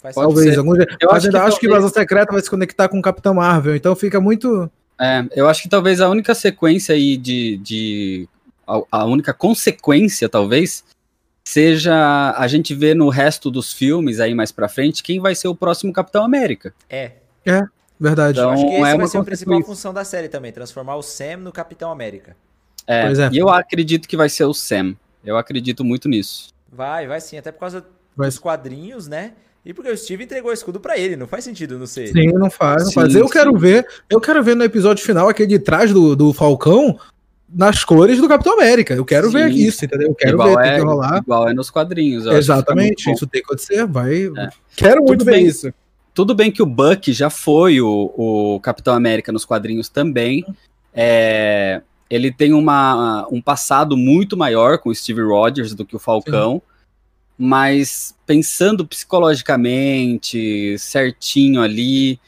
Faz 0.00 0.14
Pode 0.14 0.34
sentido. 0.34 0.54
Talvez, 0.54 0.58
algum 0.58 0.76
jeito. 0.76 0.96
Eu 1.00 1.08
Mas 1.08 1.16
acho 1.16 1.26
ainda 1.26 1.40
que 1.40 1.46
acho 1.46 1.60
que 1.60 1.66
Invasão 1.66 1.88
Secreta 1.88 2.32
vai 2.32 2.42
se 2.42 2.50
conectar 2.50 2.88
com 2.88 3.00
Capitão 3.02 3.34
Marvel. 3.34 3.76
Então 3.76 3.94
fica 3.94 4.20
muito. 4.20 4.70
É, 5.00 5.24
eu 5.34 5.48
acho 5.48 5.62
que 5.62 5.68
talvez 5.68 6.00
a 6.00 6.08
única 6.08 6.34
sequência 6.34 6.94
aí 6.94 7.16
de. 7.16 7.58
de 7.58 8.28
a, 8.66 8.80
a 8.90 9.04
única 9.04 9.34
consequência, 9.34 10.28
talvez, 10.28 10.84
seja 11.46 12.34
a 12.36 12.46
gente 12.48 12.74
ver 12.74 12.94
no 12.94 13.08
resto 13.10 13.50
dos 13.50 13.72
filmes 13.72 14.20
aí 14.20 14.34
mais 14.34 14.50
pra 14.50 14.68
frente 14.68 15.02
quem 15.02 15.20
vai 15.20 15.34
ser 15.34 15.48
o 15.48 15.54
próximo 15.54 15.92
Capitão 15.92 16.24
América. 16.24 16.74
É. 16.88 17.12
Verdade. 18.00 18.38
Então, 18.38 18.50
Eu 18.50 18.54
acho 18.54 18.66
que 18.66 18.72
esse 18.72 18.90
é 18.90 18.96
vai 18.96 19.06
ser 19.06 19.18
a 19.18 19.24
principal 19.24 19.62
função 19.62 19.94
da 19.94 20.04
série 20.04 20.28
também, 20.28 20.52
transformar 20.52 20.96
o 20.96 21.02
Sam 21.02 21.38
no 21.38 21.52
Capitão 21.52 21.90
América. 21.90 22.36
É. 22.86 23.04
E 23.32 23.38
eu 23.38 23.48
acredito 23.48 24.08
que 24.08 24.16
vai 24.16 24.28
ser 24.28 24.44
o 24.44 24.54
Sam. 24.54 24.94
Eu 25.24 25.36
acredito 25.36 25.84
muito 25.84 26.08
nisso. 26.08 26.48
Vai, 26.70 27.06
vai 27.06 27.20
sim, 27.20 27.38
até 27.38 27.50
por 27.50 27.60
causa 27.60 27.84
Vai- 28.16 28.28
dos 28.28 28.38
quadrinhos, 28.38 29.08
né? 29.08 29.32
E 29.64 29.72
porque 29.72 29.90
o 29.90 29.96
Steve 29.96 30.24
entregou 30.24 30.50
o 30.50 30.54
escudo 30.54 30.78
pra 30.78 30.98
ele, 30.98 31.16
não 31.16 31.26
faz 31.26 31.42
sentido 31.44 31.78
não 31.78 31.86
ser. 31.86 32.08
Sim, 32.08 32.26
não 32.34 32.50
faz, 32.50 32.82
não 32.82 32.88
Sim, 32.90 32.94
faz. 32.94 33.14
Eu 33.14 33.26
sim. 33.26 33.32
quero 33.32 33.56
ver, 33.56 33.86
eu 34.10 34.20
quero 34.20 34.42
ver 34.42 34.54
no 34.54 34.62
episódio 34.62 35.02
final 35.02 35.26
aquele 35.28 35.48
de 35.48 35.58
trás 35.58 35.90
do, 35.90 36.14
do 36.14 36.34
Falcão 36.34 36.98
nas 37.48 37.82
cores 37.82 38.18
do 38.20 38.28
Capitão 38.28 38.52
América. 38.54 38.92
Eu 38.92 39.04
quero 39.06 39.30
ver 39.30 39.50
Sim. 39.50 39.58
isso, 39.58 39.84
entendeu? 39.84 40.08
Eu 40.08 40.14
quero 40.14 40.32
igual, 40.34 40.48
ver, 40.50 40.62
tem 40.62 40.72
é, 40.72 40.74
que 40.78 40.84
rolar. 40.84 41.18
igual 41.18 41.48
é 41.48 41.54
nos 41.54 41.70
quadrinhos. 41.70 42.26
Exatamente, 42.26 43.06
muito 43.06 43.16
isso 43.16 43.26
tem 43.26 43.40
que 43.40 43.46
acontecer. 43.46 43.86
Vai. 43.86 44.26
É. 44.26 44.48
Quero 44.76 44.96
muito 45.02 45.20
Tudo 45.20 45.24
ver 45.24 45.36
bem. 45.36 45.46
isso. 45.46 45.72
Tudo 46.12 46.34
bem 46.34 46.52
que 46.52 46.62
o 46.62 46.66
Buck 46.66 47.12
já 47.12 47.30
foi 47.30 47.80
o, 47.80 48.12
o 48.16 48.60
Capitão 48.60 48.94
América 48.94 49.32
nos 49.32 49.44
quadrinhos 49.46 49.88
também. 49.88 50.44
É, 50.92 51.80
ele 52.14 52.30
tem 52.32 52.52
uma, 52.52 53.26
um 53.30 53.40
passado 53.40 53.96
muito 53.96 54.36
maior 54.36 54.78
com 54.78 54.90
o 54.90 54.94
Steve 54.94 55.22
Rogers 55.22 55.74
do 55.74 55.84
que 55.84 55.96
o 55.96 55.98
Falcão. 55.98 56.60
Mas 57.36 58.14
pensando 58.26 58.86
psicologicamente, 58.86 60.78
certinho 60.78 61.60
ali, 61.60 62.20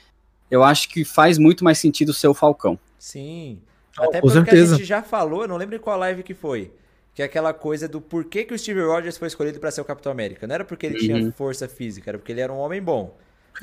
eu 0.51 0.62
acho 0.64 0.89
que 0.89 1.05
faz 1.05 1.39
muito 1.39 1.62
mais 1.62 1.78
sentido 1.78 2.12
ser 2.12 2.28
o 2.28 2.34
Falcão. 2.34 2.78
Sim. 2.99 3.59
Oh, 3.99 4.03
Até 4.05 4.20
com 4.20 4.28
porque 4.28 4.45
certeza. 4.51 4.74
a 4.74 4.78
gente 4.78 4.87
já 4.87 5.03
falou, 5.03 5.43
eu 5.43 5.49
não 5.49 5.57
lembro 5.57 5.76
em 5.76 5.78
qual 5.78 5.99
live 5.99 6.22
que 6.22 6.34
foi. 6.34 6.70
Que 7.14 7.22
é 7.22 7.24
aquela 7.24 7.55
coisa 7.55 7.89
do 7.89 8.01
porquê 8.01 8.45
que 8.45 8.53
o 8.53 8.59
Steve 8.59 8.80
Rogers 8.82 9.16
foi 9.16 9.28
escolhido 9.28 9.59
pra 9.59 9.70
ser 9.70 9.80
o 9.80 9.84
Capitão 9.84 10.12
América. 10.12 10.47
Não 10.47 10.55
era 10.55 10.64
porque 10.64 10.84
ele 10.87 10.99
tinha 10.99 11.16
Uhum. 11.16 11.32
força 11.32 11.66
física, 11.68 12.11
era 12.11 12.18
porque 12.18 12.32
ele 12.32 12.41
era 12.43 12.53
um 12.53 12.59
homem 12.59 12.82
bom. 12.82 13.16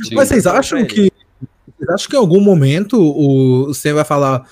Sim. 0.03 0.15
Mas 0.15 0.29
vocês 0.29 0.43
Pra 0.43 0.53
acham 0.57 0.83
que. 0.85 1.11
Vocês 1.77 1.89
acham 1.89 2.09
que 2.09 2.15
em 2.15 2.19
algum 2.19 2.39
momento 2.41 2.99
o 2.99 3.67
você 3.67 3.93
vai 3.93 4.03
falar. 4.03 4.49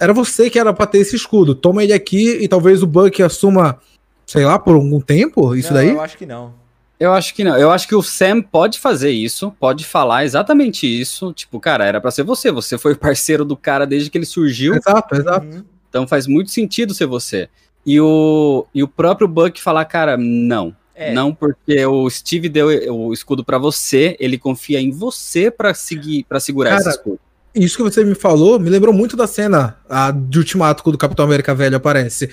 Era 0.00 0.12
você 0.12 0.48
que 0.48 0.58
era 0.58 0.72
pra 0.72 0.86
ter 0.86 0.98
esse 0.98 1.16
escudo. 1.16 1.54
Toma 1.54 1.82
ele 1.82 1.92
aqui 1.92 2.38
e 2.40 2.48
talvez 2.48 2.82
o 2.82 2.86
Buck 2.86 3.22
assuma, 3.22 3.78
sei 4.26 4.44
lá, 4.44 4.58
por 4.58 4.74
algum 4.74 5.00
tempo? 5.00 5.54
Isso 5.54 5.72
Não, 5.72 5.80
daí? 5.80 5.90
Eu 5.90 6.00
acho 6.00 6.16
que 6.16 6.26
não. 6.26 6.54
Eu 7.00 7.12
acho 7.12 7.34
que 7.34 7.44
não. 7.44 7.56
Eu 7.56 7.70
acho 7.70 7.86
que 7.86 7.94
o 7.94 8.02
Sam 8.02 8.42
pode 8.42 8.80
fazer 8.80 9.10
isso, 9.10 9.52
pode 9.60 9.84
falar 9.84 10.24
exatamente 10.24 10.86
isso. 10.86 11.32
Tipo, 11.32 11.60
cara, 11.60 11.84
era 11.84 12.00
pra 12.00 12.10
ser 12.10 12.24
você. 12.24 12.50
Você 12.50 12.76
foi 12.76 12.94
parceiro 12.96 13.44
do 13.44 13.56
cara 13.56 13.86
desde 13.86 14.10
que 14.10 14.18
ele 14.18 14.26
surgiu. 14.26 14.74
Exato, 14.74 15.14
exato. 15.14 15.46
Uhum. 15.46 15.64
Então 15.88 16.06
faz 16.06 16.26
muito 16.26 16.50
sentido 16.50 16.92
ser 16.92 17.06
você. 17.06 17.48
E 17.86 18.00
o, 18.00 18.66
e 18.74 18.82
o 18.82 18.88
próprio 18.88 19.28
Buck 19.28 19.60
falar, 19.60 19.84
cara, 19.84 20.16
não. 20.16 20.74
É. 20.94 21.12
Não, 21.12 21.32
porque 21.32 21.86
o 21.86 22.10
Steve 22.10 22.48
deu 22.48 22.66
o 22.92 23.12
escudo 23.12 23.44
pra 23.44 23.56
você, 23.56 24.16
ele 24.18 24.36
confia 24.36 24.80
em 24.80 24.90
você 24.90 25.48
pra 25.48 25.72
seguir, 25.72 26.24
para 26.24 26.40
segurar 26.40 26.70
Cara, 26.70 26.80
esse 26.80 26.90
escudo. 26.90 27.20
Isso 27.58 27.76
que 27.76 27.82
você 27.82 28.04
me 28.04 28.14
falou 28.14 28.58
me 28.58 28.70
lembrou 28.70 28.92
muito 28.94 29.16
da 29.16 29.26
cena 29.26 29.76
a, 29.88 30.10
de 30.10 30.38
Ultimato 30.38 30.82
quando 30.82 30.94
o 30.94 30.98
Capitão 30.98 31.24
América 31.24 31.54
Velho 31.54 31.76
aparece. 31.76 32.30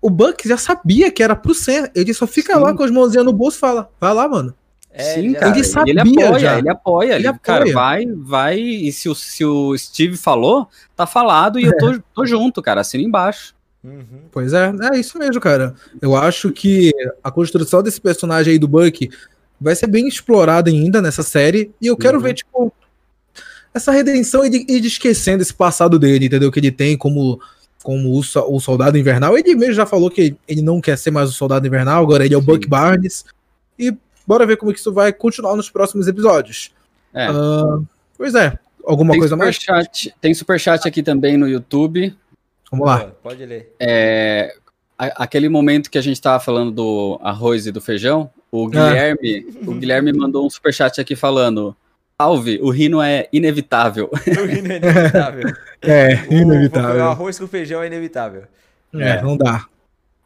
O 0.00 0.10
Buck 0.10 0.46
já 0.46 0.56
sabia 0.56 1.10
que 1.10 1.22
era 1.22 1.34
pro 1.34 1.54
Sam. 1.54 1.88
Ele 1.94 2.12
só 2.12 2.26
fica 2.26 2.54
Sim. 2.54 2.60
lá 2.60 2.74
com 2.74 2.82
as 2.82 2.90
mãozinhas 2.90 3.24
no 3.24 3.32
bolso 3.32 3.56
e 3.56 3.60
fala: 3.60 3.90
vai 4.00 4.12
lá, 4.14 4.28
mano. 4.28 4.54
É, 4.90 5.14
Sim, 5.14 5.32
cara. 5.32 5.48
Ele 5.48 5.58
Ele, 5.58 5.64
sabia 5.64 6.02
apoia, 6.02 6.38
já. 6.38 6.58
ele 6.58 6.68
apoia. 6.70 7.14
Ele 7.16 7.28
Ele, 7.28 7.38
cara, 7.42 7.60
apoia. 7.60 7.74
vai, 7.74 8.06
vai. 8.06 8.58
E 8.60 8.92
se 8.92 9.08
o, 9.08 9.14
se 9.14 9.44
o 9.44 9.76
Steve 9.76 10.16
falou, 10.16 10.68
tá 10.94 11.06
falado 11.06 11.58
e 11.58 11.64
eu 11.64 11.76
tô, 11.78 11.98
tô 12.14 12.26
junto, 12.26 12.62
cara. 12.62 12.80
Assina 12.82 13.02
embaixo. 13.02 13.54
Uhum. 13.82 14.22
Pois 14.30 14.52
é, 14.52 14.72
é 14.92 14.98
isso 14.98 15.18
mesmo, 15.18 15.40
cara. 15.40 15.74
Eu 16.00 16.14
acho 16.16 16.50
que 16.52 16.92
a 17.22 17.30
construção 17.30 17.82
desse 17.82 18.00
personagem 18.00 18.52
aí 18.52 18.58
do 18.58 18.68
Buck 18.68 19.10
vai 19.60 19.74
ser 19.74 19.86
bem 19.88 20.06
explorada 20.06 20.70
ainda 20.70 21.02
nessa 21.02 21.22
série. 21.22 21.72
E 21.80 21.86
eu 21.88 21.96
quero 21.96 22.18
Uhum. 22.18 22.22
ver, 22.22 22.34
tipo, 22.34 22.72
essa 23.74 23.90
redenção 23.90 24.44
e 24.46 24.50
de, 24.50 24.64
e 24.68 24.80
de 24.80 24.88
esquecendo 24.88 25.42
esse 25.42 25.52
passado 25.52 25.98
dele, 25.98 26.26
entendeu? 26.26 26.50
Que 26.52 26.60
ele 26.60 26.70
tem 26.70 26.96
como, 26.96 27.40
como 27.82 28.08
o, 28.10 28.20
o 28.20 28.60
soldado 28.60 28.96
invernal. 28.96 29.36
Ele 29.36 29.54
mesmo 29.54 29.74
já 29.74 29.84
falou 29.84 30.10
que 30.10 30.36
ele 30.46 30.62
não 30.62 30.80
quer 30.80 30.96
ser 30.96 31.10
mais 31.10 31.28
o 31.28 31.32
soldado 31.32 31.66
invernal, 31.66 32.02
agora 32.02 32.24
ele 32.24 32.34
é 32.34 32.38
o 32.38 32.40
Buck. 32.42 32.66
Barnes. 32.68 33.24
E 33.78 33.92
bora 34.26 34.46
ver 34.46 34.56
como 34.56 34.72
que 34.72 34.78
isso 34.78 34.92
vai 34.92 35.12
continuar 35.12 35.56
nos 35.56 35.68
próximos 35.68 36.06
episódios. 36.06 36.70
É. 37.12 37.26
Ah, 37.26 37.80
pois 38.16 38.34
é. 38.34 38.56
Alguma 38.86 39.12
Tem 39.12 39.20
coisa 39.20 39.36
mais? 39.36 39.56
superchat, 39.56 40.14
tem 40.20 40.34
superchat 40.34 40.86
aqui 40.86 41.02
também 41.02 41.36
no 41.36 41.48
YouTube. 41.48 42.14
Vamos 42.70 42.86
lá. 42.86 43.10
Pode 43.22 43.44
ler. 43.46 43.72
É, 43.80 44.54
a- 44.98 45.24
aquele 45.24 45.48
momento 45.48 45.90
que 45.90 45.96
a 45.98 46.02
gente 46.02 46.20
tava 46.20 46.38
falando 46.38 46.70
do 46.70 47.18
arroz 47.22 47.66
e 47.66 47.72
do 47.72 47.80
feijão, 47.80 48.30
o 48.52 48.68
Guilherme, 48.68 49.46
o 49.66 49.74
Guilherme 49.74 50.12
mandou 50.12 50.46
um 50.46 50.50
superchat 50.50 51.00
aqui 51.00 51.16
falando: 51.16 51.74
Salve, 52.20 52.60
o 52.62 52.70
rino 52.70 53.02
é 53.02 53.28
inevitável. 53.32 54.08
O 54.26 54.44
hino 54.50 54.72
é 54.72 54.76
inevitável. 54.76 55.52
É, 55.82 56.14
O- 56.30 56.30
O 56.30 56.32
inevitável. 56.38 57.04
arroz 57.10 57.38
com 57.38 57.46
feijão 57.46 57.82
é 57.82 57.86
inevitável. 57.88 58.44
É, 58.94 59.20
não 59.20 59.36
dá. 59.36 59.66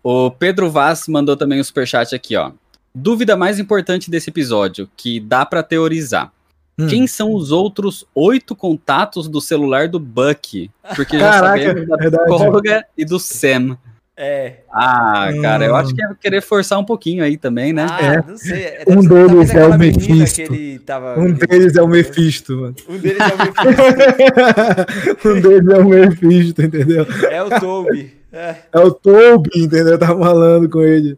O 0.05 0.31
Pedro 0.31 0.71
Vaz 0.71 1.09
mandou 1.09 1.37
também 1.37 1.59
um 1.61 1.65
superchat 1.65 2.15
aqui, 2.15 2.37
ó. 2.37 2.53
Dúvida 2.95 3.37
mais 3.37 3.59
importante 3.59 4.09
desse 4.11 4.31
episódio, 4.31 4.89
que 4.97 5.19
dá 5.19 5.45
pra 5.45 5.63
teorizar. 5.63 6.31
Hum. 6.79 6.87
Quem 6.87 7.07
são 7.09 7.33
os 7.35 7.51
outros 7.51 8.05
oito 8.15 8.55
contatos 8.55 9.27
do 9.27 9.41
celular 9.41 9.89
do 9.89 9.99
Buck? 9.99 10.71
Porque 10.95 11.19
já 11.19 11.31
Caraca, 11.33 11.67
sabemos 11.67 11.89
da 11.89 11.97
verdade. 11.97 12.25
psicóloga 12.31 12.87
e 12.97 13.05
do 13.05 13.19
Sam. 13.19 13.77
É. 14.21 14.63
Ah, 14.73 15.29
cara, 15.41 15.65
eu 15.65 15.77
acho 15.77 15.95
que 15.95 16.03
é 16.03 16.09
querer 16.21 16.41
forçar 16.43 16.77
um 16.77 16.85
pouquinho 16.85 17.23
aí 17.23 17.37
também, 17.37 17.73
né? 17.73 17.87
Ah, 17.89 18.03
É. 18.15 18.23
não 18.27 18.37
sei. 18.37 18.65
É, 18.65 18.85
Um 18.89 19.01
ser- 19.03 19.09
deles 19.09 19.55
é 19.55 19.65
o 19.67 19.79
Mephisto. 19.79 20.81
tava- 20.85 21.21
Um 21.21 21.33
deles 21.33 21.77
é 21.77 21.83
o 21.83 21.87
Mephisto, 21.87 22.57
mano. 22.57 22.75
Um 22.89 22.99
deles 22.99 23.21
é 23.21 23.25
o 23.35 23.39
Mephisto. 23.39 25.29
um 25.29 25.41
deles 25.41 25.69
é 25.69 25.79
o 25.79 25.85
Mephisto, 25.89 26.63
entendeu? 26.63 27.07
é 27.31 27.43
o 27.43 27.61
Toby. 27.61 28.19
É. 28.33 28.57
É 28.73 28.79
o 28.81 28.91
Toby, 28.91 29.51
entendeu? 29.55 29.97
Tá 29.99 30.09
falando 30.09 30.69
com 30.69 30.81
ele. 30.83 31.17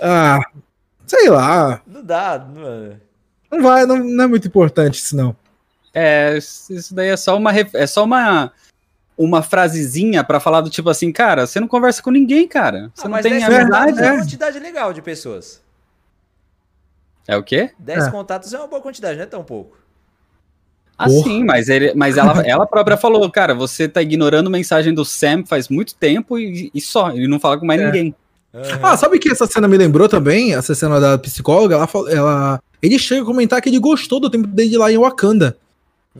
Ah, 0.00 0.40
sei 1.06 1.28
lá. 1.30 1.80
Não 1.86 2.02
dá, 2.04 2.44
mano. 2.52 2.96
Não 3.50 3.62
vai, 3.62 3.86
não, 3.86 3.98
não 4.02 4.24
é 4.24 4.26
muito 4.26 4.48
importante 4.48 4.96
isso, 4.96 5.16
não. 5.16 5.36
É, 5.94 6.36
isso 6.36 6.92
daí 6.92 7.10
é 7.10 7.16
só 7.16 7.36
uma 7.36 7.52
é 7.56 7.86
só 7.86 8.02
uma 8.02 8.50
uma 9.16 9.42
frasezinha 9.42 10.24
pra 10.24 10.40
falar 10.40 10.60
do 10.60 10.70
tipo 10.70 10.90
assim, 10.90 11.12
cara, 11.12 11.46
você 11.46 11.60
não 11.60 11.68
conversa 11.68 12.02
com 12.02 12.10
ninguém, 12.10 12.48
cara. 12.48 12.90
Você 12.94 13.02
Ah, 13.02 13.04
não 13.04 13.10
mas 13.12 13.22
tem 13.22 13.32
10 13.32 13.44
amizade. 13.44 13.66
contatos 13.70 13.98
é 13.98 14.02
uma 14.02 14.14
é. 14.14 14.18
quantidade 14.18 14.58
legal 14.58 14.92
de 14.92 15.02
pessoas. 15.02 15.62
É 17.26 17.36
o 17.36 17.42
quê? 17.42 17.70
10 17.78 18.06
É. 18.06 18.10
contatos 18.10 18.52
é 18.52 18.58
uma 18.58 18.66
boa 18.66 18.82
quantidade, 18.82 19.16
não 19.16 19.22
é 19.22 19.26
tão 19.26 19.42
pouco. 19.44 19.76
Ah, 20.96 21.06
Porra. 21.06 21.24
sim, 21.24 21.42
mas, 21.44 21.68
ele, 21.68 21.92
mas 21.94 22.16
ela, 22.16 22.40
ela 22.46 22.66
própria 22.66 22.96
falou, 22.96 23.28
cara, 23.30 23.54
você 23.54 23.88
tá 23.88 24.00
ignorando 24.02 24.48
mensagem 24.50 24.94
do 24.94 25.04
Sam 25.04 25.44
faz 25.44 25.68
muito 25.68 25.94
tempo 25.94 26.38
e, 26.38 26.70
e 26.72 26.80
só, 26.80 27.10
ele 27.10 27.26
não 27.26 27.40
fala 27.40 27.58
com 27.58 27.66
mais 27.66 27.80
É. 27.80 27.86
ninguém. 27.86 28.14
Ah, 28.80 28.96
sabe 28.96 29.18
que 29.18 29.28
essa 29.28 29.46
cena 29.46 29.66
me 29.66 29.76
lembrou 29.76 30.08
também? 30.08 30.54
Essa 30.54 30.76
cena 30.76 31.00
da 31.00 31.18
psicóloga, 31.18 31.74
ela, 31.74 31.88
ela, 32.08 32.62
ele 32.80 32.96
chega 33.00 33.22
a 33.22 33.24
comentar 33.24 33.60
que 33.60 33.68
ele 33.68 33.80
gostou 33.80 34.20
do 34.20 34.30
tempo 34.30 34.46
dele 34.46 34.78
lá 34.78 34.92
em 34.92 34.96
Wakanda. 34.98 35.56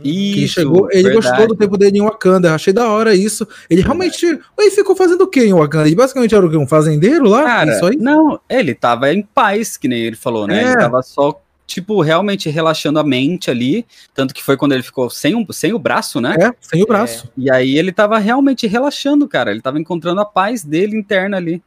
Que 0.03 0.09
ele 0.09 0.45
Isso, 0.45 0.55
chegou, 0.55 0.89
ele 0.91 1.05
verdade. 1.05 1.29
gostou 1.29 1.49
do 1.49 1.57
tempo 1.57 1.79
dele 1.79 1.99
em 1.99 2.03
Wakanda. 2.03 2.53
Achei 2.53 2.73
da 2.73 2.89
hora 2.89 3.15
isso. 3.15 3.47
Ele 3.71 3.81
realmente. 3.81 4.27
Ele 4.27 4.71
ficou 4.71 4.97
fazendo 4.97 5.23
o 5.23 5.29
quê 5.29 5.45
em 5.45 5.55
Wakanda? 5.55 5.87
Ele 5.87 5.95
basicamente 5.95 6.35
era? 6.35 6.45
Um 6.45 6.67
fazendeiro 6.67 7.29
lá? 7.29 7.45
Cara, 7.45 7.77
isso 7.77 7.87
aí? 7.87 7.97
não, 7.97 8.41
ele 8.49 8.75
tava 8.75 9.13
em 9.13 9.23
paz, 9.23 9.77
que 9.77 9.87
nem 9.87 10.01
ele 10.01 10.17
falou, 10.17 10.49
né? 10.49 10.63
É. 10.63 10.67
Ele 10.67 10.77
tava 10.77 11.01
só, 11.01 11.41
tipo, 11.65 12.01
realmente 12.01 12.51
relaxando 12.51 12.99
a 12.99 13.05
mente 13.05 13.51
ali, 13.51 13.87
tanto 14.13 14.35
que 14.35 14.43
foi 14.43 14.57
quando 14.57 14.73
ele 14.73 14.83
ficou 14.83 15.09
sem, 15.09 15.35
um, 15.35 15.47
sem 15.51 15.73
o 15.73 15.79
braço, 15.79 16.21
né? 16.21 16.35
É, 16.41 16.53
sem 16.61 16.83
o 16.83 16.87
braço. 16.87 17.31
E 17.37 17.49
aí 17.51 17.79
ele 17.79 17.93
tava 17.93 18.19
realmente 18.19 18.67
relaxando, 18.67 19.29
cara. 19.29 19.53
Ele 19.53 19.63
tava 19.63 19.79
encontrando 19.79 20.21
a 20.21 20.25
paz 20.25 20.65
dele 20.65 20.97
interna 20.97 21.37
ali. 21.37 21.63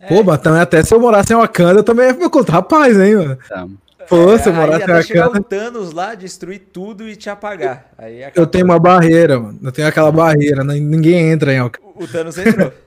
É. 0.00 0.06
Pô, 0.06 0.22
mas 0.22 0.40
também 0.40 0.60
até 0.60 0.82
se 0.84 0.94
eu 0.94 1.00
morasse 1.00 1.32
em 1.32 1.36
Wakanda, 1.36 1.80
eu 1.80 1.84
também 1.84 2.06
ia 2.06 2.12
encontrar 2.12 2.62
paz, 2.62 2.96
hein, 2.98 3.16
mano? 3.16 3.38
Tá. 3.48 3.66
Pô, 4.08 4.38
se 4.38 4.48
eu 4.48 4.54
morasse 4.54 4.82
até 4.84 5.02
chegar 5.02 5.28
o 5.30 5.42
Thanos 5.42 5.92
lá, 5.92 6.14
destruir 6.14 6.60
tudo 6.72 7.08
e 7.08 7.14
te 7.14 7.28
apagar. 7.28 7.90
Aí 7.98 8.22
Eu 8.22 8.28
acabou. 8.28 8.46
tenho 8.46 8.64
uma 8.64 8.78
barreira, 8.78 9.38
mano. 9.38 9.58
Eu 9.62 9.70
tenho 9.72 9.86
aquela 9.86 10.10
barreira, 10.10 10.64
né? 10.64 10.74
ninguém 10.74 11.30
entra 11.30 11.52
em 11.52 11.60
Wakanda. 11.60 11.86
O 11.94 12.06
Thanos 12.06 12.38
entrou. 12.38 12.72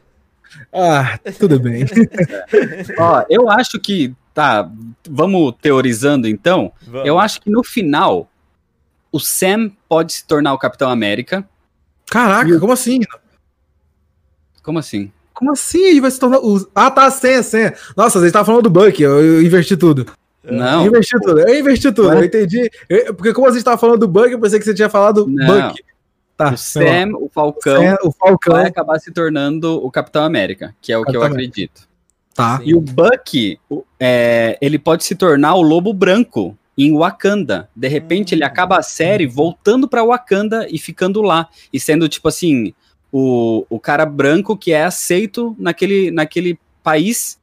Ah, 0.73 1.17
tudo 1.39 1.57
bem. 1.59 1.85
Ó, 2.99 3.23
eu 3.29 3.49
acho 3.49 3.79
que, 3.79 4.13
tá, 4.33 4.69
vamos 5.09 5.53
teorizando 5.61 6.27
então. 6.27 6.73
Vamos. 6.85 7.07
Eu 7.07 7.17
acho 7.17 7.39
que 7.39 7.49
no 7.49 7.63
final, 7.63 8.29
o 9.13 9.19
Sam 9.19 9.71
pode 9.87 10.11
se 10.11 10.25
tornar 10.25 10.53
o 10.53 10.57
Capitão 10.57 10.89
América. 10.89 11.47
Caraca, 12.09 12.59
como 12.59 12.73
assim? 12.73 12.99
Como 14.61 14.77
assim? 14.77 15.09
Como 15.33 15.51
assim 15.53 15.83
ele 15.85 16.01
vai 16.01 16.11
se 16.11 16.19
tornar. 16.19 16.39
o- 16.39 16.67
Ah, 16.75 16.91
tá, 16.91 17.09
senha, 17.09 17.41
senha. 17.43 17.73
Nossa, 17.95 18.19
vocês 18.19 18.27
estavam 18.29 18.45
falando 18.45 18.63
do 18.63 18.69
Buck, 18.69 19.01
eu, 19.01 19.19
eu 19.23 19.41
inverti 19.41 19.77
tudo. 19.77 20.05
Não, 20.43 20.81
Eu 20.85 20.87
investi 20.87 21.19
tudo, 21.19 21.39
eu 21.39 21.59
investi 21.59 21.91
tudo, 21.91 22.07
Ué? 22.09 22.15
eu 22.19 22.23
entendi. 22.25 22.69
Eu- 22.89 23.13
porque 23.13 23.33
como 23.33 23.47
você 23.49 23.59
estava 23.59 23.77
falando 23.77 23.99
do 23.99 24.07
Buck, 24.07 24.31
eu 24.31 24.39
pensei 24.39 24.57
que 24.59 24.65
você 24.65 24.73
tinha 24.73 24.89
falado 24.89 25.27
Não. 25.27 25.45
Buck. 25.69 25.83
Tá, 26.35 26.53
o 26.53 26.57
Sam, 26.57 27.09
o 27.19 27.29
Falcão, 27.31 27.81
Sam, 27.83 27.97
o 28.03 28.11
Falcão. 28.11 28.53
vai 28.55 28.65
acabar 28.65 28.97
se 28.99 29.11
tornando 29.11 29.75
o 29.85 29.91
Capitão 29.91 30.23
América, 30.23 30.73
que 30.81 30.91
é 30.91 30.97
o 30.97 31.03
que 31.03 31.15
eu 31.15 31.21
Capitão 31.21 31.37
acredito. 31.37 31.87
Tá. 32.33 32.57
Sim. 32.57 32.63
E 32.65 32.73
o 32.73 32.81
Bucky, 32.81 33.59
o- 33.69 33.83
é, 33.99 34.57
ele 34.59 34.79
pode 34.79 35.03
se 35.03 35.13
tornar 35.13 35.53
o 35.53 35.61
Lobo 35.61 35.93
Branco 35.93 36.57
em 36.75 36.97
Wakanda. 36.97 37.69
De 37.75 37.87
repente, 37.87 38.33
Hum. 38.33 38.37
ele 38.37 38.43
acaba 38.43 38.77
a 38.77 38.81
série 38.81 39.27
voltando 39.27 39.87
pra 39.87 40.03
Wakanda 40.03 40.65
e 40.71 40.79
ficando 40.79 41.21
lá. 41.21 41.47
E 41.71 41.79
sendo, 41.79 42.09
tipo 42.09 42.27
assim, 42.27 42.73
o, 43.11 43.63
o 43.69 43.79
cara 43.79 44.05
branco 44.05 44.57
que 44.57 44.71
é 44.71 44.83
aceito 44.85 45.55
naquele, 45.59 46.09
naquele 46.09 46.57
país 46.81 47.37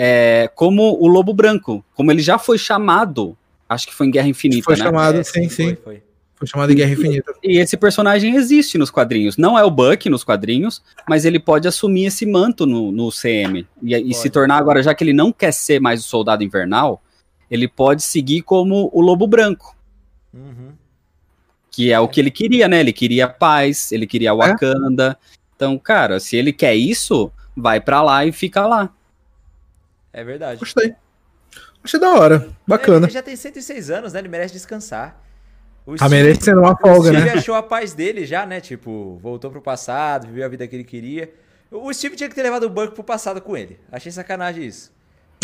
é, 0.00 0.48
como 0.54 0.96
o 1.00 1.08
Lobo 1.08 1.34
Branco. 1.34 1.84
Como 1.96 2.12
ele 2.12 2.22
já 2.22 2.38
foi 2.38 2.56
chamado, 2.56 3.36
acho 3.68 3.88
que 3.88 3.94
foi 3.94 4.06
em 4.06 4.10
Guerra 4.12 4.28
Infinita, 4.28 4.62
Foi 4.62 4.76
né? 4.76 4.84
chamado, 4.84 5.18
É, 5.18 5.24
sim, 5.24 5.48
sim. 5.48 5.74
Foi, 5.74 5.76
foi. 5.76 6.02
Foi 6.36 6.46
chamado 6.46 6.68
de 6.68 6.76
Guerra 6.76 6.92
Infinita. 6.92 7.34
E 7.42 7.58
esse 7.58 7.76
personagem 7.76 8.36
existe 8.36 8.78
nos 8.78 8.92
quadrinhos. 8.92 9.36
Não 9.36 9.58
é 9.58 9.64
o 9.64 9.70
Buck 9.72 10.08
nos 10.08 10.22
quadrinhos, 10.22 10.80
mas 11.08 11.24
ele 11.24 11.40
pode 11.40 11.66
assumir 11.66 12.04
esse 12.04 12.24
manto 12.24 12.64
no, 12.64 12.92
no 12.92 13.10
CM. 13.10 13.66
E, 13.82 13.92
e 13.92 14.14
se 14.14 14.30
tornar 14.30 14.56
agora, 14.56 14.80
já 14.80 14.94
que 14.94 15.02
ele 15.02 15.12
não 15.12 15.32
quer 15.32 15.52
ser 15.52 15.80
mais 15.80 15.98
o 15.98 16.06
soldado 16.08 16.44
invernal, 16.44 17.02
ele 17.50 17.66
pode 17.66 18.04
seguir 18.04 18.42
como 18.42 18.88
o 18.92 19.00
Lobo 19.00 19.26
Branco. 19.26 19.76
Uhum. 20.32 20.74
Que 21.72 21.92
é 21.92 21.98
o 21.98 22.06
que 22.06 22.20
ele 22.20 22.30
queria, 22.30 22.68
né? 22.68 22.78
Ele 22.78 22.92
queria 22.92 23.26
paz, 23.26 23.90
ele 23.90 24.04
É? 24.04 24.06
queria 24.06 24.32
Wakanda. 24.32 25.18
Então, 25.56 25.76
cara, 25.76 26.20
se 26.20 26.36
ele 26.36 26.52
quer 26.52 26.76
isso, 26.76 27.32
vai 27.56 27.80
pra 27.80 28.00
lá 28.00 28.24
e 28.24 28.30
fica 28.30 28.64
lá. 28.64 28.94
É 30.12 30.24
verdade. 30.24 30.60
Gostei. 30.60 30.94
Achei 31.82 32.00
da 32.00 32.10
hora. 32.10 32.48
Bacana. 32.66 33.06
Ele 33.06 33.12
já 33.12 33.22
tem 33.22 33.36
106 33.36 33.90
anos, 33.90 34.12
né? 34.12 34.18
Ele 34.18 34.28
merece 34.28 34.52
descansar. 34.52 35.20
O 35.86 35.94
Tá 35.96 36.08
merecendo 36.08 36.60
uma 36.60 36.72
o 36.72 36.76
folga, 36.76 37.08
Steve 37.10 37.24
né? 37.24 37.32
achou 37.32 37.54
a 37.54 37.62
paz 37.62 37.94
dele 37.94 38.26
já, 38.26 38.44
né? 38.44 38.60
Tipo, 38.60 39.18
voltou 39.22 39.50
pro 39.50 39.62
passado, 39.62 40.26
viveu 40.26 40.44
a 40.44 40.48
vida 40.48 40.66
que 40.66 40.76
ele 40.76 40.84
queria. 40.84 41.32
O 41.70 41.92
Steve 41.92 42.16
tinha 42.16 42.28
que 42.28 42.34
ter 42.34 42.42
levado 42.42 42.64
o 42.64 42.70
Buck 42.70 42.94
pro 42.94 43.04
passado 43.04 43.40
com 43.40 43.56
ele. 43.56 43.78
Achei 43.90 44.12
sacanagem 44.12 44.64
isso. 44.66 44.92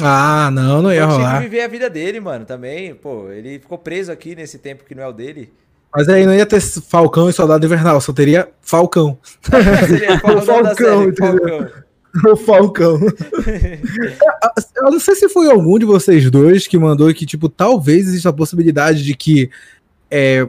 Ah, 0.03 0.51
não, 0.53 0.83
não 0.83 0.93
ia 0.93 1.03
Ele 1.03 1.07
tinha 1.07 1.19
que 1.19 1.25
rolar. 1.25 1.41
viver 1.41 1.61
a 1.63 1.69
vida 1.69 1.89
dele, 1.89 2.21
mano, 2.21 2.45
também. 2.45 2.95
Pô, 2.95 3.31
ele 3.31 3.59
ficou 3.59 3.79
preso 3.79 4.11
aqui 4.11 4.35
nesse 4.35 4.59
tempo 4.59 4.85
que 4.85 4.95
não 4.95 5.03
é 5.05 5.07
o 5.09 5.13
dele. 5.13 5.53
Mas 5.95 6.09
aí 6.09 6.27
não 6.27 6.35
ia 6.35 6.45
ter 6.45 6.61
Falcão 6.61 7.31
e 7.31 7.33
Soldado 7.33 7.65
Invernal, 7.65 8.01
só 8.01 8.13
teria 8.13 8.49
Falcão. 8.61 9.17
Seria 9.87 10.21
o 10.25 10.29
nome 10.29 10.41
da 10.45 10.75
Falcão, 10.75 11.05
série? 11.05 11.17
Falcão. 11.17 11.71
O 12.31 12.37
Falcão. 12.37 12.99
Eu 14.77 14.91
não 14.91 15.01
sei 15.01 15.15
se 15.15 15.29
foi 15.29 15.51
algum 15.51 15.79
de 15.79 15.85
vocês 15.85 16.31
dois 16.31 16.67
que 16.67 16.79
mandou 16.79 17.13
que, 17.15 17.27
tipo, 17.27 17.49
talvez 17.49 18.07
exista 18.09 18.29
a 18.29 18.33
possibilidade 18.33 19.03
de 19.03 19.15
que 19.17 19.51
é, 20.11 20.47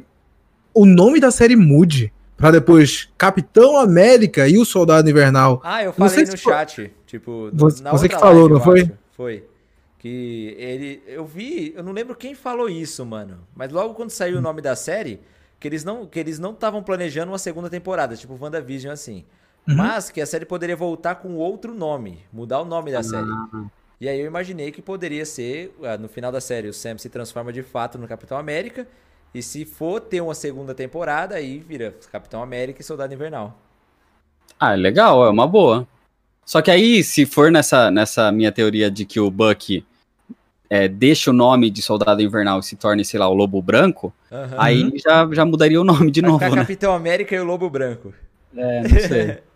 o 0.73 0.85
nome 0.85 1.19
da 1.19 1.31
série 1.31 1.55
mude 1.55 2.11
pra 2.37 2.51
depois 2.51 3.09
Capitão 3.17 3.77
América 3.77 4.47
e 4.47 4.57
o 4.57 4.65
Soldado 4.65 5.09
Invernal. 5.09 5.61
Ah, 5.63 5.81
eu 5.81 5.87
Não 5.87 5.93
falei 5.93 6.13
sei 6.13 6.25
no 6.25 6.31
se 6.31 6.37
foi- 6.43 6.53
chat. 6.53 6.91
Tipo, 7.07 7.49
Você- 7.53 7.81
na 7.83 7.91
você 7.91 8.09
que 8.09 8.15
falou, 8.15 8.41
live, 8.47 8.53
não 8.53 8.61
foi? 8.61 8.81
acho. 8.81 8.91
Foi. 9.15 9.43
Que 9.99 10.55
ele. 10.59 11.01
Eu 11.07 11.25
vi, 11.25 11.73
eu 11.75 11.83
não 11.83 11.91
lembro 11.93 12.15
quem 12.15 12.35
falou 12.35 12.69
isso, 12.69 13.03
mano. 13.05 13.39
Mas 13.55 13.71
logo 13.71 13.93
quando 13.95 14.09
saiu 14.11 14.37
o 14.37 14.41
nome 14.41 14.61
da 14.61 14.75
série, 14.75 15.19
que 15.59 15.67
eles 15.67 15.83
não 15.83 16.05
que 16.05 16.19
eles 16.19 16.37
não 16.37 16.51
estavam 16.51 16.83
planejando 16.83 17.31
uma 17.31 17.39
segunda 17.39 17.69
temporada, 17.69 18.15
tipo 18.15 18.37
WandaVision 18.39 18.91
assim. 18.93 19.23
Uhum. 19.67 19.75
Mas 19.75 20.11
que 20.11 20.21
a 20.21 20.25
série 20.25 20.45
poderia 20.45 20.75
voltar 20.75 21.15
com 21.15 21.35
outro 21.35 21.73
nome, 21.73 22.19
mudar 22.31 22.61
o 22.61 22.65
nome 22.65 22.91
da 22.91 23.01
série. 23.01 23.27
E 23.99 24.07
aí 24.07 24.19
eu 24.19 24.27
imaginei 24.27 24.71
que 24.71 24.81
poderia 24.81 25.25
ser, 25.25 25.75
ah, 25.83 25.97
no 25.97 26.07
final 26.07 26.31
da 26.31 26.41
série, 26.41 26.67
o 26.67 26.73
Sam 26.73 26.97
se 26.97 27.09
transforma 27.09 27.51
de 27.51 27.63
fato 27.63 27.97
no 27.97 28.07
Capitão 28.07 28.37
América. 28.37 28.87
E 29.33 29.41
se 29.41 29.65
for 29.65 29.99
ter 29.99 30.21
uma 30.21 30.35
segunda 30.35 30.73
temporada, 30.73 31.35
aí 31.35 31.59
vira 31.59 31.95
Capitão 32.11 32.41
América 32.41 32.81
e 32.81 32.85
Soldado 32.85 33.13
Invernal. 33.13 33.59
Ah, 34.59 34.73
legal, 34.73 35.25
é 35.25 35.29
uma 35.29 35.47
boa. 35.47 35.87
Só 36.45 36.61
que 36.61 36.69
aí, 36.69 37.03
se 37.03 37.25
for 37.25 37.51
nessa, 37.51 37.89
nessa 37.89 38.31
minha 38.31 38.51
teoria 38.51 38.89
de 38.89 39.03
que 39.03 39.19
o 39.19 39.31
Buck 39.31 39.83
é, 40.69 40.87
deixa 40.87 41.31
o 41.31 41.33
nome 41.33 41.69
de 41.69 41.81
Soldado 41.81 42.21
Invernal 42.21 42.59
e 42.59 42.63
se 42.63 42.75
torne, 42.75 43.03
sei 43.03 43.19
lá, 43.19 43.27
o 43.27 43.33
Lobo 43.33 43.61
Branco, 43.61 44.13
Aham. 44.31 44.55
aí 44.57 44.93
já, 44.97 45.27
já 45.31 45.43
mudaria 45.43 45.81
o 45.81 45.83
nome 45.83 46.11
de 46.11 46.21
Vai 46.21 46.29
novo, 46.29 46.43
ficar 46.43 46.55
né? 46.55 46.61
Capitão 46.61 46.93
América 46.93 47.35
e 47.35 47.39
o 47.39 47.43
Lobo 47.43 47.69
Branco. 47.69 48.13
É, 48.55 48.81
não 48.81 48.99
sei. 48.99 49.39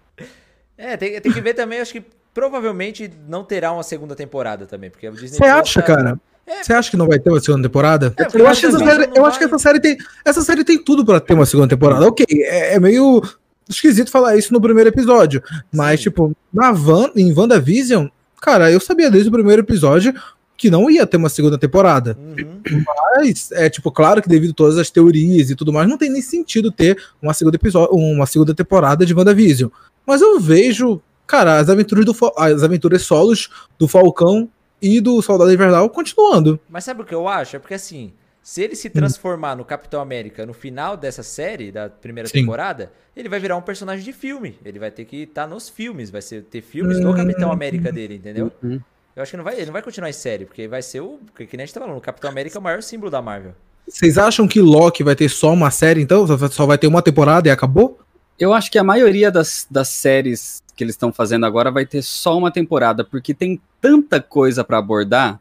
É, 0.79 0.95
tem, 0.95 1.19
tem 1.19 1.31
que 1.31 1.41
ver 1.41 1.53
também, 1.53 1.81
acho 1.81 1.91
que 1.91 2.01
provavelmente 2.33 3.11
não 3.27 3.43
terá 3.43 3.73
uma 3.73 3.83
segunda 3.83 4.15
temporada 4.15 4.65
também, 4.65 4.89
porque 4.89 5.05
a 5.05 5.11
Disney 5.11 5.37
Você 5.37 5.43
acha, 5.43 5.81
tá- 5.81 5.85
cara? 5.85 6.19
Você 6.63 6.73
acha 6.73 6.89
que 6.89 6.97
não 6.97 7.05
vai 7.05 7.19
ter 7.19 7.29
uma 7.29 7.39
segunda 7.39 7.67
temporada? 7.67 8.13
É, 8.17 8.23
eu 8.41 8.47
acho, 8.47 8.61
que 8.61 8.67
essa, 8.67 8.79
série, 8.79 9.09
eu 9.13 9.25
acho 9.25 9.37
que 9.37 9.45
essa 9.45 9.59
série 9.59 9.79
tem. 9.79 9.97
Essa 10.25 10.41
série 10.41 10.63
tem 10.63 10.83
tudo 10.83 11.05
pra 11.05 11.19
ter 11.19 11.35
uma 11.35 11.45
segunda 11.45 11.67
temporada. 11.67 12.07
Ok, 12.07 12.25
é, 12.27 12.73
é 12.73 12.79
meio 12.79 13.21
esquisito 13.69 14.09
falar 14.09 14.35
isso 14.35 14.51
no 14.51 14.59
primeiro 14.59 14.89
episódio. 14.89 15.43
Mas, 15.71 15.99
Sim. 15.99 16.05
tipo, 16.05 16.35
na 16.51 16.71
Van, 16.71 17.11
em 17.15 17.31
WandaVision, 17.31 18.07
cara, 18.41 18.71
eu 18.71 18.79
sabia 18.79 19.11
desde 19.11 19.29
o 19.29 19.31
primeiro 19.31 19.61
episódio 19.61 20.11
que 20.57 20.71
não 20.71 20.89
ia 20.89 21.05
ter 21.05 21.17
uma 21.17 21.29
segunda 21.29 21.57
temporada. 21.57 22.17
Uhum. 22.19 22.83
Mas, 23.15 23.51
é 23.51 23.69
tipo, 23.69 23.91
claro 23.91 24.21
que 24.21 24.27
devido 24.27 24.51
a 24.51 24.55
todas 24.55 24.77
as 24.77 24.89
teorias 24.89 25.51
e 25.51 25.55
tudo 25.55 25.71
mais, 25.71 25.87
não 25.87 25.97
tem 25.97 26.09
nem 26.09 26.21
sentido 26.21 26.71
ter 26.71 26.97
uma 27.21 27.33
segunda 27.33 27.57
episódio, 27.57 27.95
uma 27.95 28.25
segunda 28.25 28.55
temporada 28.55 29.05
de 29.05 29.13
WandaVision. 29.13 29.69
Mas 30.09 30.21
eu 30.21 30.39
vejo, 30.39 30.99
cara, 31.27 31.57
as 31.59 31.69
aventuras 31.69 32.03
do 32.03 32.15
as 32.35 32.63
aventuras 32.63 33.03
solos 33.03 33.47
do 33.77 33.87
Falcão 33.87 34.49
e 34.81 34.99
do 34.99 35.21
Soldado 35.21 35.53
Invernal 35.53 35.87
continuando. 35.89 36.59
Mas 36.67 36.83
sabe 36.83 37.03
o 37.03 37.05
que 37.05 37.13
eu 37.13 37.27
acho? 37.27 37.55
É 37.55 37.59
porque 37.59 37.75
assim, 37.75 38.11
se 38.41 38.63
ele 38.63 38.73
Hum. 38.73 38.75
se 38.77 38.89
transformar 38.89 39.55
no 39.55 39.63
Capitão 39.63 40.01
América 40.01 40.45
no 40.47 40.53
final 40.53 40.97
dessa 40.97 41.21
série, 41.21 41.71
da 41.71 41.87
primeira 41.89 42.27
Sim. 42.27 42.39
temporada, 42.39 42.91
ele 43.15 43.29
vai 43.29 43.39
virar 43.39 43.55
um 43.55 43.61
personagem 43.61 44.03
de 44.03 44.11
filme. 44.11 44.57
Ele 44.65 44.79
vai 44.79 44.89
ter 44.89 45.05
que 45.05 45.17
estar 45.23 45.45
nos 45.47 45.69
filmes, 45.69 46.09
vai 46.09 46.21
ser, 46.23 46.41
ter 46.43 46.61
filmes 46.61 46.97
Hum. 46.97 47.03
do 47.03 47.13
Capitão 47.13 47.51
América 47.51 47.91
dele, 47.91 48.15
entendeu? 48.15 48.51
Uhum. 48.63 48.79
Eu 49.15 49.21
acho 49.21 49.31
que 49.31 49.37
não 49.37 49.43
vai, 49.43 49.55
ele 49.57 49.65
não 49.67 49.73
vai 49.73 49.81
continuar 49.83 50.09
em 50.09 50.13
série, 50.13 50.45
porque 50.45 50.67
vai 50.67 50.81
ser 50.81 51.01
o. 51.01 51.19
Que 51.35 51.45
que 51.45 51.55
nem 51.55 51.63
a 51.63 51.67
gente 51.67 51.73
tá 51.75 51.81
falando, 51.81 51.97
o 51.97 52.01
Capitão 52.01 52.29
América 52.31 52.57
é 52.57 52.59
o 52.59 52.63
maior 52.63 52.81
símbolo 52.81 53.11
da 53.11 53.21
Marvel. 53.21 53.53
Vocês 53.87 54.17
acham 54.17 54.47
que 54.47 54.59
Loki 54.61 55.03
vai 55.03 55.15
ter 55.15 55.29
só 55.29 55.51
uma 55.53 55.69
série, 55.71 56.01
então? 56.01 56.25
Só 56.49 56.65
vai 56.65 56.77
ter 56.77 56.87
uma 56.87 57.01
temporada 57.01 57.47
e 57.47 57.51
acabou? 57.51 57.99
Eu 58.39 58.53
acho 58.53 58.71
que 58.71 58.77
a 58.79 58.83
maioria 58.83 59.29
das, 59.29 59.67
das 59.69 59.89
séries 59.89 60.63
que 60.75 60.83
eles 60.83 60.93
estão 60.95 61.11
fazendo 61.11 61.45
agora 61.45 61.69
vai 61.69 61.85
ter 61.85 62.01
só 62.01 62.37
uma 62.37 62.49
temporada, 62.51 63.03
porque 63.03 63.33
tem 63.33 63.59
tanta 63.81 64.21
coisa 64.21 64.63
pra 64.63 64.77
abordar 64.77 65.39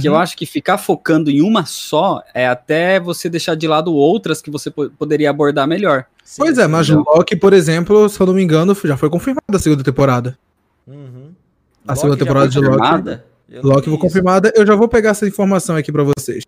que 0.00 0.08
eu 0.08 0.12
Uhum. 0.12 0.18
acho 0.18 0.36
que 0.36 0.46
ficar 0.46 0.78
focando 0.78 1.30
em 1.30 1.40
uma 1.42 1.64
só 1.66 2.22
é 2.34 2.46
até 2.46 2.98
você 3.00 3.28
deixar 3.28 3.54
de 3.56 3.66
lado 3.66 3.92
outras 3.92 4.40
que 4.40 4.48
você 4.50 4.70
po- 4.70 4.88
poderia 4.90 5.30
abordar 5.30 5.66
melhor. 5.66 6.04
Sim, 6.24 6.42
Pois 6.42 6.58
é, 6.58 6.66
mas 6.68 6.88
Loki, 6.88 7.34
por 7.36 7.52
exemplo, 7.52 8.08
se 8.08 8.20
eu 8.20 8.26
não 8.26 8.34
me 8.34 8.42
engano, 8.42 8.76
já 8.84 8.96
foi 8.96 9.10
confirmada 9.10 9.42
a 9.52 9.58
segunda 9.58 9.82
temporada. 9.82 10.38
Uhum. 10.86 11.32
A 11.86 11.90
Loki 11.92 12.00
segunda 12.00 12.16
temporada 12.16 12.48
de 12.48 12.60
Loki. 12.60 13.20
Eu 13.48 13.62
Loki 13.64 13.88
foi 13.90 13.98
confirmada, 13.98 14.52
eu 14.54 14.64
já 14.64 14.76
vou 14.76 14.86
pegar 14.86 15.10
essa 15.10 15.26
informação 15.26 15.74
aqui 15.76 15.90
pra 15.90 16.04
vocês. 16.04 16.44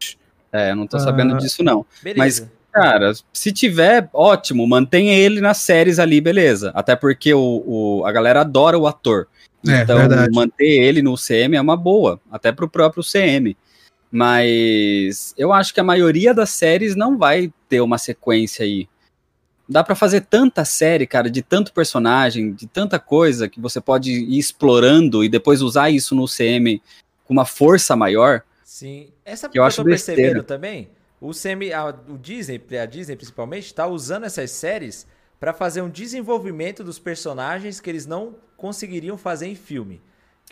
É, 0.53 0.71
eu 0.71 0.77
não 0.77 0.87
tô 0.87 1.01
sabendo 1.01 1.35
Ah. 1.35 1.39
disso 1.39 1.65
não. 1.65 1.85
Beleza. 2.03 2.49
Cara, 2.73 3.13
se 3.33 3.53
tiver, 3.53 4.09
ótimo, 4.15 4.67
mantenha 4.67 5.15
ele 5.15 5.41
nas 5.41 5.59
séries 5.59 5.99
ali, 5.99 6.21
beleza. 6.21 6.71
Até 6.75 6.97
porque 6.97 7.35
o, 7.35 7.63
o- 7.67 8.07
a 8.07 8.11
galera 8.13 8.41
adora 8.41 8.79
o 8.79 8.87
ator. 8.87 9.29
É, 9.69 9.83
então, 9.83 9.97
verdade. 9.99 10.35
manter 10.35 10.65
ele 10.83 11.03
no 11.03 11.15
CM 11.17 11.55
é 11.55 11.61
uma 11.61 11.77
boa, 11.77 12.19
até 12.31 12.51
pro 12.51 12.69
próprio 12.69 13.03
CM. 13.05 13.57
Mas 14.11 15.35
eu 15.39 15.53
acho 15.53 15.73
que 15.75 15.81
a 15.81 15.85
maioria 15.85 16.33
das 16.35 16.51
séries 16.51 16.95
não 16.97 17.17
vai 17.19 17.53
ter 17.69 17.81
uma 17.81 17.99
sequência 17.99 18.65
aí. 18.65 18.89
Dá 19.69 19.83
pra 19.85 19.95
fazer 19.95 20.23
tanta 20.23 20.65
série, 20.65 21.07
cara, 21.07 21.31
de 21.31 21.41
tanto 21.43 21.73
personagem, 21.73 22.53
de 22.53 22.67
tanta 22.67 22.99
coisa 22.99 23.49
que 23.49 23.61
você 23.61 23.81
pode 23.81 24.11
ir 24.13 24.39
explorando 24.39 25.23
e 25.25 25.29
depois 25.29 25.63
usar 25.63 25.91
isso 25.91 26.15
no 26.15 26.27
CM 26.27 26.81
com 27.25 27.33
uma 27.33 27.45
força 27.45 27.95
maior. 27.97 28.43
Sim. 28.65 29.09
Essa 29.25 29.47
Que 29.49 29.53
que 29.53 29.59
eu 29.59 29.63
eu, 29.63 29.67
acho 29.67 29.77
tô 29.79 29.85
percebendo 29.85 30.17
besteira. 30.17 30.43
também. 30.43 30.89
O, 31.23 31.33
semi, 31.33 31.73
a, 31.73 31.87
o 32.09 32.19
Disney, 32.19 32.61
a 32.81 32.85
Disney 32.85 33.15
principalmente, 33.15 33.67
está 33.67 33.87
usando 33.87 34.25
essas 34.25 34.51
séries 34.51 35.07
para 35.39 35.53
fazer 35.53 35.81
um 35.81 35.89
desenvolvimento 35.89 36.83
dos 36.83 36.99
personagens 36.99 37.81
que 37.81 37.89
eles 37.89 38.07
não 38.07 38.35
conseguiriam 38.57 39.17
fazer 39.17 39.47
em 39.47 39.55
filme. 39.55 40.03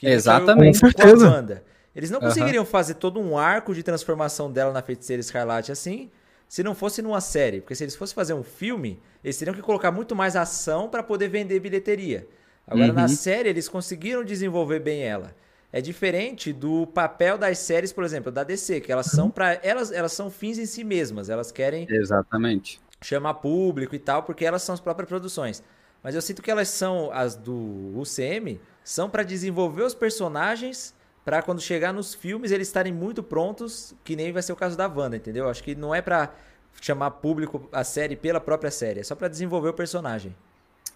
Exatamente. 0.01 0.81
com 0.81 0.87
certeza. 0.87 1.29
Wanda. 1.29 1.65
Eles 1.95 2.09
não 2.09 2.21
conseguiriam 2.21 2.65
fazer 2.65 2.95
todo 2.95 3.19
um 3.19 3.37
arco 3.37 3.75
de 3.75 3.83
transformação 3.83 4.51
dela 4.51 4.73
na 4.73 4.81
Feiticeira 4.81 5.21
Escarlate 5.21 5.73
assim, 5.73 6.09
se 6.49 6.63
não 6.63 6.73
fosse 6.75 7.03
numa 7.03 7.21
série. 7.21 7.61
Porque 7.61 7.75
se 7.75 7.83
eles 7.83 7.97
fossem 7.97 8.15
fazer 8.15 8.35
um 8.35 8.45
filme, 8.45 9.03
eles 9.25 9.37
teriam 9.37 9.55
que 9.55 9.61
colocar 9.63 9.91
muito 9.91 10.15
mais 10.15 10.37
ação 10.37 10.89
para 10.89 11.03
poder 11.03 11.27
vender 11.29 11.59
bilheteria. 11.59 12.29
Agora, 12.65 12.93
na 12.93 13.03
Uhum. 13.03 13.09
série, 13.09 13.49
eles 13.49 13.69
conseguiram 13.69 14.23
desenvolver 14.25 14.79
bem 14.79 15.03
ela. 15.03 15.35
É 15.73 15.81
diferente 15.81 16.53
do 16.53 16.87
papel 16.87 17.39
das 17.39 17.59
séries, 17.59 17.93
por 17.93 18.03
exemplo, 18.03 18.33
da 18.33 18.43
DC, 18.43 18.81
que 18.81 18.91
elas 18.91 19.07
são 19.07 19.31
para 19.31 19.55
elas, 19.63 19.93
elas 19.93 20.13
são 20.13 20.31
fins 20.31 20.59
em 20.59 20.67
si 20.67 20.83
mesmas. 20.83 21.31
Elas 21.31 21.53
querem 21.53 21.87
Exatamente. 21.89 22.81
chamar 23.01 23.35
público 23.35 23.95
e 23.95 23.99
tal, 23.99 24.25
porque 24.25 24.45
elas 24.45 24.63
são 24.63 24.75
as 24.75 24.81
próprias 24.81 25.09
produções. 25.09 25.63
Mas 26.03 26.15
eu 26.15 26.23
sinto 26.23 26.43
que 26.43 26.51
elas 26.51 26.69
são 26.69 27.11
as 27.13 27.37
do 27.37 27.93
UCM, 27.97 28.61
são 28.83 29.09
para 29.09 29.23
desenvolver 29.23 29.83
os 29.83 29.95
personagens 29.95 30.95
para 31.25 31.43
quando 31.43 31.61
chegar 31.61 31.93
nos 31.93 32.15
filmes 32.15 32.51
eles 32.51 32.67
estarem 32.67 32.93
muito 32.93 33.23
prontos, 33.23 33.95
que 34.03 34.17
nem 34.17 34.33
vai 34.33 34.43
ser 34.43 34.53
o 34.53 34.57
caso 34.57 34.77
da 34.77 34.89
Wanda, 34.89 35.17
entendeu? 35.17 35.49
Acho 35.49 35.63
que 35.63 35.75
não 35.75 35.95
é 35.95 36.01
para 36.01 36.35
chamar 36.81 37.11
público 37.13 37.69
a 37.71 37.85
série 37.85 38.17
pela 38.17 38.41
própria 38.41 38.71
série, 38.71 39.01
é 39.01 39.03
só 39.05 39.15
para 39.15 39.29
desenvolver 39.29 39.69
o 39.69 39.75
personagem. 39.75 40.35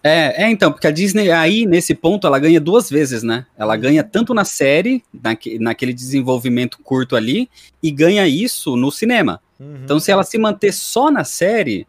É, 0.03 0.43
é, 0.43 0.49
então, 0.51 0.71
porque 0.71 0.85
a 0.87 0.91
Disney 0.91 1.31
aí, 1.31 1.65
nesse 1.65 1.95
ponto, 1.95 2.27
ela 2.27 2.37
ganha 2.37 2.59
duas 2.59 2.89
vezes, 2.89 3.23
né? 3.23 3.45
Ela 3.57 3.75
ganha 3.75 4.03
tanto 4.03 4.33
na 4.33 4.45
série, 4.45 5.03
naque- 5.11 5.57
naquele 5.57 5.93
desenvolvimento 5.93 6.77
curto 6.83 7.15
ali, 7.15 7.49
e 7.81 7.89
ganha 7.89 8.27
isso 8.27 8.75
no 8.75 8.91
cinema. 8.91 9.41
Uhum. 9.59 9.81
Então, 9.83 9.99
se 9.99 10.11
ela 10.11 10.23
se 10.23 10.37
manter 10.37 10.71
só 10.71 11.09
na 11.09 11.23
série, 11.23 11.87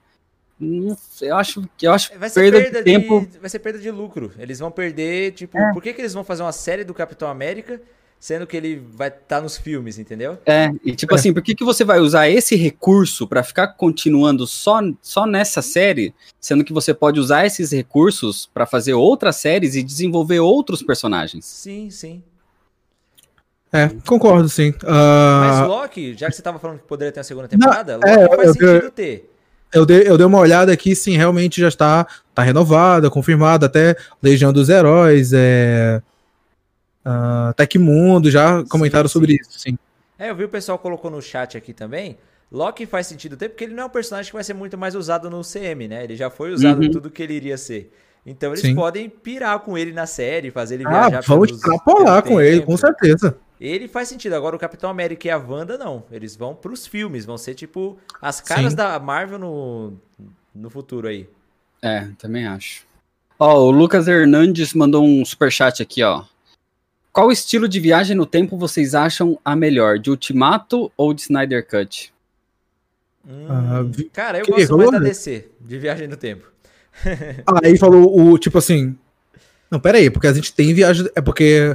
eu 1.20 1.36
acho 1.36 1.68
que 1.76 1.86
eu 1.86 1.92
acho 1.92 2.18
Vai 2.18 2.30
ser 2.30 2.40
perda, 2.50 2.58
perda, 2.62 2.78
de 2.78 2.84
tempo. 2.84 3.26
de, 3.30 3.38
vai 3.38 3.50
ser 3.50 3.58
perda 3.58 3.78
de 3.78 3.90
lucro. 3.90 4.32
Eles 4.38 4.58
vão 4.58 4.70
perder, 4.70 5.32
tipo, 5.32 5.58
É. 5.58 5.72
por 5.74 5.82
que, 5.82 5.92
que 5.92 6.00
eles 6.00 6.14
vão 6.14 6.24
fazer 6.24 6.42
uma 6.42 6.52
série 6.52 6.84
do 6.84 6.94
Capitão 6.94 7.28
América, 7.28 7.80
sendo 8.18 8.46
que 8.46 8.56
ele 8.56 8.82
vai 8.94 9.08
estar 9.08 9.40
nos 9.40 9.56
filmes, 9.56 9.98
entendeu? 9.98 10.38
É, 10.44 10.70
e 10.84 10.94
tipo 10.96 11.14
assim, 11.14 11.32
por 11.32 11.42
que, 11.42 11.54
que 11.54 11.64
você 11.64 11.84
vai 11.84 12.00
usar 12.00 12.28
esse 12.28 12.56
recurso 12.56 13.26
pra 13.28 13.42
ficar 13.42 13.68
continuando 13.68 14.46
só, 14.46 14.80
só 15.00 15.26
nessa 15.26 15.62
série, 15.62 16.14
sendo 16.40 16.64
que 16.64 16.72
você 16.72 16.92
pode 16.92 17.20
usar 17.20 17.46
esses 17.46 17.70
recursos 17.70 18.48
pra 18.52 18.66
fazer 18.66 18.94
outras 18.94 19.36
séries 19.36 19.74
e 19.76 19.82
desenvolver 19.82 20.40
outros 20.40 20.82
personagens? 20.82 21.44
Sim, 21.44 21.90
sim. 21.90 22.22
É, 23.72 23.88
concordo, 24.06 24.48
sim. 24.48 24.72
Mas 24.82 25.56
Ah, 25.60 25.66
Loki, 25.66 26.14
já 26.16 26.28
que 26.28 26.36
você 26.36 26.42
tava 26.42 26.58
falando 26.58 26.78
que 26.78 26.86
poderia 26.86 27.12
ter 27.12 27.20
uma 27.20 27.24
segunda 27.24 27.48
temporada, 27.48 27.92
é, 28.04 28.22
Loki 28.24 28.36
faz 28.36 28.46
eu- 28.48 28.52
sentido 28.54 28.84
eu- 28.84 28.90
ter. 28.90 29.30
eu, 29.74 29.84
dei, 29.86 30.08
eu 30.08 30.16
dei 30.16 30.26
uma 30.26 30.38
olhada 30.38 30.72
aqui, 30.72 30.94
sim, 30.94 31.16
realmente 31.16 31.60
já 31.60 31.68
está 31.68 32.06
tá 32.34 32.42
renovada, 32.42 33.10
confirmada, 33.10 33.66
até 33.66 33.96
Legião 34.22 34.52
dos 34.52 34.68
Heróis, 34.68 35.32
é, 35.34 36.00
ah, 37.06 37.54
Tecmundo, 37.56 38.30
já 38.30 38.64
comentaram 38.68 39.08
sim. 39.08 39.12
sobre 39.12 39.34
isso, 39.40 39.58
sim. 39.58 39.78
É, 40.18 40.30
eu 40.30 40.34
vi 40.36 40.44
o 40.44 40.48
pessoal 40.48 40.78
colocou 40.78 41.10
no 41.10 41.22
chat 41.22 41.56
aqui 41.56 41.72
também. 41.72 42.18
Loki 42.50 42.86
faz 42.86 43.06
sentido 43.06 43.36
ter, 43.36 43.48
porque 43.48 43.64
ele 43.64 43.74
não 43.74 43.84
é 43.84 43.86
um 43.86 43.90
personagem 43.90 44.30
que 44.30 44.34
vai 44.34 44.44
ser 44.44 44.54
muito 44.54 44.76
mais 44.78 44.94
usado 44.94 45.28
no 45.30 45.42
CM, 45.42 45.88
né? 45.88 46.04
Ele 46.04 46.16
já 46.16 46.30
foi 46.30 46.52
usado 46.52 46.82
em 46.82 46.86
Uhum. 46.86 46.92
tudo 46.92 47.10
que 47.10 47.22
ele 47.22 47.34
iria 47.34 47.56
ser. 47.56 47.92
Então 48.24 48.50
eles 48.50 48.60
Sim. 48.60 48.74
podem 48.74 49.08
pirar 49.08 49.58
com 49.60 49.76
ele 49.78 49.92
na 49.92 50.06
série, 50.06 50.50
fazer 50.50 50.76
ele 50.76 50.86
Ah, 50.86 50.90
viajar 51.08 51.20
vamos 51.22 51.48
pelos- 51.48 51.50
extrapolar 51.62 52.22
com 52.24 52.40
ele, 52.40 52.60
com 52.62 52.76
certeza. 52.76 53.36
Ele 53.60 53.88
faz 53.88 54.08
sentido. 54.08 54.34
Agora 54.34 54.54
o 54.56 54.58
Capitão 54.58 54.90
América 54.90 55.28
e 55.28 55.30
a 55.30 55.38
Wanda, 55.38 55.78
não. 55.78 56.04
Eles 56.10 56.34
vão 56.36 56.54
pros 56.54 56.86
filmes, 56.86 57.24
vão 57.24 57.38
ser 57.38 57.54
tipo 57.54 57.96
as 58.20 58.40
caras 58.40 58.70
Sim. 58.72 58.76
da 58.76 58.98
Marvel 58.98 59.38
no, 59.38 59.92
no 60.54 60.68
futuro 60.70 61.08
aí. 61.08 61.28
É, 61.82 62.08
também 62.18 62.46
acho. 62.46 62.84
Ó, 63.38 63.60
o 63.66 63.70
Lucas 63.70 64.08
Hernandes 64.08 64.72
mandou 64.74 65.04
um 65.04 65.24
superchat 65.24 65.82
aqui, 65.82 66.02
ó. 66.02 66.24
Qual 67.16 67.32
estilo 67.32 67.66
de 67.66 67.80
viagem 67.80 68.14
no 68.14 68.26
tempo 68.26 68.58
vocês 68.58 68.94
acham 68.94 69.38
a 69.42 69.56
melhor? 69.56 69.98
De 69.98 70.10
Ultimato 70.10 70.92
ou 70.98 71.14
de 71.14 71.22
Snyder 71.22 71.66
Cut? 71.66 72.12
Hum, 73.26 73.46
Ah, 73.48 73.82
vi- 73.82 74.04
cara, 74.10 74.36
eu 74.40 74.44
que 74.44 74.50
gosto 74.50 74.76
mais 74.76 74.90
da 74.90 74.96
rolou? 74.98 75.08
DC, 75.08 75.48
de 75.58 75.78
Viagem 75.78 76.08
no 76.08 76.16
Tempo. 76.18 76.46
Aí 77.64 77.78
falou 77.78 78.20
o 78.20 78.36
tipo 78.36 78.58
assim. 78.58 78.94
Não, 79.70 79.80
pera 79.80 79.96
aí, 79.96 80.10
porque 80.10 80.26
a 80.26 80.32
gente 80.34 80.52
tem 80.52 80.74
viagem. 80.74 81.08
É 81.14 81.22
porque. 81.22 81.74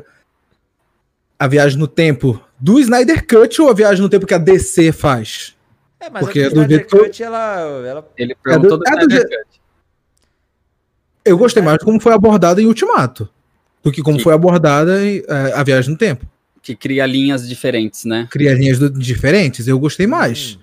A 1.39 1.47
viagem 1.47 1.79
no 1.79 1.87
tempo 1.87 2.39
do 2.59 2.79
Snyder 2.79 3.25
Cut 3.25 3.59
ou 3.63 3.67
a 3.71 3.73
viagem 3.73 3.99
no 4.03 4.09
tempo 4.09 4.27
que 4.27 4.35
a 4.35 4.37
DC 4.37 4.91
faz? 4.91 5.55
É, 5.99 6.07
mas 6.07 6.23
Porque 6.23 6.41
a 6.41 6.49
do 6.49 6.61
Snyder 6.61 6.81
eu- 6.91 6.99
Cut, 6.99 7.23
ela, 7.23 7.61
ela 7.83 8.07
Ele 8.15 8.35
perguntou 8.35 8.77
do, 8.77 8.87
é 8.87 8.91
do 8.91 8.99
Snyder 9.11 9.23
Cut. 9.27 9.61
Eu 11.25 11.35
gostei 11.35 11.63
mais 11.63 11.79
de 11.79 11.85
como 11.85 11.99
foi 11.99 12.13
abordada 12.13 12.61
em 12.61 12.67
Ultimato 12.67 13.27
do 13.83 13.91
que 13.91 14.01
como 14.01 14.17
Que- 14.17 14.23
foi 14.23 14.33
abordada 14.33 15.05
em, 15.05 15.23
é, 15.27 15.53
a 15.53 15.63
viagem 15.63 15.91
no 15.91 15.97
tempo. 15.97 16.25
Que 16.61 16.75
cria 16.75 17.05
linhas 17.05 17.47
diferentes, 17.47 18.05
né? 18.05 18.27
Cria 18.29 18.53
linhas 18.53 18.77
do- 18.77 18.89
diferentes, 18.89 19.67
eu 19.67 19.79
gostei 19.79 20.05
mais. 20.05 20.55
Hum. 20.57 20.61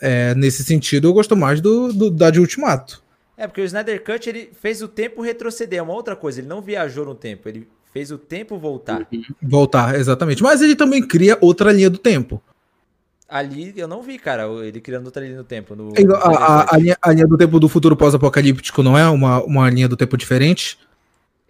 É, 0.00 0.34
nesse 0.34 0.64
sentido, 0.64 1.08
eu 1.08 1.12
gosto 1.12 1.36
mais 1.36 1.60
do, 1.60 1.92
do- 1.92 2.10
da 2.10 2.30
de 2.30 2.40
Ultimato. 2.40 3.02
É, 3.36 3.44
É, 3.44 3.46
porque 3.46 3.60
o 3.60 3.64
Snyder 3.64 4.02
Cut 4.04 4.28
ele 4.28 4.50
fez 4.60 4.82
o 4.82 4.88
tempo 4.88 5.22
retroceder, 5.22 5.78
é 5.78 5.82
uma 5.82 5.94
outra 5.94 6.14
coisa. 6.14 6.40
Ele 6.40 6.46
não 6.48 6.60
viajou 6.60 7.04
no 7.04 7.14
tempo, 7.14 7.48
ele 7.48 7.66
fez 7.92 8.10
o 8.12 8.18
tempo 8.18 8.56
voltar. 8.58 9.06
Voltar, 9.42 9.94
exatamente. 9.96 10.42
Mas 10.42 10.62
ele 10.62 10.76
também 10.76 11.02
cria 11.06 11.36
outra 11.40 11.72
linha 11.72 11.90
do 11.90 11.98
tempo. 11.98 12.40
Ali 13.28 13.72
eu 13.76 13.88
não 13.88 14.02
vi, 14.02 14.18
cara, 14.18 14.44
ele 14.62 14.80
criando 14.80 15.06
outra 15.06 15.24
linha 15.24 15.38
do 15.38 15.44
tempo. 15.44 15.74
No, 15.74 15.92
A, 15.96 16.00
no 16.02 16.14
a- 16.16 16.46
a- 16.62 16.74
a 16.74 16.78
linha, 16.78 16.96
a 17.00 17.12
linha 17.12 17.26
do 17.26 17.36
tempo 17.38 17.58
do 17.58 17.68
futuro 17.68 17.96
pós-apocalíptico 17.96 18.82
não 18.82 18.96
é 18.96 19.08
uma, 19.08 19.42
uma 19.42 19.70
linha 19.70 19.88
do 19.88 19.96
tempo 19.96 20.16
diferente? 20.16 20.78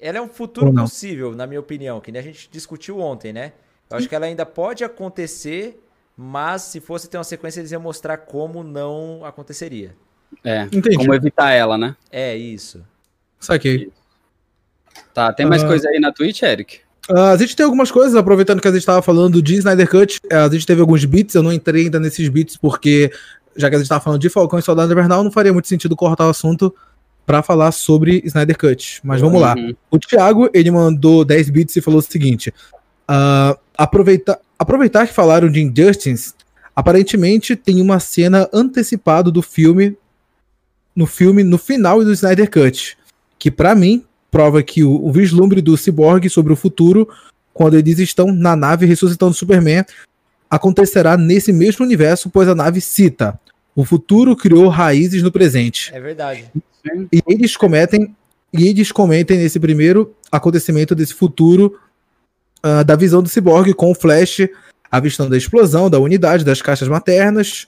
Ela 0.02 0.18
é 0.18 0.20
um 0.20 0.28
futuro 0.28 0.72
possível, 0.74 1.32
na 1.34 1.46
minha 1.46 1.60
opinião, 1.60 2.00
que 2.00 2.10
nem 2.10 2.20
a 2.20 2.24
gente 2.24 2.48
discutiu 2.50 2.98
ontem, 2.98 3.32
né? 3.32 3.52
Eu 3.88 3.96
acho 3.98 4.08
que 4.08 4.14
ela 4.14 4.26
ainda 4.26 4.44
pode 4.44 4.82
acontecer, 4.82 5.80
mas 6.16 6.62
se 6.62 6.80
fosse 6.80 7.08
ter 7.08 7.18
uma 7.18 7.24
sequência, 7.24 7.60
eles 7.60 7.70
iam 7.70 7.80
mostrar 7.80 8.16
como 8.16 8.64
não 8.64 9.24
aconteceria. 9.24 9.94
É, 10.42 10.62
Entendi. 10.64 10.96
como 10.96 11.14
evitar 11.14 11.50
ela, 11.52 11.78
né? 11.78 11.94
É 12.10 12.34
isso. 12.36 12.82
Saquei. 13.38 13.92
Tá, 15.14 15.32
tem 15.32 15.46
mais 15.46 15.62
Ah. 15.62 15.68
coisa 15.68 15.88
aí 15.88 16.00
na 16.00 16.10
Twitch, 16.12 16.42
Eric? 16.42 16.80
Ah, 17.08 17.32
a 17.32 17.36
gente 17.36 17.54
tem 17.54 17.64
algumas 17.64 17.90
coisas, 17.90 18.14
aproveitando 18.16 18.60
que 18.60 18.68
a 18.68 18.70
gente 18.70 18.80
estava 18.80 19.02
falando 19.02 19.42
de 19.42 19.56
Snyder 19.56 19.88
Cut, 19.88 20.20
eh, 20.30 20.34
a 20.36 20.48
gente 20.48 20.66
teve 20.66 20.80
alguns 20.80 21.04
beats, 21.04 21.34
eu 21.34 21.42
não 21.42 21.52
entrei 21.52 21.84
ainda 21.84 22.00
nesses 22.00 22.28
beats 22.28 22.56
porque, 22.56 23.10
já 23.56 23.68
que 23.68 23.74
a 23.74 23.78
gente 23.78 23.84
estava 23.86 24.02
falando 24.02 24.20
de 24.20 24.28
Falcão 24.30 24.58
e 24.58 24.62
Soldado 24.62 24.90
Invernal, 24.92 25.22
não 25.22 25.30
faria 25.30 25.52
muito 25.52 25.68
sentido 25.68 25.94
cortar 25.96 26.26
o 26.26 26.30
assunto 26.30 26.74
para 27.24 27.42
falar 27.42 27.72
sobre 27.72 28.22
Snyder 28.24 28.58
Cut. 28.58 29.00
Mas 29.04 29.20
vamos 29.20 29.40
lá. 29.40 29.54
Uhum. 29.56 29.74
O 29.90 29.98
Thiago, 29.98 30.50
ele 30.52 30.70
mandou 30.70 31.24
10 31.24 31.50
bits 31.50 31.76
e 31.76 31.80
falou 31.80 32.00
o 32.00 32.02
seguinte: 32.02 32.52
aproveita, 33.76 34.38
aproveitar 34.58 35.06
que 35.06 35.14
falaram 35.14 35.50
de 35.50 35.60
Injustice, 35.62 36.34
aparentemente 36.74 37.56
tem 37.56 37.80
uma 37.80 38.00
cena 38.00 38.48
antecipada 38.52 39.30
do 39.30 39.42
filme 39.42 39.96
no 40.94 41.06
filme 41.06 41.42
no 41.42 41.56
final 41.56 42.04
do 42.04 42.12
Snyder 42.12 42.50
Cut, 42.50 42.98
que 43.38 43.50
pra 43.50 43.74
mim 43.74 44.04
prova 44.30 44.62
que 44.62 44.84
o, 44.84 45.04
o 45.04 45.10
vislumbre 45.10 45.60
do 45.60 45.76
Cyborg 45.76 46.28
sobre 46.28 46.52
o 46.52 46.56
futuro, 46.56 47.08
quando 47.52 47.78
eles 47.78 47.98
estão 47.98 48.32
na 48.32 48.54
nave 48.54 48.86
ressuscitando 48.86 49.34
Superman, 49.34 49.84
acontecerá 50.50 51.16
nesse 51.16 51.52
mesmo 51.52 51.84
universo, 51.84 52.28
pois 52.28 52.48
a 52.48 52.54
nave 52.54 52.80
cita: 52.80 53.38
o 53.74 53.84
futuro 53.84 54.36
criou 54.36 54.68
raízes 54.68 55.22
no 55.22 55.32
presente. 55.32 55.90
É 55.94 56.00
verdade. 56.00 56.50
E 57.12 57.22
eles 57.26 57.56
cometem 57.56 58.14
e 58.52 58.68
eles 58.68 58.92
comentem 58.92 59.38
nesse 59.38 59.58
primeiro 59.58 60.14
acontecimento 60.30 60.94
desse 60.94 61.14
futuro 61.14 61.78
ah, 62.62 62.82
da 62.82 62.94
visão 62.96 63.22
do 63.22 63.28
Cyborg 63.28 63.72
com 63.74 63.90
o 63.90 63.94
Flash 63.94 64.48
avistando 64.92 65.34
a 65.34 65.38
explosão 65.38 65.88
da 65.88 65.98
unidade 65.98 66.44
das 66.44 66.60
caixas 66.60 66.86
maternas. 66.86 67.66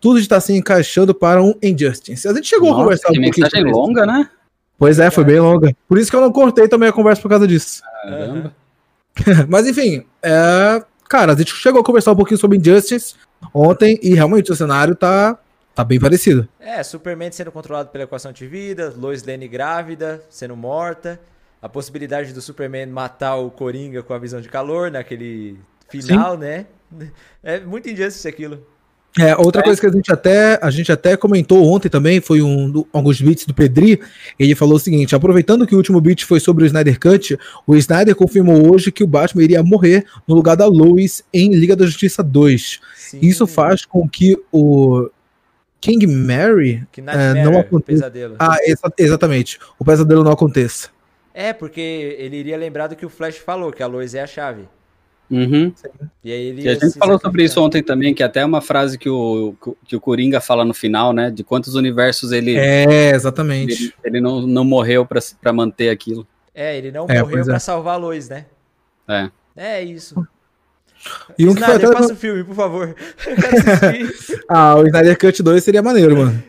Tudo 0.00 0.20
está 0.20 0.40
se 0.40 0.52
encaixando 0.52 1.12
para 1.12 1.42
um 1.42 1.54
Injustice. 1.60 2.28
A 2.28 2.32
gente 2.32 2.46
chegou 2.46 2.68
a 2.68 2.72
Nossa, 2.72 2.82
conversar 2.84 3.12
que 3.12 3.18
um 3.18 3.22
pouquinho 3.22 3.44
mensagem 3.46 3.72
longa, 3.72 4.06
né? 4.06 4.30
Pois 4.78 5.00
é, 5.00 5.10
foi 5.10 5.24
bem 5.24 5.40
longa. 5.40 5.74
Por 5.88 5.98
isso 5.98 6.08
que 6.08 6.16
eu 6.16 6.20
não 6.20 6.30
cortei 6.30 6.68
também 6.68 6.88
a 6.88 6.92
conversa 6.92 7.20
por 7.20 7.28
causa 7.28 7.48
disso. 7.48 7.82
Caramba. 8.04 8.54
Mas 9.48 9.66
enfim, 9.66 10.04
é, 10.22 10.82
cara, 11.08 11.32
a 11.32 11.36
gente 11.36 11.52
chegou 11.54 11.80
a 11.80 11.84
conversar 11.84 12.12
um 12.12 12.16
pouquinho 12.16 12.38
sobre 12.38 12.58
Injustice 12.58 13.14
ontem 13.52 13.98
e 14.02 14.14
realmente 14.14 14.52
o 14.52 14.56
cenário 14.56 14.94
tá, 14.94 15.36
tá 15.76 15.84
bem 15.84 16.00
parecido. 16.00 16.48
É, 16.58 16.82
Superman 16.82 17.30
sendo 17.30 17.52
controlado 17.52 17.90
pela 17.90 18.04
equação 18.04 18.32
de 18.32 18.46
vida, 18.46 18.92
Lois 18.96 19.22
Lane 19.22 19.46
grávida, 19.46 20.22
sendo 20.30 20.56
morta, 20.56 21.20
a 21.60 21.68
possibilidade 21.68 22.32
do 22.32 22.40
Superman 22.40 22.86
matar 22.86 23.36
o 23.36 23.50
Coringa 23.50 24.02
com 24.02 24.14
a 24.14 24.18
visão 24.18 24.40
de 24.40 24.48
calor 24.48 24.90
naquele 24.90 25.58
final, 25.88 26.36
né? 26.38 26.66
É 27.44 27.60
muito 27.60 27.88
injustice 27.90 28.26
aquilo. 28.26 28.66
É, 29.18 29.34
outra 29.34 29.62
coisa 29.62 29.80
que 29.80 29.86
a 29.86 29.90
gente 29.90 30.12
até 30.12 30.58
a 30.60 30.70
gente 30.70 30.92
até 30.92 31.16
comentou 31.16 31.64
ontem 31.66 31.88
também 31.88 32.20
foi 32.20 32.42
um 32.42 32.70
do- 32.70 32.86
alguns 32.92 33.18
beats 33.18 33.46
do 33.46 33.54
Pedri. 33.54 33.98
Ele 34.38 34.54
falou 34.54 34.76
o 34.76 34.78
seguinte: 34.78 35.14
aproveitando 35.14 35.66
que 35.66 35.74
o 35.74 35.78
último 35.78 36.00
beat 36.02 36.24
foi 36.24 36.38
sobre 36.38 36.64
o 36.64 36.66
Snyder 36.66 37.00
Cut, 37.00 37.38
o 37.66 37.74
Snyder 37.76 38.14
confirmou 38.14 38.70
hoje 38.70 38.92
que 38.92 39.02
o 39.02 39.06
Batman 39.06 39.42
iria 39.42 39.62
morrer 39.62 40.04
no 40.28 40.34
lugar 40.34 40.54
da 40.54 40.66
Lois 40.66 41.22
em 41.32 41.54
Liga 41.54 41.74
da 41.74 41.86
Justiça 41.86 42.22
2. 42.22 42.80
Sim. 42.94 43.18
Isso 43.22 43.46
faz 43.46 43.86
com 43.86 44.06
que 44.06 44.36
o 44.52 45.08
King 45.86 46.06
Mary 46.06 46.86
que 46.92 47.00
é, 47.00 47.44
não 47.44 47.58
aconteça. 47.58 48.02
pesadelo. 48.10 48.36
Ah, 48.38 48.56
exa- 48.62 48.92
exatamente. 48.98 49.58
O 49.78 49.84
pesadelo 49.84 50.22
não 50.24 50.32
aconteça. 50.32 50.88
É, 51.34 51.52
porque 51.52 51.80
ele 52.18 52.36
iria 52.36 52.56
lembrar 52.56 52.86
do 52.88 52.96
que 52.96 53.04
o 53.06 53.08
Flash 53.10 53.36
falou, 53.36 53.70
que 53.72 53.82
a 53.82 53.86
Lois 53.86 54.14
é 54.14 54.22
a 54.22 54.26
chave. 54.26 54.62
Uhum. 55.30 55.72
E 56.22 56.30
aí 56.32 56.40
ele 56.46 56.62
E 56.62 56.68
a 56.68 56.74
gente 56.74 56.96
falou 56.98 57.18
sobre 57.18 57.42
isso 57.44 57.60
ontem 57.60 57.82
também, 57.82 58.14
que 58.14 58.22
até 58.22 58.40
é 58.40 58.44
uma 58.44 58.60
frase 58.60 58.96
que 58.96 59.08
o, 59.10 59.54
que 59.84 59.96
o 59.96 60.00
Coringa 60.00 60.40
fala 60.40 60.64
no 60.64 60.72
final, 60.72 61.12
né? 61.12 61.30
De 61.30 61.42
quantos 61.42 61.74
universos 61.74 62.30
ele, 62.30 62.56
É, 62.56 63.10
exatamente. 63.10 63.72
ele, 63.84 63.94
ele 64.04 64.20
não, 64.20 64.46
não 64.46 64.64
morreu 64.64 65.04
pra, 65.04 65.20
pra 65.42 65.52
manter 65.52 65.90
aquilo. 65.90 66.26
É, 66.54 66.78
ele 66.78 66.90
não 66.92 67.06
É, 67.08 67.20
morreu 67.20 67.40
é. 67.40 67.44
pra 67.44 67.58
salvar 67.58 67.94
a 67.94 67.98
Lois, 67.98 68.28
né? 68.28 68.46
É. 69.08 69.28
É 69.56 69.82
isso. 69.82 70.14
E 71.38 71.46
um 71.46 71.54
que 71.54 71.60
foi 71.62 71.68
Snyder, 71.74 71.88
até- 71.90 71.98
faça 72.00 72.12
o 72.12 72.16
filme, 72.16 72.42
por 72.44 72.54
favor. 72.54 72.94
Ah, 74.48 74.76
o 74.76 74.86
Snyder 74.86 75.18
Cut 75.18 75.42
2 75.42 75.62
seria 75.64 75.82
maneiro, 75.82 76.16
mano. 76.16 76.42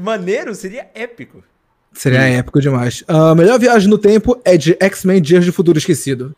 Maneiro, 0.00 0.54
seria 0.54 0.88
épico. 0.94 1.42
Seria 1.92 2.20
épico 2.20 2.60
demais. 2.60 3.04
A 3.06 3.34
melhor 3.34 3.58
viagem 3.58 3.88
no 3.88 3.98
tempo 3.98 4.40
é 4.44 4.56
de 4.56 4.76
X-Men 4.80 5.20
Dias 5.22 5.44
de 5.44 5.52
Futuro 5.52 5.78
Esquecido. 5.78 6.34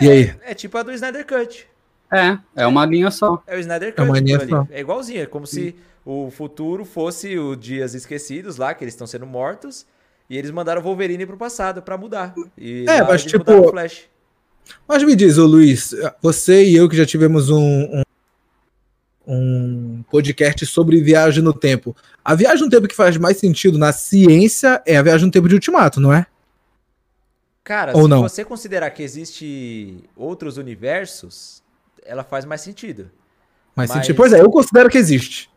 E 0.00 0.08
aí? 0.08 0.34
É 0.42 0.54
tipo 0.54 0.76
a 0.78 0.82
do 0.82 0.92
Snyder 0.92 1.26
Cut. 1.26 1.66
É, 2.12 2.38
é 2.56 2.66
uma 2.66 2.84
linha 2.86 3.10
só. 3.10 3.42
É 3.46 3.56
o 3.56 3.58
Snyder 3.58 3.90
Cut. 3.94 4.00
É 4.00 4.04
uma 4.04 4.18
linha 4.20 4.38
ali. 4.40 4.50
só. 4.50 4.66
É 4.70 4.80
igualzinho, 4.80 5.22
é 5.22 5.26
como 5.26 5.46
se 5.46 5.74
o 6.04 6.30
futuro 6.30 6.84
fosse 6.84 7.38
o 7.38 7.54
Dias 7.56 7.94
Esquecidos 7.94 8.56
lá, 8.56 8.72
que 8.74 8.82
eles 8.84 8.94
estão 8.94 9.06
sendo 9.06 9.26
mortos, 9.26 9.86
e 10.30 10.36
eles 10.38 10.50
mandaram 10.50 10.80
o 10.80 10.84
Wolverine 10.84 11.26
pro 11.26 11.36
passado 11.36 11.82
pra 11.82 11.96
mudar. 11.98 12.34
E 12.56 12.84
É, 12.88 13.02
mas 13.02 13.20
eles 13.20 13.24
tipo- 13.24 13.38
mudaram 13.38 13.66
o 13.66 13.70
Flash. 13.70 14.04
Mas 14.86 15.02
me 15.02 15.14
diz, 15.14 15.38
ô 15.38 15.46
Luiz, 15.46 15.94
você 16.22 16.64
e 16.64 16.76
eu 16.76 16.88
que 16.88 16.96
já 16.96 17.04
tivemos 17.06 17.50
um, 17.50 17.58
um, 17.58 18.02
um 19.26 20.04
podcast 20.10 20.64
sobre 20.66 21.00
viagem 21.00 21.42
no 21.42 21.52
tempo. 21.52 21.94
A 22.24 22.34
viagem 22.34 22.64
no 22.64 22.70
tempo 22.70 22.88
que 22.88 22.94
faz 22.96 23.16
mais 23.16 23.36
sentido 23.38 23.78
na 23.78 23.92
ciência 23.92 24.82
é 24.86 24.96
a 24.96 25.02
viagem 25.02 25.26
no 25.26 25.32
tempo 25.32 25.48
de 25.48 25.54
Ultimato, 25.54 26.00
não 26.00 26.12
é? 26.12 26.26
Cara, 27.62 27.94
Ou 27.94 28.04
se 28.04 28.08
não? 28.08 28.22
você 28.22 28.44
considerar 28.44 28.90
que 28.90 29.02
existe 29.02 30.02
outros 30.16 30.56
universos, 30.56 31.62
ela 32.02 32.24
faz 32.24 32.46
mais 32.46 32.62
sentido. 32.62 33.10
Mais 33.76 33.90
Mas- 33.90 33.98
sentido. 34.00 34.16
Pois 34.16 34.32
é, 34.32 34.40
eu 34.40 34.50
considero 34.50 34.88
que 34.88 34.96
existe. 34.96 35.50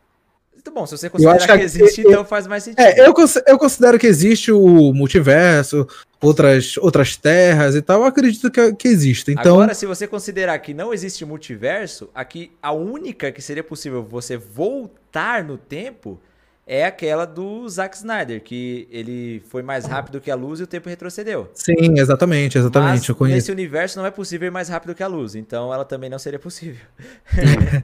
Tá 0.63 0.71
bom, 0.71 0.85
se 0.85 0.95
você 0.95 1.07
acho 1.07 1.11
considerar 1.11 1.47
que 1.47 1.57
que, 1.57 1.63
existe, 1.63 2.01
então 2.01 2.23
faz 2.23 2.45
mais 2.45 2.63
sentido. 2.63 2.81
É, 2.81 2.99
eu, 2.99 3.13
eu 3.47 3.57
considero 3.57 3.97
que 3.97 4.05
existe 4.05 4.51
o 4.51 4.93
multiverso, 4.93 5.87
outras, 6.21 6.77
outras 6.77 7.15
terras 7.15 7.75
e 7.75 7.81
tal. 7.81 8.01
Eu 8.01 8.05
acredito 8.05 8.51
que, 8.51 8.73
que 8.73 8.87
existe. 8.87 9.31
Então, 9.31 9.55
Agora, 9.55 9.73
se 9.73 9.85
você 9.85 10.07
considerar 10.07 10.57
que 10.59 10.73
não 10.73 10.93
existe 10.93 11.25
multiverso, 11.25 12.09
aqui 12.13 12.51
a 12.61 12.71
única 12.71 13.31
que 13.31 13.41
seria 13.41 13.63
possível 13.63 14.03
você 14.03 14.37
voltar 14.37 15.43
no 15.43 15.57
tempo 15.57 16.19
é 16.65 16.85
aquela 16.85 17.25
do 17.25 17.67
Zack 17.67 17.97
Snyder, 17.97 18.41
que 18.41 18.87
ele 18.91 19.41
foi 19.49 19.61
mais 19.61 19.85
rápido 19.85 20.21
que 20.21 20.29
a 20.29 20.35
luz 20.35 20.59
e 20.59 20.63
o 20.63 20.67
tempo 20.67 20.87
retrocedeu. 20.87 21.49
sim, 21.53 21.99
exatamente, 21.99 22.57
exatamente. 22.57 22.99
Mas 22.99 23.09
eu 23.09 23.15
conheço. 23.15 23.35
nesse 23.35 23.51
universo 23.51 23.99
não 23.99 24.05
é 24.05 24.11
possível 24.11 24.47
ir 24.47 24.51
mais 24.51 24.69
rápido 24.69 24.95
que 24.95 25.03
a 25.03 25.07
luz, 25.07 25.35
então 25.35 25.73
ela 25.73 25.83
também 25.83 26.09
não 26.09 26.19
seria 26.19 26.39
possível. 26.39 26.85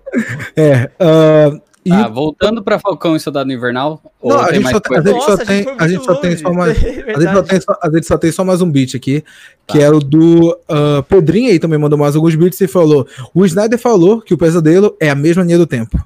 É. 0.55 0.89
ah, 0.99 1.51
e 1.87 1.89
Tá, 1.89 2.07
voltando 2.07 2.61
pra 2.63 2.77
Falcão 2.79 3.15
e 3.15 3.19
Soldado 3.19 3.51
Invernal. 3.51 4.01
Não, 4.23 4.39
a 4.39 4.51
gente 4.53 4.63
mais 4.63 4.75
só 4.75 4.79
tem- 4.81 5.01
coisa? 5.01 5.09
a 5.09 5.13
gente 5.13 5.23
só 5.23 5.29
Nossa, 5.31 5.41
a 5.41 5.45
gente 5.45 5.47
tem, 5.47 5.63
foi 5.63 5.73
a 5.77 5.87
gente 5.87 5.97
muito 5.97 6.05
só 6.05 6.15
tem 6.21 6.29
longe. 6.31 6.41
só 6.43 6.53
mais, 6.53 6.77
É 6.83 7.13
a 7.13 7.19
gente, 7.19 7.33
só 7.33 7.43
tem 7.43 7.61
só, 7.61 7.79
a 7.81 7.89
gente 7.89 8.05
só 8.07 8.17
tem 8.17 8.31
só 8.31 8.43
mais 8.45 8.61
um 8.61 8.69
beat 8.71 8.95
aqui, 8.95 9.23
que 9.65 9.79
Tá. 9.79 9.83
era 9.85 9.95
o 9.95 9.99
do 9.99 10.57
ah, 10.69 11.03
Pedrinho 11.07 11.49
aí 11.51 11.59
também 11.59 11.79
mandou 11.79 11.97
mais 11.97 12.15
alguns 12.15 12.35
beats 12.35 12.59
e 12.61 12.67
falou: 12.67 13.07
o 13.33 13.45
Snyder 13.45 13.79
falou 13.79 14.21
que 14.21 14.33
o 14.33 14.37
pesadelo 14.37 14.95
é 14.99 15.09
a 15.09 15.15
mesma 15.15 15.43
linha 15.43 15.57
do 15.57 15.67
tempo. 15.67 15.97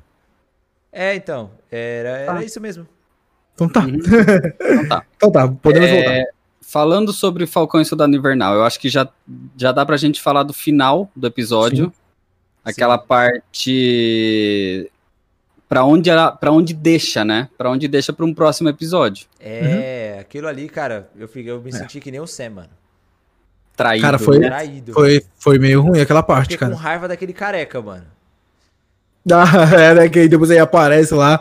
É, 0.91 1.15
então, 1.15 1.51
era, 1.71 2.09
era 2.09 2.33
Tá. 2.35 2.43
isso 2.43 2.59
mesmo. 2.61 2.87
Então 3.55 3.67
tá. 3.69 3.81
Uhum. 3.81 3.97
Então 4.61 4.87
tá. 4.87 5.03
Então 5.17 5.31
tá, 5.31 5.47
podemos 5.47 5.89
É, 5.89 5.95
voltar. 5.95 6.25
Falando 6.63 7.11
sobre 7.11 7.45
Falcão 7.45 7.81
e 7.81 7.85
Soldado 7.85 8.15
Invernal, 8.15 8.53
eu 8.55 8.63
acho 8.63 8.79
que 8.79 8.87
já, 8.87 9.05
já 9.57 9.71
dá 9.73 9.85
pra 9.85 9.97
gente 9.97 10.21
falar 10.21 10.43
do 10.43 10.53
final 10.53 11.09
do 11.15 11.27
episódio. 11.27 11.91
Aquela 12.63 12.97
parte 12.97 14.89
pra 15.71 15.85
onde 15.85 16.09
ela, 16.09 16.33
para 16.33 16.51
onde 16.51 16.73
deixa, 16.73 17.23
né? 17.23 17.47
Pra 17.57 17.71
onde 17.71 17.87
deixa 17.87 18.11
pra 18.11 18.25
um 18.25 18.33
próximo 18.33 18.67
episódio. 18.67 19.25
É, 19.39 20.11
Uhum. 20.15 20.19
aquilo 20.19 20.47
ali, 20.49 20.67
cara, 20.67 21.09
eu, 21.17 21.29
fiquei, 21.29 21.49
eu 21.49 21.61
me 21.61 21.71
senti 21.71 22.01
que 22.01 22.11
nem 22.11 22.19
o 22.19 22.27
Sam, 22.27 22.49
mano. 22.49 22.69
Traído. 23.77 24.01
Cara, 24.03 24.19
foi- 24.19 24.37
né? 24.37 24.47
Traído. 24.49 24.91
Foi, 24.91 25.23
foi 25.37 25.57
meio 25.57 25.81
ruim 25.81 26.01
aquela 26.01 26.21
parte, 26.21 26.51
Fiquei 26.51 26.67
com 26.67 26.73
cara. 26.73 26.83
raiva 26.89 27.07
daquele 27.07 27.31
careca, 27.31 27.81
mano. 27.81 28.03
Ah, 29.31 29.79
é, 29.81 29.93
né, 29.93 30.09
que 30.09 30.27
depois 30.27 30.51
aí 30.51 30.59
aparece 30.59 31.13
lá. 31.13 31.39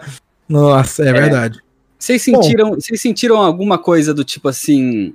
Nossa, 0.49 1.03
é, 1.03 1.13
verdade. 1.13 1.59
Vocês 1.99 2.23
sentiram, 2.23 2.75
vocês 2.77 3.01
sentiram 3.01 3.37
alguma 3.39 3.79
coisa 3.79 4.15
do 4.15 4.23
tipo 4.23 4.49
assim, 4.49 5.13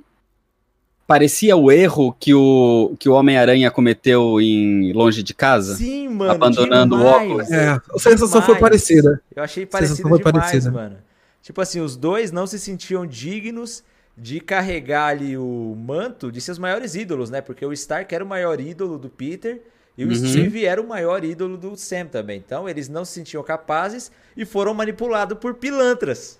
parecia 1.06 1.56
o 1.56 1.70
erro 1.70 2.12
que 2.18 2.34
o 2.34 2.94
que 2.98 3.08
o 3.08 3.12
Homem-Aranha 3.12 3.70
cometeu 3.70 4.40
em 4.40 4.92
Longe 4.92 5.22
de 5.22 5.32
Casa? 5.34 5.76
Sim, 5.76 6.08
mano. 6.08 6.30
Abandonando 6.32 6.94
o 6.96 6.98
demais. 6.98 7.16
óculos. 7.22 7.50
É, 7.50 7.68
a 7.68 7.98
sensação 7.98 8.40
foi 8.42 8.54
Demais. 8.56 8.60
parecida. 8.60 9.22
Eu 9.34 9.42
achei 9.42 9.66
foi 9.66 9.80
demais, 10.18 10.22
parecida. 10.22 10.70
mano. 10.70 10.96
Tipo 11.42 11.60
assim, 11.60 11.80
os 11.80 11.96
dois 11.96 12.32
não 12.32 12.46
se 12.46 12.58
sentiam 12.58 13.06
dignos 13.06 13.84
de 14.18 14.40
carregar 14.40 15.08
ali 15.08 15.36
o 15.36 15.76
manto 15.78 16.32
de 16.32 16.40
seus 16.40 16.58
maiores 16.58 16.94
ídolos, 16.94 17.30
né? 17.30 17.40
Porque 17.40 17.64
o 17.64 17.72
Stark 17.72 18.12
era 18.14 18.24
o 18.24 18.26
maior 18.26 18.60
ídolo 18.60 18.98
do 18.98 19.08
Peter 19.08 19.60
e 19.96 20.04
o 20.04 20.08
Uhum. 20.08 20.14
Steve 20.14 20.64
era 20.64 20.80
o 20.80 20.88
maior 20.88 21.22
ídolo 21.24 21.56
do 21.56 21.76
Sam 21.76 22.06
também. 22.06 22.42
Então 22.44 22.68
eles 22.68 22.88
não 22.88 23.04
se 23.04 23.12
sentiam 23.12 23.42
capazes 23.42 24.10
e 24.36 24.44
foram 24.44 24.74
manipulados 24.74 25.38
por 25.38 25.54
pilantras. 25.54 26.38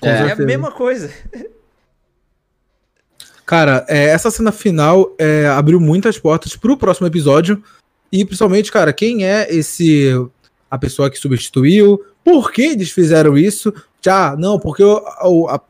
Com 0.00 0.06
É, 0.08 0.32
a 0.32 0.36
mesma 0.36 0.70
coisa. 0.72 1.10
Cara, 3.44 3.84
é, 3.88 4.04
essa 4.06 4.30
cena 4.30 4.52
final 4.52 5.14
é, 5.18 5.46
abriu 5.46 5.80
muitas 5.80 6.18
portas 6.18 6.56
pro 6.56 6.76
próximo 6.76 7.06
episódio. 7.06 7.62
E 8.10 8.24
principalmente, 8.24 8.70
cara, 8.70 8.92
quem 8.92 9.24
é 9.24 9.46
esse. 9.54 10.10
A 10.70 10.78
pessoa 10.78 11.10
que 11.10 11.18
substituiu? 11.18 12.02
Por 12.24 12.50
que 12.52 12.62
eles 12.62 12.90
fizeram 12.90 13.36
isso? 13.36 13.72
Já, 14.00 14.34
não, 14.36 14.58
porque 14.58 14.82
o 14.82 15.02
o- 15.24 15.48
a 15.48 15.60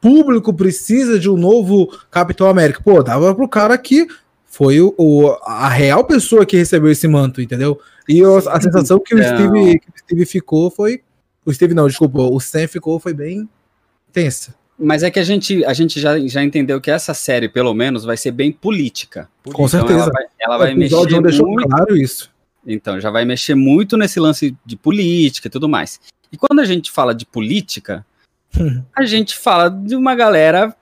público 0.00 0.52
precisa 0.52 1.18
de 1.18 1.28
um 1.30 1.36
novo 1.36 1.86
Capitão 2.10 2.48
América. 2.48 2.80
Pô, 2.82 3.02
dava 3.02 3.34
pro 3.34 3.48
cara 3.48 3.76
que 3.78 4.06
foi 4.46 4.80
o, 4.80 4.94
o- 4.98 5.36
a 5.44 5.68
real 5.68 6.04
pessoa 6.04 6.44
que 6.46 6.56
recebeu 6.56 6.90
esse 6.90 7.06
manto, 7.06 7.40
entendeu? 7.40 7.78
E 8.08 8.18
eu- 8.18 8.36
a 8.48 8.60
sensação 8.60 8.98
que 8.98 9.14
o, 9.14 9.18
Não. 9.18 9.24
Steve, 9.24 9.78
que 9.78 9.88
o 9.88 9.98
Steve 9.98 10.26
ficou 10.26 10.70
foi. 10.70 11.02
O 11.44 11.52
Steve 11.52 11.74
não, 11.74 11.86
desculpa, 11.86 12.20
o 12.20 12.40
Sam 12.40 12.66
ficou 12.66 12.98
foi 12.98 13.12
bem 13.14 13.48
tensa. 14.12 14.54
Mas 14.80 15.02
é 15.02 15.10
que 15.10 15.18
a 15.18 15.22
gente, 15.22 15.64
a 15.64 15.74
gente 15.74 16.00
já, 16.00 16.18
já 16.20 16.42
entendeu 16.42 16.80
que 16.80 16.90
essa 16.90 17.12
série, 17.12 17.48
pelo 17.48 17.74
menos, 17.74 18.04
vai 18.04 18.16
ser 18.16 18.30
bem 18.30 18.50
política. 18.50 19.28
Com 19.44 19.50
Então 19.50 19.68
certeza. 19.68 20.00
ela 20.00 20.10
vai, 20.10 20.24
ela 20.40 20.56
o 20.56 20.58
vai 20.58 20.74
mexer 20.74 21.22
deixou 21.22 21.46
muito. 21.46 21.68
claro 21.68 21.96
isso. 21.96 22.30
Então, 22.66 22.98
já 23.00 23.10
vai 23.10 23.24
mexer 23.24 23.54
muito 23.54 23.96
nesse 23.96 24.18
lance 24.18 24.56
de 24.64 24.76
política 24.76 25.48
e 25.48 25.50
tudo 25.50 25.68
mais. 25.68 26.00
E 26.32 26.36
quando 26.36 26.60
a 26.60 26.64
gente 26.64 26.90
fala 26.90 27.14
de 27.14 27.26
política, 27.26 28.06
a 28.96 29.04
gente 29.04 29.36
fala 29.36 29.68
de 29.68 29.94
uma 29.94 30.14
galera 30.14 30.74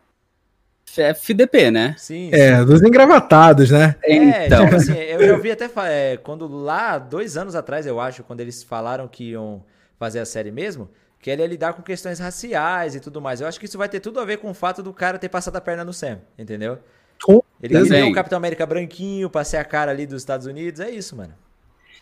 FDP, 0.97 1.71
né? 1.71 1.95
Sim. 1.99 2.31
É, 2.33 2.65
dos 2.65 2.83
engravatados, 2.83 3.71
né? 3.71 3.95
É, 4.03 4.47
Então, 4.47 4.65
tipo 4.65 4.77
assim, 4.77 4.95
eu 4.95 5.27
já 5.27 5.35
ouvi 5.35 5.51
até 5.51 5.71
é, 5.87 6.17
quando 6.17 6.47
lá, 6.49 6.99
dois 6.99 7.37
anos 7.37 7.55
atrás, 7.55 7.87
eu 7.87 8.01
acho, 8.01 8.25
quando 8.25 8.41
eles 8.41 8.63
falaram 8.63 9.07
que 9.07 9.31
iam 9.31 9.63
fazer 9.99 10.21
a 10.21 10.25
série 10.25 10.51
mesmo, 10.51 10.89
que 11.21 11.31
ele 11.31 11.43
ia 11.43 11.49
lidar 11.49 11.73
com 11.73 11.83
questões 11.83 12.19
raciais 12.19 12.95
e 12.95 13.01
tudo 13.01 13.21
mais. 13.21 13.41
Eu 13.41 13.47
acho 13.49 13.59
que 13.59 13.67
isso 13.67 13.77
vai 13.79 13.89
ter 13.89 14.01
tudo 14.01 14.21
a 14.21 14.25
ver 14.25 14.39
com 14.39 14.51
o 14.51 14.55
fato 14.55 14.83
do 14.83 14.93
cara 14.93 15.19
ter 15.19 15.29
passado 15.29 15.57
a 15.57 15.61
perna 15.61 15.85
no 15.85 15.93
Sam, 15.93 16.19
entendeu? 16.39 16.79
Com 17.23 17.43
Ele 17.63 17.83
queria 17.83 18.07
um 18.07 18.13
Capitão 18.13 18.37
América 18.37 18.65
branquinho 18.65 19.29
pra 19.29 19.43
ser 19.43 19.57
a 19.57 19.65
cara 19.65 19.91
ali 19.91 20.07
dos 20.07 20.23
Estados 20.23 20.47
Unidos. 20.47 20.81
É 20.81 20.91
isso, 20.91 21.17
mano. 21.17 21.35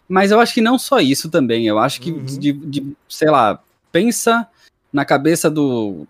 mas 0.09 0.31
eu 0.31 0.39
acho 0.39 0.53
que 0.55 0.61
não 0.61 0.79
só 0.79 1.01
isso 1.01 1.29
também. 1.31 1.67
Eu 1.67 1.79
acho 1.79 2.01
que, 2.01 2.13
Uhum. 2.13 2.25
de, 2.25 2.53
de- 2.53 2.97
sei 3.09 3.31
lá, 3.31 3.61
pensa 3.91 4.47
na 4.93 5.05
cabeça 5.05 5.51
do 5.51 6.07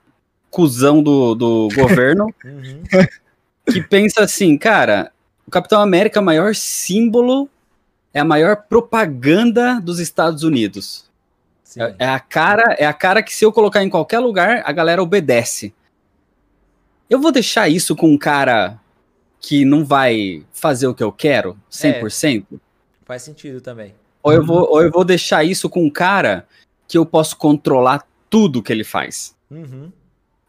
cuzão 0.50 1.02
do, 1.02 1.34
do 1.34 1.68
governo 1.74 2.26
Uhum. 2.44 2.82
que 3.72 3.80
pensa 3.82 4.22
assim, 4.24 4.59
cara, 4.59 5.12
o 5.46 5.50
Capitão 5.50 5.80
América 5.80 6.18
é 6.18 6.22
o 6.22 6.24
maior 6.24 6.54
símbolo, 6.54 7.48
é 8.12 8.18
a 8.20 8.24
maior 8.24 8.57
propaganda 8.68 9.80
dos 9.80 9.98
Estados 10.00 10.42
Unidos. 10.42 11.05
Sim. 11.77 11.83
É, 11.83 11.95
é 11.99 12.09
a 12.09 12.18
cara, 12.18 12.74
é 12.79 12.87
a 12.87 12.93
cara 12.95 13.22
que 13.22 13.35
se 13.35 13.45
eu 13.45 13.53
colocar 13.53 13.85
em 13.85 13.91
qualquer 13.91 14.18
lugar, 14.18 14.62
a 14.64 14.72
galera 14.72 15.03
obedece. 15.03 15.74
Eu 17.09 17.20
vou 17.20 17.31
deixar 17.31 17.68
isso 17.68 17.95
com 17.95 18.11
um 18.11 18.18
cara 18.18 18.81
que 19.39 19.64
não 19.64 19.85
vai 19.85 20.43
fazer 20.53 20.87
o 20.87 20.95
que 20.95 21.03
eu 21.03 21.12
quero 21.12 21.57
100%? 21.70 22.47
Faz 23.05 23.22
sentido 23.22 23.61
também. 23.61 23.95
Ou, 24.22 24.33
eu 24.33 24.45
vou, 24.45 24.68
ou 24.70 24.83
eu 24.83 24.91
vou 24.91 25.05
deixar 25.05 25.45
isso 25.45 25.68
com 25.68 25.85
um 25.85 25.91
cara 25.91 26.49
que 26.89 26.97
eu 26.97 27.05
posso 27.05 27.37
controlar 27.37 28.05
tudo 28.31 28.62
que 28.62 28.72
ele 28.72 28.83
faz? 28.83 29.37
Uhum. 29.51 29.93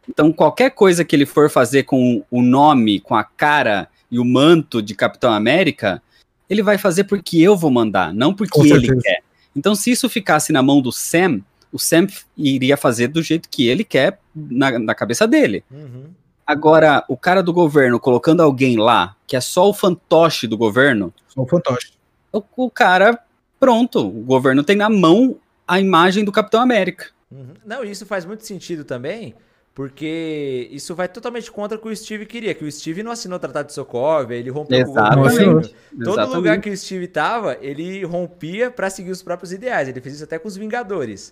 Então, 0.10 0.32
qualquer 0.32 0.72
coisa 0.72 1.04
que 1.04 1.16
ele 1.16 1.26
for 1.26 1.50
fazer 1.50 1.84
com 1.84 2.24
o 2.32 2.42
nome, 2.42 3.02
com 3.02 3.14
a 3.14 3.24
cara 3.26 3.90
e 4.10 4.18
o 4.18 4.24
manto 4.24 4.82
de 4.82 4.96
Capitão 4.96 5.32
América, 5.32 6.02
ele 6.50 6.64
vai 6.64 6.78
fazer 6.78 7.04
porque 7.04 7.38
eu 7.38 7.58
vou 7.58 7.70
mandar, 7.70 8.14
não 8.14 8.34
porque 8.34 8.62
ele 8.62 9.00
quer. 9.02 9.27
Então, 9.58 9.74
se 9.74 9.90
isso 9.92 10.08
ficasse 10.08 10.54
na 10.54 10.62
mão 10.62 10.80
do 10.82 10.92
Sam, 10.92 11.42
o 11.72 11.80
Sam 11.80 12.08
iria 12.38 12.78
fazer 12.78 13.08
do 13.08 13.24
jeito 13.24 13.50
que 13.50 13.68
ele 13.68 13.84
quer 13.84 14.20
na, 14.36 14.78
na 14.78 14.94
cabeça 14.96 15.28
dele. 15.28 15.64
Uhum. 15.72 16.06
Agora, 16.46 17.04
o 17.10 17.18
cara 17.18 17.42
do 17.42 17.52
governo 17.52 18.00
colocando 18.00 18.42
alguém 18.42 18.78
lá, 18.78 19.16
que 19.26 19.36
é 19.36 19.42
só 19.42 19.68
o 19.68 19.74
fantoche 19.74 20.48
do 20.48 20.58
governo, 20.58 21.14
Sou 21.28 21.44
um 21.44 21.48
fantoche. 21.48 21.92
o, 22.32 22.42
o 22.56 22.70
cara, 22.70 23.20
pronto, 23.60 24.00
o 24.00 24.24
governo 24.24 24.64
tem 24.64 24.76
na 24.76 24.90
mão 24.90 25.38
a 25.68 25.80
imagem 25.80 26.24
do 26.24 26.32
Capitão 26.32 26.62
América. 26.62 27.08
Uhum. 27.30 27.54
Não, 27.66 27.84
e 27.84 27.92
isso 27.92 28.06
faz 28.06 28.24
muito 28.24 28.46
sentido 28.46 28.86
também, 28.86 29.36
porque 29.78 30.68
isso 30.72 30.96
vai 30.96 31.08
totalmente 31.08 31.52
contra 31.52 31.78
o 31.78 31.80
que 31.80 31.88
o 31.88 31.96
Steve 31.96 32.26
queria, 32.26 32.52
que 32.56 32.66
o 32.66 32.72
Steve 32.72 33.04
não 33.04 33.12
assinou 33.12 33.38
o 33.38 33.40
Tratado 33.40 33.68
de 33.68 33.74
Sokovia, 33.76 34.36
ele 34.36 34.50
rompeu 34.50 34.84
com 34.84 34.90
o 34.90 34.94
Exatamente. 34.94 35.30
governo. 35.30 35.62
Todo 35.62 36.02
Exatamente. 36.02 36.36
lugar 36.36 36.62
que 36.62 36.70
o 36.72 36.76
Steve 36.78 37.08
tava, 37.08 37.58
ele 37.62 38.04
rompia 38.04 38.72
pra 38.72 38.90
seguir 38.90 39.12
os 39.12 39.22
próprios 39.22 39.52
ideais. 39.54 39.88
Ele 39.88 40.02
fez 40.02 40.16
isso 40.16 40.24
até 40.24 40.40
com 40.40 40.48
os 40.48 40.58
Vingadores. 40.58 41.32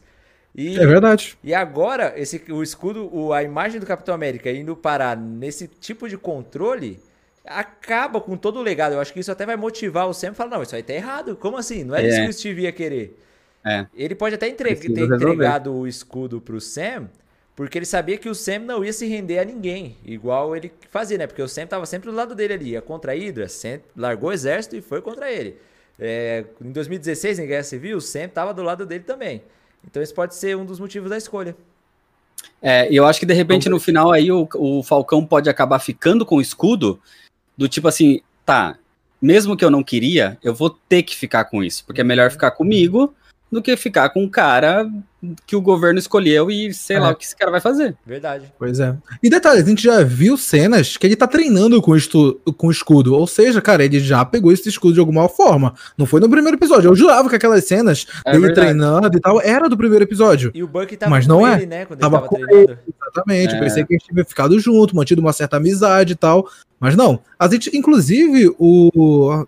E, 0.54 0.78
É 0.78 0.86
verdade. 0.86 1.36
e 1.44 1.56
agora, 1.56 2.14
esse, 2.16 2.40
o 2.52 2.62
escudo, 2.62 3.10
o- 3.12 3.34
a 3.34 3.42
imagem 3.42 3.80
do 3.80 3.86
Capitão 3.88 4.14
América 4.14 4.52
indo 4.52 4.76
parar 4.76 5.18
nesse 5.18 5.68
tipo 5.68 6.08
de 6.08 6.16
controle, 6.16 7.00
acaba 7.44 8.22
com 8.22 8.38
todo 8.38 8.60
o 8.60 8.62
legado. 8.62 8.94
Eu 8.94 9.00
acho 9.00 9.12
que 9.12 9.20
isso 9.22 9.32
até 9.32 9.44
vai 9.44 9.56
motivar 9.58 10.08
o 10.08 10.14
Sam 10.14 10.30
a 10.30 10.34
falar, 10.36 10.52
não, 10.52 10.62
isso 10.62 10.76
aí 10.76 10.84
tá 10.84 10.94
errado. 10.94 11.36
Como 11.36 11.58
assim? 11.58 11.84
Não 11.84 11.96
é, 11.96 12.08
isso 12.08 12.18
É. 12.20 12.24
que 12.26 12.30
o 12.30 12.34
Steve 12.34 12.62
ia 12.62 12.72
querer. 12.72 13.20
É. 13.66 13.88
Ele 13.96 14.14
pode 14.14 14.36
até 14.36 14.52
ter 14.52 14.64
resolver. 14.68 15.16
entregado 15.16 15.74
o 15.74 15.88
escudo 15.88 16.40
pro 16.40 16.62
Sam, 16.62 17.10
porque 17.56 17.78
ele 17.78 17.86
sabia 17.86 18.18
que 18.18 18.28
o 18.28 18.36
Sam 18.36 18.60
não 18.60 18.84
ia 18.84 18.92
se 18.92 19.08
render 19.08 19.40
a 19.40 19.46
ninguém, 19.46 19.96
igual 20.04 20.56
ele 20.56 20.72
fazia, 20.90 21.18
né? 21.18 21.26
Porque 21.26 21.42
o 21.42 21.48
Sam 21.48 21.66
tava 21.66 21.86
sempre 21.86 22.10
do 22.10 22.16
lado 22.16 22.36
dele 22.36 22.54
ali, 22.54 22.70
ia 22.72 22.82
contra 22.82 23.14
a 23.14 23.16
Hydra, 23.16 23.48
Sam 23.48 23.80
largou 23.96 24.30
o 24.30 24.34
exército 24.34 24.76
e 24.76 24.82
foi 24.82 25.02
contra 25.02 25.32
ele. 25.32 25.56
É, 25.98 26.44
em 26.62 26.72
2016, 26.72 27.40
em 27.40 27.48
Guerra 27.48 27.64
Civil, 27.64 27.98
o 27.98 28.02
Sam 28.02 28.28
tava 28.28 28.54
do 28.54 28.62
lado 28.62 28.86
dele 28.86 29.06
também. 29.06 29.42
Então 29.90 30.04
esse 30.04 30.14
pode 30.14 30.36
ser 30.36 30.58
um 30.58 30.66
dos 30.66 30.80
motivos 30.80 31.10
da 31.10 31.18
escolha. 31.18 31.56
É, 32.62 32.88
eu 32.92 33.06
acho 33.06 33.20
que 33.20 33.26
de 33.26 33.34
repente 33.34 33.70
no 33.70 33.80
final 33.80 34.12
aí 34.12 34.32
o, 34.32 34.48
o 34.56 34.84
Falcão 34.84 35.26
pode 35.26 35.50
acabar 35.50 35.80
ficando 35.80 36.26
com 36.26 36.38
o 36.38 36.42
escudo 36.42 37.00
do 37.58 37.70
tipo 37.70 37.88
assim, 37.88 38.22
tá, 38.46 38.78
mesmo 39.22 39.56
que 39.56 39.64
eu 39.64 39.72
não 39.72 39.84
queria, 39.84 40.38
eu 40.44 40.54
vou 40.54 40.70
ter 40.70 41.04
que 41.04 41.16
ficar 41.16 41.46
com 41.46 41.64
isso, 41.64 41.86
porque 41.86 42.02
é 42.02 42.04
melhor 42.04 42.32
ficar 42.32 42.52
comigo 42.52 43.16
do 43.56 43.62
que 43.62 43.76
ficar 43.76 44.10
com 44.10 44.24
um 44.24 44.30
cara 44.30 44.88
que 45.48 45.56
o 45.56 45.62
governo 45.62 45.98
escolheu 45.98 46.52
e 46.52 46.72
sei 46.72 47.00
lá 47.00 47.10
É. 47.10 47.12
o 47.12 47.16
que 47.16 47.26
esse 47.26 47.36
cara 47.36 47.50
vai 47.50 47.60
fazer. 47.60 47.98
Verdade. 48.06 48.54
Pois 48.60 48.80
é. 48.80 48.96
E 49.24 49.30
detalhe, 49.30 49.60
a 49.62 49.66
gente 49.66 49.82
já 49.82 50.04
viu 50.04 50.38
cenas 50.38 50.98
que 50.98 51.08
ele 51.08 51.16
tá 51.16 51.26
treinando 51.26 51.82
com, 51.82 51.96
isto, 51.96 52.40
com 52.58 52.68
o 52.68 52.72
escudo. 52.72 53.16
Ou 53.16 53.26
seja, 53.26 53.60
cara, 53.60 53.84
ele 53.84 54.00
já 54.00 54.24
pegou 54.24 54.52
esse 54.52 54.70
escudo 54.70 54.94
de 54.94 55.00
alguma 55.00 55.28
forma. 55.28 55.74
Não 55.98 56.06
foi 56.06 56.20
no 56.20 56.30
primeiro 56.30 56.56
episódio. 56.58 56.90
Eu 56.92 56.96
jurava 56.96 57.28
que 57.28 57.36
aquelas 57.36 57.64
cenas 57.66 58.06
É 58.24 58.32
dele 58.34 58.46
verdade. 58.48 58.68
treinando 58.68 59.18
e 59.18 59.20
tal 59.20 59.42
era 59.42 59.68
do 59.68 59.76
primeiro 59.76 60.04
episódio. 60.04 60.52
E 60.54 60.62
o 60.62 60.68
Bucky 60.68 60.96
tava 60.96 61.10
Mas 61.10 61.26
com 61.26 61.34
não 61.34 61.48
é. 61.48 61.54
ele, 61.56 61.66
né? 61.66 61.86
Quando 61.86 62.00
Tava 62.00 62.18
ele 62.18 62.22
tava 62.28 62.28
com 62.30 62.46
treinando. 62.46 62.80
Exatamente. 63.04 63.54
É. 63.54 63.58
Eu 63.58 63.62
pensei 63.62 63.84
que 63.84 63.94
eles 63.94 64.04
tinham 64.04 64.26
ficado 64.26 64.60
junto, 64.60 64.96
mantido 64.96 65.22
uma 65.22 65.34
certa 65.34 65.58
amizade 65.58 66.14
e 66.14 66.16
tal. 66.16 66.48
Mas 66.80 66.96
não. 66.96 67.20
A 67.40 67.48
gente, 67.48 67.76
inclusive, 67.76 68.54
o. 68.60 69.44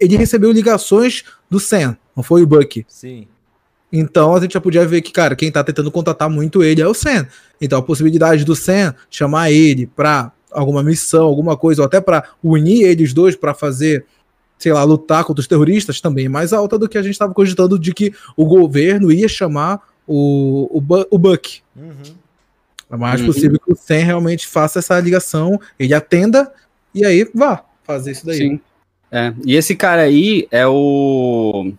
Ele 0.00 0.16
recebeu 0.16 0.50
ligações 0.50 1.22
do 1.48 1.60
Sam, 1.60 1.96
não 2.16 2.24
foi 2.24 2.42
o 2.42 2.46
Bucky. 2.46 2.84
Sim. 2.88 3.28
Então 3.92 4.34
a 4.34 4.40
gente 4.40 4.54
já 4.54 4.60
podia 4.60 4.86
ver 4.86 5.02
que, 5.02 5.12
cara, 5.12 5.36
quem 5.36 5.52
tá 5.52 5.62
tentando 5.62 5.90
contatar 5.90 6.30
muito 6.30 6.62
ele 6.62 6.80
é 6.80 6.88
o 6.88 6.94
Sam. 6.94 7.26
Então 7.60 7.78
a 7.78 7.82
possibilidade 7.82 8.44
do 8.44 8.56
Sam 8.56 8.94
chamar 9.10 9.50
ele 9.50 9.86
pra 9.86 10.32
alguma 10.50 10.82
missão, 10.82 11.24
alguma 11.26 11.56
coisa, 11.56 11.82
ou 11.82 11.86
até 11.86 12.00
pra 12.00 12.24
unir 12.42 12.84
eles 12.84 13.12
dois 13.12 13.36
pra 13.36 13.52
fazer, 13.54 14.04
sei 14.58 14.72
lá, 14.72 14.82
lutar 14.84 15.24
contra 15.24 15.40
os 15.40 15.46
terroristas 15.46 16.00
também 16.00 16.26
é 16.26 16.28
mais 16.28 16.52
alta 16.52 16.78
do 16.78 16.88
que 16.88 16.96
a 16.98 17.02
gente 17.02 17.18
tava 17.18 17.34
cogitando 17.34 17.78
de 17.78 17.92
que 17.92 18.14
o 18.36 18.44
governo 18.46 19.12
ia 19.12 19.28
chamar 19.28 19.80
o, 20.06 20.68
o, 20.78 21.06
o 21.10 21.18
Buck. 21.18 21.60
Uhum. 21.76 21.92
É 22.90 22.96
mais 22.96 23.20
Uhum. 23.20 23.26
possível 23.26 23.58
que 23.58 23.72
o 23.72 23.76
Sam 23.76 24.04
realmente 24.04 24.46
faça 24.46 24.78
essa 24.78 24.98
ligação, 25.00 25.58
ele 25.78 25.94
atenda 25.94 26.52
e 26.94 27.04
aí 27.04 27.26
vá 27.34 27.64
fazer 27.84 28.12
isso 28.12 28.26
daí. 28.26 28.36
Sim. 28.36 28.60
É, 29.10 29.32
e 29.44 29.54
esse 29.56 29.74
cara 29.76 30.02
aí 30.02 30.46
é 30.50 30.66
o 30.66 31.72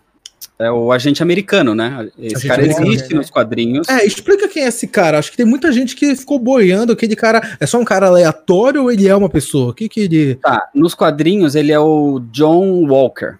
é 0.60 0.72
o 0.72 0.92
agente 0.92 1.22
americano, 1.24 1.74
né? 1.76 2.10
Esse 2.18 2.36
Agente 2.36 2.48
cara 2.48 2.62
americano, 2.62 2.88
existe 2.88 3.14
né? 3.14 3.20
nos 3.20 3.30
quadrinhos. 3.30 3.90
É, 3.90 4.06
explica 4.06 4.48
quem 4.48 4.64
é 4.64 4.68
esse 4.68 4.88
cara. 4.88 5.18
Acho 5.20 5.32
que 5.32 5.38
tem 5.38 5.46
muita 5.46 5.72
gente 5.72 5.96
que 5.96 6.16
ficou 6.16 6.38
boiando. 6.40 6.94
Aquele 6.94 7.16
cara 7.16 7.58
é 7.60 7.66
só 7.66 7.80
um 7.80 7.86
cara 7.86 8.08
aleatório 8.08 8.84
ou 8.84 8.92
ele 8.92 9.08
é 9.08 9.16
uma 9.16 9.30
pessoa? 9.30 9.72
O 9.72 9.74
que 9.74 9.90
que 9.90 10.02
ele. 10.02 10.36
Tá, 10.36 10.70
nos 10.74 10.94
quadrinhos 10.94 11.56
ele 11.56 11.72
é 11.72 11.80
o 11.80 12.20
John 12.32 12.88
Walker. 12.88 13.36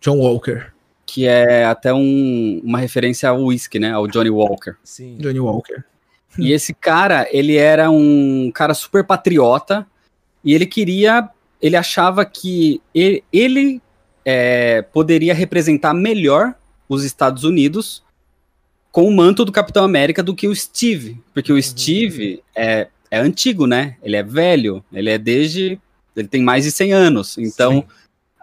John 0.00 0.18
Walker. 0.18 0.66
que 1.06 1.26
é 1.26 1.64
até 1.64 1.92
um- 1.92 2.60
uma 2.62 2.78
referência 2.78 3.28
ao 3.28 3.42
whisky, 3.46 3.80
né? 3.80 3.90
Ao 3.90 4.06
Johnny 4.06 4.30
Walker. 4.30 4.74
Sim. 4.84 5.16
Johnny 5.18 5.40
Walker. 5.40 5.82
E 6.38 6.52
esse 6.52 6.72
cara, 6.72 7.26
ele 7.32 7.56
era 7.56 7.90
um 7.90 8.48
cara 8.54 8.74
super 8.74 9.02
patriota 9.02 9.84
e 10.44 10.54
ele 10.54 10.66
queria, 10.66 11.28
ele 11.60 11.74
achava 11.74 12.24
que 12.24 12.80
ele, 12.94 13.24
ele, 13.32 13.82
é, 14.24 14.82
poderia 14.82 15.34
representar 15.34 15.94
melhor 15.94 16.54
os 16.88 17.04
Estados 17.04 17.44
Unidos 17.44 18.02
com 18.92 19.04
o 19.06 19.14
manto 19.14 19.44
do 19.44 19.52
Capitão 19.52 19.84
América 19.84 20.22
do 20.22 20.34
que 20.34 20.48
o 20.48 20.54
Steve. 20.54 21.20
Porque 21.32 21.52
Uhum. 21.52 21.58
o 21.58 21.62
Steve 21.62 22.42
é, 22.56 22.88
é 23.10 23.18
antigo, 23.20 23.66
né? 23.66 23.96
Ele 24.02 24.16
é 24.16 24.22
velho, 24.22 24.84
ele 24.92 25.10
é 25.10 25.18
desde. 25.18 25.78
Ele 26.16 26.26
tem 26.28 26.42
mais 26.42 26.64
de 26.64 26.72
100 26.72 26.92
anos. 26.92 27.38
Então, 27.38 27.84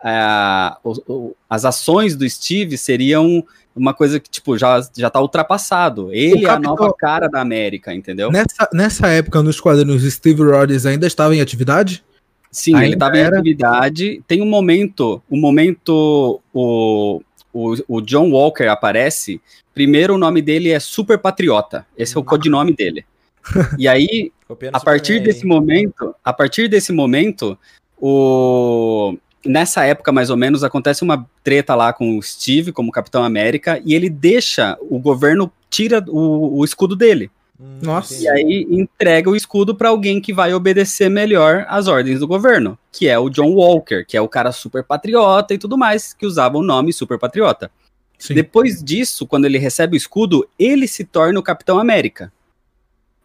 a- 0.03 0.77
o- 0.83 1.13
o- 1.13 1.35
as 1.49 1.65
ações 1.65 2.15
do 2.15 2.27
Steve 2.29 2.77
seriam 2.77 3.43
uma 3.75 3.93
coisa 3.93 4.19
que, 4.19 4.29
tipo, 4.29 4.57
já, 4.57 4.81
já 4.97 5.09
tá 5.09 5.19
ultrapassado. 5.21 6.11
Ele 6.13 6.45
é 6.45 6.49
a 6.49 6.57
nova 6.59 6.91
cara 6.93 7.27
da 7.27 7.41
América, 7.41 7.93
entendeu? 7.93 8.31
Nessa, 8.31 8.69
nessa 8.73 9.07
época, 9.07 9.43
nos 9.43 9.59
quadrinhos, 9.59 10.01
Steve 10.11 10.41
Rogers 10.41 10.85
ainda 10.85 11.05
estava 11.05 11.35
em 11.35 11.41
atividade? 11.41 12.03
Sim, 12.51 12.73
Ainda 12.75 12.85
ele 12.85 12.93
estava 12.93 13.17
em 13.17 13.23
atividade. 13.23 14.23
Tem 14.27 14.41
um 14.41 14.45
momento, 14.45 15.21
um 15.29 15.39
momento, 15.39 16.41
o, 16.53 17.21
o, 17.53 17.75
o 17.87 18.01
John 18.01 18.31
Walker 18.31 18.67
aparece. 18.67 19.41
Primeiro, 19.73 20.15
o 20.15 20.17
nome 20.17 20.41
dele 20.41 20.69
é 20.69 20.79
Super 20.79 21.17
Patriota. 21.17 21.85
Esse 21.97 22.17
é 22.17 22.19
o 22.19 22.23
codinome 22.23 22.73
dele. 22.73 23.05
E 23.79 23.87
aí, 23.87 24.29
a 24.73 24.79
partir 24.79 25.21
desse 25.21 25.45
momento, 25.45 26.13
a 26.21 26.33
partir 26.33 26.67
desse 26.67 26.91
momento, 26.91 27.57
o 27.97 29.17
nessa 29.45 29.85
época 29.85 30.11
mais 30.11 30.29
ou 30.29 30.35
menos 30.35 30.65
acontece 30.65 31.03
uma 31.03 31.25
treta 31.41 31.73
lá 31.73 31.93
com 31.93 32.17
o 32.17 32.21
Steve 32.21 32.73
como 32.73 32.91
Capitão 32.91 33.23
América 33.23 33.81
e 33.85 33.95
ele 33.95 34.09
deixa 34.09 34.77
o 34.81 34.99
governo 34.99 35.49
tira 35.69 36.03
o, 36.07 36.59
o 36.59 36.65
escudo 36.65 36.95
dele. 36.95 37.31
Hum, 37.59 37.79
Nossa. 37.81 38.15
E 38.15 38.27
aí 38.27 38.67
entrega 38.69 39.29
o 39.29 39.35
escudo 39.35 39.75
para 39.75 39.89
alguém 39.89 40.21
que 40.21 40.33
vai 40.33 40.53
obedecer 40.53 41.09
melhor 41.09 41.65
às 41.67 41.87
ordens 41.87 42.19
do 42.19 42.27
governo, 42.27 42.77
que 42.91 43.07
é 43.07 43.17
o 43.17 43.29
John 43.29 43.51
Walker, 43.53 44.05
que 44.05 44.15
é 44.15 44.21
o 44.21 44.27
cara 44.27 44.51
super 44.51 44.83
patriota 44.83 45.53
e 45.53 45.57
tudo 45.57 45.77
mais, 45.77 46.13
que 46.13 46.25
usava 46.25 46.57
o 46.57 46.63
nome 46.63 46.93
super 46.93 47.17
patriota. 47.17 47.71
Sim. 48.17 48.33
Depois 48.33 48.83
disso, 48.83 49.25
quando 49.25 49.45
ele 49.45 49.57
recebe 49.57 49.95
o 49.95 49.97
escudo, 49.97 50.47
ele 50.57 50.87
se 50.87 51.03
torna 51.03 51.39
o 51.39 51.43
Capitão 51.43 51.79
América. 51.79 52.31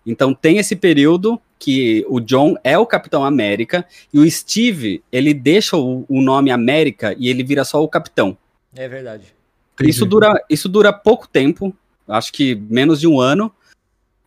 Então 0.05 0.35
tem 0.35 0.59
esse 0.59 0.75
período 0.75 1.41
que 1.59 2.05
o 2.09 2.19
John 2.19 2.57
é 2.65 2.77
o 2.77 2.85
Capitão 2.85 3.25
América 3.25 3.87
e 4.13 4.19
o 4.19 4.29
Steve, 4.29 5.03
ele 5.13 5.33
deixa 5.33 5.77
o, 5.77 6.05
o 6.09 6.21
nome 6.21 6.51
América 6.51 7.15
e 7.17 7.29
ele 7.29 7.45
vira 7.45 7.65
só 7.65 7.83
o 7.83 7.89
Capitão. 7.89 8.37
É 8.75 8.89
verdade. 8.89 9.33
Isso 9.81 10.05
dura, 10.05 10.45
isso 10.51 10.69
dura 10.69 10.93
pouco 10.93 11.29
tempo, 11.29 11.75
acho 12.07 12.33
que 12.33 12.55
menos 12.55 13.01
de 13.01 13.07
um 13.07 13.21
ano. 13.21 13.53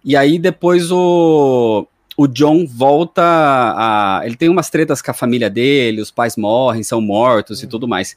E 0.05 0.15
aí 0.15 0.37
depois 0.37 0.91
o, 0.91 1.87
o 2.15 2.27
John 2.27 2.67
volta 2.67 3.23
a. 3.23 4.21
Ele 4.23 4.35
tem 4.35 4.47
umas 4.49 4.69
tretas 4.69 5.01
com 5.01 5.09
a 5.09 5.15
família 5.15 5.49
dele, 5.49 5.99
os 5.99 6.11
pais 6.11 6.37
morrem, 6.37 6.83
são 6.83 7.01
mortos 7.01 7.63
e 7.63 7.67
tudo 7.67 7.87
mais. 7.87 8.15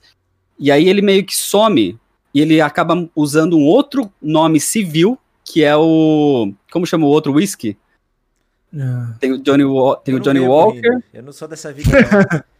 E 0.58 0.70
aí 0.70 0.86
ele 0.86 1.00
meio 1.00 1.24
que 1.24 1.34
some 1.34 1.98
e 2.34 2.40
ele 2.42 2.60
acaba 2.60 3.08
usando 3.16 3.56
um 3.56 3.64
outro 3.64 4.12
nome 4.20 4.60
civil, 4.60 5.18
que 5.42 5.64
é 5.64 5.74
o. 5.74 6.52
Como 6.70 6.86
chama 6.86 7.06
o 7.06 7.08
outro 7.08 7.32
whisky? 7.32 7.74
Ah, 8.78 9.14
Tem 9.18 9.32
o 9.32 9.38
Johnny, 9.38 9.64
tem 10.04 10.14
o 10.14 10.20
Johnny 10.20 10.40
Walker. 10.40 11.02
Eu 11.14 11.22
não 11.22 11.32
sou 11.32 11.48
dessa 11.48 11.72
vida. 11.72 11.90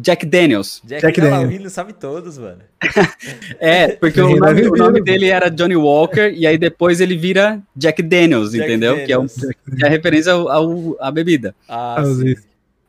Jack 0.00 0.24
Daniels. 0.26 0.80
Jack, 0.84 1.02
Jack 1.02 1.20
Daniels. 1.20 1.50
Rini 1.52 1.70
sabe 1.70 1.92
todos, 1.92 2.38
mano. 2.38 2.58
É, 3.60 3.88
porque 3.88 4.20
o 4.20 4.30
Ele 4.30 4.40
nome, 4.40 4.62
o 4.68 4.76
nome 4.76 5.00
dele 5.02 5.26
era 5.28 5.50
Johnny 5.50 5.76
Walker 5.76 6.32
e 6.34 6.46
aí 6.46 6.56
depois 6.56 7.00
ele 7.00 7.16
vira 7.16 7.60
Jack 7.76 8.02
Daniels, 8.02 8.52
Jack 8.52 8.64
entendeu? 8.64 9.04
Que 9.04 9.12
é, 9.12 9.18
um, 9.18 9.26
Daniels. 9.26 9.56
que 9.78 9.84
é 9.84 9.86
a 9.86 9.90
referência 9.90 10.32
ao, 10.32 10.48
ao- 10.48 10.96
à 11.00 11.10
bebida. 11.10 11.54
Ah, 11.68 11.96
Ah, 11.98 12.04
sim. 12.04 12.34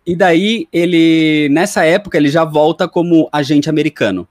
E 0.05 0.15
daí 0.15 0.67
ele, 0.73 1.47
nessa 1.51 1.83
época, 1.85 2.17
ele 2.17 2.29
já 2.29 2.43
volta 2.43 2.87
como 2.87 3.29
agente 3.31 3.69
americano. 3.69 4.27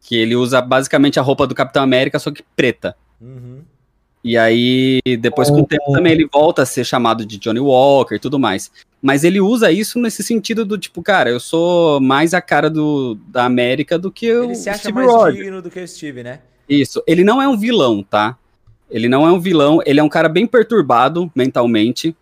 Que 0.00 0.16
ele 0.16 0.34
usa 0.34 0.60
basicamente 0.60 1.18
a 1.20 1.22
roupa 1.22 1.46
do 1.46 1.54
Capitão 1.54 1.82
América, 1.82 2.18
só 2.18 2.30
que 2.32 2.42
preta. 2.56 2.96
Uhum. 3.20 3.60
E 4.24 4.38
aí, 4.38 5.00
depois 5.18 5.50
com 5.50 5.62
o 5.62 5.66
tempo 5.66 5.90
também 5.92 6.12
ele 6.12 6.28
volta 6.32 6.62
a 6.62 6.66
ser 6.66 6.84
chamado 6.84 7.26
de 7.26 7.38
Johnny 7.38 7.58
Walker 7.58 8.14
e 8.14 8.20
tudo 8.20 8.38
mais. 8.38 8.70
Mas 9.02 9.24
ele 9.24 9.40
usa 9.40 9.72
isso 9.72 9.98
nesse 9.98 10.22
sentido 10.22 10.64
do 10.64 10.78
tipo, 10.78 11.02
cara, 11.02 11.28
eu 11.28 11.40
sou 11.40 12.00
mais 12.00 12.32
a 12.32 12.40
cara 12.40 12.70
do, 12.70 13.16
da 13.26 13.44
América 13.44 13.98
do 13.98 14.12
que 14.12 14.32
o 14.32 14.44
Ele 14.44 14.54
se 14.54 14.70
acha 14.70 14.78
Steve 14.78 14.94
mais 14.94 15.10
Rogers. 15.10 15.36
digno 15.36 15.60
do 15.60 15.68
que 15.68 15.80
o 15.80 15.88
Steve, 15.88 16.22
né? 16.22 16.38
Isso. 16.68 17.02
Ele 17.04 17.24
não 17.24 17.42
é 17.42 17.48
um 17.48 17.56
vilão, 17.56 18.00
tá? 18.02 18.38
Ele 18.88 19.08
não 19.08 19.26
é 19.26 19.32
um 19.32 19.40
vilão, 19.40 19.80
ele 19.84 19.98
é 19.98 20.02
um 20.02 20.08
cara 20.08 20.28
bem 20.28 20.46
perturbado 20.46 21.30
mentalmente, 21.34 22.14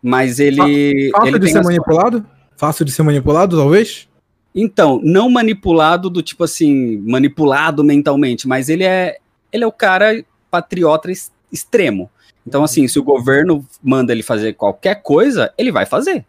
mas 0.00 0.38
ele. 0.38 1.10
Fácil 1.10 1.28
ele 1.28 1.38
de 1.38 1.44
tem 1.46 1.54
ser 1.54 1.64
manipulado? 1.64 2.26
Fácil 2.56 2.84
de 2.84 2.92
ser 2.92 3.02
manipulado, 3.02 3.56
talvez? 3.56 4.08
Então, 4.54 5.00
não 5.02 5.30
manipulado 5.30 6.10
do 6.10 6.22
tipo 6.22 6.44
assim, 6.44 6.98
manipulado 6.98 7.82
mentalmente, 7.82 8.46
mas 8.46 8.68
ele 8.68 8.84
é. 8.84 9.18
Ele 9.52 9.64
é 9.64 9.66
o 9.66 9.72
cara 9.72 10.24
patriota 10.50 11.10
extremo. 11.52 12.10
Então, 12.46 12.64
assim, 12.64 12.88
se 12.88 12.98
o 12.98 13.02
governo 13.04 13.64
manda 13.82 14.12
ele 14.12 14.22
fazer 14.22 14.54
qualquer 14.54 15.02
coisa, 15.02 15.52
ele 15.58 15.70
vai 15.70 15.84
fazer, 15.86 16.24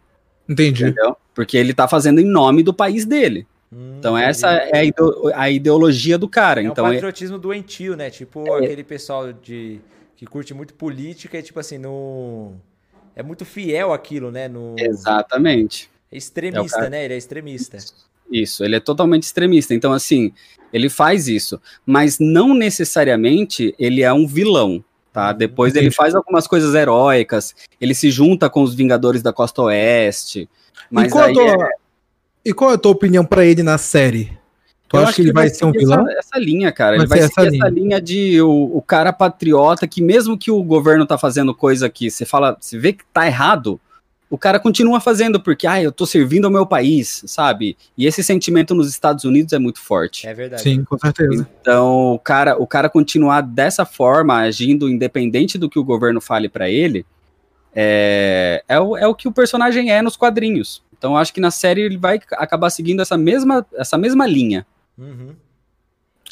Entendi. 0.48 0.84
entendeu? 0.84 1.16
Porque 1.34 1.56
ele 1.56 1.72
tá 1.72 1.88
fazendo 1.88 2.20
em 2.20 2.24
nome 2.24 2.62
do 2.62 2.74
país 2.74 3.04
dele. 3.06 3.46
Hum, 3.72 3.96
Então, 3.98 4.12
entendi. 4.16 4.30
essa 4.30 4.48
é 4.52 4.78
a, 4.78 4.84
ideo- 4.84 5.32
a 5.34 5.50
ideologia 5.50 6.18
do 6.18 6.28
cara. 6.28 6.60
É 6.60 6.64
então, 6.64 6.84
um 6.84 6.88
é- 6.88 6.92
patriotismo 6.94 7.38
doentio, 7.38 7.96
né? 7.96 8.10
Tipo 8.10 8.52
aquele 8.52 8.84
pessoal 8.84 9.32
de 9.32 9.80
que 10.16 10.26
curte 10.26 10.52
muito 10.52 10.74
política 10.74 11.38
e, 11.38 11.42
tipo 11.42 11.58
assim, 11.58 11.78
no... 11.78 12.52
é 13.16 13.22
muito 13.22 13.44
fiel 13.46 13.92
àquilo, 13.92 14.30
né? 14.30 14.46
No... 14.48 14.76
exatamente. 14.78 15.88
É 16.10 16.14
É 16.14 16.18
extremista, 16.18 16.76
cara- 16.78 16.90
né? 16.90 17.04
Ele 17.06 17.14
é 17.14 17.16
extremista. 17.16 17.78
Isso, 18.30 18.62
ele 18.64 18.76
é 18.76 18.80
totalmente 18.80 19.22
extremista. 19.24 19.74
Então, 19.74 19.92
assim, 19.92 20.32
ele 20.72 20.88
faz 20.90 21.26
isso, 21.26 21.60
mas 21.86 22.18
não 22.18 22.54
necessariamente 22.54 23.74
ele 23.78 24.02
é 24.02 24.12
um 24.12 24.26
vilão, 24.26 24.84
tá? 25.12 25.32
Depois 25.32 25.74
ele 25.74 25.86
Entendi. 25.86 25.96
faz 25.96 26.14
algumas 26.14 26.46
coisas 26.46 26.74
heróicas, 26.74 27.54
ele 27.80 27.94
se 27.94 28.10
junta 28.10 28.48
com 28.48 28.62
os 28.62 28.74
Vingadores 28.74 29.22
da 29.22 29.32
Costa 29.32 29.62
Oeste, 29.62 30.40
E 30.40 30.48
mas 30.90 31.12
qual, 31.12 31.24
a 31.24 31.26
aí 31.28 31.34
tua, 31.34 31.44
é- 31.44 31.70
e 32.44 32.52
qual 32.52 32.70
é 32.70 32.74
a 32.74 32.78
tua 32.78 32.92
opinião 32.92 33.24
pra 33.24 33.44
ele 33.44 33.62
na 33.62 33.78
série? 33.78 34.32
Tu 34.88 34.98
acha 34.98 35.14
que 35.14 35.22
ele 35.22 35.32
vai 35.32 35.48
ser 35.48 35.64
um 35.64 35.72
vilão? 35.72 36.06
Essa, 36.06 36.18
essa 36.18 36.38
linha, 36.38 36.70
cara. 36.70 36.96
Vai 36.96 37.00
ele 37.00 37.06
vai 37.08 37.18
ser 37.22 37.28
seguir 37.28 37.46
essa 37.46 37.56
essa 37.56 37.68
linha, 37.70 37.98
de 37.98 38.42
o, 38.42 38.76
o 38.76 38.82
cara 38.82 39.10
patriota 39.10 39.88
que 39.88 40.02
mesmo 40.02 40.36
que 40.36 40.50
o 40.50 40.62
governo 40.62 41.06
tá 41.06 41.16
fazendo 41.16 41.54
coisa 41.54 41.88
que 41.88 42.10
você 42.10 42.26
fala, 42.26 42.56
você 42.60 42.78
vê 42.78 42.92
que 42.92 43.02
tá 43.10 43.26
errado, 43.26 43.80
o 44.32 44.38
cara 44.38 44.58
continua 44.58 44.98
fazendo 44.98 45.38
porque, 45.38 45.66
ah, 45.66 45.82
eu 45.82 45.92
tô 45.92 46.06
servindo 46.06 46.46
ao 46.46 46.50
meu 46.50 46.64
país, 46.64 47.22
sabe? 47.26 47.76
E 47.98 48.06
esse 48.06 48.24
sentimento 48.24 48.74
nos 48.74 48.88
Estados 48.88 49.24
Unidos 49.24 49.52
é 49.52 49.58
muito 49.58 49.78
forte. 49.78 50.26
É 50.26 50.32
verdade. 50.32 50.62
Sim, 50.62 50.84
com 50.84 50.96
certeza. 50.96 51.46
Então, 51.60 52.14
o 52.14 52.18
cara, 52.18 52.56
o 52.56 52.66
cara 52.66 52.88
continuar 52.88 53.42
dessa 53.42 53.84
forma, 53.84 54.38
agindo 54.38 54.88
independente 54.88 55.58
do 55.58 55.68
que 55.68 55.78
o 55.78 55.84
governo 55.84 56.18
fale 56.18 56.48
pra 56.48 56.70
ele, 56.70 57.04
é, 57.74 58.64
é, 58.66 58.80
o, 58.80 58.96
é 58.96 59.06
o 59.06 59.14
que 59.14 59.28
o 59.28 59.32
personagem 59.32 59.90
é 59.90 60.00
nos 60.00 60.16
quadrinhos. 60.16 60.82
Então, 60.96 61.12
eu 61.12 61.18
acho 61.18 61.34
que 61.34 61.40
na 61.40 61.50
série 61.50 61.82
ele 61.82 61.98
vai 61.98 62.18
acabar 62.32 62.70
seguindo 62.70 63.02
essa 63.02 63.18
mesma, 63.18 63.66
essa 63.74 63.98
mesma 63.98 64.26
linha. 64.26 64.66
Uhum. 64.96 65.34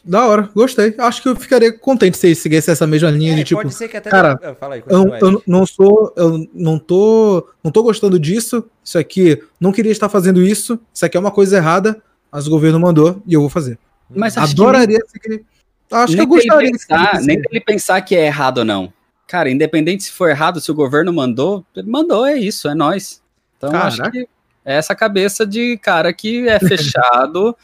Da 0.05 0.27
hora, 0.27 0.49
gostei. 0.55 0.95
Acho 0.99 1.23
que 1.23 1.29
eu 1.29 1.37
ficaria 1.37 1.73
contente 1.73 2.17
se 2.17 2.27
ele 2.29 2.35
seguisse 2.35 2.71
essa 2.71 2.87
mesma 2.87 3.11
linha 3.11 3.33
É, 3.33 3.37
de 3.37 3.45
tipo. 3.45 3.61
pode 3.61 3.75
ser 3.75 3.87
que 3.89 3.97
até... 3.97 4.09
cara, 4.09 4.39
Ah, 4.43 4.55
Fala 4.55 4.77
aí, 4.77 4.83
Eu, 4.89 5.15
eu 5.17 5.43
não 5.47 5.67
sou, 5.67 6.13
eu 6.17 6.49
não 6.55 6.79
tô, 6.79 7.47
não 7.63 7.71
tô 7.71 7.83
gostando 7.83 8.19
disso. 8.19 8.65
Isso 8.83 8.99
aqui, 8.99 9.43
não 9.61 9.73
queria 9.73 9.93
estar 9.93 10.09
fazendo 10.09 10.43
isso. 10.43 10.81
Isso 10.93 11.05
aqui 11.05 11.17
é 11.17 11.21
uma 11.21 11.31
coisa 11.31 11.57
errada, 11.59 12.03
mas 12.33 12.47
o 12.47 12.51
governo 12.51 12.81
mandou 12.81 13.23
e 13.27 13.35
eu 13.35 13.41
vou 13.41 13.51
fazer. 13.51 13.79
Mas 14.09 14.37
acho 14.39 14.55
que 14.55 14.61
Adoraria 14.63 15.01
seguir. 15.07 15.45
Acho 15.91 16.07
que 16.07 16.13
nem 16.17 16.23
eu 16.25 16.27
gostaria 16.29 16.71
pensar, 16.71 17.15
seguir. 17.17 17.27
nem 17.27 17.43
ele 17.51 17.61
pensar 17.61 18.01
que 18.01 18.15
é 18.17 18.27
errado 18.27 18.59
ou 18.59 18.65
não. 18.65 18.93
Cara, 19.27 19.51
independente 19.51 20.05
se 20.05 20.11
for 20.13 20.31
errado, 20.31 20.61
se 20.61 20.71
o 20.71 20.75
governo 20.75 21.13
mandou, 21.13 21.65
ele 21.77 21.89
mandou, 21.91 22.25
é 22.27 22.37
isso, 22.39 22.69
é 22.69 22.75
nós. 22.75 23.21
Então, 23.57 23.71
eu 23.73 23.79
acho 23.79 23.99
Caraca. 23.99 24.17
que 24.19 24.29
é 24.65 24.75
essa 24.77 24.95
cabeça 24.95 25.47
de 25.47 25.77
cara 25.79 26.13
que 26.13 26.49
é 26.49 26.59
fechado, 26.61 27.55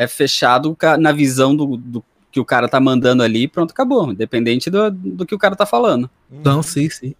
é 0.00 0.06
fechado 0.06 0.74
na 0.98 1.12
visão 1.12 1.54
do, 1.54 1.76
do 1.76 2.02
que 2.32 2.40
o 2.40 2.44
cara 2.44 2.66
tá 2.66 2.80
mandando 2.80 3.22
ali, 3.22 3.46
pronto, 3.46 3.72
acabou. 3.72 4.10
Independente 4.10 4.70
do, 4.70 4.90
do 4.90 5.26
que 5.26 5.34
o 5.34 5.38
cara 5.38 5.54
tá 5.54 5.66
falando. 5.66 6.08
Uhum. 6.30 6.40
Não, 6.42 6.62
sim, 6.62 6.88
sim. 6.88 7.14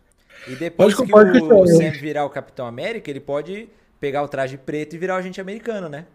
E 0.49 0.55
depois 0.55 0.95
Pode- 0.95 1.07
que 1.07 1.13
pode 1.13 1.39
o 1.43 1.67
Sam 1.67 1.91
virar 2.01 2.25
o 2.25 2.31
Capitão 2.31 2.67
América, 2.67 3.11
ele 3.11 3.21
pode 3.21 3.69
pegar 4.01 4.23
o 4.23 4.29
traje 4.29 4.57
preto 4.57 4.95
e 4.97 4.99
virar 4.99 5.17
o 5.17 5.19
agente 5.19 5.39
americano, 5.43 5.91
né? 5.91 6.07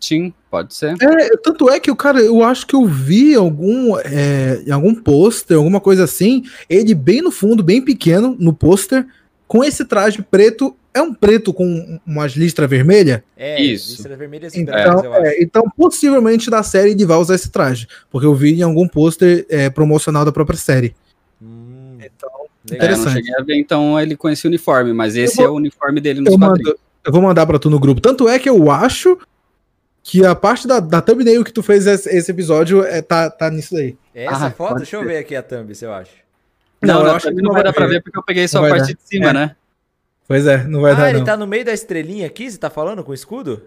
Sim, 0.00 0.32
pode 0.48 0.72
ser. 0.72 0.94
É, 1.02 1.36
tanto 1.38 1.68
é 1.68 1.80
que 1.80 1.90
o 1.90 1.96
cara, 1.96 2.20
eu 2.20 2.44
acho 2.44 2.64
que 2.64 2.76
eu 2.76 2.84
vi 2.86 3.34
algum, 3.34 3.98
é, 3.98 4.62
em 4.64 4.70
algum 4.70 4.94
pôster, 4.94 5.56
alguma 5.56 5.80
coisa 5.80 6.04
assim, 6.04 6.44
ele 6.70 6.94
bem 6.94 7.22
no 7.22 7.32
fundo, 7.32 7.60
bem 7.60 7.82
pequeno, 7.82 8.36
no 8.38 8.52
pôster, 8.54 9.04
com 9.48 9.64
esse 9.64 9.84
traje 9.84 10.22
preto. 10.22 10.76
É 10.94 11.02
um 11.02 11.12
preto 11.12 11.52
com 11.52 11.98
umas 12.06 12.32
listras 12.34 12.70
vermelhas? 12.70 13.20
É, 13.36 13.60
Isso. 13.60 13.96
listras 13.96 14.16
vermelhas 14.16 14.54
e 14.54 14.60
Então, 14.60 14.72
brancas, 14.74 15.04
eu 15.04 15.12
acho. 15.12 15.26
é, 15.26 15.42
então, 15.42 15.64
possivelmente 15.76 16.48
da 16.48 16.62
série 16.62 16.92
ele 16.92 17.04
vai 17.04 17.16
usar 17.16 17.34
esse 17.34 17.50
traje. 17.50 17.88
Porque 18.10 18.24
eu 18.26 18.34
vi 18.34 18.54
em 18.60 18.62
algum 18.62 18.86
pôster 18.86 19.44
é, 19.50 19.68
promocional 19.68 20.24
da 20.24 20.30
própria 20.30 20.56
série. 20.58 20.94
Hum, 21.42 21.98
Então, 21.98 22.30
legal. 22.30 22.40
É, 22.40 22.44
eu 22.44 22.70
não 22.70 22.76
interessante. 22.76 23.12
cheguei 23.14 23.34
a 23.34 23.42
ver, 23.42 23.56
então, 23.56 23.98
ele 24.00 24.16
com 24.16 24.28
esse 24.28 24.46
uniforme, 24.46 24.92
mas 24.92 25.16
esse 25.16 25.36
vou- 25.38 25.44
é 25.46 25.48
o 25.48 25.54
uniforme 25.54 26.00
dele 26.00 26.20
nos 26.20 26.32
Eu, 26.32 26.38
quadrinhos. 26.38 26.68
mando, 26.70 26.80
eu 27.04 27.12
vou 27.12 27.20
mandar 27.22 27.44
pra 27.46 27.58
tu 27.58 27.68
no 27.68 27.80
grupo. 27.80 28.00
Tanto 28.00 28.28
é 28.28 28.38
que 28.38 28.48
eu 28.48 28.70
acho 28.70 29.18
que 30.02 30.24
a 30.24 30.34
parte 30.34 30.68
da, 30.68 30.78
da 30.80 31.00
thumbnail 31.00 31.42
que 31.42 31.52
tu 31.52 31.62
fez 31.62 31.86
esse, 31.88 32.08
esse 32.08 32.30
episódio 32.30 32.84
é, 32.84 33.02
tá, 33.02 33.28
tá 33.30 33.50
nisso 33.50 33.74
daí. 33.74 33.96
Essa 34.14 34.46
Ah, 34.46 34.50
foto, 34.50 34.76
deixa 34.76 34.96
eu 34.96 35.00
ser. 35.00 35.06
ver 35.08 35.16
aqui 35.18 35.34
a 35.34 35.42
thumb, 35.42 35.74
se 35.74 35.84
eu 35.84 35.92
acho. 35.92 36.12
Não, 36.80 36.98
eu 37.00 37.04
não, 37.06 37.16
acho 37.16 37.26
que 37.28 37.42
não 37.42 37.52
vai 37.52 37.64
dar 37.64 37.72
pra 37.72 37.86
ver 37.86 38.00
porque 38.02 38.16
eu 38.18 38.22
peguei 38.22 38.46
só 38.46 38.58
a 38.58 38.62
Não 38.62 38.68
parte 38.76 38.94
de 38.94 39.00
cima, 39.02 39.30
É. 39.30 39.32
né? 39.32 39.56
Pois 40.26 40.46
é, 40.46 40.64
não 40.64 40.80
vai 40.80 40.92
ah, 40.92 40.94
dar 40.94 41.10
ele 41.10 41.18
não. 41.18 41.24
tá 41.24 41.36
no 41.36 41.46
meio 41.46 41.64
da 41.64 41.72
estrelinha 41.72 42.26
aqui, 42.26 42.50
você 42.50 42.56
tá 42.56 42.70
falando 42.70 43.04
com 43.04 43.10
o 43.10 43.14
escudo? 43.14 43.62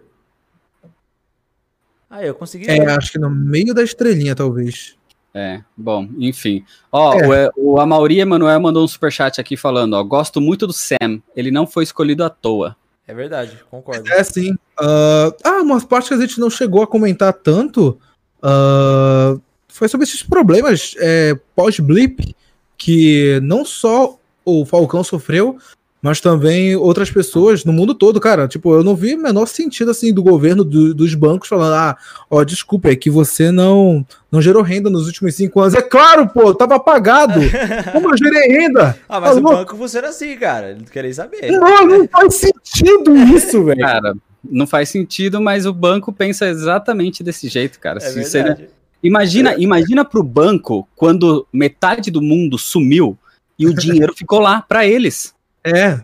Ah, 2.10 2.24
eu 2.24 2.34
consegui. 2.34 2.70
É, 2.70 2.90
acho 2.92 3.12
que 3.12 3.20
no 3.20 3.30
meio 3.30 3.74
da 3.74 3.84
estrelinha, 3.84 4.34
talvez. 4.34 4.96
É, 5.34 5.62
bom, 5.76 6.08
enfim. 6.18 6.66
Ó, 6.92 7.14
É. 7.20 7.52
o, 7.56 7.74
o 7.74 7.80
Amauri 7.80 8.20
Emanuel 8.20 8.60
mandou 8.60 8.84
um 8.84 8.88
superchat 8.88 9.40
aqui 9.40 9.56
falando, 9.56 9.94
ó, 9.94 10.04
gosto 10.04 10.42
muito 10.42 10.66
do 10.66 10.74
Sam, 10.74 11.22
ele 11.36 11.52
não 11.52 11.68
foi 11.68 11.84
escolhido 11.84 12.24
à 12.24 12.30
toa. 12.30 12.76
É 13.08 13.14
verdade, 13.14 13.64
concordo. 13.70 14.12
É, 14.12 14.24
sim. 14.24 14.56
Ah, 14.80 15.32
ah, 15.44 15.62
umas 15.62 15.86
partes 15.86 16.10
que 16.10 16.16
a 16.16 16.20
gente 16.20 16.40
não 16.40 16.50
chegou 16.50 16.82
a 16.82 16.88
comentar 16.88 17.34
tanto 17.34 18.00
ah, 18.42 19.38
foi 19.68 19.88
sobre 19.88 20.06
esses 20.06 20.24
problemas 20.24 20.96
é, 20.98 21.36
pós-blip 21.56 22.36
que 22.78 23.40
não 23.44 23.64
só 23.64 24.18
o 24.44 24.66
Falcão 24.66 25.04
sofreu, 25.04 25.58
mas 26.02 26.22
também 26.22 26.76
outras 26.76 27.10
pessoas 27.10 27.66
no 27.66 27.74
mundo 27.74 27.94
todo, 27.96 28.20
cara. 28.20 28.48
Tipo, 28.48 28.74
eu 28.74 28.84
não 28.84 28.96
vi 28.96 29.16
o 29.16 29.22
menor 29.22 29.48
sentido, 29.48 29.92
assim, 29.92 30.14
do 30.14 30.22
governo, 30.22 30.64
do- 30.64 30.94
dos 30.94 31.14
bancos 31.16 31.50
falando, 31.50 31.74
ah, 31.74 31.98
ó, 32.30 32.44
desculpa, 32.44 32.90
é 32.90 32.96
que 32.96 33.10
você 33.10 33.52
não, 33.52 34.06
não 34.32 34.42
gerou 34.42 34.62
renda 34.62 34.90
nos 34.90 35.08
últimos 35.08 35.34
cinco 35.36 35.60
anos. 35.60 35.74
É 35.74 35.82
claro, 35.82 36.28
pô, 36.28 36.54
tava 36.54 36.76
apagado. 36.76 37.40
Como 37.92 38.12
eu 38.14 38.18
gerei 38.18 38.48
renda? 38.60 38.98
Ah, 39.10 39.20
mas 39.20 39.36
o 39.36 39.40
Alô? 39.40 39.50
banco 39.58 39.76
funciona 39.76 40.10
assim, 40.10 40.36
cara. 40.38 40.70
Ele 40.72 40.80
não 40.80 40.86
queria 40.86 41.14
saber. 41.14 41.52
Não, 41.52 41.88
não 41.88 42.08
faz 42.08 42.36
sentido 42.36 43.16
isso, 43.36 43.64
velho. 43.64 43.82
Cara, 43.82 44.16
não 44.50 44.68
faz 44.68 44.90
sentido, 44.90 45.42
mas 45.42 45.66
o 45.66 45.74
banco 45.74 46.14
pensa 46.14 46.48
exatamente 46.48 47.24
desse 47.24 47.48
jeito, 47.50 47.80
cara. 47.80 47.98
É 47.98 48.02
Se 48.02 48.24
você- 48.24 48.44
verdade. 48.44 48.70
Imagina, 49.04 49.56
imagina 49.58 50.04
pro 50.04 50.24
banco 50.24 50.88
quando 50.96 51.46
metade 51.54 52.10
do 52.10 52.20
mundo 52.22 52.58
sumiu 52.58 53.16
e 53.58 53.68
o 53.68 53.74
dinheiro 53.74 54.12
ficou 54.16 54.40
lá 54.40 54.62
pra 54.62 54.88
eles. 54.88 55.34
É, 55.68 56.00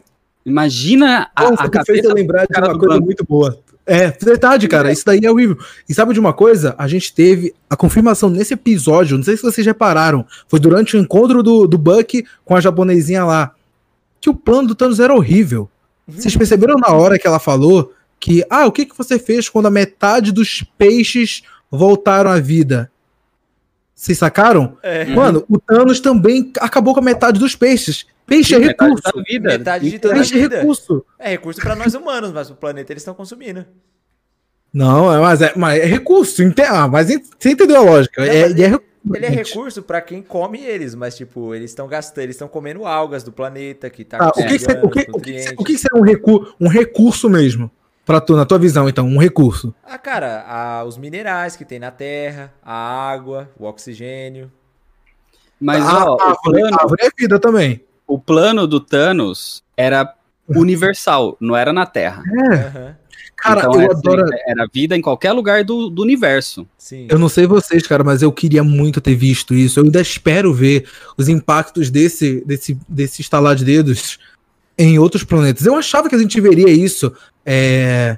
Imagina 0.46 1.30
a, 1.36 1.44
Nossa, 1.44 1.64
a 1.64 1.70
tu 1.70 1.72
fez 1.72 1.86
cabeça 1.86 2.08
eu 2.08 2.14
lembrar 2.14 2.46
de 2.46 2.60
uma 2.60 2.78
coisa 2.78 2.96
banco. 2.96 3.06
muito 3.06 3.24
boa. 3.24 3.58
É, 3.86 4.12
verdade, 4.12 4.68
cara. 4.68 4.92
Isso 4.92 5.06
daí 5.06 5.22
é 5.24 5.32
horrível. 5.32 5.58
E 5.88 5.94
sabe 5.94 6.14
de 6.14 6.20
uma 6.20 6.34
coisa? 6.34 6.76
A 6.78 6.88
gente 6.88 7.14
teve 7.14 7.54
a 7.70 7.76
confirmação 7.76 8.30
nesse 8.30 8.54
episódio, 8.54 9.18
não 9.18 9.24
sei 9.24 9.36
se 9.36 9.44
vocês 9.44 9.66
repararam, 9.66 10.26
foi 10.48 10.60
durante 10.60 10.96
o 10.96 11.00
encontro 11.00 11.42
do, 11.42 11.68
do 11.68 11.78
Buck 11.78 12.26
com 12.46 12.56
a 12.56 12.62
japonesinha 12.62 13.26
lá, 13.26 13.54
que 14.22 14.30
o 14.30 14.36
plano 14.36 14.70
do 14.70 14.76
Thanos 14.76 15.00
era 15.00 15.14
horrível. 15.14 15.70
Vocês 16.08 16.36
perceberam 16.36 16.76
na 16.76 16.94
hora 16.94 17.18
que 17.18 17.28
ela 17.28 17.40
falou 17.40 17.94
que, 18.20 18.44
ah, 18.50 18.66
o 18.66 18.72
que, 18.72 18.86
que 18.86 18.98
você 18.98 19.18
fez 19.18 19.48
quando 19.48 19.68
a 19.68 19.72
metade 19.72 20.32
dos 20.32 20.64
peixes 20.78 21.44
voltaram 21.70 22.30
à 22.30 22.40
vida? 22.40 22.92
Vocês 24.04 24.18
sacaram? 24.18 24.78
É. 24.84 25.06
Mano, 25.06 25.46
o 25.48 25.58
Thanos 25.58 26.02
também 26.02 26.52
acabou 26.60 26.94
com 26.94 27.00
a 27.00 27.04
metade 27.04 27.40
dos 27.40 27.56
peixes. 27.56 28.06
Peixe 28.26 28.54
é 28.54 28.60
metade 28.60 28.90
recurso. 28.90 29.16
da 29.16 29.24
vida. 29.24 29.58
Metade 29.58 29.90
de 29.90 29.98
toda 29.98 30.14
a 30.14 30.18
Peixe 30.18 30.38
é 30.38 30.42
recurso. 30.42 31.06
É 31.18 31.30
recurso 31.30 31.62
pra 31.62 31.74
nós 31.74 31.94
humanos, 31.94 32.34
mas 32.34 32.50
o 32.50 32.56
planeta 32.56 32.92
eles 32.92 33.00
estão 33.00 33.14
consumindo. 33.14 33.66
Não, 34.74 35.14
é- 35.16 35.22
mas 35.22 35.42
é, 35.42 35.54
mas 35.56 35.82
é 35.82 35.86
recurso. 35.86 36.42
ah, 36.70 36.86
mas 36.86 37.08
você 37.08 37.52
entendeu 37.52 37.78
a 37.78 37.82
lógica? 37.82 38.26
É, 38.26 38.50
mas 38.50 38.58
e 38.60 38.64
é 38.64 38.68
recurso, 38.68 39.16
Ele 39.16 39.26
é 39.26 39.30
recurso 39.30 39.82
pra 39.84 40.02
quem 40.02 40.22
come 40.22 40.60
eles, 40.60 40.94
mas 40.96 41.16
tipo, 41.16 41.56
eles 41.56 41.72
estão 41.72 41.88
gastando, 41.88 42.24
eles 42.26 42.36
estão 42.36 42.50
comendo 42.50 42.86
algas 42.86 43.24
do 43.24 43.32
planeta 43.32 43.90
que 43.90 44.04
tá 44.04 44.18
Ah, 44.20 44.28
o 44.28 44.34
que, 44.34 44.60
que, 44.60 44.66
o 44.66 44.90
que, 44.90 45.08
o 45.14 45.22
que, 45.22 45.46
o 45.60 45.64
que 45.64 45.78
seria 45.78 45.98
um, 45.98 46.04
recu 46.04 46.54
um 46.60 46.68
recurso 46.68 47.30
mesmo? 47.30 47.72
Pra 48.06 48.20
tu, 48.20 48.36
na 48.36 48.46
tua 48.46 48.60
visão, 48.60 48.90
então, 48.90 49.08
um 49.08 49.18
recurso. 49.18 49.74
Ah, 49.84 49.98
cara, 49.98 50.44
a- 50.48 50.84
os 50.84 50.98
minerais 50.98 51.56
que 51.56 51.64
tem 51.64 51.80
na 51.80 51.90
terra, 51.92 52.54
a 52.64 52.74
água, 53.10 53.50
o 53.58 53.66
oxigênio. 53.66 54.52
Mas, 55.60 55.84
a, 55.86 56.06
ó, 56.12 56.16
o 56.18 56.22
árvore, 56.22 56.60
plano, 56.62 56.78
árvore 56.80 57.02
é 57.06 57.10
vida 57.18 57.40
também. 57.40 57.82
o 58.06 58.20
plano 58.20 58.68
do 58.68 58.80
Thanos 58.82 59.64
era 59.78 60.14
universal, 60.50 61.38
não 61.40 61.56
era 61.56 61.72
na 61.72 61.86
Terra. 61.86 62.22
Aham, 62.28 62.96
Cara, 63.38 63.60
então, 63.60 63.74
eu 63.76 63.82
é 63.82 63.86
assim, 63.88 63.98
adoro. 63.98 64.24
era 64.48 64.68
vida 64.74 64.96
em 64.96 65.02
qualquer 65.02 65.32
lugar 65.34 65.64
do, 65.66 65.90
do 65.90 66.02
universo. 66.02 66.66
sim. 66.78 67.08
Eu 67.10 67.18
não 67.20 67.28
sei 67.28 67.46
vocês, 67.46 67.86
cara, 67.86 68.02
mas 68.04 68.22
eu 68.22 68.32
queria 68.32 68.64
muito 68.64 69.02
ter 69.02 69.16
visto 69.16 69.54
isso. 69.54 69.80
Eu 69.80 69.84
ainda 69.86 70.00
espero 70.02 70.54
ver 70.54 70.88
os 71.18 71.28
impactos 71.28 71.90
desse, 71.90 72.42
desse, 72.46 72.78
desse 72.88 73.22
estalar 73.22 73.56
de 73.56 73.66
dedos 73.66 74.18
em 74.78 74.98
outros 75.00 75.24
planetas. 75.24 75.66
Eu 75.66 75.76
achava 75.76 76.10
que 76.10 76.16
a 76.16 76.20
gente 76.20 76.40
veria 76.42 76.70
isso 76.70 77.12
é, 77.46 78.18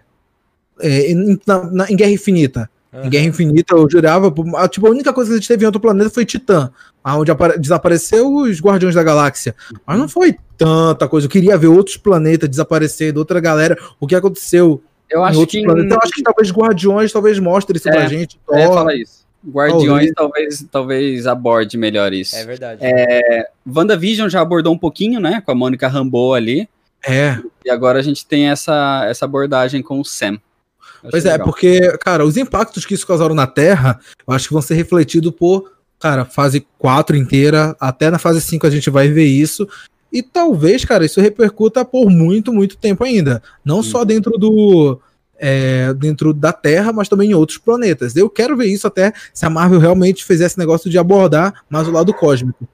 é, 0.79 1.11
em, 1.11 1.39
na- 1.45 1.63
na- 1.71 1.91
em 1.91 1.95
Guerra 1.95 2.11
Infinita. 2.11 2.69
Aham. 2.93 3.05
Em 3.05 3.09
Guerra 3.09 3.25
Infinita, 3.25 3.75
eu 3.75 3.89
jurava. 3.89 4.33
Tipo, 4.69 4.87
a 4.87 4.89
única 4.89 5.11
coisa 5.11 5.29
que 5.29 5.33
a 5.35 5.37
gente 5.39 5.47
teve 5.47 5.63
em 5.63 5.65
outro 5.65 5.81
planeta 5.81 6.09
foi 6.09 6.23
Titã, 6.25 6.71
onde 7.03 7.29
apare- 7.31 7.59
desapareceu 7.59 8.33
os 8.33 8.59
Guardiões 8.61 8.95
da 8.95 9.03
Galáxia. 9.03 9.53
Mas 9.85 9.99
não 9.99 10.07
foi 10.07 10.37
tanta 10.57 11.07
coisa. 11.07 11.27
Eu 11.27 11.31
queria 11.31 11.57
ver 11.57 11.67
outros 11.67 11.97
planetas 11.97 12.47
desaparecendo, 12.49 13.19
outra 13.19 13.41
galera, 13.41 13.77
o 13.99 14.07
que 14.07 14.15
aconteceu 14.15 14.81
Eu 15.09 15.23
acho 15.25 15.45
que. 15.45 15.61
planetas. 15.63 15.91
Eu 15.91 15.99
acho 16.01 16.13
que 16.13 16.23
talvez 16.23 16.51
Guardiões 16.51 17.11
talvez 17.11 17.37
mostre 17.37 17.77
isso 17.77 17.89
É, 17.89 17.91
pra 17.91 18.07
gente. 18.07 18.39
É, 18.53 18.65
fala 18.67 18.95
isso. 18.95 19.24
Guardiões 19.47 20.11
Talvez. 20.13 20.13
talvez, 20.15 20.65
talvez 20.71 21.27
aborde 21.27 21.77
melhor 21.77 22.13
isso. 22.13 22.35
É 22.35 22.45
verdade. 22.45 22.81
WandaVision 23.65 24.29
já 24.29 24.41
abordou 24.41 24.73
um 24.73 24.77
pouquinho, 24.77 25.19
né? 25.19 25.41
Com 25.45 25.51
a 25.51 25.55
Mônica 25.55 25.87
Rambeau 25.87 26.33
ali. 26.33 26.67
É, 27.07 27.37
E 27.63 27.69
agora 27.69 27.99
a 27.99 28.01
gente 28.01 28.25
tem 28.25 28.49
essa, 28.49 29.05
essa 29.07 29.25
abordagem 29.25 29.81
com 29.81 29.99
o 29.99 30.05
Sam. 30.05 30.39
Pois 31.09 31.25
é, 31.25 31.33
legal. 31.33 31.45
porque, 31.45 31.97
cara, 31.99 32.25
os 32.25 32.35
impactos 32.35 32.85
que 32.85 32.95
isso 32.95 33.05
causaram 33.05 33.35
na 33.35 33.45
Terra, 33.45 33.99
eu 34.27 34.33
acho 34.33 34.47
que 34.47 34.53
vão 34.53 34.61
ser 34.61 34.73
refletidos 34.73 35.31
por, 35.31 35.71
cara, 35.99 36.25
fase 36.25 36.65
4 36.79 37.15
inteira, 37.15 37.75
até 37.79 38.09
na 38.09 38.17
fase 38.17 38.41
5 38.41 38.65
a 38.65 38.69
gente 38.71 38.89
vai 38.89 39.07
ver 39.07 39.25
isso. 39.25 39.67
E 40.11 40.23
talvez, 40.23 40.83
cara, 40.83 41.05
isso 41.05 41.21
repercuta 41.21 41.83
por 41.85 42.09
muito, 42.09 42.51
muito 42.53 42.77
tempo 42.77 43.03
ainda. 43.03 43.43
Não 43.63 43.83
só 43.83 44.03
dentro 44.03 44.31
do. 44.37 44.99
É, 45.37 45.93
dentro 45.93 46.33
da 46.33 46.51
Terra, 46.53 46.91
mas 46.93 47.09
também 47.09 47.31
em 47.31 47.33
outros 47.33 47.57
planetas. 47.57 48.15
Eu 48.15 48.29
quero 48.29 48.55
ver 48.55 48.67
isso 48.67 48.87
até 48.87 49.13
se 49.33 49.45
a 49.45 49.49
Marvel 49.49 49.79
realmente 49.79 50.23
fizesse 50.25 50.57
negócio 50.57 50.89
de 50.89 50.97
abordar 50.97 51.63
mais 51.69 51.87
o 51.87 51.91
lado 51.91 52.13
cósmico. 52.13 52.67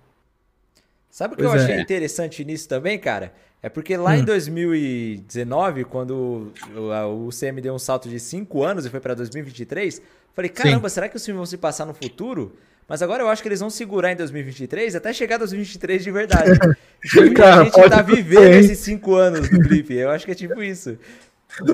Sabe 1.10 1.34
o 1.34 1.38
que 1.38 1.44
Pois 1.44 1.56
eu 1.56 1.60
é. 1.60 1.64
achei 1.64 1.82
interessante 1.82 2.44
nisso 2.46 2.68
também, 2.68 2.98
cara? 2.98 3.34
É 3.62 3.70
porque 3.70 3.96
lá 3.96 4.12
Hum. 4.12 4.16
em 4.16 4.24
2019, 4.26 5.84
quando 5.86 6.52
o, 6.76 7.30
CM 7.30 7.62
deu 7.62 7.74
um 7.74 7.80
salto 7.80 8.10
de 8.10 8.20
5 8.20 8.64
anos 8.64 8.86
e 8.86 8.90
foi 8.90 9.00
pra 9.00 9.14
2023, 9.14 10.02
falei, 10.34 10.50
caramba, 10.50 10.90
será 10.90 11.08
que 11.08 11.16
os 11.16 11.24
filmes 11.24 11.38
vão 11.38 11.46
se 11.46 11.58
passar 11.58 11.86
no 11.86 11.94
futuro? 11.94 12.56
Mas 12.88 13.02
agora 13.02 13.24
eu 13.24 13.30
acho 13.30 13.42
que 13.42 13.48
eles 13.48 13.60
vão 13.60 13.70
segurar 13.70 14.12
em 14.12 14.16
2023 14.16 14.96
até 14.96 15.14
chegar 15.14 15.38
2023 15.38 16.04
de 16.04 16.12
verdade. 16.12 16.60
Cara, 17.36 17.62
a 17.62 17.64
gente 17.66 17.90
tá 17.90 18.02
vivendo 18.02 18.54
esses 18.56 18.80
5 18.80 19.14
anos 19.16 19.50
do 19.50 19.60
blip. 19.60 19.94
Eu 19.94 20.10
acho 20.10 20.26
que 20.26 20.32
é 20.32 20.36
tipo 20.36 20.62
isso. 20.62 20.98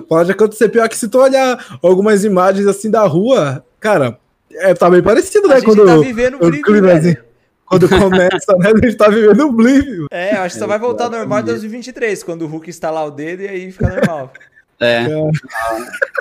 Pode 0.07 0.31
acontecer 0.31 0.69
pior 0.69 0.87
que 0.89 0.97
se 0.97 1.07
tu 1.07 1.19
olhar 1.19 1.77
algumas 1.81 2.23
imagens 2.23 2.67
assim 2.67 2.89
da 2.89 3.03
rua, 3.05 3.63
cara, 3.79 4.17
é, 4.51 4.73
tá 4.73 4.89
bem 4.89 5.01
parecido, 5.03 5.45
A 5.45 5.49
né? 5.49 5.55
gente 5.55 5.65
Quando, 5.65 5.85
tá 5.85 5.97
vivendo 5.97 6.35
o 6.41 6.47
o 6.47 6.61
climazinho. 6.61 7.15
velho. 7.15 7.25
quando 7.65 7.89
começa, 7.89 8.55
né? 8.57 8.71
A 8.73 8.85
gente 8.85 8.95
tá 8.97 9.09
vivendo 9.09 9.45
um 9.45 9.53
blip. 9.53 10.05
É, 10.11 10.31
acho 10.35 10.55
que 10.55 10.59
só 10.59 10.67
vai 10.67 10.79
voltar 10.79 11.05
ao 11.05 11.11
normal 11.11 11.39
em 11.41 11.45
2023, 11.45 12.23
quando 12.23 12.43
o 12.43 12.47
Hulk 12.47 12.69
instalar 12.69 13.05
o 13.05 13.11
dedo 13.11 13.43
e 13.43 13.47
aí 13.47 13.71
fica 13.71 13.89
normal. 13.89 14.31
É, 14.79 15.07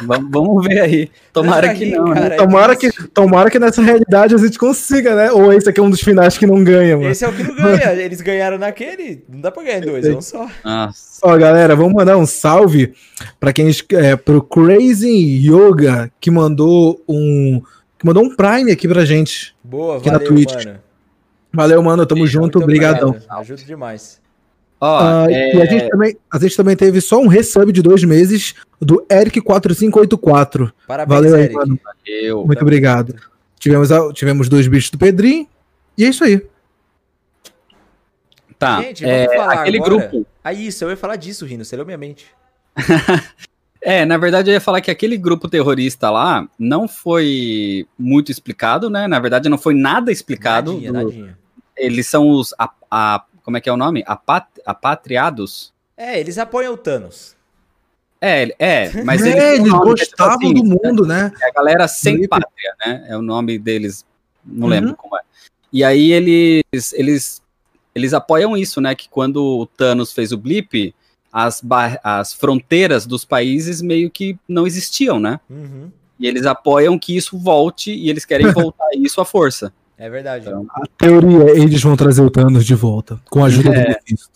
vamos, 0.06 0.30
vamos 0.30 0.66
ver 0.66 0.80
aí. 0.80 1.10
Tomara 1.32 1.74
que 1.74 1.90
não, 1.94 2.04
né? 2.06 2.14
cara, 2.14 2.34
é 2.34 2.38
Tomara 2.38 2.74
que, 2.76 2.86
difícil. 2.86 3.10
tomara 3.12 3.50
que 3.50 3.58
nessa 3.58 3.82
realidade 3.82 4.34
a 4.34 4.38
gente 4.38 4.58
consiga, 4.58 5.14
né? 5.14 5.30
Ou 5.30 5.52
esse 5.52 5.68
aqui 5.68 5.78
é 5.78 5.82
um 5.82 5.90
dos 5.90 6.00
finais 6.00 6.38
que 6.38 6.46
não 6.46 6.64
ganha, 6.64 6.96
mano. 6.96 7.10
Esse 7.10 7.24
é 7.24 7.28
o 7.28 7.32
que 7.34 7.42
não 7.42 7.54
ganha. 7.54 7.92
Eles 7.92 8.22
ganharam 8.22 8.56
naquele. 8.56 9.22
Não 9.28 9.40
dá 9.42 9.50
pra 9.52 9.62
ganhar 9.62 9.78
em 9.78 9.82
dois, 9.82 10.06
é 10.06 10.14
um 10.14 10.22
só. 10.22 10.48
Nossa. 10.64 11.20
Ó, 11.22 11.36
galera, 11.36 11.76
vamos 11.76 11.92
mandar 11.92 12.16
um 12.16 12.24
salve 12.24 12.94
para 13.38 13.52
quem 13.52 13.68
é, 13.92 14.16
pro 14.16 14.42
Crazy 14.42 15.08
Yoga 15.46 16.10
que 16.18 16.30
mandou 16.30 17.02
um 17.06 17.60
que 17.98 18.06
mandou 18.06 18.22
um 18.24 18.34
Prime 18.34 18.70
aqui 18.72 18.88
pra 18.88 19.04
gente. 19.04 19.54
Boa, 19.62 19.98
Aqui 19.98 20.06
na 20.10 20.14
valeu, 20.18 20.28
Twitch. 20.28 20.64
mano. 20.64 20.78
Valeu, 21.52 21.82
mano, 21.82 22.06
tamo 22.06 22.20
Muito 22.20 22.30
junto, 22.30 22.58
obrigadão. 22.58 23.10
obrigado, 23.10 23.38
Ajuda 23.40 23.62
demais. 23.64 24.20
Ó, 24.80 24.98
Ah, 25.00 25.26
é, 25.30 25.56
E 25.56 25.62
a 25.62 25.64
gente, 25.66 25.88
também, 25.88 26.16
a 26.32 26.38
gente 26.38 26.56
também 26.56 26.76
teve 26.76 27.00
só 27.00 27.18
um 27.20 27.26
resub 27.28 27.72
de 27.72 27.80
dois 27.82 28.04
meses 28.04 28.54
do 28.80 29.04
Eric4584. 29.10 30.72
Parabéns, 30.86 31.16
Valeu 31.20 31.34
aí, 31.34 31.42
Eric. 31.44 31.54
mano. 31.54 31.80
eu, 32.06 32.44
Muito 32.46 32.62
obrigado. 32.62 33.14
Tivemos, 33.58 33.90
a- 33.90 34.12
tivemos 34.12 34.48
dois 34.48 34.68
bichos 34.68 34.90
do 34.90 34.98
Pedrinho. 34.98 35.46
E 35.96 36.04
é 36.04 36.08
isso 36.08 36.22
aí. 36.24 36.42
tá. 38.58 38.82
Gente, 38.82 39.02
vamos 39.04 39.16
é, 39.18 39.36
falar 39.36 39.52
aquele 39.54 39.78
agora. 39.78 39.90
grupo. 40.08 40.26
Ah, 40.44 40.52
isso, 40.52 40.84
eu 40.84 40.90
ia 40.90 40.96
falar 40.96 41.16
disso, 41.16 41.44
Rino. 41.46 41.64
Você 41.64 41.76
leu 41.76 41.84
minha 41.86 41.98
mente. 41.98 42.26
É, 43.82 44.04
na 44.04 44.16
verdade 44.18 44.50
eu 44.50 44.54
ia 44.54 44.60
falar 44.60 44.80
que 44.80 44.90
aquele 44.90 45.16
grupo 45.16 45.48
terrorista 45.48 46.10
lá 46.10 46.48
não 46.58 46.88
foi 46.88 47.86
muito 47.96 48.32
explicado, 48.32 48.90
né? 48.90 49.06
Na 49.06 49.20
verdade 49.20 49.48
não 49.48 49.56
foi 49.58 49.74
nada 49.74 50.10
explicado. 50.10 50.72
Nadinha, 50.72 50.92
do- 50.92 50.98
nadinha. 51.04 51.38
Eles 51.76 52.08
são 52.08 52.28
os. 52.30 52.52
A, 52.58 52.68
a- 52.90 53.22
como 53.46 53.56
é 53.56 53.60
que 53.60 53.68
é 53.68 53.72
o 53.72 53.76
nome? 53.76 54.02
Apat, 54.08 54.44
apatriados? 54.66 55.72
É, 55.96 56.18
eles 56.18 56.36
apoiam 56.36 56.74
o 56.74 56.76
Thanos. 56.76 57.36
É, 58.20 58.52
é, 58.58 59.02
mas 59.04 59.22
é, 59.24 59.54
eles, 59.54 59.60
um 59.60 59.66
eles 59.66 59.70
é 59.70 59.74
tipo 59.76 59.84
gostavam 59.84 60.34
assim, 60.36 60.54
do 60.54 60.64
mundo, 60.64 61.06
né? 61.06 61.32
É 61.40 61.48
a 61.48 61.52
galera 61.52 61.86
sem 61.86 62.14
Felipe. 62.16 62.28
pátria, 62.28 62.74
né? 62.84 63.06
É 63.08 63.16
o 63.16 63.22
nome 63.22 63.56
deles. 63.56 64.04
Não 64.44 64.64
Uhum. 64.64 64.70
lembro 64.70 64.96
como 64.96 65.16
é. 65.16 65.20
E 65.72 65.84
aí 65.84 66.10
eles, 66.10 66.92
eles 66.92 67.40
eles 67.94 68.12
apoiam 68.12 68.56
isso, 68.56 68.80
né? 68.80 68.96
Que 68.96 69.08
quando 69.08 69.36
o 69.60 69.64
Thanos 69.64 70.12
fez 70.12 70.32
o 70.32 70.36
blip, 70.36 70.92
as, 71.32 71.62
as 72.02 72.34
fronteiras 72.34 73.06
dos 73.06 73.24
países 73.24 73.80
meio 73.80 74.10
que 74.10 74.36
não 74.48 74.66
existiam, 74.66 75.20
né? 75.20 75.38
Uhum. 75.48 75.90
E 76.18 76.26
eles 76.26 76.46
apoiam 76.46 76.98
que 76.98 77.16
isso 77.16 77.38
volte 77.38 77.92
e 77.94 78.10
eles 78.10 78.24
querem 78.24 78.48
voltar 78.52 78.88
isso 78.94 79.20
à 79.20 79.24
força. 79.24 79.72
É 79.98 80.10
verdade. 80.10 80.46
Então, 80.46 80.66
A 80.70 80.82
teoria, 80.98 81.50
eles 81.58 81.82
vão 81.82 81.96
trazer 81.96 82.20
o 82.20 82.30
Thanos 82.30 82.66
de 82.66 82.74
volta, 82.74 83.18
com 83.30 83.42
a 83.42 83.46
ajuda 83.46 83.70
É. 83.74 83.82
do 83.82 83.88
Mephisto. 83.88 84.30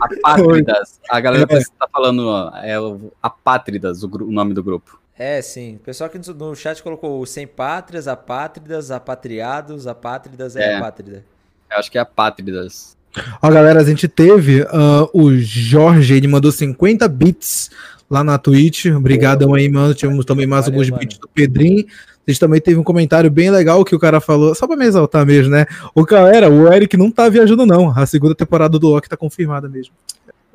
Apátridas. 0.00 1.00
A 1.10 1.20
galera 1.20 1.46
É. 1.50 1.60
tá 1.78 1.88
falando, 1.90 2.26
ó, 2.28 2.50
é 2.62 2.78
o 2.78 3.12
Apátridas, 3.22 4.02
o, 4.02 4.08
o 4.08 4.30
nome 4.30 4.54
do 4.54 4.62
grupo. 4.62 4.98
É, 5.18 5.40
sim. 5.40 5.76
O 5.76 5.78
pessoal 5.78 6.08
aqui 6.08 6.18
no- 6.18 6.34
no 6.34 6.54
chat 6.56 6.82
colocou 6.82 7.24
sem 7.24 7.46
pátrias, 7.46 8.08
apátridas, 8.08 8.90
apatriados, 8.90 9.86
apátridas 9.86 10.56
é, 10.56 10.72
É. 10.72 10.76
apátrida. 10.76 11.24
Eu 11.70 11.78
acho 11.78 11.90
que 11.90 11.98
é 11.98 12.00
Apátridas. 12.00 12.96
Ó, 13.40 13.48
galera, 13.50 13.80
a 13.80 13.84
gente 13.84 14.06
teve 14.08 14.62
ah, 14.70 15.08
o 15.12 15.32
Jorge, 15.36 16.14
ele 16.14 16.26
mandou 16.28 16.50
50 16.52 17.06
bits 17.08 17.70
lá 18.10 18.22
na 18.24 18.36
Twitch. 18.38 18.86
Obrigadão 18.86 19.54
aí, 19.54 19.68
mano. 19.68 19.94
Tivemos 19.94 20.24
também 20.24 20.46
mais 20.46 20.66
Valeu, 20.66 20.80
alguns 20.80 20.90
mano. 20.90 21.00
bits 21.00 21.18
do 21.18 21.28
Pedrinho. 21.28 21.84
A 22.26 22.30
gente 22.30 22.40
também 22.40 22.60
teve 22.60 22.78
um 22.78 22.82
comentário 22.84 23.30
bem 23.30 23.50
legal 23.50 23.84
que 23.84 23.94
o 23.94 23.98
cara 23.98 24.20
falou, 24.20 24.54
só 24.54 24.66
pra 24.66 24.76
me 24.76 24.86
exaltar 24.86 25.26
mesmo, 25.26 25.50
né? 25.50 25.66
O 25.94 26.04
galera, 26.04 26.48
o 26.48 26.72
Eric 26.72 26.96
não 26.96 27.10
tá 27.10 27.28
viajando, 27.28 27.66
não. 27.66 27.90
A 27.96 28.06
segunda 28.06 28.34
temporada 28.34 28.78
do 28.78 28.88
Loki 28.88 29.08
tá 29.08 29.16
confirmada 29.16 29.68
mesmo. 29.68 29.92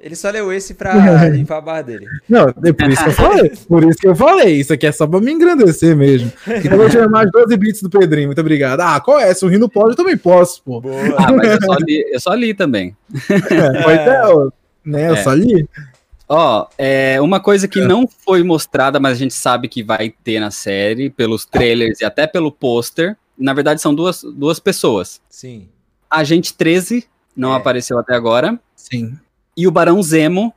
Ele 0.01 0.15
só 0.15 0.29
leu 0.29 0.51
esse 0.53 0.75
pra 0.75 0.93
limpar 1.27 1.57
a 1.57 1.61
barra 1.61 1.81
dele. 1.81 2.05
Não, 2.27 2.47
é 2.63 2.71
por 2.71 2.89
isso 2.89 3.03
que 3.03 3.09
eu 3.09 3.13
falei. 3.13 3.51
Por 3.67 3.83
isso 3.83 3.97
que 3.99 4.07
eu 4.07 4.15
falei. 4.15 4.55
Isso 4.55 4.71
aqui 4.71 4.87
é 4.87 4.91
só 4.93 5.05
pra 5.05 5.19
me 5.19 5.29
engrandecer 5.29 5.93
mesmo. 5.95 6.31
Então 6.47 6.81
eu 6.81 6.89
tive 6.89 7.07
mais 7.09 7.29
12 7.29 7.57
bits 7.57 7.81
do 7.81 7.89
Pedrinho. 7.89 8.27
Muito 8.29 8.39
obrigado. 8.39 8.79
Ah, 8.79 8.99
qual 9.01 9.19
é? 9.19 9.33
Se 9.33 9.43
o 9.45 9.49
Rino 9.49 9.67
pode, 9.67 9.89
eu 9.91 9.95
também 9.97 10.15
posso, 10.17 10.63
pô. 10.63 10.79
Boa. 10.79 10.95
Ah, 11.17 11.33
mas 11.33 11.51
eu 11.51 11.61
só 11.61 11.75
li, 11.85 12.05
eu 12.13 12.19
só 12.21 12.33
li 12.33 12.53
também. 12.53 12.95
É, 13.29 13.83
pois 13.83 13.99
é, 13.99 14.23
né? 14.85 15.09
Eu 15.09 15.15
É. 15.15 15.21
só 15.23 15.33
li. 15.33 15.67
Ó, 16.31 16.67
é 16.77 17.19
uma 17.19 17.39
coisa 17.39 17.67
que 17.67 17.81
não 17.81 18.07
foi 18.07 18.43
mostrada, 18.43 18.99
mas 18.99 19.13
a 19.13 19.15
gente 19.15 19.33
sabe 19.33 19.67
que 19.67 19.81
vai 19.81 20.13
ter 20.23 20.39
na 20.39 20.51
série, 20.51 21.09
pelos 21.09 21.43
trailers 21.43 21.99
e 22.01 22.05
até 22.05 22.27
pelo 22.27 22.51
pôster. 22.51 23.17
Na 23.35 23.51
verdade, 23.51 23.81
são 23.81 23.95
duas, 23.95 24.23
duas 24.23 24.59
pessoas. 24.59 25.19
Sim. 25.27 25.67
Agente 26.09 26.53
13 26.53 27.07
não 27.35 27.53
É. 27.53 27.57
apareceu 27.57 27.97
até 27.97 28.13
agora. 28.13 28.59
Sim. 28.75 29.17
E 29.57 29.67
o 29.67 29.71
Barão 29.71 30.01
Zemo 30.03 30.53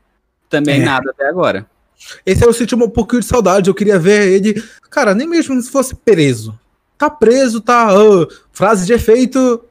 também 0.50 0.82
É. 0.82 0.84
nada 0.84 1.10
até 1.10 1.26
agora. 1.26 1.66
Esse 2.26 2.44
eu 2.44 2.52
senti 2.52 2.74
um 2.74 2.90
pouquinho 2.90 3.20
de 3.20 3.26
saudade. 3.26 3.70
Eu 3.70 3.74
queria 3.74 3.98
ver 3.98 4.28
ele. 4.28 4.62
Cara, 4.90 5.14
nem 5.14 5.26
mesmo 5.26 5.58
se 5.62 5.70
fosse 5.70 5.94
preso. 5.94 6.58
Tá 6.98 7.08
preso, 7.08 7.60
tá. 7.60 7.88
ah, 7.90 8.26
frase 8.52 8.84
de 8.84 8.92
efeito. 8.92 9.64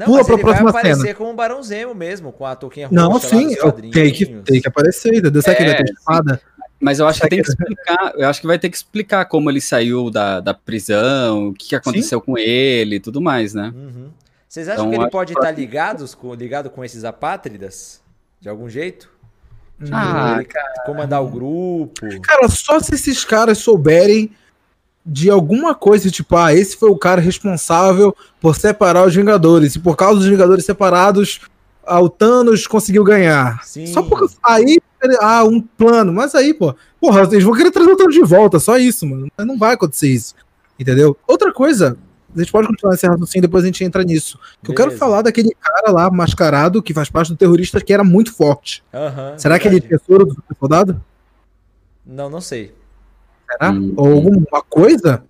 Não, 0.00 0.06
Pula 0.06 0.18
mas 0.18 0.26
pra 0.26 0.34
ele 0.34 0.42
vai 0.42 0.52
próxima 0.52 0.70
aparecer 0.70 1.00
cena. 1.02 1.14
com 1.14 1.30
o 1.30 1.34
Barão 1.34 1.62
Zemo 1.62 1.94
mesmo, 1.94 2.32
com 2.32 2.46
a 2.46 2.56
touquinha 2.56 2.86
roxa 2.88 2.94
Não, 3.00 3.20
sim. 3.20 3.54
eu- 3.54 3.70
Tem 3.72 4.10
que, 4.12 4.26
tem 4.26 4.60
que 4.60 4.66
aparecer, 4.68 5.14
entendeu? 5.14 5.42
Será 5.42 5.54
que 5.54 5.62
ele 5.62 5.72
vai 5.74 5.84
ter 5.84 5.90
É, 5.90 5.92
espada? 5.92 6.40
Mas 6.80 6.98
eu 6.98 7.06
acho 7.06 7.20
que 7.20 7.28
tem 7.28 7.42
que 7.42 7.48
explicar, 7.50 8.12
eu 8.16 8.26
acho 8.26 8.40
que 8.40 8.46
vai 8.46 8.58
ter 8.58 8.70
que 8.70 8.76
explicar 8.76 9.26
como 9.26 9.50
ele 9.50 9.60
saiu 9.60 10.10
da, 10.10 10.40
da 10.40 10.54
prisão, 10.54 11.48
o 11.48 11.52
que 11.52 11.76
aconteceu 11.76 12.18
com 12.22 12.38
ele 12.38 12.96
e 12.96 13.00
tudo 13.00 13.20
mais, 13.20 13.52
né? 13.52 13.70
Uhum. 13.76 14.08
Vocês 14.48 14.66
acham 14.66 14.86
Então, 14.86 14.98
que 14.98 15.04
ele 15.04 15.10
pode 15.10 15.34
que- 15.34 15.38
estar 15.38 15.50
ligados 15.52 16.14
com, 16.14 16.32
ligado 16.34 16.70
com 16.70 16.82
esses 16.82 17.04
apátridas? 17.04 18.00
De 18.40 18.48
algum 18.48 18.68
jeito? 18.70 19.10
Ah, 19.92 20.36
Ele 20.38 20.48
comandar 20.86 21.22
o 21.22 21.28
grupo? 21.28 21.92
Cara, 22.22 22.48
só 22.48 22.80
se 22.80 22.94
esses 22.94 23.24
caras 23.24 23.58
souberem 23.58 24.30
de 25.04 25.30
alguma 25.30 25.74
coisa, 25.74 26.10
tipo, 26.10 26.36
ah, 26.36 26.54
esse 26.54 26.76
foi 26.76 26.90
o 26.90 26.96
cara 26.96 27.20
responsável 27.20 28.14
por 28.40 28.54
separar 28.54 29.06
os 29.06 29.14
Vingadores. 29.14 29.74
E 29.74 29.78
por 29.78 29.96
causa 29.96 30.20
dos 30.20 30.28
Vingadores 30.28 30.64
separados, 30.64 31.40
ah, 31.86 32.00
o 32.00 32.08
Thanos 32.08 32.66
conseguiu 32.66 33.02
ganhar. 33.02 33.64
Sim. 33.64 33.86
Só 33.86 34.02
porque 34.02 34.34
aí, 34.44 34.78
ah, 35.20 35.44
um 35.44 35.60
plano. 35.60 36.12
Mas 36.12 36.34
aí, 36.34 36.52
pô, 36.52 36.74
porra, 37.00 37.22
eles 37.22 37.44
vão 37.44 37.54
querer 37.54 37.70
trazer 37.70 37.90
o 37.90 37.96
Thanos 37.96 38.14
de 38.14 38.22
volta, 38.22 38.58
só 38.58 38.76
isso, 38.78 39.06
mano. 39.06 39.28
Não 39.38 39.58
vai 39.58 39.74
acontecer 39.74 40.08
isso. 40.08 40.34
Entendeu? 40.78 41.16
Outra 41.26 41.52
coisa, 41.52 41.98
a 42.34 42.38
gente 42.38 42.52
pode 42.52 42.68
continuar 42.68 42.94
esse 42.94 43.06
raciocínio, 43.06 43.48
depois 43.48 43.64
a 43.64 43.66
gente 43.66 43.82
entra 43.82 44.04
nisso. 44.04 44.38
Que 44.62 44.70
eu 44.70 44.74
quero 44.74 44.92
falar 44.92 45.22
daquele 45.22 45.50
cara 45.60 45.90
lá, 45.92 46.10
mascarado, 46.10 46.82
que 46.82 46.94
faz 46.94 47.10
parte 47.10 47.32
do 47.32 47.36
terrorista, 47.36 47.80
que 47.80 47.92
era 47.92 48.04
muito 48.04 48.32
forte. 48.32 48.82
Aham, 48.94 49.34
Será 49.36 49.58
que 49.58 49.66
ele 49.66 49.78
é 49.78 49.80
verdade. 49.80 50.02
tesouro 50.02 50.26
do 50.26 50.56
soldado? 50.58 51.02
Não, 52.06 52.30
não 52.30 52.40
sei. 52.40 52.72
Será? 53.50 53.70
Hum. 53.70 53.94
Ou 53.96 54.12
alguma 54.12 54.62
coisa? 54.68 55.24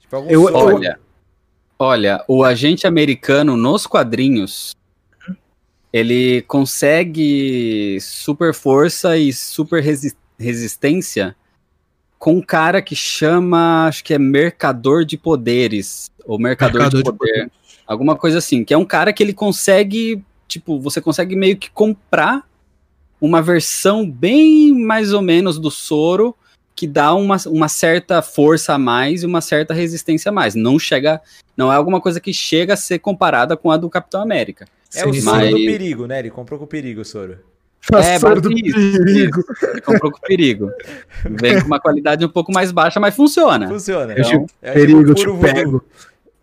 Tipo, 0.00 0.16
algum 0.16 0.30
Eu-. 0.30 0.54
Olha, 0.54 0.98
olha, 1.78 2.24
o 2.28 2.44
agente 2.44 2.86
americano 2.86 3.56
nos 3.56 3.86
quadrinhos, 3.86 4.74
ele 5.92 6.42
consegue 6.42 7.98
super 8.00 8.52
força 8.52 9.16
e 9.16 9.32
super 9.32 9.82
resi- 9.82 10.16
resistência 10.38 11.34
com 12.18 12.36
um 12.36 12.42
cara 12.42 12.80
que 12.80 12.96
chama, 12.96 13.86
acho 13.86 14.02
que 14.02 14.14
é 14.14 14.18
Mercador 14.18 15.04
de 15.04 15.16
Poderes, 15.16 16.10
ou 16.24 16.38
Mercador, 16.38 16.80
Mercador 16.80 17.02
de 17.02 17.10
de 17.10 17.18
Poder, 17.18 17.52
alguma 17.86 18.16
coisa 18.16 18.38
assim, 18.38 18.64
que 18.64 18.72
é 18.72 18.78
um 18.78 18.84
cara 18.84 19.12
que 19.12 19.22
ele 19.22 19.34
consegue, 19.34 20.24
tipo, 20.48 20.80
você 20.80 21.02
consegue 21.02 21.36
meio 21.36 21.56
que 21.56 21.70
comprar 21.70 22.48
uma 23.20 23.42
versão 23.42 24.10
bem 24.10 24.72
mais 24.72 25.12
ou 25.12 25.20
menos 25.20 25.58
do 25.58 25.70
soro 25.70 26.34
que 26.84 26.86
dá 26.86 27.14
uma, 27.14 27.38
uma 27.46 27.66
certa 27.66 28.20
força 28.20 28.74
a 28.74 28.78
mais 28.78 29.22
e 29.22 29.26
uma 29.26 29.40
certa 29.40 29.72
resistência 29.72 30.28
a 30.28 30.32
mais. 30.32 30.54
Não 30.54 30.78
chega, 30.78 31.18
não 31.56 31.72
é 31.72 31.76
alguma 31.76 31.98
coisa 31.98 32.20
que 32.20 32.30
chega 32.32 32.74
a 32.74 32.76
ser 32.76 32.98
comparada 32.98 33.56
com 33.56 33.70
a 33.70 33.78
do 33.78 33.88
Capitão 33.88 34.20
América. 34.20 34.66
É 34.94 35.06
o 35.06 35.14
Sim, 35.14 35.22
soro 35.22 35.36
mas- 35.38 35.50
do 35.50 35.56
perigo, 35.56 36.06
né? 36.06 36.18
Ele 36.18 36.28
comprou 36.30 36.58
com 36.58 36.66
o 36.66 36.68
perigo 36.68 37.00
o 37.00 37.04
soro. 37.04 37.38
É, 37.92 38.18
Soro 38.18 38.40
do 38.40 38.50
mas 38.50 38.60
isso, 38.60 39.02
perigo. 39.04 39.44
Ele 39.62 39.80
comprou 39.80 40.12
com 40.12 40.18
perigo. 40.20 40.70
Vem 41.24 41.58
com 41.60 41.66
uma 41.66 41.80
qualidade 41.80 42.24
um 42.24 42.28
pouco 42.28 42.52
mais 42.52 42.70
baixa, 42.70 42.98
mas 43.00 43.14
funciona. 43.14 43.66
Funciona. 43.68 44.12
Eu 44.14 44.22
te- 44.24 44.34
Então, 44.34 44.46
É 44.62 44.72
perigo, 44.72 45.00
tipo 45.00 45.10
eu 45.10 45.14
te 45.14 45.26
voodoo. 45.26 45.40
pego. 45.54 45.84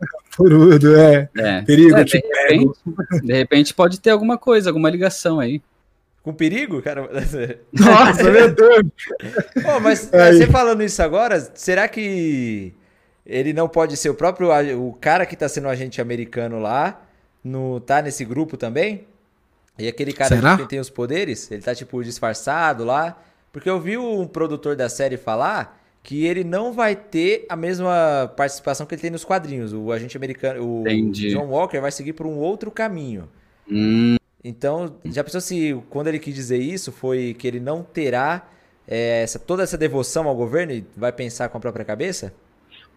Furudo, 0.31 0.95
é. 0.95 1.29
é. 1.37 1.61
Perigo, 1.61 1.95
É, 1.97 2.01
eu 2.01 2.05
te 2.05 2.19
de, 2.19 2.27
repente, 2.27 2.79
de 3.23 3.33
repente 3.33 3.73
pode 3.75 3.99
ter 3.99 4.09
alguma 4.11 4.37
coisa, 4.39 4.69
alguma 4.69 4.89
ligação 4.89 5.39
aí. 5.39 5.61
Com 6.23 6.33
perigo, 6.33 6.81
cara? 6.81 7.09
Nossa, 7.73 8.23
meu 8.29 8.53
Deus. 8.53 8.83
Pô, 9.63 9.79
mas 9.79 10.13
Aí. 10.13 10.37
você 10.37 10.47
falando 10.47 10.83
isso 10.83 11.01
agora, 11.01 11.39
será 11.55 11.87
que 11.87 12.73
ele 13.25 13.53
não 13.53 13.67
pode 13.67 13.97
ser 13.97 14.09
o 14.09 14.13
próprio 14.13 14.49
o 14.79 14.93
cara 14.93 15.25
que 15.25 15.35
tá 15.35 15.49
sendo 15.49 15.67
agente 15.67 15.99
americano 15.99 16.59
lá, 16.59 17.01
no 17.43 17.79
tá 17.79 18.01
nesse 18.01 18.23
grupo 18.23 18.55
também? 18.55 19.05
E 19.79 19.87
aquele 19.87 20.13
cara 20.13 20.35
Será? 20.35 20.57
que 20.57 20.67
tem 20.67 20.79
os 20.79 20.89
poderes, 20.89 21.49
ele 21.49 21.61
tá 21.61 21.73
tipo 21.73 22.03
disfarçado 22.03 22.83
lá, 22.83 23.19
porque 23.51 23.69
eu 23.69 23.79
vi 23.79 23.97
um 23.97 24.27
produtor 24.27 24.75
da 24.75 24.89
série 24.89 25.17
falar 25.17 25.79
que 26.03 26.25
ele 26.25 26.43
não 26.43 26.71
vai 26.73 26.95
ter 26.95 27.45
a 27.49 27.55
mesma 27.55 28.31
participação 28.35 28.85
que 28.85 28.95
ele 28.95 29.01
tem 29.01 29.11
nos 29.11 29.23
quadrinhos. 29.23 29.73
O 29.73 29.91
agente 29.91 30.17
americano, 30.17 30.63
o 30.63 30.81
Entendi. 30.81 31.29
John 31.31 31.47
Walker 31.47 31.79
vai 31.79 31.91
seguir 31.91 32.13
por 32.13 32.25
um 32.25 32.37
outro 32.37 32.71
caminho. 32.71 33.29
Hum, 33.69 34.17
Então, 34.43 34.95
já 35.05 35.23
pensou 35.23 35.39
se 35.41 35.79
quando 35.89 36.07
ele 36.07 36.19
quis 36.19 36.33
dizer 36.33 36.57
isso 36.57 36.91
foi 36.91 37.35
que 37.37 37.47
ele 37.47 37.59
não 37.59 37.83
terá 37.83 38.47
é, 38.87 39.21
essa, 39.23 39.37
toda 39.37 39.63
essa 39.63 39.77
devoção 39.77 40.27
ao 40.27 40.35
governo 40.35 40.73
e 40.73 40.85
vai 40.97 41.11
pensar 41.11 41.49
com 41.49 41.57
a 41.57 41.61
própria 41.61 41.85
cabeça? 41.85 42.33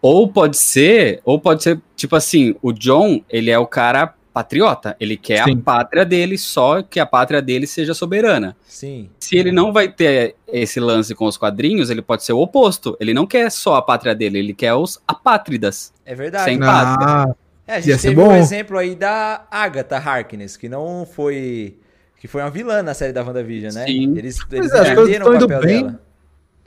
Ou 0.01 0.27
pode 0.27 0.57
ser, 0.57 1.21
ou 1.23 1.39
pode 1.39 1.63
ser, 1.63 1.79
tipo 1.95 2.15
assim, 2.15 2.55
o 2.61 2.71
John, 2.71 3.23
ele 3.29 3.49
é 3.49 3.57
o 3.57 3.65
cara 3.67 4.13
patriota. 4.35 4.97
Ele 4.99 5.15
quer 5.15 5.45
Sim. 5.45 5.53
a 5.53 5.61
pátria 5.61 6.03
dele, 6.03 6.37
só 6.37 6.81
que 6.81 6.99
a 6.99 7.05
pátria 7.05 7.41
dele 7.41 7.65
seja 7.65 7.93
soberana. 7.93 8.57
Sim. 8.67 9.09
Se 9.17 9.37
ele 9.37 9.49
não 9.49 9.71
vai 9.71 9.87
ter 9.89 10.35
esse 10.45 10.77
lance 10.77 11.15
com 11.15 11.25
os 11.25 11.37
quadrinhos, 11.37 11.89
ele 11.89 12.01
pode 12.01 12.25
ser 12.25 12.33
o 12.33 12.39
oposto. 12.39 12.97
Ele 12.99 13.13
não 13.13 13.25
quer 13.25 13.49
só 13.49 13.75
a 13.75 13.81
pátria 13.81 14.13
dele, 14.13 14.39
ele 14.39 14.53
quer 14.53 14.73
os 14.73 14.99
apátridas. 15.07 15.93
É 16.05 16.13
verdade. 16.13 16.43
Sem- 16.43 16.59
Ah, 16.61 17.33
É, 17.67 17.75
a 17.75 17.79
gente 17.79 17.99
teve 18.01 18.19
um 18.21 18.25
bom. 18.25 18.35
exemplo 18.35 18.77
aí 18.77 18.95
da 18.95 19.45
Agatha 19.49 19.97
Harkness, 19.97 20.55
que 20.55 20.69
não 20.69 21.05
foi. 21.05 21.77
que 22.19 22.27
foi 22.27 22.41
uma 22.41 22.49
vilã 22.51 22.83
na 22.83 22.93
série 22.93 23.11
da 23.11 23.23
WandaVision, 23.23 23.73
né? 23.73 23.85
Sim. 23.85 24.17
Eles, 24.17 24.39
eles 24.51 24.71
é, 24.71 24.93
entenderam 24.93 25.27
o 25.27 25.39
papel 25.39 25.61
bem. 25.61 25.83
dela. 25.85 26.01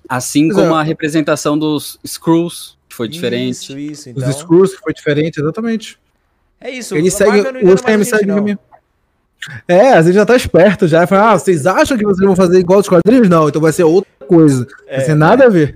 Assim 0.08 0.48
Pois 0.48 0.56
como 0.62 0.74
é. 0.76 0.80
a 0.80 0.82
representação 0.82 1.58
dos 1.58 1.98
Screws, 2.06 2.78
que 2.88 2.96
foi 2.96 3.08
diferente. 3.08 3.52
Isso, 3.52 3.78
isso. 3.78 4.10
os 4.10 4.16
Então, 4.16 4.28
discursos 4.30 4.76
que 4.76 4.82
foi 4.82 4.94
diferente, 4.94 5.38
exatamente. 5.40 5.98
é 6.60 6.70
isso. 6.70 6.96
Ele 6.96 7.08
a 7.08 7.10
segue, 7.10 7.40
o 7.40 7.76
Sam 7.78 7.98
gente, 7.98 8.04
segue 8.06 8.26
caminho. 8.26 8.58
É, 9.68 9.90
às 9.92 10.06
vezes 10.06 10.14
já 10.14 10.26
tá 10.26 10.34
esperto 10.34 10.88
já. 10.88 11.06
Fala, 11.06 11.32
ah, 11.32 11.38
vocês 11.38 11.64
acham 11.66 11.96
que 11.96 12.04
vocês 12.04 12.26
vão 12.26 12.34
fazer 12.34 12.58
igual 12.58 12.80
os 12.80 12.88
quadrinhos? 12.88 13.28
Não, 13.28 13.48
então 13.48 13.60
vai 13.60 13.72
ser 13.72 13.84
outra 13.84 14.10
coisa. 14.26 14.66
É, 14.86 14.96
vai 14.96 15.04
ser 15.06 15.14
nada 15.14 15.44
a 15.44 15.48
ver. 15.48 15.72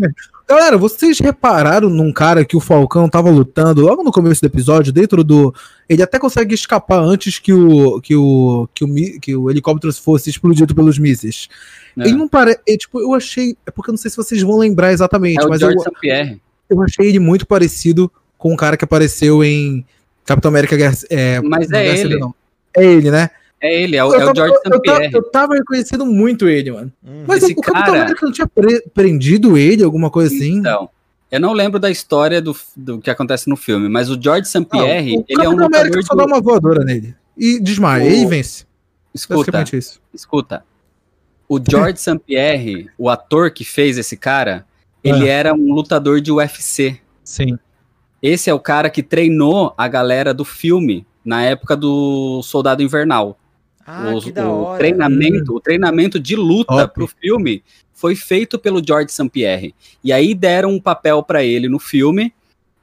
Galera, 0.53 0.77
vocês 0.77 1.19
repararam 1.19 1.89
num 1.89 2.13
cara 2.13 2.45
que 2.45 2.55
o 2.55 2.61
Falcão 2.61 3.09
tava 3.09 3.31
lutando 3.31 3.81
logo 3.81 4.03
no 4.03 4.13
começo 4.13 4.43
do 4.43 4.47
episódio, 4.47 4.93
dentro 4.93 5.25
do. 5.25 5.55
Ele 5.89 6.03
até 6.03 6.19
consegue 6.19 6.55
escapar 6.55 6.99
antes 7.01 7.39
que 7.39 7.55
o, 7.55 7.99
que 8.03 8.15
o, 8.15 8.69
que 8.75 8.85
o, 8.85 9.19
que 9.19 9.35
o 9.35 9.51
helicóptero 9.51 9.91
fosse 9.95 10.29
explodido 10.29 10.75
pelos 10.75 10.99
mísseis. 10.99 11.49
É. 11.99 12.03
Ele 12.03 12.17
não 12.17 12.29
parece. 12.29 12.61
Tipo, 12.77 13.01
eu 13.01 13.15
achei. 13.15 13.57
É 13.67 13.71
porque 13.71 13.89
eu 13.89 13.93
não 13.95 13.97
sei 13.97 14.11
se 14.11 14.17
vocês 14.19 14.43
vão 14.43 14.59
lembrar 14.59 14.93
exatamente, 14.93 15.43
É 15.43 15.49
mas 15.49 15.63
eu, 15.63 15.71
eu 16.69 16.83
achei 16.83 17.09
ele 17.09 17.19
muito 17.19 17.47
parecido 17.47 18.13
com 18.37 18.53
o 18.53 18.57
cara 18.57 18.77
que 18.77 18.85
apareceu 18.85 19.43
em 19.43 19.83
Capitão 20.23 20.51
América 20.51 20.77
Guerra, 20.77 20.99
é, 21.09 21.41
Mas 21.41 21.71
é 21.71 21.83
Guerra 21.83 21.95
ele. 21.95 22.03
Civil, 22.03 22.21
não. 22.21 22.35
É 22.77 22.85
ele, 22.85 23.11
né? 23.11 23.31
É 23.63 23.83
ele, 23.83 23.97
é 23.97 24.05
o, 24.05 24.13
é 24.13 24.31
o 24.31 24.35
George 24.35 24.55
eu, 24.67 24.73
St. 24.73 24.81
Pierre. 24.83 25.11
eu 25.15 25.23
tava 25.31 25.55
reconhecendo 25.55 26.05
muito 26.05 26.49
ele, 26.49 26.73
mano. 26.73 26.93
Hum. 27.07 27.25
Mas 27.29 27.45
Esse 27.45 27.53
o 27.53 27.57
Capitão 27.57 27.85
cara- 27.93 28.03
América 28.03 28.27
não 28.27 28.33
tinha 28.33 28.47
pre- 28.47 28.83
prendido 28.93 29.57
ele, 29.57 29.85
alguma 29.85 30.11
coisa 30.11 30.35
assim? 30.35 30.59
Então, 30.59 30.91
eu 31.31 31.39
não 31.41 31.53
lembro 31.53 31.79
da 31.79 31.89
história 31.91 32.43
do, 32.43 32.57
do 32.77 32.99
que 32.99 33.09
acontece 33.09 33.49
no 33.49 33.55
filme, 33.57 33.89
mas 33.89 34.11
o 34.11 34.21
George 34.21 34.49
St. 34.49 34.65
Pierre, 34.65 35.17
o 35.19 35.25
ele 35.29 35.43
é 35.45 35.49
um 35.49 35.57
Capitão 35.57 35.67
América 35.67 35.97
lutador 35.99 36.05
só 36.05 36.15
dá 36.17 36.25
uma 36.25 36.41
voadora 36.41 36.85
nele. 36.85 37.15
E 37.39 37.61
desmaia, 37.61 38.05
O- 38.05 38.13
e 38.13 38.27
vence. 38.27 38.67
Escuta, 39.15 39.65
isso. 39.73 40.01
escuta. 40.13 40.65
O 41.49 41.61
George 41.61 41.99
St. 42.01 42.19
Pierre, 42.27 42.89
o 42.99 43.09
ator 43.09 43.51
que 43.51 43.65
fez 43.65 43.97
esse 43.97 44.17
cara, 44.17 44.67
ele 45.05 45.31
Ah. 45.31 45.33
era 45.33 45.55
um 45.55 45.73
lutador 45.73 46.21
de 46.21 46.33
UFC. 46.33 46.99
Sim. 47.23 47.57
Esse 48.21 48.51
é 48.51 48.55
o 48.55 48.59
cara 48.61 48.91
que 48.91 49.03
treinou 49.03 49.73
a 49.77 49.87
galera 49.87 50.33
do 50.35 50.45
filme 50.45 51.07
na 51.25 51.43
época 51.45 51.77
do 51.77 52.43
Soldado 52.43 52.83
Invernal. 52.83 53.39
Ah, 53.87 54.13
Os- 54.15 54.25
que 54.25 54.33
da 54.33 54.49
o 54.49 54.63
hora. 54.65 54.79
treinamento, 54.79 55.55
o 55.55 55.61
treinamento 55.61 56.19
de 56.21 56.37
luta 56.37 56.75
Top. 56.83 56.95
pro 56.95 57.07
filme 57.07 57.63
foi 57.95 58.15
feito 58.17 58.59
pelo 58.59 58.83
George 58.85 59.13
St. 59.13 59.29
Pierre. 59.29 59.75
E 60.03 60.13
aí 60.13 60.35
deram 60.35 60.71
um 60.71 60.81
papel 60.81 61.23
pra 61.23 61.43
ele 61.45 61.69
no 61.69 61.79
filme, 61.79 62.33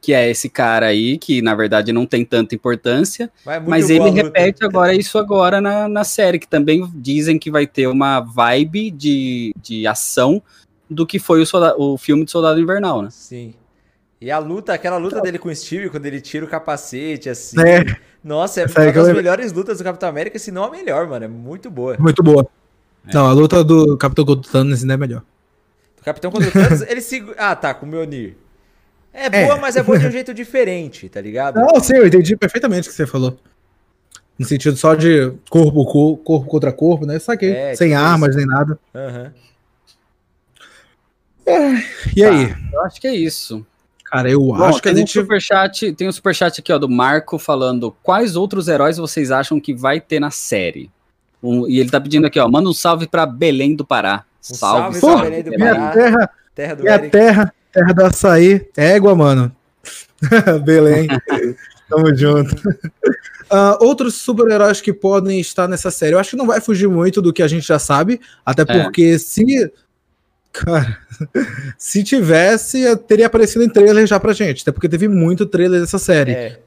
que 0.02 0.14
é 0.14 0.30
esse 0.30 0.48
cara 0.50 0.86
aí, 0.86 1.18
que 1.18 1.42
na 1.42 1.54
verdade 1.54 1.92
não 1.92 2.06
tem 2.06 2.24
tanta 2.24 2.56
importância, 2.56 3.30
Mas, 3.68 3.90
é 3.90 3.96
ele 3.96 4.06
luta. 4.06 4.14
repete 4.16 4.64
agora 4.64 4.94
isso 4.96 5.18
agora 5.18 5.60
na, 5.60 5.90
na 5.90 6.04
série, 6.06 6.40
que 6.40 6.48
também 6.48 6.90
dizem 6.96 7.38
que 7.38 7.52
vai 7.52 7.68
ter 7.68 7.88
uma 7.88 8.22
vibe 8.22 8.92
de, 8.92 9.54
de 9.62 9.86
ação 9.86 10.42
do 10.90 11.06
que 11.06 11.20
foi 11.20 11.42
o, 11.42 11.46
solda- 11.46 11.76
o 11.78 11.98
filme 11.98 12.24
de 12.24 12.32
Soldado 12.32 12.60
Invernal, 12.62 13.02
né? 13.02 13.10
Sim. 13.12 13.54
E 14.22 14.30
a 14.30 14.38
luta, 14.38 14.74
aquela 14.74 14.98
luta 14.98 15.22
dele 15.22 15.40
com 15.40 15.48
o 15.48 15.56
Steve, 15.56 15.90
quando 15.90 16.06
ele 16.06 16.20
tira 16.20 16.44
o 16.46 16.48
capacete, 16.50 17.30
assim. 17.30 17.56
É, 17.62 17.96
Nossa, 18.24 18.60
é 18.62 18.64
Essa 18.66 18.82
uma 18.82 18.90
eu 18.90 18.94
das 18.94 19.16
melhores 19.16 19.54
lutas 19.54 19.78
do 19.78 19.84
Capitão 19.84 20.10
América, 20.10 20.38
se 20.38 20.52
não 20.52 20.66
a 20.66 20.70
melhor, 20.72 21.08
mano. 21.08 21.24
É 21.24 21.28
muito 21.28 21.70
boa. 21.72 21.96
muito 21.98 22.22
boa. 22.22 22.46
Não, 23.14 23.26
a 23.28 23.32
luta 23.32 23.64
do 23.64 23.98
Capitão 23.98 24.26
contra 24.26 24.48
o 24.50 24.52
Thanos 24.52 24.82
ainda 24.82 24.94
é 24.94 24.98
melhor. 24.98 25.24
O 26.02 26.04
Capitão 26.04 26.30
contra 26.32 26.50
o 26.50 26.52
Thanos, 26.52 26.82
ele 26.82 27.00
segura. 27.02 27.36
Ah, 27.40 27.56
tá, 27.56 27.74
com 27.74 27.86
o 27.86 27.90
Mjolnir. 27.90 28.36
É 29.14 29.26
É. 29.28 29.46
boa, 29.46 29.58
mas 29.58 29.76
é 29.78 29.84
boa 29.84 29.98
de 29.98 30.08
um 30.08 30.12
jeito 30.12 30.34
diferente, 30.34 31.08
tá 31.08 31.22
ligado? 31.22 31.56
Não, 31.56 31.80
sim, 31.80 31.96
eu 31.96 32.06
entendi 32.06 32.36
perfeitamente 32.36 32.88
o 32.90 32.92
que 32.92 32.96
você 32.98 33.08
falou. 33.08 33.38
No 34.38 34.46
sentido 34.46 34.76
só 34.78 34.96
de 34.96 35.34
corpo, 35.50 35.86
co- 35.86 36.18
corpo 36.18 36.48
contra 36.48 36.72
corpo, 36.74 37.06
né? 37.06 37.20
Saquei. 37.20 37.52
É, 37.54 37.76
Sem 37.76 37.90
tipo 37.90 38.02
armas 38.02 38.36
nem 38.36 38.46
nada. 38.46 38.78
Aham. 38.94 39.34
E 42.16 42.24
aí? 42.24 42.54
Eu 42.72 42.82
acho 42.82 43.00
que 43.02 43.08
é 43.08 43.16
isso. 43.16 43.66
Cara, 44.12 44.30
eu 44.30 44.40
Bom, 44.42 44.64
acho 44.64 44.82
que 44.82 44.90
a 44.90 44.94
tem 44.94 45.02
gente. 45.06 45.20
um 45.20 45.22
superchat, 45.22 45.94
tem 45.94 46.08
um 46.08 46.12
superchat 46.12 46.60
aqui 46.60 46.74
ó, 46.74 46.78
do 46.80 46.90
Marco 46.90 47.38
falando 47.38 47.96
quais 48.02 48.36
outros 48.36 48.68
heróis 48.68 48.98
vocês 48.98 49.30
acham 49.32 49.60
que 49.60 49.74
vai 49.74 50.00
ter 50.02 50.20
na 50.20 50.32
série? 50.32 50.90
Um- 51.44 51.68
e 51.70 51.80
ele 51.80 51.90
tá 51.90 52.02
pedindo 52.02 52.26
aqui, 52.26 52.40
ó, 52.40 52.50
manda 52.50 52.68
um 52.70 52.74
salve 52.74 53.08
pra 53.08 53.26
Belém 53.26 53.76
do 53.76 53.86
Pará. 53.86 54.24
Um 54.50 54.54
salve, 54.56 55.00
salve 55.00 55.00
pra 55.00 55.10
salve. 55.10 55.24
Belém 55.30 55.44
do 55.44 55.50
Minha 55.52 55.76
Pará. 55.76 55.92
terra, 55.92 56.30
Terra 56.56 56.76
do 56.76 56.84
minha 56.84 56.96
Eric. 56.96 57.10
terra, 57.12 57.54
terra 57.72 57.94
do 57.94 58.04
açaí. 58.06 58.68
Égua, 58.76 59.16
mano. 59.16 59.52
Belém. 60.66 61.08
Tamo 61.90 62.16
junto. 62.16 62.56
Ah, 63.50 63.78
outros 63.82 64.16
super-heróis 64.16 64.80
que 64.82 64.94
podem 64.94 65.40
estar 65.40 65.68
nessa 65.68 65.90
série. 65.90 66.14
Eu 66.14 66.20
acho 66.20 66.32
que 66.32 66.36
não 66.36 66.46
vai 66.46 66.62
fugir 66.62 66.88
muito 66.88 67.20
do 67.22 67.34
que 67.34 67.42
a 67.42 67.48
gente 67.48 67.66
já 67.68 67.80
sabe. 67.80 68.20
Até 68.46 68.64
porque 68.66 69.18
se. 69.18 69.72
Cara, 70.52 70.98
se 71.78 72.04
tivesse, 72.04 72.96
teria 73.08 73.28
aparecido 73.28 73.64
em 73.64 73.70
trailer 73.70 74.06
já 74.08 74.20
pra 74.20 74.34
gente. 74.34 74.62
Até 74.64 74.72
porque 74.72 74.90
teve 74.90 75.08
muito 75.08 75.46
trailer 75.46 75.80
dessa 75.82 76.00
série. 76.00 76.32
É. 76.32 76.60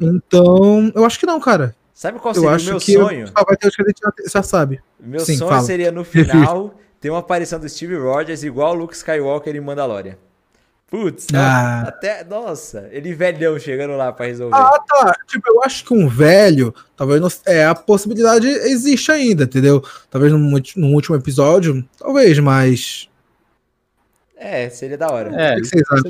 Então, 0.00 0.90
eu 0.94 1.04
acho 1.04 1.18
que 1.18 1.26
não, 1.26 1.40
cara. 1.40 1.74
Sabe 1.94 2.18
qual 2.18 2.34
eu 2.34 2.40
seria 2.42 2.56
o 2.58 2.64
meu 2.64 2.80
sonho? 2.80 3.26
só 3.28 3.44
vai 3.44 3.56
ter 3.56 3.68
os 3.68 3.76
que 3.76 3.82
a 3.82 3.86
gente 3.86 4.00
já, 4.32 4.42
sabe. 4.42 4.80
Meu 5.00 5.20
Sim, 5.20 5.36
sonho 5.36 5.50
fala. 5.50 5.62
seria 5.62 5.90
no 5.90 6.04
final 6.04 6.74
ter 7.00 7.08
uma 7.10 7.20
aparição 7.20 7.58
do 7.58 7.68
Steve 7.68 7.96
Rogers 7.96 8.42
igual 8.42 8.72
o 8.72 8.78
Luke 8.78 8.94
Skywalker 8.94 9.54
em 9.56 9.60
Mandalorian. 9.60 10.16
Putz, 10.88 11.26
Ah. 11.34 11.84
até. 11.88 12.22
Nossa, 12.22 12.88
ele 12.92 13.12
velhão 13.14 13.58
chegando 13.58 13.96
lá 13.96 14.12
pra 14.12 14.26
resolver. 14.26 14.54
Ah, 14.56 14.78
tá. 14.86 15.14
Tipo, 15.26 15.50
eu 15.52 15.62
acho 15.64 15.84
que 15.84 15.92
um 15.94 16.06
velho, 16.06 16.72
talvez 16.96 17.20
não, 17.20 17.28
é 17.46 17.64
a 17.66 17.74
possibilidade 17.74 18.46
existe 18.46 19.10
ainda, 19.10 19.44
entendeu? 19.44 19.82
Talvez 20.10 20.32
num 20.32 20.94
último 20.94 21.16
episódio, 21.16 21.82
talvez, 21.98 22.38
mas 22.38 23.08
É, 24.36 24.68
seria 24.68 24.98
da 24.98 25.10
hora. 25.10 25.30
É, 25.34 25.56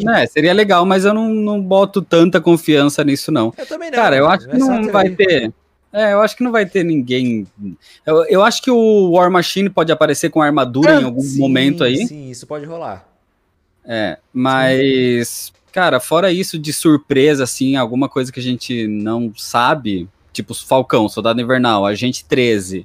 né, 0.03 0.27
seria 0.27 0.53
legal, 0.53 0.85
mas 0.85 1.05
eu 1.05 1.15
não, 1.15 1.29
não 1.29 1.63
boto 1.63 2.03
tanta 2.03 2.41
confiança 2.41 3.05
nisso, 3.05 3.31
não. 3.31 3.55
Eu 3.57 3.67
também 3.67 3.91
não. 3.91 3.97
Cara, 3.97 4.17
eu 4.17 4.29
acho 4.29 4.49
que 4.49 4.59
não 4.59 4.91
vai 4.91 5.11
ter. 5.11 5.53
É, 5.93 6.13
eu 6.13 6.21
acho 6.21 6.37
que 6.37 6.43
não 6.43 6.51
vai 6.51 6.67
ter 6.67 6.85
ninguém. 6.85 7.47
Eu, 8.05 8.25
eu 8.27 8.43
acho 8.43 8.61
que 8.61 8.71
o 8.71 9.13
War 9.13 9.31
Machine 9.31 9.71
pode 9.71 9.93
aparecer 9.93 10.29
com 10.29 10.43
armadura 10.43 11.01
em 11.01 11.05
algum 11.05 11.23
Sim, 11.23 11.39
momento 11.39 11.85
aí. 11.85 12.07
Sim, 12.07 12.29
isso 12.29 12.47
pode 12.47 12.67
rolar. 12.67 13.09
É, 13.85 14.19
mas, 14.33 15.53
cara, 15.73 16.01
fora 16.01 16.33
isso 16.33 16.59
de 16.59 16.73
surpresa, 16.73 17.45
assim, 17.45 17.77
alguma 17.77 18.09
coisa 18.09 18.33
que 18.33 18.41
a 18.41 18.43
gente 18.43 18.89
não 18.89 19.33
sabe, 19.37 20.09
tipo 20.33 20.53
Falcão, 20.53 21.09
Soldado 21.09 21.41
Invernal, 21.41 21.87
Agente 21.87 22.25
13. 22.25 22.85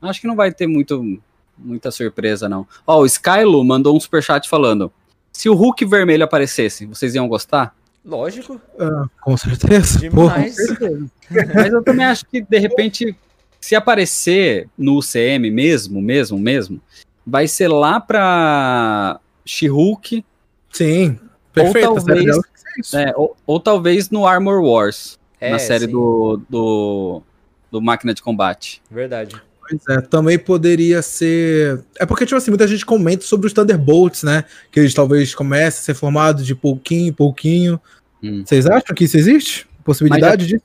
Acho 0.00 0.20
que 0.20 0.26
não 0.28 0.36
vai 0.36 0.52
ter 0.52 0.68
muito, 0.68 1.20
muita 1.62 1.90
surpresa, 1.90 2.48
não. 2.48 2.66
Ó, 2.86 3.00
o 3.00 3.06
Skylo 3.06 3.62
mandou 3.64 3.96
um 3.96 4.00
superchat 4.00 4.48
falando: 4.48 4.92
se 5.32 5.48
o 5.48 5.54
Hulk 5.54 5.84
vermelho 5.84 6.24
aparecesse, 6.24 6.86
vocês 6.86 7.14
iam 7.14 7.28
gostar? 7.28 7.74
Lógico, 8.04 8.60
Ah, 8.78 9.04
com 9.20 9.36
certeza. 9.36 9.98
Demais. 9.98 10.56
Mas 11.54 11.72
eu 11.72 11.82
também 11.82 12.06
acho 12.06 12.24
que, 12.26 12.40
de 12.40 12.58
repente, 12.58 13.14
se 13.60 13.74
aparecer 13.74 14.68
no 14.76 14.96
UCM 14.98 15.50
mesmo, 15.50 16.00
mesmo, 16.00 16.38
mesmo, 16.38 16.80
vai 17.26 17.46
ser 17.46 17.68
lá 17.68 18.00
pra 18.00 19.20
She-Hulk, 19.44 20.24
Sim, 20.72 21.18
perfeito. 21.52 21.88
Ou 21.90 21.94
talvez- 21.96 22.36
é 22.94 23.10
é, 23.10 23.12
ou, 23.16 23.36
ou 23.46 23.60
talvez 23.60 24.08
no 24.10 24.26
Armor 24.26 24.62
Wars, 24.62 25.18
É, 25.40 25.50
na 25.50 25.58
série 25.58 25.84
sim, 25.86 25.90
do, 25.92 26.40
do, 26.48 27.22
do 27.70 27.82
Máquina 27.82 28.14
de 28.14 28.22
Combate. 28.22 28.80
Verdade. 28.90 29.34
Pois 29.70 29.96
é, 29.96 30.00
também 30.00 30.36
poderia 30.38 31.00
ser. 31.00 31.80
É 31.98 32.04
porque, 32.04 32.26
tipo 32.26 32.36
assim, 32.36 32.50
muita 32.50 32.66
gente 32.66 32.84
comenta 32.84 33.24
sobre 33.24 33.46
os 33.46 33.52
Thunderbolts, 33.52 34.24
né? 34.24 34.44
Que 34.72 34.80
eles 34.80 34.92
talvez 34.92 35.34
comecem 35.34 35.78
a 35.80 35.82
ser 35.84 35.94
formados 35.94 36.44
de 36.44 36.54
pouquinho 36.56 37.08
em 37.08 37.12
pouquinho. 37.12 37.80
Hum. 38.22 38.42
Vocês 38.44 38.66
acham 38.66 38.94
que 38.94 39.04
isso 39.04 39.16
existe? 39.16 39.68
Possibilidade 39.84 40.46
disso? 40.46 40.64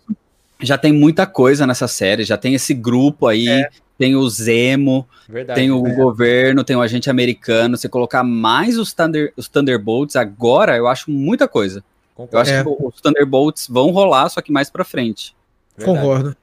Já 0.62 0.78
tem 0.78 0.92
muita 0.92 1.26
coisa 1.28 1.68
nessa 1.68 1.88
série, 1.88 2.24
já 2.24 2.38
tem 2.38 2.56
esse 2.56 2.74
grupo 2.74 3.28
aí, 3.28 3.48
É. 3.48 3.70
tem 3.98 4.16
o 4.16 4.28
Zemo, 4.30 5.08
Verdade. 5.30 5.60
tem 5.60 5.70
o 5.70 5.82
governo, 5.82 6.64
tem 6.64 6.76
o 6.76 6.82
agente 6.82 7.10
americano. 7.10 7.78
Você 7.78 7.88
colocar 7.88 8.24
mais 8.24 8.78
os, 8.80 8.92
Thunder, 8.94 9.32
os 9.38 9.48
Thunderbolts 9.48 10.16
agora, 10.16 10.76
eu 10.76 10.88
acho 10.88 11.12
muita 11.12 11.48
coisa. 11.48 11.80
Eu 11.80 11.84
Concordo. 12.26 12.38
acho 12.40 12.52
É. 12.54 12.64
que 12.64 12.70
os 12.70 13.02
Thunderbolts 13.02 13.68
vão 13.70 13.92
rolar, 13.92 14.30
só 14.30 14.42
que 14.42 14.52
mais 14.52 14.70
pra 14.70 14.84
frente. 14.86 15.36
Verdade. 15.78 16.00
Concordo. 16.00 16.38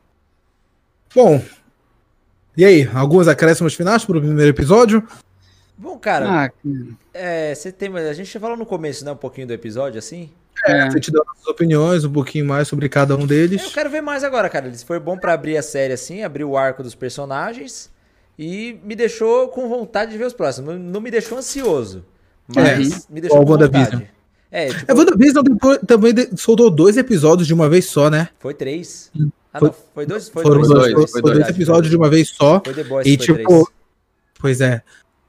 Bom. 1.14 1.43
E 2.56 2.64
aí, 2.64 2.88
alguns 2.94 3.28
acréscimos 3.28 3.74
finais 3.74 4.04
pro 4.04 4.20
primeiro 4.20 4.50
episódio? 4.50 5.06
Bom, 5.76 5.98
cara, 5.98 6.44
Ah, 6.46 6.50
é, 7.14 7.54
você 7.54 7.72
tem, 7.72 7.94
a 7.96 8.12
gente 8.12 8.32
já 8.32 8.38
falou 8.38 8.56
no 8.56 8.66
começo, 8.66 9.04
né, 9.04 9.12
um 9.12 9.16
pouquinho 9.16 9.46
do 9.46 9.52
episódio, 9.52 9.98
assim. 9.98 10.30
é. 10.66 10.82
A 10.82 10.90
gente 10.90 11.10
deu 11.10 11.24
nossas 11.26 11.46
opiniões, 11.46 12.04
um 12.04 12.12
pouquinho 12.12 12.44
mais 12.44 12.68
sobre 12.68 12.88
cada 12.88 13.16
um 13.16 13.22
Eu 13.22 13.26
deles. 13.26 13.66
quero 13.72 13.90
ver 13.90 14.00
mais 14.02 14.22
agora, 14.22 14.48
cara. 14.48 14.68
Isso 14.68 14.86
foi 14.86 15.00
bom 15.00 15.16
pra 15.16 15.32
abrir 15.32 15.56
a 15.56 15.62
série 15.62 15.92
assim, 15.94 16.22
abrir 16.22 16.44
o 16.44 16.56
arco 16.56 16.82
dos 16.82 16.94
personagens 16.94 17.90
e 18.38 18.78
me 18.84 18.94
deixou 18.94 19.48
com 19.48 19.68
vontade 19.68 20.12
de 20.12 20.18
ver 20.18 20.26
os 20.26 20.34
próximos. 20.34 20.78
Não, 20.78 21.00
me 21.00 21.10
deixou 21.10 21.38
ansioso, 21.38 22.04
mas 22.54 23.08
me 23.08 23.20
deixou 23.20 23.42
Igual 23.42 23.58
com 23.58 23.64
o 23.64 23.66
vontade. 23.66 24.08
É, 24.52 24.68
tipo, 24.68 24.92
É, 24.92 24.94
WandaVision 24.94 25.42
depois- 25.42 25.78
também 25.86 26.12
de- 26.14 26.28
soltou 26.36 26.70
dois 26.70 26.96
episódios 26.98 27.46
de 27.48 27.54
uma 27.54 27.68
vez 27.70 27.86
só, 27.86 28.10
né? 28.10 28.28
foi 28.38 28.52
três. 28.54 29.10
Ah, 29.52 29.58
Foi- 29.58 29.68
não, 29.68 29.74
foi 29.94 30.06
dois? 30.06 30.28
Foi 30.28 30.42
Foram 30.42 30.56
dois, 30.62 30.68
dois, 30.68 30.94
dois, 30.94 31.10
foi- 31.10 31.22
dois 31.22 31.34
verdade, 31.36 31.56
episódios 31.56 31.90
de 31.90 31.96
uma 31.96 32.08
vez 32.08 32.28
só. 32.30 32.60
Foi 32.64 32.72
The 32.74 32.84
Boys, 32.84 33.06
E 33.06 33.16
foi 33.16 33.26
tipo, 33.26 33.48
três. 33.48 33.64
pois 34.40 34.60
é. 34.60 34.82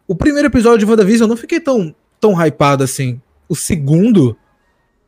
O 0.08 0.16
primeiro 0.16 0.48
episódio 0.48 0.80
de 0.80 0.86
WandaVision 0.86 1.26
eu 1.26 1.30
não 1.30 1.38
fiquei 1.38 1.60
tão, 1.60 1.94
tão 2.20 2.34
hypado 2.34 2.84
assim. 2.84 3.22
O 3.50 3.56
segundo, 3.56 4.36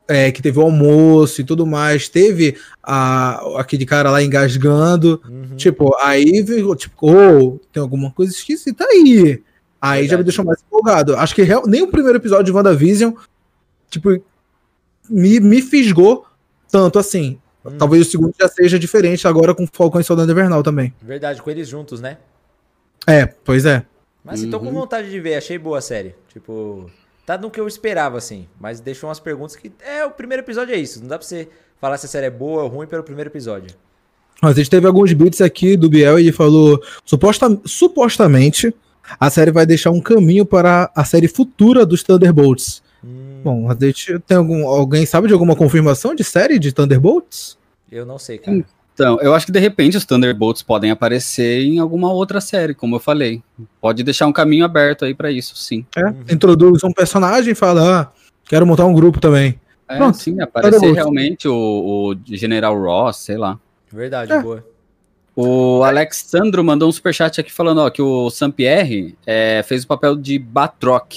é, 0.07 0.31
que 0.31 0.41
teve 0.41 0.59
o 0.59 0.61
almoço 0.61 1.41
e 1.41 1.43
tudo 1.43 1.65
mais, 1.65 2.07
teve 2.09 2.57
a, 2.83 3.59
aquele 3.59 3.85
cara 3.85 4.11
lá 4.11 4.21
engasgando. 4.21 5.21
Uhum. 5.27 5.55
Tipo, 5.55 5.95
aí 6.01 6.45
ficou 6.45 6.75
tipo, 6.75 6.95
oh, 7.11 7.59
tem 7.71 7.81
alguma 7.81 8.11
coisa 8.11 8.31
esquisita 8.33 8.83
aí. 8.85 9.41
Aí 9.81 10.03
já 10.03 10.09
Verdade. 10.09 10.17
me 10.17 10.23
deixou 10.25 10.45
mais 10.45 10.61
empolgado. 10.65 11.15
Acho 11.15 11.33
que 11.35 11.43
real- 11.43 11.65
nem 11.67 11.81
o 11.81 11.87
primeiro 11.87 12.17
episódio 12.17 12.45
de 12.45 12.51
WandaVision, 12.51 13.13
tipo, 13.89 14.09
me, 15.09 15.39
me 15.39 15.61
fisgou 15.61 16.25
tanto 16.71 16.97
assim. 16.99 17.39
Hum. 17.65 17.77
Talvez 17.77 18.07
o 18.07 18.09
segundo 18.11 18.33
já 18.39 18.47
seja 18.47 18.77
diferente 18.77 19.27
agora 19.27 19.53
com 19.55 19.65
Falcão 19.71 19.99
e 19.99 20.03
Soldado 20.03 20.31
Invernal 20.31 20.61
também. 20.61 20.93
Verdade, 21.01 21.41
com 21.41 21.49
eles 21.49 21.67
juntos, 21.67 21.99
né? 21.99 22.17
É, 23.07 23.25
pois 23.25 23.65
é. 23.65 23.83
Mas 24.23 24.39
assim, 24.41 24.49
tô 24.49 24.59
com 24.59 24.67
Uhum. 24.67 24.73
vontade 24.73 25.09
de 25.09 25.19
ver, 25.19 25.35
achei 25.35 25.57
boa 25.57 25.77
a 25.77 25.81
série. 25.81 26.15
Tipo, 26.31 26.89
tá 27.25 27.37
no 27.37 27.49
que 27.51 27.59
eu 27.59 27.67
esperava, 27.67 28.17
assim. 28.17 28.47
Mas 28.59 28.79
deixou 28.79 29.07
umas 29.09 29.19
perguntas 29.19 29.55
que. 29.55 29.71
É, 29.79 30.03
o 30.05 30.11
primeiro 30.11 30.41
episódio 30.43 30.73
é 30.73 30.77
isso. 30.77 30.99
Não 31.01 31.07
dá 31.07 31.17
pra 31.17 31.27
você 31.27 31.47
falar 31.79 31.97
se 31.97 32.05
a 32.05 32.09
série 32.09 32.25
é 32.27 32.31
boa 32.31 32.63
ou 32.63 32.69
ruim 32.69 32.87
pelo 32.87 33.03
primeiro 33.03 33.29
episódio. 33.29 33.75
Mas 34.41 34.51
a 34.51 34.55
gente 34.55 34.69
teve 34.69 34.85
alguns 34.87 35.13
beats 35.13 35.41
aqui 35.41 35.77
do 35.77 35.89
Biel 35.89 36.19
e 36.19 36.23
ele 36.23 36.31
falou: 36.31 36.81
suposta, 37.05 37.47
supostamente 37.65 38.73
a 39.19 39.29
série 39.29 39.51
vai 39.51 39.65
deixar 39.65 39.91
um 39.91 40.01
caminho 40.01 40.45
para 40.45 40.91
a 40.95 41.05
série 41.05 41.27
futura 41.27 41.85
dos 41.85 42.01
Thunderbolts. 42.03 42.81
Hum, 43.05 43.41
Bom, 43.43 43.67
tem 44.25 44.37
algum. 44.37 44.67
Alguém 44.67 45.05
sabe 45.05 45.27
de 45.27 45.33
alguma 45.33 45.55
confirmação 45.55 46.15
de 46.15 46.23
série 46.23 46.57
de 46.57 46.71
Thunderbolts? 46.71 47.57
eu 47.91 48.05
não 48.05 48.17
sei, 48.17 48.39
cara. 48.39 48.65
Então, 48.93 49.19
eu 49.21 49.35
acho 49.35 49.45
que 49.45 49.51
de 49.51 49.59
repente 49.59 49.95
os 49.97 50.05
Thunderbolts 50.05 50.63
podem 50.63 50.89
aparecer 50.89 51.61
em 51.61 51.79
alguma 51.79 52.11
outra 52.11 52.41
série, 52.41 52.73
como 52.73 52.95
eu 52.95 52.99
falei. 52.99 53.43
Pode 53.79 54.03
deixar 54.03 54.25
um 54.25 54.33
caminho 54.33 54.65
aberto 54.65 55.05
aí 55.05 55.13
pra 55.13 55.31
isso, 55.31 55.55
sim. 55.55 55.85
É, 55.95 56.33
Introduz 56.33 56.83
um 56.83 56.91
personagem 56.91 57.51
e 57.51 57.55
fala: 57.55 58.01
ah, 58.01 58.11
quero 58.45 58.65
montar 58.65 58.85
um 58.85 58.93
grupo 58.93 59.19
também. 59.19 59.59
É, 59.87 59.97
Pronto, 59.97 60.17
sim, 60.17 60.41
aparecer 60.41 60.91
realmente 60.93 61.47
o, 61.47 61.53
o 61.53 62.15
General 62.35 62.75
Ross, 62.81 63.17
sei 63.17 63.37
lá. 63.37 63.59
Verdade, 63.91 64.31
É. 64.31 64.41
boa. 64.41 64.65
O 65.35 65.83
Alexandro 65.83 66.63
mandou 66.63 66.87
um 66.87 66.91
superchat 66.93 67.41
aqui 67.41 67.51
falando 67.51 67.79
ó, 67.79 67.89
que 67.89 68.01
o 68.01 68.29
Saint-Pierre 68.29 69.17
é, 69.27 69.61
fez 69.67 69.83
o 69.83 69.87
papel 69.87 70.15
de 70.15 70.39
Batroc, 70.39 71.13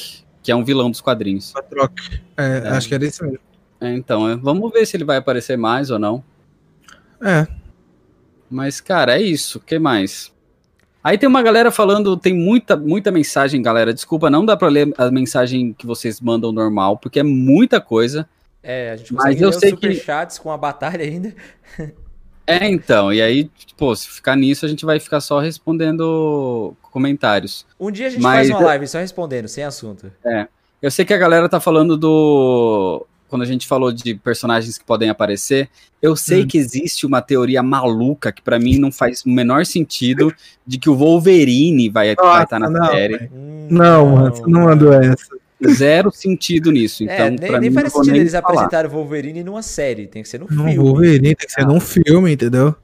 que 0.48 0.52
é 0.52 0.56
um 0.56 0.64
vilão 0.64 0.90
dos 0.90 1.02
quadrinhos. 1.02 1.54
A 1.54 1.60
troca. 1.62 2.02
É, 2.34 2.62
É. 2.64 2.68
Acho 2.70 2.88
que 2.88 2.94
era 2.94 3.04
isso 3.04 3.22
mesmo. 3.22 3.38
É, 3.78 3.92
então, 3.92 4.26
é, 4.26 4.34
vamos 4.34 4.72
ver 4.72 4.86
se 4.86 4.96
ele 4.96 5.04
vai 5.04 5.18
aparecer 5.18 5.58
mais 5.58 5.90
ou 5.90 5.98
não. 5.98 6.24
É. 7.22 7.46
Mas, 8.50 8.80
cara, 8.80 9.18
é 9.18 9.20
isso. 9.22 9.58
O 9.58 9.60
que 9.60 9.78
mais? 9.78 10.32
Aí 11.04 11.18
tem 11.18 11.28
uma 11.28 11.42
galera 11.42 11.70
falando, 11.70 12.16
tem 12.16 12.32
muita, 12.32 12.76
muita 12.78 13.10
mensagem, 13.12 13.60
galera. 13.60 13.92
Desculpa, 13.92 14.30
não 14.30 14.42
dá 14.46 14.56
pra 14.56 14.68
ler 14.68 14.90
a 14.96 15.10
mensagem 15.10 15.74
que 15.74 15.84
vocês 15.86 16.18
mandam 16.18 16.50
normal, 16.50 16.96
porque 16.96 17.20
é 17.20 17.22
muita 17.22 17.78
coisa. 17.78 18.26
É, 18.62 18.92
a 18.92 18.96
gente 18.96 19.12
Mas 19.12 19.38
eu 19.38 19.50
ler 19.50 19.54
os 19.54 19.60
sei 19.60 19.70
que- 19.72 19.76
superchats 19.76 20.38
com 20.38 20.50
a 20.50 20.56
batalha 20.56 21.04
ainda. 21.04 21.34
É, 22.50 22.66
então, 22.66 23.12
e 23.12 23.20
aí, 23.20 23.50
pô, 23.76 23.94
se 23.94 24.08
ficar 24.08 24.34
nisso, 24.34 24.64
a 24.64 24.68
gente 24.68 24.86
vai 24.86 24.98
ficar 24.98 25.20
só 25.20 25.38
respondendo 25.38 26.74
comentários. 26.90 27.66
Um 27.78 27.90
dia 27.90 28.06
a 28.06 28.10
gente 28.10 28.22
Mas 28.22 28.48
faz 28.48 28.50
uma 28.50 28.60
eu- 28.62 28.66
live 28.68 28.88
só 28.88 28.98
respondendo, 28.98 29.46
sem 29.48 29.64
assunto. 29.64 30.10
Eu 30.80 30.90
sei 30.90 31.04
que 31.04 31.12
a 31.12 31.18
galera 31.18 31.46
tá 31.48 31.60
falando 31.60 31.94
do. 31.96 33.04
Quando 33.28 33.42
a 33.42 33.44
gente 33.44 33.66
falou 33.66 33.92
de 33.92 34.14
personagens 34.14 34.78
que 34.78 34.84
podem 34.86 35.10
aparecer, 35.10 35.68
eu 36.00 36.16
sei 36.16 36.44
Hum. 36.44 36.46
que 36.48 36.56
existe 36.56 37.04
uma 37.04 37.20
teoria 37.20 37.62
maluca 37.62 38.32
que 38.32 38.40
pra 38.40 38.58
mim 38.58 38.78
não 38.78 38.90
faz 38.90 39.22
o 39.26 39.28
menor 39.28 39.66
sentido 39.66 40.32
de 40.66 40.78
que 40.78 40.88
o 40.88 40.96
Wolverine 40.96 41.90
vai 41.90 42.14
vai 42.14 42.44
estar 42.44 42.58
na 42.58 42.70
não, 42.70 42.86
série. 42.86 43.30
Não, 43.68 44.06
mano, 44.06 44.34
você 44.34 44.42
não 44.46 44.62
mandou 44.62 44.94
essa. 44.94 45.36
Zero 45.66 46.10
sentido 46.12 46.70
nisso. 46.70 47.02
Então, 47.02 47.14
é, 47.14 47.30
nem, 47.30 47.50
nem 47.52 47.60
mim, 47.62 47.72
faz 47.72 47.92
sentido 47.92 48.12
nem 48.12 48.20
eles 48.20 48.32
falar. 48.32 48.44
apresentarem 48.44 48.90
o 48.90 48.94
Wolverine 48.94 49.42
numa 49.42 49.62
série, 49.62 50.06
tem 50.06 50.22
que 50.22 50.28
ser 50.28 50.38
no 50.38 50.46
Não 50.50 50.68
filme. 50.68 51.00
ver, 51.00 51.20
tem 51.20 51.34
que 51.34 51.50
ser 51.50 51.66
num 51.66 51.80
filme, 51.80 52.32
entendeu? 52.32 52.74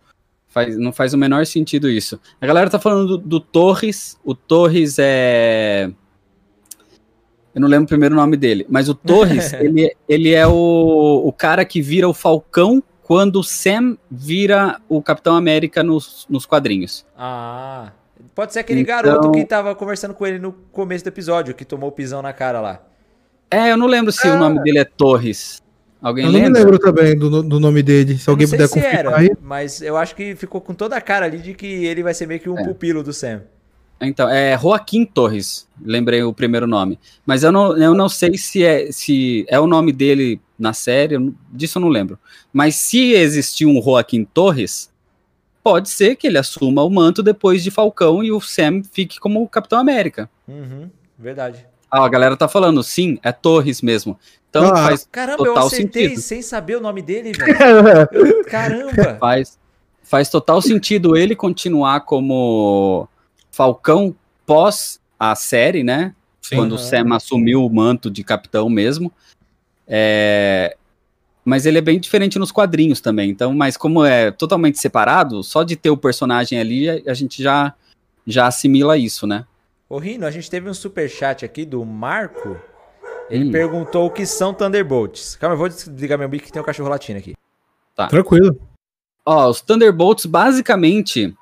Faz, 0.49 0.77
não 0.77 0.93
faz 0.93 1.13
o 1.15 1.19
menor 1.19 1.47
sentido 1.47 1.89
isso. 1.89 2.21
A 2.41 2.47
galera 2.47 2.71
tá 2.71 2.79
falando 2.79 3.19
do, 3.19 3.19
do 3.19 3.41
Torres. 3.41 4.17
O 4.25 4.35
Torres 4.35 4.97
é. 4.99 5.91
Eu 7.55 7.61
não 7.61 7.69
lembro 7.69 7.85
o 7.85 7.89
primeiro 7.89 8.15
nome 8.17 8.37
dele, 8.37 8.67
mas 8.69 8.89
o 8.89 8.95
Torres, 8.95 9.53
ele, 9.55 9.95
ele 10.09 10.33
é 10.33 10.47
o, 10.47 11.23
o 11.25 11.33
cara 11.33 11.65
que 11.65 11.81
vira 11.81 12.09
o 12.09 12.15
Falcão 12.15 12.83
quando 13.03 13.37
o 13.41 13.45
Sam 13.45 13.97
vira 14.11 14.81
o 14.89 15.01
Capitão 15.03 15.37
América 15.37 15.83
nos, 15.83 16.27
nos 16.29 16.47
quadrinhos. 16.47 17.05
Ah, 17.17 17.93
pode 18.35 18.53
ser 18.53 18.61
aquele 18.61 18.81
Então- 18.81 18.95
garoto 19.03 19.33
que 19.33 19.45
tava 19.45 19.75
conversando 19.75 20.15
com 20.15 20.27
ele 20.27 20.39
no 20.39 20.53
começo 20.73 21.05
do 21.05 21.09
episódio, 21.09 21.55
que 21.55 21.65
tomou 21.65 21.89
o 21.89 21.93
pisão 21.93 22.21
na 22.23 22.33
cara 22.33 22.61
lá. 22.61 22.83
É, 23.51 23.71
eu 23.71 23.77
não 23.77 23.87
lembro 23.87 24.11
se 24.13 24.27
o 24.29 24.37
nome 24.39 24.63
dele 24.63 24.79
é 24.79 24.85
Torres. 24.85 25.63
Alguém 26.03 26.27
Eu 26.27 26.33
não 26.33 26.39
me 26.39 26.45
lembra? 26.45 26.61
lembro 26.61 26.79
também 26.79 27.17
do, 27.17 27.43
do 27.43 27.59
nome 27.61 27.83
dele. 27.83 28.19
Se 28.19 28.29
Eu 28.29 28.33
alguém 28.33 28.47
não 28.47 28.51
sei 28.51 28.59
puder 28.59 28.69
se 28.69 28.75
confirmar 28.75 28.99
era, 28.99 29.17
aí. 29.17 29.31
mas 29.41 29.81
eu 29.81 29.97
acho 29.97 30.15
que 30.15 30.35
ficou 30.35 30.61
com 30.61 30.75
toda 30.75 30.97
a 30.97 31.01
cara 31.01 31.25
ali 31.25 31.39
de 31.39 31.55
que 31.55 31.67
ele 31.67 32.03
vai 32.03 32.13
ser 32.13 32.27
meio 32.27 32.41
que 32.41 32.49
um 32.51 32.59
É. 32.59 32.65
pupilo 32.65 33.03
do 33.03 33.13
Sam. 33.13 33.43
Então, 34.01 34.29
é 34.29 34.59
Joaquim 34.59 35.07
Torres, 35.07 35.67
lembrei 35.83 36.23
o 36.23 36.33
primeiro 36.33 36.67
nome. 36.67 36.99
Mas 37.25 37.43
eu 37.43 37.51
não, 37.53 37.75
eu 37.79 37.95
não 37.95 38.09
sei 38.09 38.37
se 38.37 38.63
é, 38.63 38.91
se 38.93 39.47
é 39.49 39.59
o 39.59 39.67
nome 39.67 39.93
dele 39.93 40.41
na 40.59 40.73
série, 40.75 41.17
disso 41.51 41.79
eu 41.79 41.81
não 41.83 41.89
lembro. 41.89 42.19
Mas 42.53 42.75
se 42.75 43.13
existir 43.13 43.65
um 43.65 43.81
Joaquim 43.81 44.25
Torres, 44.25 44.91
pode 45.65 45.89
ser 45.89 46.15
que 46.17 46.27
ele 46.27 46.37
assuma 46.39 46.83
o 46.85 46.91
manto 46.91 47.23
depois 47.23 47.65
de 47.65 47.71
Falcão 47.71 48.23
e 48.23 48.31
o 48.31 48.41
Sam 48.41 48.83
fique 48.93 49.19
como 49.19 49.43
o 49.43 49.49
Capitão 49.49 49.79
América. 49.79 50.29
Uhum, 50.47 50.91
verdade. 51.19 51.67
Ah, 51.91 52.05
a 52.05 52.09
galera 52.09 52.37
tá 52.37 52.47
falando, 52.47 52.83
sim, 52.83 53.19
é 53.23 53.33
Torres 53.33 53.81
mesmo. 53.81 54.19
Então 54.51 54.67
Ah. 54.67 54.77
faz, 54.89 55.09
Caramba, 55.11 55.43
eu 55.43 55.47
Total 55.55 55.67
acertei 55.67 56.03
sentido. 56.09 56.21
sem 56.21 56.43
saber 56.43 56.77
o 56.77 56.81
nome 56.81 57.01
dele, 57.03 57.33
velho. 58.13 58.45
Caramba. 58.45 59.17
faz, 59.19 59.59
faz 60.03 60.29
total 60.29 60.61
sentido 60.61 61.17
ele 61.17 61.35
continuar 61.35 62.01
como 62.03 63.09
Falcão 63.51 64.15
pós 64.47 65.01
a 65.19 65.35
série, 65.35 65.83
né? 65.83 66.15
Sim. 66.43 66.57
quando 66.57 66.73
o 66.73 66.75
Aham. 66.75 66.85
Sam 66.85 67.15
assumiu 67.15 67.65
o 67.65 67.71
manto 67.75 68.11
de 68.11 68.23
capitão 68.23 68.69
mesmo. 68.69 69.11
É, 69.89 70.77
Mas 71.45 71.67
ele 71.67 71.79
é 71.79 71.83
bem 71.83 72.01
diferente 72.01 72.39
nos 72.39 72.51
quadrinhos 72.51 73.01
também. 73.01 73.31
Então, 73.31 73.53
mas 73.55 73.77
como 73.77 74.05
é 74.05 74.31
totalmente 74.31 74.79
separado, 74.79 75.43
só 75.43 75.63
de 75.63 75.77
ter 75.77 75.91
o 75.91 75.97
personagem 75.97 76.59
ali, 76.59 76.89
a, 76.89 77.11
a 77.11 77.15
gente 77.15 77.43
já, 77.43 77.75
já 78.27 78.47
assimila 78.47 78.97
isso, 78.97 79.27
né? 79.27 79.45
Ô, 79.89 79.99
Rino, 79.99 80.25
a 80.27 80.31
gente 80.31 80.51
teve 80.51 80.69
um 80.71 80.75
superchat 80.75 81.45
aqui 81.45 81.65
do 81.67 81.85
Marco. 81.85 82.59
Ele 83.31 83.45
Hum. 83.49 83.53
perguntou 83.53 84.07
o 84.07 84.11
que 84.11 84.25
são 84.27 84.55
Thunderbolts. 84.55 85.37
Calma, 85.37 85.55
eu 85.55 85.59
vou 85.59 85.69
desligar 85.69 86.19
meu 86.19 86.29
mic 86.29 86.45
que 86.45 86.53
tem 86.53 86.61
um 86.61 86.65
cachorro 86.65 86.89
latindo 86.89 87.19
aqui. 87.19 87.35
Tranquilo. 88.09 88.59
Ó, 89.27 89.49
os 89.51 89.61
Thunderbolts 89.61 90.27
basicamente 90.27 91.35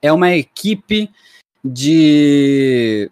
é 0.00 0.12
uma 0.12 0.32
equipe 0.34 1.10
de 1.64 3.10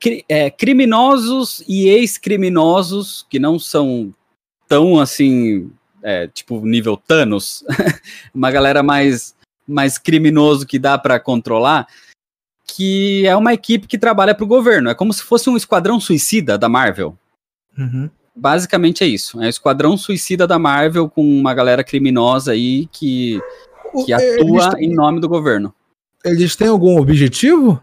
cri- 0.00 0.24
é, 0.28 0.50
criminosos 0.50 1.62
e 1.68 1.88
ex-criminosos 1.88 3.26
que 3.28 3.38
não 3.38 3.58
são 3.58 4.14
tão 4.68 5.00
assim, 5.00 5.70
é, 6.02 6.26
tipo 6.28 6.60
nível 6.64 6.96
Thanos, 6.96 7.64
uma 8.34 8.50
galera 8.50 8.82
mais 8.82 9.34
mais 9.66 9.98
criminoso 9.98 10.66
que 10.66 10.78
dá 10.78 10.96
pra 10.96 11.20
controlar, 11.20 11.86
que 12.66 13.26
é 13.26 13.36
uma 13.36 13.52
equipe 13.52 13.86
que 13.86 13.98
trabalha 13.98 14.34
pro 14.34 14.46
governo. 14.46 14.88
É 14.88 14.94
como 14.94 15.12
se 15.12 15.22
fosse 15.22 15.50
um 15.50 15.56
esquadrão 15.56 16.00
suicida 16.00 16.56
da 16.56 16.68
Marvel. 16.68 17.16
Uhum. 17.76 18.08
Basicamente 18.34 19.04
é 19.04 19.06
isso. 19.06 19.42
É 19.42 19.46
o 19.46 19.48
esquadrão 19.48 19.96
suicida 19.96 20.46
da 20.46 20.58
Marvel 20.58 21.08
com 21.10 21.22
uma 21.22 21.52
galera 21.52 21.84
criminosa 21.84 22.52
aí 22.52 22.86
que 22.92 23.40
que 24.06 24.12
Eles 24.12 24.38
atua 24.38 24.70
têm- 24.74 24.90
em 24.90 24.94
nome 24.94 25.18
do 25.20 25.28
governo. 25.28 25.74
Eles 26.24 26.54
têm 26.56 26.68
algum 26.68 26.98
objetivo? 26.98 27.82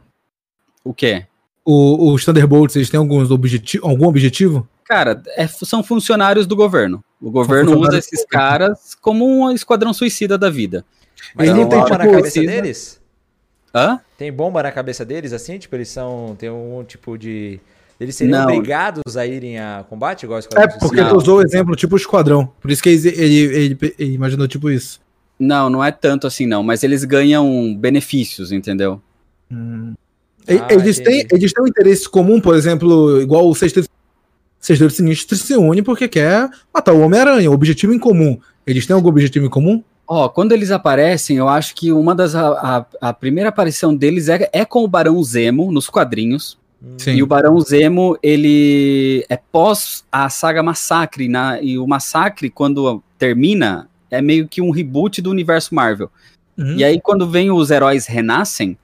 O 0.84 0.94
quê? 0.94 1.26
O- 1.64 2.14
os 2.14 2.24
Thunderbolts, 2.24 2.76
eles 2.76 2.90
têm 2.90 3.00
alguns 3.00 3.32
objeti 3.32 3.80
algum 3.82 4.08
objetivo? 4.08 4.68
Cara, 4.86 5.22
é- 5.36 5.48
são 5.48 5.84
funcionários 5.84 6.46
do 6.46 6.56
governo. 6.56 7.04
O 7.20 7.32
governo 7.32 7.78
usa 7.80 7.98
esses 7.98 8.24
caras 8.26 8.96
como 9.02 9.26
um 9.28 9.52
esquadrão 9.52 9.94
suicida 9.94 10.38
da 10.38 10.50
vida. 10.50 10.86
Mas 11.36 11.50
Ele 11.50 11.60
tem 11.60 11.70
tem, 11.70 11.80
bomba 11.80 11.90
na 11.98 12.06
cabeça 12.06 12.22
precisa- 12.22 12.52
deles? 12.52 13.02
Hã? 13.74 14.00
Tem 14.18 14.32
bomba 14.32 14.64
na 14.64 14.72
cabeça 14.72 15.04
deles, 15.04 15.34
assim? 15.34 15.58
Tipo, 15.58 15.76
eles 15.76 15.90
são. 15.90 16.36
Tem 16.38 16.50
um 16.50 16.84
tipo 16.88 17.18
de. 17.18 17.60
Eles 18.00 18.16
seriam 18.16 18.40
Não. 18.40 18.54
obrigados 18.56 19.18
a 19.18 19.26
irem 19.26 19.58
a 19.60 19.86
combate, 19.90 20.24
igual 20.24 20.40
os 20.40 20.48
É, 20.56 20.68
porque 20.68 21.04
tu 21.04 21.16
usou 21.18 21.38
o 21.40 21.42
exemplo 21.42 21.76
tipo 21.76 21.96
esquadrão. 21.96 22.46
Por 22.62 22.70
isso 22.70 22.84
que 22.84 22.90
ele, 22.90 23.08
ele, 23.10 23.36
ele- 23.56 23.96
ele 23.98 24.14
imaginou 24.14 24.48
tipo 24.48 24.70
isso. 24.70 25.00
Não, 25.40 25.70
não 25.70 25.84
é 25.84 25.92
tanto 25.92 26.28
assim 26.28 26.46
não, 26.46 26.62
mas 26.62 26.84
eles 26.84 27.04
ganham 27.04 27.76
benefícios, 27.76 28.52
entendeu? 28.52 29.02
E- 30.48 30.58
Ah, 30.60 30.68
eles, 30.74 31.00
têm, 31.00 31.26
eles 31.32 31.52
têm 31.54 31.64
um 31.64 31.68
interesse 31.68 32.08
comum, 32.08 32.40
por 32.40 32.56
exemplo, 32.56 33.20
igual 33.22 33.50
o 33.50 33.56
Sexteto, 33.56 33.90
Sexteto 34.66 34.94
Sinistro 34.94 35.38
se 35.38 35.56
une 35.56 35.84
porque 35.84 36.08
quer 36.08 36.50
matar 36.74 36.92
o 36.92 37.02
Homem-Aranha, 37.02 37.52
o 37.52 37.54
objetivo 37.54 37.94
em 37.94 38.00
comum. 38.00 38.40
Eles 38.66 38.88
têm 38.88 38.96
algum 38.96 39.10
objetivo 39.10 39.46
em 39.46 39.50
comum? 39.50 39.84
Ó, 40.08 40.28
quando 40.28 40.54
eles 40.54 40.72
aparecem, 40.72 41.38
eu 41.38 41.48
acho 41.48 41.76
que 41.76 41.92
uma 41.92 42.16
das 42.16 42.34
a, 42.34 42.48
a- 42.50 42.86
a 43.10 43.14
primeira 43.14 43.50
aparição 43.50 43.96
deles 43.96 44.28
é, 44.28 44.50
é 44.52 44.66
com 44.66 44.84
o 44.84 44.88
Barão 44.88 45.22
Zemo 45.24 45.72
nos 45.72 45.88
quadrinhos. 45.88 46.58
Hum, 46.84 46.96
Sim. 46.98 47.12
E 47.12 47.22
o 47.22 47.28
Barão 47.28 47.60
Zemo, 47.60 48.18
ele 48.24 49.24
é 49.30 49.38
pós 49.38 50.04
a 50.12 50.30
saga 50.30 50.64
Massacre, 50.64 51.28
na, 51.28 51.62
e 51.62 51.78
o 51.78 51.86
Massacre, 51.86 52.50
quando 52.50 53.04
termina, 53.20 53.88
é 54.10 54.20
meio 54.20 54.48
que 54.48 54.62
um 54.64 54.72
reboot 54.72 55.22
do 55.22 55.30
universo 55.30 55.76
Marvel. 55.76 56.10
Uhum. 56.58 56.76
E 56.78 56.84
aí, 56.84 57.00
quando 57.00 57.30
vem 57.30 57.52
os 57.52 57.70
heróis 57.70 58.08
renascem, 58.08 58.76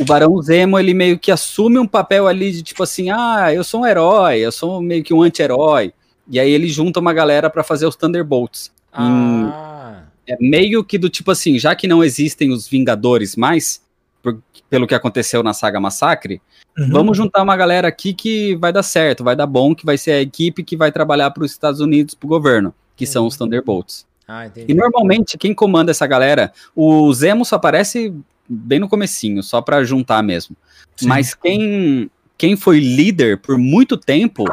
o 0.00 0.04
Barão 0.04 0.40
Zemo, 0.42 0.78
ele 0.78 0.92
meio 0.94 1.18
que 1.18 1.30
assume 1.30 1.78
um 1.78 1.86
papel 1.86 2.26
ali 2.26 2.50
de 2.52 2.62
tipo 2.62 2.82
assim, 2.82 3.10
ah, 3.10 3.52
eu 3.52 3.62
sou 3.64 3.82
um 3.82 3.86
herói, 3.86 4.38
eu 4.40 4.50
sou 4.52 4.80
meio 4.80 5.02
que 5.04 5.14
um 5.14 5.22
anti-herói. 5.22 5.92
E 6.28 6.40
aí 6.40 6.50
ele 6.50 6.68
junta 6.68 7.00
uma 7.00 7.12
galera 7.12 7.48
pra 7.50 7.62
fazer 7.62 7.86
os 7.86 7.96
Thunderbolts. 7.96 8.72
Ah, 8.92 10.02
É 10.26 10.36
meio 10.40 10.82
que 10.82 10.96
do 10.96 11.10
tipo 11.10 11.30
assim, 11.30 11.58
já 11.58 11.74
que 11.74 11.86
não 11.86 12.02
existem 12.02 12.50
os 12.50 12.66
Vingadores 12.66 13.36
mais, 13.36 13.82
por- 14.22 14.40
pelo 14.70 14.86
que 14.86 14.94
aconteceu 14.94 15.42
na 15.42 15.52
saga 15.52 15.78
Massacre, 15.78 16.40
Uhum. 16.78 16.88
vamos 16.90 17.16
juntar 17.16 17.42
uma 17.42 17.54
galera 17.56 17.86
aqui 17.88 18.14
que 18.14 18.56
vai 18.56 18.72
dar 18.72 18.82
certo, 18.82 19.22
vai 19.22 19.36
dar 19.36 19.46
bom, 19.46 19.74
que 19.74 19.84
vai 19.84 19.98
ser 19.98 20.12
a 20.12 20.20
equipe 20.22 20.64
que 20.64 20.76
vai 20.78 20.90
trabalhar 20.90 21.30
para 21.30 21.44
os 21.44 21.50
Estados 21.52 21.78
Unidos, 21.80 22.14
para 22.14 22.26
o 22.26 22.28
governo, 22.30 22.74
que 22.96 23.06
são 23.06 23.26
os 23.26 23.36
Thunderbolts. 23.36 24.06
Ah. 24.26 24.48
E 24.66 24.72
normalmente 24.72 25.36
quem 25.36 25.52
comanda 25.54 25.90
essa 25.90 26.06
galera, 26.06 26.50
o 26.74 27.12
Zemo 27.12 27.44
só 27.44 27.56
aparece 27.56 28.14
bem 28.48 28.78
no 28.78 28.88
comecinho, 28.88 29.42
só 29.42 29.60
para 29.60 29.84
juntar 29.84 30.22
mesmo. 30.22 30.56
Sim. 30.96 31.06
Mas 31.06 31.34
quem, 31.34 32.10
quem 32.36 32.56
foi 32.56 32.78
líder 32.78 33.38
por 33.38 33.58
muito 33.58 33.96
tempo 33.96 34.44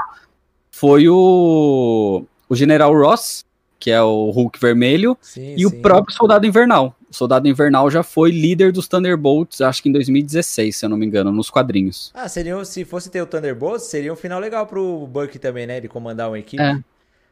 foi 0.71 1.07
o, 1.07 2.23
o 2.49 2.55
General 2.55 2.93
Ross, 2.93 3.45
que 3.79 3.89
é 3.91 4.01
o 4.01 4.29
Hulk 4.29 4.59
vermelho, 4.59 5.17
Sim, 5.21 5.55
e 5.57 5.65
o 5.65 5.69
sim. 5.69 5.81
próprio 5.81 6.15
Soldado 6.15 6.45
Invernal. 6.45 6.95
O 7.09 7.15
Soldado 7.15 7.47
Invernal 7.47 7.89
já 7.89 8.03
foi 8.03 8.31
líder 8.31 8.71
dos 8.71 8.87
Thunderbolts, 8.87 9.59
acho 9.59 9.81
que 9.83 9.89
em 9.89 9.91
2016, 9.91 10.75
se 10.75 10.85
eu 10.85 10.89
não 10.89 10.97
me 10.97 11.05
engano, 11.05 11.31
nos 11.31 11.49
quadrinhos. 11.49 12.11
Ah, 12.13 12.29
seria, 12.29 12.63
se 12.63 12.85
fosse 12.85 13.09
ter 13.09 13.21
o 13.21 13.25
Thunderbolts, 13.25 13.87
seria 13.87 14.13
um 14.13 14.15
final 14.15 14.39
legal 14.39 14.65
pro 14.67 15.07
Buck 15.07 15.37
também, 15.39 15.67
né? 15.67 15.77
Ele 15.77 15.87
comandar 15.87 16.29
uma 16.29 16.39
equipe. 16.39 16.61
É. 16.61 16.79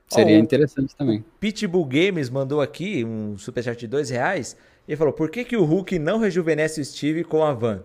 Seria 0.10 0.38
Ó, 0.38 0.40
o 0.40 0.44
interessante 0.44 0.96
também. 0.96 1.24
Pitbull 1.40 1.86
Games 1.86 2.30
mandou 2.32 2.62
aqui 2.62 3.06
um 3.06 3.38
superchat 3.38 3.80
de 3.80 3.88
dois 3.88 4.10
reais. 4.10 4.58
E 4.90 4.96
falou: 4.96 5.14
por 5.14 5.30
que, 5.30 5.46
que 5.46 5.56
o 5.56 5.64
Hulk 5.64 6.00
não 6.00 6.18
rejuvenesce 6.20 6.82
o 6.82 6.86
Steve 6.86 7.24
com 7.24 7.44
a 7.44 7.54
van? 7.54 7.84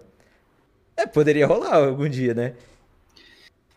É, 0.97 1.07
poderia 1.07 1.47
rolar 1.47 1.75
algum 1.77 2.09
dia, 2.09 2.33
né? 2.33 2.55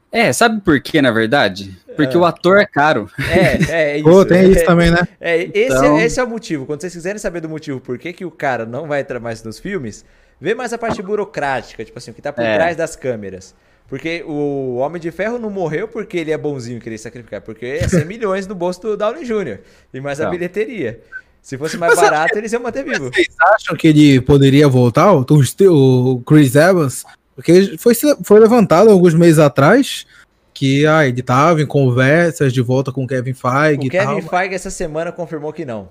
É, 0.10 0.32
sabe 0.32 0.62
por 0.62 0.80
quê, 0.80 1.02
na 1.02 1.12
verdade? 1.12 1.78
Porque 1.96 2.16
É. 2.16 2.20
o 2.20 2.24
ator 2.24 2.58
é 2.60 2.66
caro. 2.66 3.10
É, 3.30 3.72
é 3.72 3.98
isso. 4.00 4.10
Pô, 4.10 4.24
tem 4.26 4.38
é, 4.40 4.44
isso 4.48 4.66
também, 4.66 4.90
né? 4.90 5.06
É, 5.20 5.38
esse, 5.44 5.76
Então- 5.76 5.98
é, 6.00 6.06
esse 6.06 6.20
é 6.20 6.24
o 6.24 6.28
motivo. 6.30 6.66
Quando 6.66 6.80
vocês 6.82 6.94
quiserem 6.94 7.20
saber 7.20 7.42
do 7.42 7.50
motivo 7.50 7.82
por 7.82 7.98
que, 7.98 8.14
que 8.14 8.24
o 8.24 8.32
cara 8.32 8.66
não 8.66 8.88
vai 8.88 9.02
entrar 9.02 9.20
mais 9.20 9.44
nos 9.44 9.60
filmes, 9.60 10.06
vê 10.40 10.56
mais 10.56 10.72
a 10.72 10.78
parte 10.78 11.02
burocrática, 11.02 11.84
tipo 11.84 11.98
assim, 11.98 12.12
o 12.12 12.14
que 12.14 12.22
tá 12.22 12.32
por 12.32 12.42
É. 12.46 12.56
trás 12.56 12.78
das 12.78 12.96
câmeras. 12.96 13.54
Porque 13.90 14.24
o 14.26 14.76
Homem 14.78 15.02
de 15.02 15.12
Ferro 15.12 15.38
não 15.38 15.50
morreu 15.50 15.88
porque 15.88 16.18
ele 16.18 16.32
é 16.32 16.38
bonzinho 16.38 16.78
e 16.78 16.82
queria 16.82 16.98
sacrificar, 16.98 17.42
porque 17.42 17.66
ia 17.66 17.90
ser 17.90 18.06
milhões 18.08 18.48
no 18.48 18.56
bolso 18.56 18.80
do 18.82 18.96
Downey 18.98 19.26
Jr. 19.26 19.60
E 19.94 20.00
mais 20.00 20.22
a 20.22 20.26
Não. 20.26 20.32
bilheteria. 20.32 21.02
Se 21.48 21.58
fosse 21.58 21.78
mais 21.78 21.96
Mas 21.96 22.04
é- 22.06 22.12
barato, 22.12 22.38
eles 22.38 22.52
iam 22.52 22.62
manter 22.62 22.84
vivo. 22.84 23.06
Vocês 23.10 23.30
acham 23.54 23.74
que 23.78 23.88
ele 23.88 24.20
poderia 24.20 24.68
voltar, 24.68 25.14
o, 25.14 25.24
Tom 25.24 25.42
Ste- 25.42 25.70
o 25.70 26.22
Chris 26.26 26.54
Evans? 26.56 27.06
Porque 27.34 27.78
foi, 27.78 27.94
foi 28.22 28.38
levantado 28.38 28.90
alguns 28.90 29.14
meses 29.14 29.40
atrás 29.40 30.06
que 30.54 30.86
ah, 30.86 31.08
ele 31.08 31.22
tava 31.24 31.62
em 31.62 31.66
conversas 31.66 32.52
de 32.52 32.62
volta 32.62 32.92
com 32.92 33.06
o 33.06 33.08
Kevin 33.08 33.34
Feige 33.34 33.80
O 33.80 33.86
e 33.86 33.90
Kevin 33.90 34.06
tal. 34.06 34.40
Feige 34.40 34.56
essa 34.56 34.70
semana 34.70 35.10
confirmou 35.14 35.54
que 35.54 35.64
não. 35.64 35.88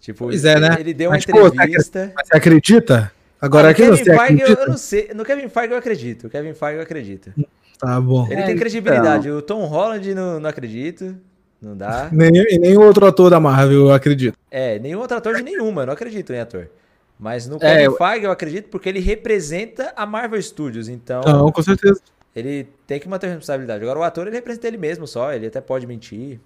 Tipo, 0.00 0.26
Pois 0.26 0.44
é, 0.44 0.60
né? 0.60 0.76
ele 0.78 0.94
deu 0.94 1.10
uma 1.10 1.16
Mas, 1.16 1.26
pô, 1.26 1.48
entrevista. 1.48 2.12
Mas 2.14 2.28
Você 2.28 2.36
acredita? 2.36 3.10
Agora 3.40 3.66
Ah, 3.68 3.70
aqui 3.72 3.84
você 3.84 4.04
Kevin 4.04 4.16
Feige, 4.16 4.20
eu, 4.20 4.44
acredita? 4.44 4.62
eu 4.62 4.68
não 4.68 4.76
sei. 4.78 5.10
No 5.12 5.24
Kevin 5.24 5.48
Feige 5.48 5.72
eu 5.72 5.78
acredito. 5.78 6.26
O 6.28 6.30
Kevin 6.30 6.54
Feige 6.54 6.76
eu 6.76 6.82
acredito. 6.82 7.32
Tá 7.80 8.00
bom. 8.00 8.26
Ele 8.26 8.34
É, 8.34 8.36
tem 8.36 8.44
então. 8.44 8.58
credibilidade. 8.60 9.28
O 9.28 9.42
Tom 9.42 9.64
Holland 9.64 10.14
não, 10.14 10.38
não 10.38 10.48
acredito. 10.48 11.16
Não 11.60 11.76
dá. 11.76 12.08
Nem, 12.12 12.30
e 12.34 12.58
nem 12.58 12.76
outro 12.76 13.06
ator 13.06 13.30
da 13.30 13.40
Marvel, 13.40 13.86
eu 13.86 13.92
acredito. 13.92 14.36
É, 14.50 14.78
nenhum 14.78 15.00
outro 15.00 15.16
ator 15.16 15.34
de 15.36 15.42
nenhuma. 15.42 15.82
Eu 15.82 15.86
não 15.86 15.92
acredito 15.94 16.32
em 16.32 16.38
ator. 16.40 16.68
Mas 17.18 17.48
no 17.48 17.56
É, 17.56 17.58
Kevin 17.58 17.82
eu- 17.84 17.96
Feige 17.96 18.24
eu 18.26 18.30
acredito 18.30 18.68
porque 18.68 18.88
ele 18.88 19.00
representa 19.00 19.92
a 19.96 20.06
Marvel 20.06 20.40
Studios. 20.40 20.88
Então, 20.88 21.20
Não, 21.26 21.50
com 21.50 21.62
certeza. 21.62 22.00
ele 22.34 22.68
tem 22.86 23.00
que 23.00 23.08
manter 23.08 23.26
a 23.26 23.30
responsabilidade. 23.30 23.82
Agora, 23.82 23.98
o 23.98 24.02
ator, 24.04 24.26
ele 24.28 24.36
representa 24.36 24.68
ele 24.68 24.76
mesmo 24.76 25.06
só. 25.06 25.32
Ele 25.32 25.46
até 25.48 25.60
pode 25.60 25.84
mentir. 25.86 26.38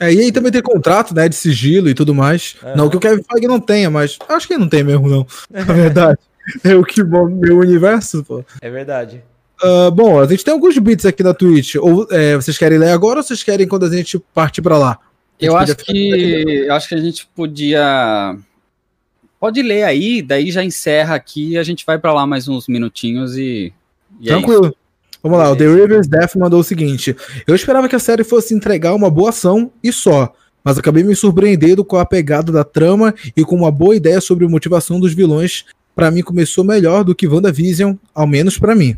É, 0.00 0.12
e 0.12 0.20
aí 0.20 0.32
também 0.32 0.50
tem 0.52 0.62
contrato, 0.62 1.14
né, 1.14 1.28
de 1.28 1.34
sigilo 1.34 1.88
e 1.88 1.94
tudo 1.94 2.14
mais. 2.14 2.56
Aham. 2.62 2.76
Não 2.76 2.88
que 2.90 2.96
o 2.96 3.00
Kevin 3.00 3.22
Feige 3.30 3.46
não 3.46 3.60
tenha, 3.60 3.90
mas 3.90 4.18
acho 4.28 4.46
que 4.48 4.56
não 4.56 4.68
tem 4.68 4.82
mesmo, 4.82 5.06
não. 5.08 5.26
Na 5.50 5.62
verdade. 5.64 6.18
é 6.64 6.74
o 6.74 6.84
que 6.84 7.02
bom 7.02 7.26
meu 7.26 7.58
universo, 7.58 8.24
pô. 8.24 8.44
É 8.60 8.70
verdade. 8.70 9.22
Ah, 9.62 9.90
bom, 9.90 10.20
a 10.20 10.26
gente 10.26 10.44
tem 10.44 10.52
alguns 10.52 10.76
bits 10.78 11.06
aqui 11.06 11.22
na 11.22 11.34
Twitch. 11.34 11.76
Ou 11.76 12.06
é, 12.10 12.36
vocês 12.36 12.58
querem 12.58 12.78
ler 12.78 12.90
agora 12.90 13.20
ou 13.20 13.22
vocês 13.22 13.42
querem 13.42 13.66
quando 13.66 13.86
a 13.86 13.90
gente 13.90 14.18
partir 14.34 14.62
pra 14.62 14.78
lá? 14.78 14.98
Eu 15.40 15.56
acho 15.56 15.76
que 15.76 16.66
acho 16.70 16.88
que 16.88 16.94
a 16.94 17.00
gente 17.00 17.28
podia 17.34 18.36
pode 19.38 19.62
ler 19.62 19.82
aí, 19.82 20.22
daí 20.22 20.50
já 20.50 20.64
encerra 20.64 21.14
aqui 21.14 21.50
e 21.50 21.58
a 21.58 21.62
gente 21.62 21.84
vai 21.86 21.98
pra 21.98 22.12
lá 22.12 22.26
mais 22.26 22.48
uns 22.48 22.66
minutinhos 22.66 23.36
e, 23.36 23.72
e 24.20 24.28
é 24.28 24.32
Tranquilo. 24.32 24.74
Vamos 25.22 25.38
lá, 25.38 25.50
o 25.50 25.56
The. 25.56 25.66
Rivers 25.66 26.06
Death 26.06 26.36
mandou 26.36 26.60
o 26.60 26.64
seguinte: 26.64 27.14
Eu 27.46 27.54
esperava 27.54 27.88
que 27.88 27.96
a 27.96 28.00
série 28.00 28.24
fosse 28.24 28.54
entregar 28.54 28.94
uma 28.94 29.10
boa 29.10 29.30
ação 29.30 29.70
e 29.82 29.92
só, 29.92 30.32
mas 30.64 30.78
acabei 30.78 31.02
me 31.02 31.14
surpreendendo 31.14 31.84
com 31.84 31.96
a 31.96 32.06
pegada 32.06 32.50
da 32.50 32.64
trama 32.64 33.14
e 33.36 33.44
com 33.44 33.56
uma 33.56 33.70
boa 33.70 33.94
ideia 33.94 34.20
sobre 34.20 34.46
a 34.46 34.48
motivação 34.48 34.98
dos 35.00 35.12
vilões. 35.12 35.64
Pra 35.94 36.10
mim, 36.10 36.22
começou 36.22 36.62
melhor 36.62 37.04
do 37.04 37.14
que 37.14 37.26
WandaVision, 37.26 37.94
ao 38.14 38.26
menos 38.26 38.58
pra 38.58 38.74
mim. 38.74 38.96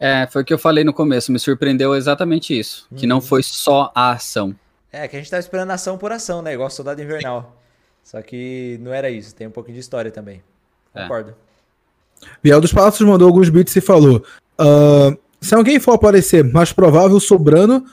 É, 0.00 0.26
foi 0.30 0.42
o 0.42 0.44
que 0.44 0.52
eu 0.54 0.58
falei 0.58 0.84
no 0.84 0.92
começo, 0.92 1.32
me 1.32 1.38
surpreendeu 1.38 1.94
exatamente 1.94 2.56
isso, 2.58 2.86
que 2.96 3.06
não 3.06 3.16
Uhum. 3.16 3.22
foi 3.22 3.42
só 3.42 3.90
a 3.94 4.12
ação. 4.12 4.54
É, 4.92 5.06
que 5.08 5.16
a 5.16 5.18
gente 5.18 5.30
tava 5.30 5.40
esperando 5.40 5.70
ação 5.70 5.98
por 5.98 6.12
ação, 6.12 6.40
né? 6.40 6.54
Igual 6.54 6.70
Soldado 6.70 7.02
Invernal. 7.02 7.56
Só 8.04 8.22
que 8.22 8.78
não 8.80 8.92
era 8.92 9.10
isso. 9.10 9.34
Tem 9.34 9.46
um 9.46 9.50
pouquinho 9.50 9.74
de 9.74 9.80
história 9.80 10.10
também. 10.10 10.42
É. 10.94 11.02
Concordo. 11.02 11.34
Biel 12.42 12.60
dos 12.60 12.72
Passos 12.72 13.06
mandou 13.06 13.28
alguns 13.28 13.50
bits 13.50 13.74
e 13.76 13.80
falou: 13.80 14.24
"Ah, 14.58 15.14
Se 15.40 15.54
alguém 15.54 15.78
for 15.78 15.92
aparecer, 15.92 16.42
mais 16.42 16.72
provável 16.72 17.20
sobrando, 17.20 17.84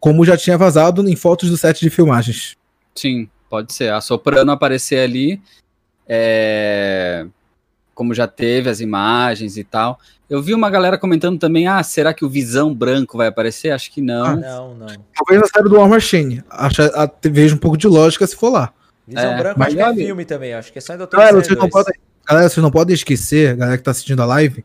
como 0.00 0.24
já 0.26 0.36
tinha 0.36 0.58
vazado 0.58 1.08
em 1.08 1.14
fotos 1.16 1.48
do 1.48 1.56
set 1.56 1.80
de 1.80 1.88
filmagens. 1.90 2.56
Sim, 2.94 3.30
pode 3.48 3.72
ser. 3.72 3.92
A 3.92 4.00
Soprano 4.00 4.50
aparecer 4.52 4.98
ali, 4.98 5.40
é, 6.08 7.24
como 7.94 8.12
já 8.12 8.26
teve 8.26 8.68
as 8.68 8.80
imagens 8.80 9.56
e 9.56 9.64
tal. 9.64 9.98
Eu 10.32 10.42
vi 10.42 10.54
uma 10.54 10.70
galera 10.70 10.96
comentando 10.96 11.38
também, 11.38 11.66
ah, 11.66 11.82
será 11.82 12.14
que 12.14 12.24
o 12.24 12.28
Visão 12.28 12.74
Branco 12.74 13.18
vai 13.18 13.26
aparecer? 13.26 13.70
Acho 13.70 13.90
que 13.92 14.00
não. 14.00 14.24
Ah, 14.24 14.36
Não, 14.36 14.74
não. 14.74 14.86
Talvez 15.14 15.40
na 15.40 15.46
série 15.46 15.68
do 15.68 15.76
War 15.76 15.88
Machine. 15.88 16.42
Acho, 16.48 16.82
a- 16.82 17.10
vejo 17.24 17.54
um 17.56 17.58
pouco 17.58 17.76
de 17.76 17.86
lógica 17.86 18.26
se 18.26 18.34
for 18.34 18.48
lá. 18.50 18.72
Visão 19.06 19.22
É, 19.32 19.36
Branco 19.36 19.58
mas 19.58 19.68
acho 19.68 19.76
que 19.76 19.82
é 19.82 20.06
filme 20.06 20.24
também. 20.24 20.54
Acho 20.54 20.72
que 20.72 20.78
é 20.78 20.80
só 20.80 20.94
em 20.94 20.96
Doutor 20.96 21.16
Galera, 21.18 21.36
vocês 21.36 21.48
não 21.50 21.68
2. 21.68 21.70
podem, 21.72 21.94
galera, 22.26 22.48
vocês 22.48 22.62
não 22.62 22.70
podem 22.70 22.94
esquecer, 22.94 23.56
galera 23.56 23.76
que 23.76 23.84
tá 23.84 23.90
assistindo 23.90 24.22
a 24.22 24.24
live, 24.24 24.64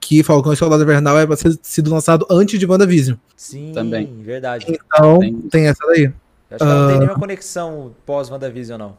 que 0.00 0.22
Falcão 0.22 0.52
e 0.52 0.56
Soldado 0.56 0.82
Invernal 0.82 1.18
é 1.18 1.26
pra 1.26 1.36
ser 1.36 1.58
sido 1.62 1.90
lançado 1.92 2.26
antes 2.30 2.58
de 2.58 2.64
WandaVision. 2.64 3.16
Sim, 3.36 3.72
Também. 3.74 4.22
verdade. 4.22 4.66
Então, 4.68 5.18
Tem. 5.18 5.34
tem 5.50 5.66
essa 5.66 5.84
daí. 5.88 6.04
Eu 6.04 6.56
acho 6.56 6.58
que 6.58 6.62
ela 6.62 6.74
não 6.80 6.86
tem 6.88 6.96
Ah. 6.96 7.00
nenhuma 7.00 7.18
conexão 7.18 7.94
pós-WandaVision, 8.06 8.78
não. 8.78 8.96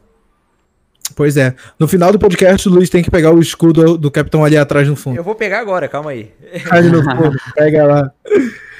Pois 1.14 1.36
é. 1.36 1.54
No 1.78 1.86
final 1.86 2.10
do 2.10 2.18
podcast, 2.18 2.68
o 2.68 2.72
Luiz 2.72 2.88
tem 2.88 3.02
que 3.02 3.10
pegar 3.10 3.30
o 3.30 3.40
escudo 3.40 3.98
do 3.98 4.10
Capitão 4.10 4.44
ali 4.44 4.56
atrás 4.56 4.88
no 4.88 4.96
fundo. 4.96 5.16
Eu 5.16 5.24
vou 5.24 5.34
pegar 5.34 5.60
agora, 5.60 5.86
calma 5.86 6.10
aí. 6.10 6.32
Ali 6.70 6.88
no 6.88 7.02
fundo. 7.02 7.36
Pega 7.54 7.84
lá. 7.86 8.10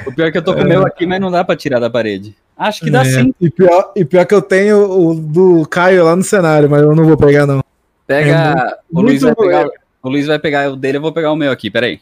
O 0.06 0.12
pior 0.12 0.26
é 0.28 0.32
que 0.32 0.38
eu 0.38 0.42
tô 0.42 0.54
com 0.54 0.62
o 0.62 0.68
meu 0.68 0.86
aqui, 0.86 1.06
mas 1.06 1.20
não 1.20 1.30
dá 1.30 1.44
pra 1.44 1.54
tirar 1.54 1.78
da 1.78 1.90
parede. 1.90 2.34
Acho 2.56 2.80
que 2.80 2.90
dá 2.90 3.02
É. 3.02 3.04
sim. 3.04 3.34
E 3.40 3.50
pior, 3.50 3.92
e 3.94 4.04
pior 4.04 4.24
que 4.24 4.34
eu 4.34 4.42
tenho 4.42 4.90
o 4.90 5.14
do 5.14 5.66
Caio 5.68 6.04
lá 6.04 6.16
no 6.16 6.22
cenário, 6.22 6.70
mas 6.70 6.82
eu 6.82 6.94
não 6.94 7.04
vou 7.04 7.16
pegar, 7.16 7.46
não. 7.46 7.62
Pega. 8.06 8.78
o, 8.92 9.00
Luiz 9.00 9.22
vai 9.22 9.34
pegar, 9.34 9.66
o 10.02 10.08
Luiz 10.08 10.26
vai 10.26 10.38
pegar 10.38 10.70
o 10.70 10.76
dele, 10.76 10.98
eu 10.98 11.02
vou 11.02 11.12
pegar 11.12 11.32
o 11.32 11.36
meu 11.36 11.50
aqui, 11.50 11.70
peraí. 11.70 12.00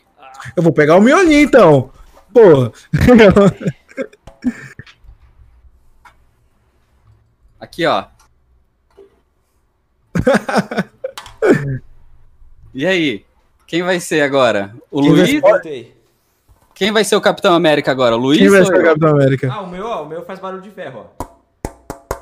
Eu 0.56 0.62
vou 0.62 0.72
pegar 0.72 0.96
o 0.96 1.00
miolinho, 1.00 1.40
então. 1.40 1.90
Pô. 2.32 2.72
Aqui, 7.60 7.86
ó. 7.86 8.04
e 12.74 12.86
aí? 12.86 13.24
Quem 13.66 13.82
vai 13.82 14.00
ser 14.00 14.20
agora? 14.20 14.74
O 14.90 15.00
Quem 15.00 15.10
Luiz? 15.10 15.42
Quem 16.74 16.90
vai 16.92 17.04
ser 17.04 17.16
o 17.16 17.20
Capitão 17.20 17.54
América 17.54 17.90
agora? 17.90 18.16
O 18.16 18.18
Luiz 18.18 18.38
Quem 18.38 18.50
vai 18.50 18.64
ser 18.64 18.74
o? 18.74 18.82
Capitão 18.82 19.10
América? 19.10 19.52
Ah, 19.52 19.62
o 19.62 19.68
meu, 19.68 19.86
ó, 19.86 20.02
o 20.02 20.08
meu 20.08 20.24
faz 20.24 20.38
barulho 20.38 20.62
de 20.62 20.70
ferro, 20.70 21.06
ó. 21.20 21.24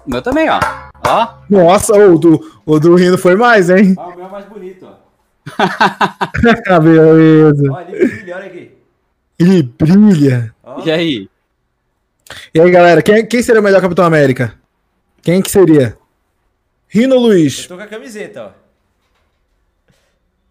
O 0.07 0.11
meu 0.11 0.23
também, 0.23 0.49
ó. 0.49 0.61
Ó. 1.07 1.29
Nossa, 1.49 1.95
o 1.95 2.19
do, 2.19 2.61
o 2.65 2.79
do 2.79 2.95
Rino 2.95 3.19
foi 3.19 3.37
mais, 3.37 3.71
hein? 3.71 3.95
Ah, 3.99 4.09
o 4.09 4.17
meu 4.17 4.27
é 4.27 4.29
mais 4.29 4.45
bonito, 4.47 4.87
ó. 4.87 5.01
Ah, 6.69 6.81
beleza. 6.81 7.73
Ó, 7.73 7.81
ele 7.81 8.07
brilha, 8.07 8.37
olha 8.37 8.47
aqui. 8.47 8.71
Ele 9.39 9.63
brilha. 9.63 10.55
Ó. 10.63 10.83
E 10.85 10.91
aí? 10.91 11.31
E 12.55 12.61
aí, 12.61 12.71
galera, 12.71 13.03
quem, 13.03 13.27
quem 13.27 13.43
seria 13.43 13.61
o 13.61 13.65
melhor 13.65 13.81
Capitão 13.81 14.05
América? 14.05 14.55
Quem 15.23 15.43
que 15.43 15.51
seria? 15.51 15.97
Rino 16.91 17.15
ou 17.15 17.23
Eu 17.23 17.29
Luiz? 17.29 17.67
tô 17.67 17.77
com 17.77 17.83
a 17.83 17.87
camiseta, 17.87 18.47
ó. 18.47 18.51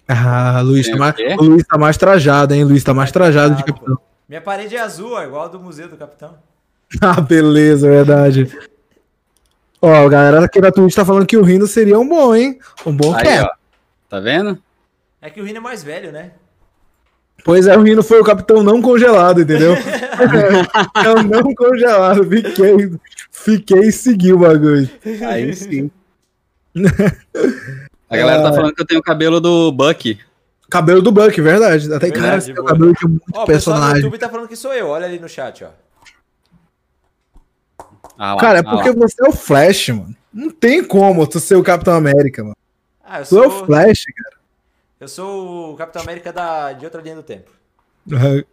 Ah, 0.07 0.61
Luiz 0.61 0.87
tá 0.89 0.95
o 0.95 0.99
mais, 0.99 1.15
o 1.39 1.43
Luiz 1.43 1.63
tá 1.67 1.77
mais 1.77 1.97
trajado, 1.97 2.53
hein? 2.53 2.63
Luiz 2.63 2.83
tá 2.83 2.93
mais 2.93 3.11
trajado 3.11 3.55
de 3.55 3.63
capitão. 3.63 3.99
Minha 4.27 4.41
parede 4.41 4.75
é 4.75 4.79
azul, 4.79 5.11
ó, 5.11 5.23
igual 5.23 5.43
a 5.45 5.47
do 5.49 5.59
Museu 5.59 5.87
do 5.87 5.97
Capitão. 5.97 6.35
Ah, 7.01 7.21
beleza, 7.21 7.87
verdade. 7.87 8.51
Ó, 9.79 9.93
a 9.93 10.09
galera 10.09 10.43
aqui 10.43 10.59
na 10.59 10.71
Twitch 10.71 10.95
tá 10.95 11.05
falando 11.05 11.27
que 11.27 11.37
o 11.37 11.43
Rino 11.43 11.67
seria 11.67 11.99
um 11.99 12.07
bom, 12.07 12.35
hein? 12.35 12.57
Um 12.83 12.91
bom 12.91 13.13
Aí, 13.13 13.23
cap. 13.23 13.43
ó. 13.43 13.49
Tá 14.09 14.19
vendo? 14.19 14.57
É 15.21 15.29
que 15.29 15.39
o 15.39 15.43
Rino 15.45 15.57
é 15.59 15.61
mais 15.61 15.83
velho, 15.83 16.11
né? 16.11 16.31
Pois 17.45 17.67
é, 17.67 17.77
o 17.77 17.83
Rino 17.83 18.01
foi 18.01 18.19
o 18.19 18.23
capitão 18.23 18.63
não 18.63 18.81
congelado, 18.81 19.41
entendeu? 19.41 19.73
é 21.05 21.09
o 21.11 21.21
não 21.21 21.53
congelado. 21.53 22.27
Fiquei, 22.27 22.91
fiquei 23.31 23.79
e 23.81 23.91
segui 23.91 24.33
o 24.33 24.39
bagulho. 24.39 24.89
Aí 25.29 25.53
sim. 25.55 25.91
A 28.09 28.17
galera 28.17 28.41
tá 28.43 28.53
falando 28.53 28.73
que 28.73 28.81
eu 28.81 28.85
tenho 28.87 28.99
o 28.99 29.03
cabelo 29.03 29.39
do 29.39 29.71
Bucky. 29.71 30.19
Cabelo 30.69 31.01
do 31.01 31.11
Buck, 31.11 31.39
verdade. 31.41 31.91
Até 31.93 32.09
cara, 32.11 32.21
Verdade, 32.21 32.43
você 32.45 32.53
tem 32.53 32.61
o 32.63 32.65
cabelo 32.65 32.93
de 32.93 33.07
muito 33.07 33.23
Ó, 33.33 33.43
o 33.43 33.45
personagem. 33.45 33.97
YouTube 34.03 34.17
tá 34.17 34.29
falando 34.29 34.47
que 34.47 34.55
sou 34.55 34.73
eu. 34.73 34.87
Olha 34.87 35.05
ali 35.05 35.19
no 35.19 35.27
chat, 35.29 35.63
ó. 35.63 35.69
Ah 38.17 38.33
lá, 38.35 38.39
Cara, 38.41 38.57
é 38.59 38.61
ah 38.61 38.69
porque 38.69 38.89
lá. 38.89 38.95
você 38.95 39.15
é 39.25 39.29
o 39.29 39.31
Flash, 39.31 39.89
mano. 39.89 40.15
Não 40.33 40.49
tem 40.49 40.83
como 40.83 41.25
tu 41.27 41.39
ser 41.39 41.55
o 41.55 41.63
Capitão 41.63 41.93
América, 41.95 42.43
mano. 42.43 42.55
Ah, 43.03 43.19
eu 43.21 43.25
Tu 43.25 43.37
é 43.43 43.47
o 43.47 43.51
sou, 43.51 43.65
Flash, 43.65 44.03
cara. 44.05 44.35
eu 44.99 45.07
sou 45.07 45.73
o 45.73 45.75
Capitão 45.75 46.01
América 46.01 46.31
da, 46.33 46.73
de 46.73 46.85
outra 46.85 47.01
linha 47.01 47.15
do 47.15 47.23
tempo. 47.23 47.49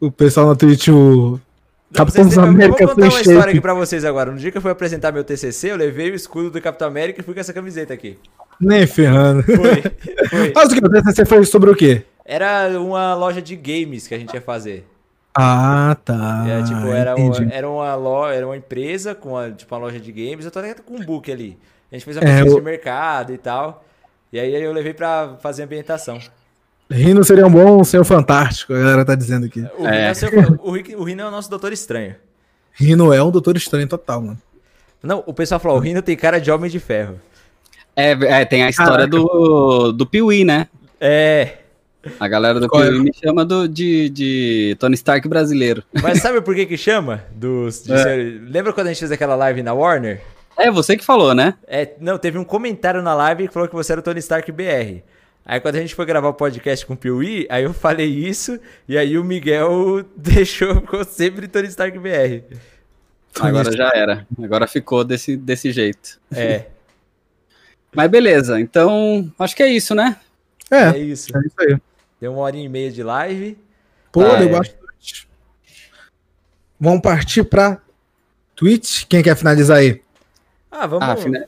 O 0.01 0.11
pessoal 0.11 0.47
na 0.47 0.55
Twitch, 0.55 0.89
o 0.89 1.41
Capitão 1.93 2.23
América 2.45 2.83
eu 2.83 2.87
vou 2.89 2.97
contar 2.97 3.09
uma 3.09 3.21
história 3.21 3.51
aqui 3.51 3.61
pra 3.61 3.75
vocês 3.75 4.05
agora. 4.05 4.31
No 4.33 4.39
dia 4.39 4.51
que 4.51 4.59
eu 4.59 4.63
fui 4.63 4.71
apresentar 4.71 5.13
meu 5.13 5.23
TCC, 5.25 5.71
eu 5.71 5.77
levei 5.77 6.11
o 6.11 6.15
escudo 6.15 6.51
do 6.51 6.61
Capitão 6.61 6.89
América 6.89 7.21
e 7.21 7.25
fui 7.25 7.33
com 7.35 7.41
essa 7.41 7.53
camiseta 7.53 7.95
aqui. 7.95 8.19
Nem 8.61 8.87
ferrando. 8.87 9.43
Foi, 9.45 9.83
foi. 10.29 10.53
Mas 10.55 10.73
o 10.73 10.75
que? 10.75 10.81
Você 11.05 11.25
foi 11.25 11.45
sobre 11.45 11.71
o 11.71 11.77
quê? 11.77 12.03
Era 12.25 12.69
uma 12.81 13.15
loja 13.15 13.41
de 13.41 13.55
games 13.55 14.09
que 14.09 14.15
a 14.15 14.19
gente 14.19 14.35
ia 14.35 14.41
fazer. 14.41 14.85
Ah, 15.33 15.97
tá. 16.05 16.45
É, 16.49 16.63
tipo, 16.63 16.89
era, 16.89 17.15
uma, 17.15 17.53
era, 17.53 17.69
uma 17.69 17.95
loja, 17.95 18.35
era 18.35 18.47
uma 18.47 18.57
empresa 18.57 19.15
com 19.15 19.31
uma, 19.31 19.51
tipo, 19.51 19.73
uma 19.75 19.81
loja 19.83 20.01
de 20.01 20.11
games. 20.11 20.45
Eu 20.45 20.51
tô 20.51 20.59
até 20.59 20.75
com 20.75 20.95
um 20.95 21.05
book 21.05 21.31
ali. 21.31 21.57
A 21.93 21.95
gente 21.95 22.05
fez 22.05 22.17
uma 22.17 22.25
É, 22.25 22.27
pesquisa 22.33 22.55
eu- 22.55 22.59
de 22.59 22.65
mercado 22.65 23.33
e 23.33 23.39
tal. 23.39 23.85
E 24.33 24.41
aí 24.41 24.53
eu 24.61 24.73
levei 24.73 24.93
pra 24.93 25.37
fazer 25.41 25.63
ambientação. 25.63 26.19
Rino 26.91 27.25
seria 27.25 27.47
um 27.47 27.51
bom 27.51 27.83
senhor 27.83 28.05
fantástico, 28.05 28.73
a 28.73 28.79
galera 28.79 29.05
tá 29.05 29.15
dizendo 29.15 29.47
aqui. 29.47 29.61
O, 29.79 29.87
É. 29.87 29.91
Rino, 29.91 30.07
é 30.07 30.11
o 30.13 30.15
seu- 30.15 30.59
o, 30.63 30.71
Rick- 30.71 30.95
o 30.97 31.03
Rino 31.03 31.23
é 31.23 31.27
o 31.27 31.31
nosso 31.31 31.51
doutor 31.51 31.73
estranho. 31.73 32.15
Rino 32.73 33.13
é 33.13 33.23
um 33.23 33.31
doutor 33.31 33.57
estranho 33.57 33.89
total, 33.89 34.21
mano. 34.23 34.39
Não, 35.03 35.23
o 35.27 35.33
pessoal 35.35 35.59
falou, 35.61 35.77
o 35.79 35.81
Rino 35.81 36.01
tem 36.03 36.17
cara 36.17 36.39
de 36.41 36.51
homem 36.51 36.71
de 36.71 36.79
ferro. 36.79 37.21
É, 37.95 38.11
é, 38.13 38.45
tem 38.45 38.63
a 38.63 38.69
história 38.69 39.07
do, 39.07 39.91
do 39.93 40.07
Piuí, 40.07 40.45
né? 40.45 40.69
É, 41.01 41.55
A 42.21 42.29
galera 42.29 42.61
do 42.61 42.67
é? 42.67 42.69
Piuí 42.69 43.01
me 43.01 43.13
chama 43.13 43.45
do, 43.45 43.67
de, 43.67 44.09
de 44.11 44.77
Tony 44.79 44.95
Stark 44.95 45.27
brasileiro. 45.29 45.83
mas 46.03 46.21
sabe 46.21 46.41
por 46.41 46.55
que 46.55 46.67
que 46.67 46.77
chama? 46.77 47.25
Dos, 47.35 47.83
de 47.83 47.93
É. 47.93 47.99
ser- 47.99 48.43
Lembra 48.49 48.73
quando 48.73 48.87
a 48.89 48.91
gente 48.91 49.01
fez 49.01 49.11
aquela 49.13 49.35
live 49.35 49.63
na 49.63 49.73
Warner? 49.73 50.21
É, 50.59 50.71
você 50.71 50.97
que 50.97 51.05
falou, 51.05 51.35
né? 51.35 51.55
É, 51.67 51.91
não, 52.01 52.17
teve 52.17 52.39
um 52.39 52.45
comentário 52.45 53.03
na 53.03 53.15
live 53.15 53.49
que 53.49 53.53
falou 53.55 53.69
que 53.69 53.75
você 53.75 53.93
era 53.93 54.01
o 54.01 54.05
Tony 54.05 54.21
Stark 54.21 54.51
BR. 54.53 55.03
Aí 55.49 55.61
quando 55.61 55.77
a 55.77 55.81
gente 55.81 55.95
foi 55.95 56.05
gravar 56.05 56.29
o 56.29 56.35
podcast 56.35 56.85
com 56.85 56.95
o 56.95 56.97
Piuí, 56.97 57.47
aí 57.49 57.63
eu 57.63 57.73
falei 57.73 58.09
isso, 58.09 58.59
e 58.89 58.99
aí 58.99 59.17
o 59.17 59.23
Miguel 59.25 60.05
deixou, 60.17 60.75
ficou 60.81 61.05
sempre 61.05 61.47
Tony 61.47 61.69
Stark 61.69 61.97
BR. 61.99 62.43
Agora 63.39 63.71
já 63.71 63.91
era. 63.95 64.27
Agora 64.43 64.67
ficou 64.67 65.05
desse, 65.05 65.37
desse 65.37 65.71
jeito. 65.71 66.19
É, 66.35 66.67
Mas 67.95 68.11
beleza, 68.11 68.61
então 68.61 69.33
acho 69.39 69.55
que 69.57 69.63
é 69.63 69.69
isso, 69.69 69.95
né? 69.95 70.17
É, 70.71 70.77
é 70.77 70.89
é 70.89 70.99
isso. 70.99 71.29
isso 71.39 71.55
aí. 71.61 71.77
Deu 72.21 72.33
uma 72.33 72.43
horinha 72.43 72.65
e 72.65 72.69
meia 72.69 72.91
de 72.91 73.03
live. 73.03 73.57
Pô, 74.11 74.23
Ah, 74.23 74.37
deu 74.37 74.49
é. 74.49 74.53
bastante. 74.53 75.29
Vamos 76.81 77.01
partir 77.01 77.45
pra 77.45 77.81
Twitch. 78.55 79.05
Quem 79.09 79.23
quer 79.23 79.37
finalizar 79.37 79.79
aí? 79.79 80.03
Ah, 80.71 80.87
vamos. 80.87 81.09
Ah, 81.09 81.17
fina- 81.17 81.47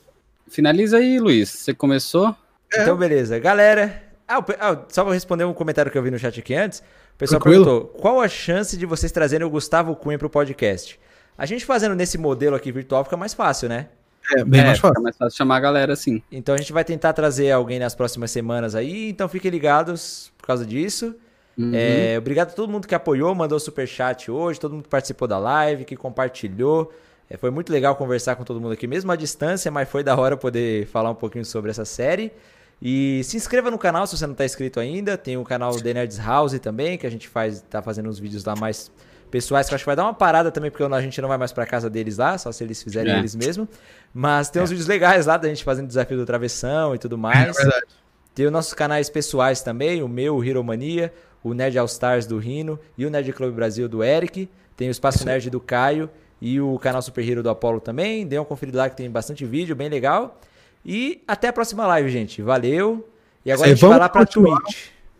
finaliza 0.48 0.98
aí, 0.98 1.18
Luiz. 1.18 1.48
Você 1.50 1.74
começou? 1.74 2.34
Então, 2.74 2.96
beleza. 2.96 3.38
Galera. 3.38 4.02
Ah, 4.26 4.40
o 4.40 4.44
ah, 4.60 4.84
só 4.88 5.04
vou 5.04 5.12
responder 5.12 5.44
um 5.44 5.54
comentário 5.54 5.90
que 5.90 5.96
eu 5.96 6.02
vi 6.02 6.10
no 6.10 6.18
chat 6.18 6.38
aqui 6.38 6.54
antes. 6.54 6.80
O 6.80 7.18
pessoal 7.18 7.40
Tranquilo. 7.40 7.64
perguntou: 7.64 7.88
qual 8.00 8.20
a 8.20 8.28
chance 8.28 8.76
de 8.76 8.84
vocês 8.84 9.10
trazerem 9.10 9.46
o 9.46 9.50
Gustavo 9.50 9.96
Cunha 9.96 10.18
pro 10.18 10.28
podcast? 10.28 11.00
A 11.36 11.46
gente 11.46 11.64
fazendo 11.64 11.94
nesse 11.94 12.18
modelo 12.18 12.54
aqui 12.54 12.70
virtual 12.70 13.04
fica 13.04 13.16
mais 13.16 13.32
fácil, 13.32 13.68
né? 13.68 13.88
É, 14.36 14.44
bem 14.44 14.60
é, 14.60 14.64
mais 14.64 14.78
fácil. 14.78 14.94
fica 14.94 15.00
mais 15.00 15.16
fácil 15.16 15.36
chamar 15.36 15.56
a 15.56 15.60
galera 15.60 15.92
assim. 15.92 16.22
Então 16.30 16.54
a 16.54 16.58
gente 16.58 16.72
vai 16.72 16.84
tentar 16.84 17.12
trazer 17.14 17.50
alguém 17.50 17.78
nas 17.78 17.94
próximas 17.94 18.30
semanas 18.30 18.74
aí. 18.74 19.08
Então 19.08 19.28
fiquem 19.28 19.50
ligados 19.50 20.30
por 20.36 20.46
causa 20.46 20.66
disso. 20.66 21.14
Uhum. 21.56 21.72
É, 21.74 22.16
obrigado 22.18 22.50
a 22.50 22.52
todo 22.52 22.70
mundo 22.70 22.86
que 22.86 22.94
apoiou, 22.94 23.34
mandou 23.34 23.58
superchat 23.58 24.30
hoje, 24.30 24.60
todo 24.60 24.72
mundo 24.72 24.84
que 24.84 24.88
participou 24.88 25.26
da 25.26 25.38
live, 25.38 25.84
que 25.84 25.96
compartilhou. 25.96 26.92
É, 27.28 27.36
foi 27.36 27.50
muito 27.50 27.72
legal 27.72 27.96
conversar 27.96 28.36
com 28.36 28.44
todo 28.44 28.60
mundo 28.60 28.72
aqui, 28.72 28.86
mesmo 28.86 29.10
à 29.10 29.16
distância, 29.16 29.70
mas 29.70 29.88
foi 29.88 30.04
da 30.04 30.16
hora 30.16 30.36
poder 30.36 30.86
falar 30.86 31.10
um 31.10 31.14
pouquinho 31.14 31.44
sobre 31.44 31.70
essa 31.70 31.84
série. 31.84 32.32
E 32.80 33.22
se 33.24 33.36
inscreva 33.36 33.70
no 33.70 33.78
canal 33.78 34.06
se 34.06 34.16
você 34.16 34.26
não 34.26 34.32
está 34.32 34.44
inscrito 34.44 34.78
ainda. 34.78 35.18
Tem 35.18 35.36
o 35.36 35.44
canal 35.44 35.72
The 35.80 35.94
Nerds 35.94 36.18
House 36.18 36.58
também, 36.60 36.96
que 36.96 37.06
a 37.06 37.10
gente 37.10 37.28
faz, 37.28 37.60
tá 37.68 37.82
fazendo 37.82 38.08
uns 38.08 38.18
vídeos 38.18 38.44
lá 38.44 38.54
mais 38.54 38.90
pessoais, 39.30 39.66
que 39.68 39.74
eu 39.74 39.76
acho 39.76 39.84
que 39.84 39.86
vai 39.88 39.96
dar 39.96 40.04
uma 40.04 40.14
parada 40.14 40.50
também, 40.50 40.70
porque 40.70 40.82
a 40.84 41.00
gente 41.00 41.20
não 41.20 41.28
vai 41.28 41.36
mais 41.36 41.52
pra 41.52 41.66
casa 41.66 41.90
deles 41.90 42.16
lá, 42.16 42.38
só 42.38 42.50
se 42.50 42.64
eles 42.64 42.82
fizerem 42.82 43.12
É. 43.12 43.18
eles 43.18 43.34
mesmo. 43.34 43.68
Mas 44.14 44.48
tem 44.48 44.62
uns 44.62 44.70
vídeos 44.70 44.86
legais 44.86 45.26
lá 45.26 45.36
da 45.36 45.48
gente 45.48 45.62
fazendo 45.64 45.86
desafio 45.86 46.16
do 46.16 46.24
travessão 46.24 46.94
e 46.94 46.98
tudo 46.98 47.18
mais. 47.18 47.56
É 47.58 47.62
verdade. 47.62 47.86
Tem 48.34 48.46
os 48.46 48.52
nossos 48.52 48.72
canais 48.72 49.10
pessoais 49.10 49.60
também, 49.60 50.02
o 50.02 50.08
meu, 50.08 50.36
o 50.36 50.44
Hero 50.44 50.62
Mania, 50.62 51.12
o 51.42 51.52
Nerd 51.52 51.76
All 51.78 51.86
Stars 51.86 52.26
do 52.26 52.38
Rino 52.38 52.78
e 52.96 53.04
o 53.04 53.10
Nerd 53.10 53.32
Club 53.32 53.52
Brasil 53.54 53.88
do 53.88 54.02
Eric. 54.02 54.48
Tem 54.76 54.88
o 54.88 54.90
Espaço 54.92 55.26
Nerd 55.26 55.50
do 55.50 55.60
Caio 55.60 56.08
e 56.40 56.60
o 56.60 56.78
canal 56.78 57.02
Super 57.02 57.28
Hero 57.28 57.42
do 57.42 57.50
Apollo 57.50 57.80
também. 57.80 58.24
Dê 58.26 58.38
uma 58.38 58.44
conferida 58.44 58.78
lá 58.78 58.88
que 58.88 58.96
tem 58.96 59.10
bastante 59.10 59.44
vídeo, 59.44 59.74
bem 59.74 59.88
legal. 59.88 60.40
E 60.84 61.22
até 61.26 61.48
a 61.48 61.52
próxima 61.52 61.86
live, 61.86 62.08
gente. 62.10 62.40
Valeu. 62.42 63.06
E 63.44 63.52
agora 63.52 63.68
aí, 63.68 63.72
a 63.72 63.74
gente 63.74 63.80
vai 63.82 63.90
vamos 63.90 64.00
lá 64.02 64.08
pra 64.08 64.20
continuar. 64.24 64.60
Twitch. 64.62 64.76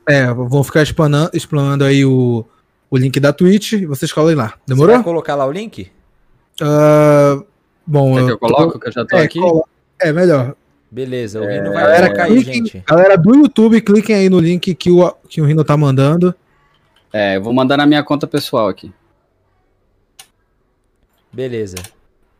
É, 0.09 0.32
vou 0.32 0.64
ficar 0.64 0.82
explanando, 0.82 1.30
explanando 1.35 1.85
aí 1.85 2.05
o, 2.05 2.44
o 2.90 2.97
link 2.97 3.18
da 3.20 3.32
Twitch 3.32 3.72
e 3.72 3.86
vocês 3.86 4.10
colhem 4.12 4.35
lá. 4.36 4.48
Você 4.48 4.56
Demorou? 4.68 4.94
vai 4.94 5.05
colocar 5.05 5.35
lá 5.35 5.44
o 5.47 5.52
link? 5.52 5.90
Ah, 6.62 7.43
bom, 7.86 8.14
Quer 8.14 8.24
que 8.24 8.30
eu 8.32 8.39
tô- 8.39 8.47
coloco, 8.47 8.80
que 8.80 8.89
eu 8.89 8.93
já 8.93 9.05
tô 9.05 9.16
é, 9.16 9.22
aqui? 9.22 9.39
cola- 9.39 9.64
é, 10.01 10.12
melhor. 10.12 10.55
Beleza, 10.90 11.39
o 11.43 11.47
Rino 11.47 11.70
vai 11.72 11.82
Galera, 11.82 12.22
aí, 12.24 12.32
cliquem, 12.36 12.55
gente. 12.55 12.82
galera 12.86 13.18
do 13.18 13.36
YouTube, 13.36 13.78
cliquem 13.82 14.16
aí 14.16 14.30
no 14.30 14.40
link 14.40 14.74
que 14.74 14.90
o, 14.90 15.12
que 15.28 15.43
o 15.43 15.44
Rino 15.44 15.62
tá 15.62 15.76
mandando. 15.76 16.35
É, 17.12 17.36
eu 17.36 17.43
vou 17.43 17.52
mandar 17.52 17.76
na 17.76 17.85
minha 17.86 18.02
conta 18.02 18.26
pessoal 18.26 18.68
aqui. 18.68 18.90
Beleza. 21.32 21.76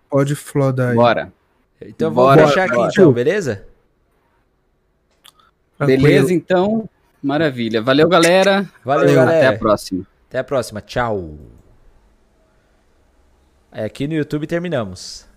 Pode 0.09 0.35
flodar 0.35 0.90
aí. 0.90 0.97
Bora. 0.97 1.31
Então 1.81 2.09
eu 2.09 2.13
vou 2.13 2.25
Bora, 2.25 2.45
aqui 2.45 2.75
bora. 2.75 2.91
então, 2.91 3.13
beleza? 3.13 3.67
Tranquilo. 5.77 6.03
Beleza, 6.03 6.35
então. 6.35 6.89
Maravilha. 7.23 7.81
Valeu, 7.83 8.09
galera. 8.09 8.63
Valeu, 8.85 9.07
Valeu, 9.07 9.15
galera. 9.15 9.47
Até 9.49 9.57
a 9.57 9.59
próxima. 9.59 10.07
Até 10.29 10.39
a 10.39 10.45
próxima. 10.45 10.81
Tchau. 10.81 11.37
É, 13.71 13.85
aqui 13.85 14.09
no 14.09 14.15
YouTube 14.15 14.47
terminamos. 14.47 15.28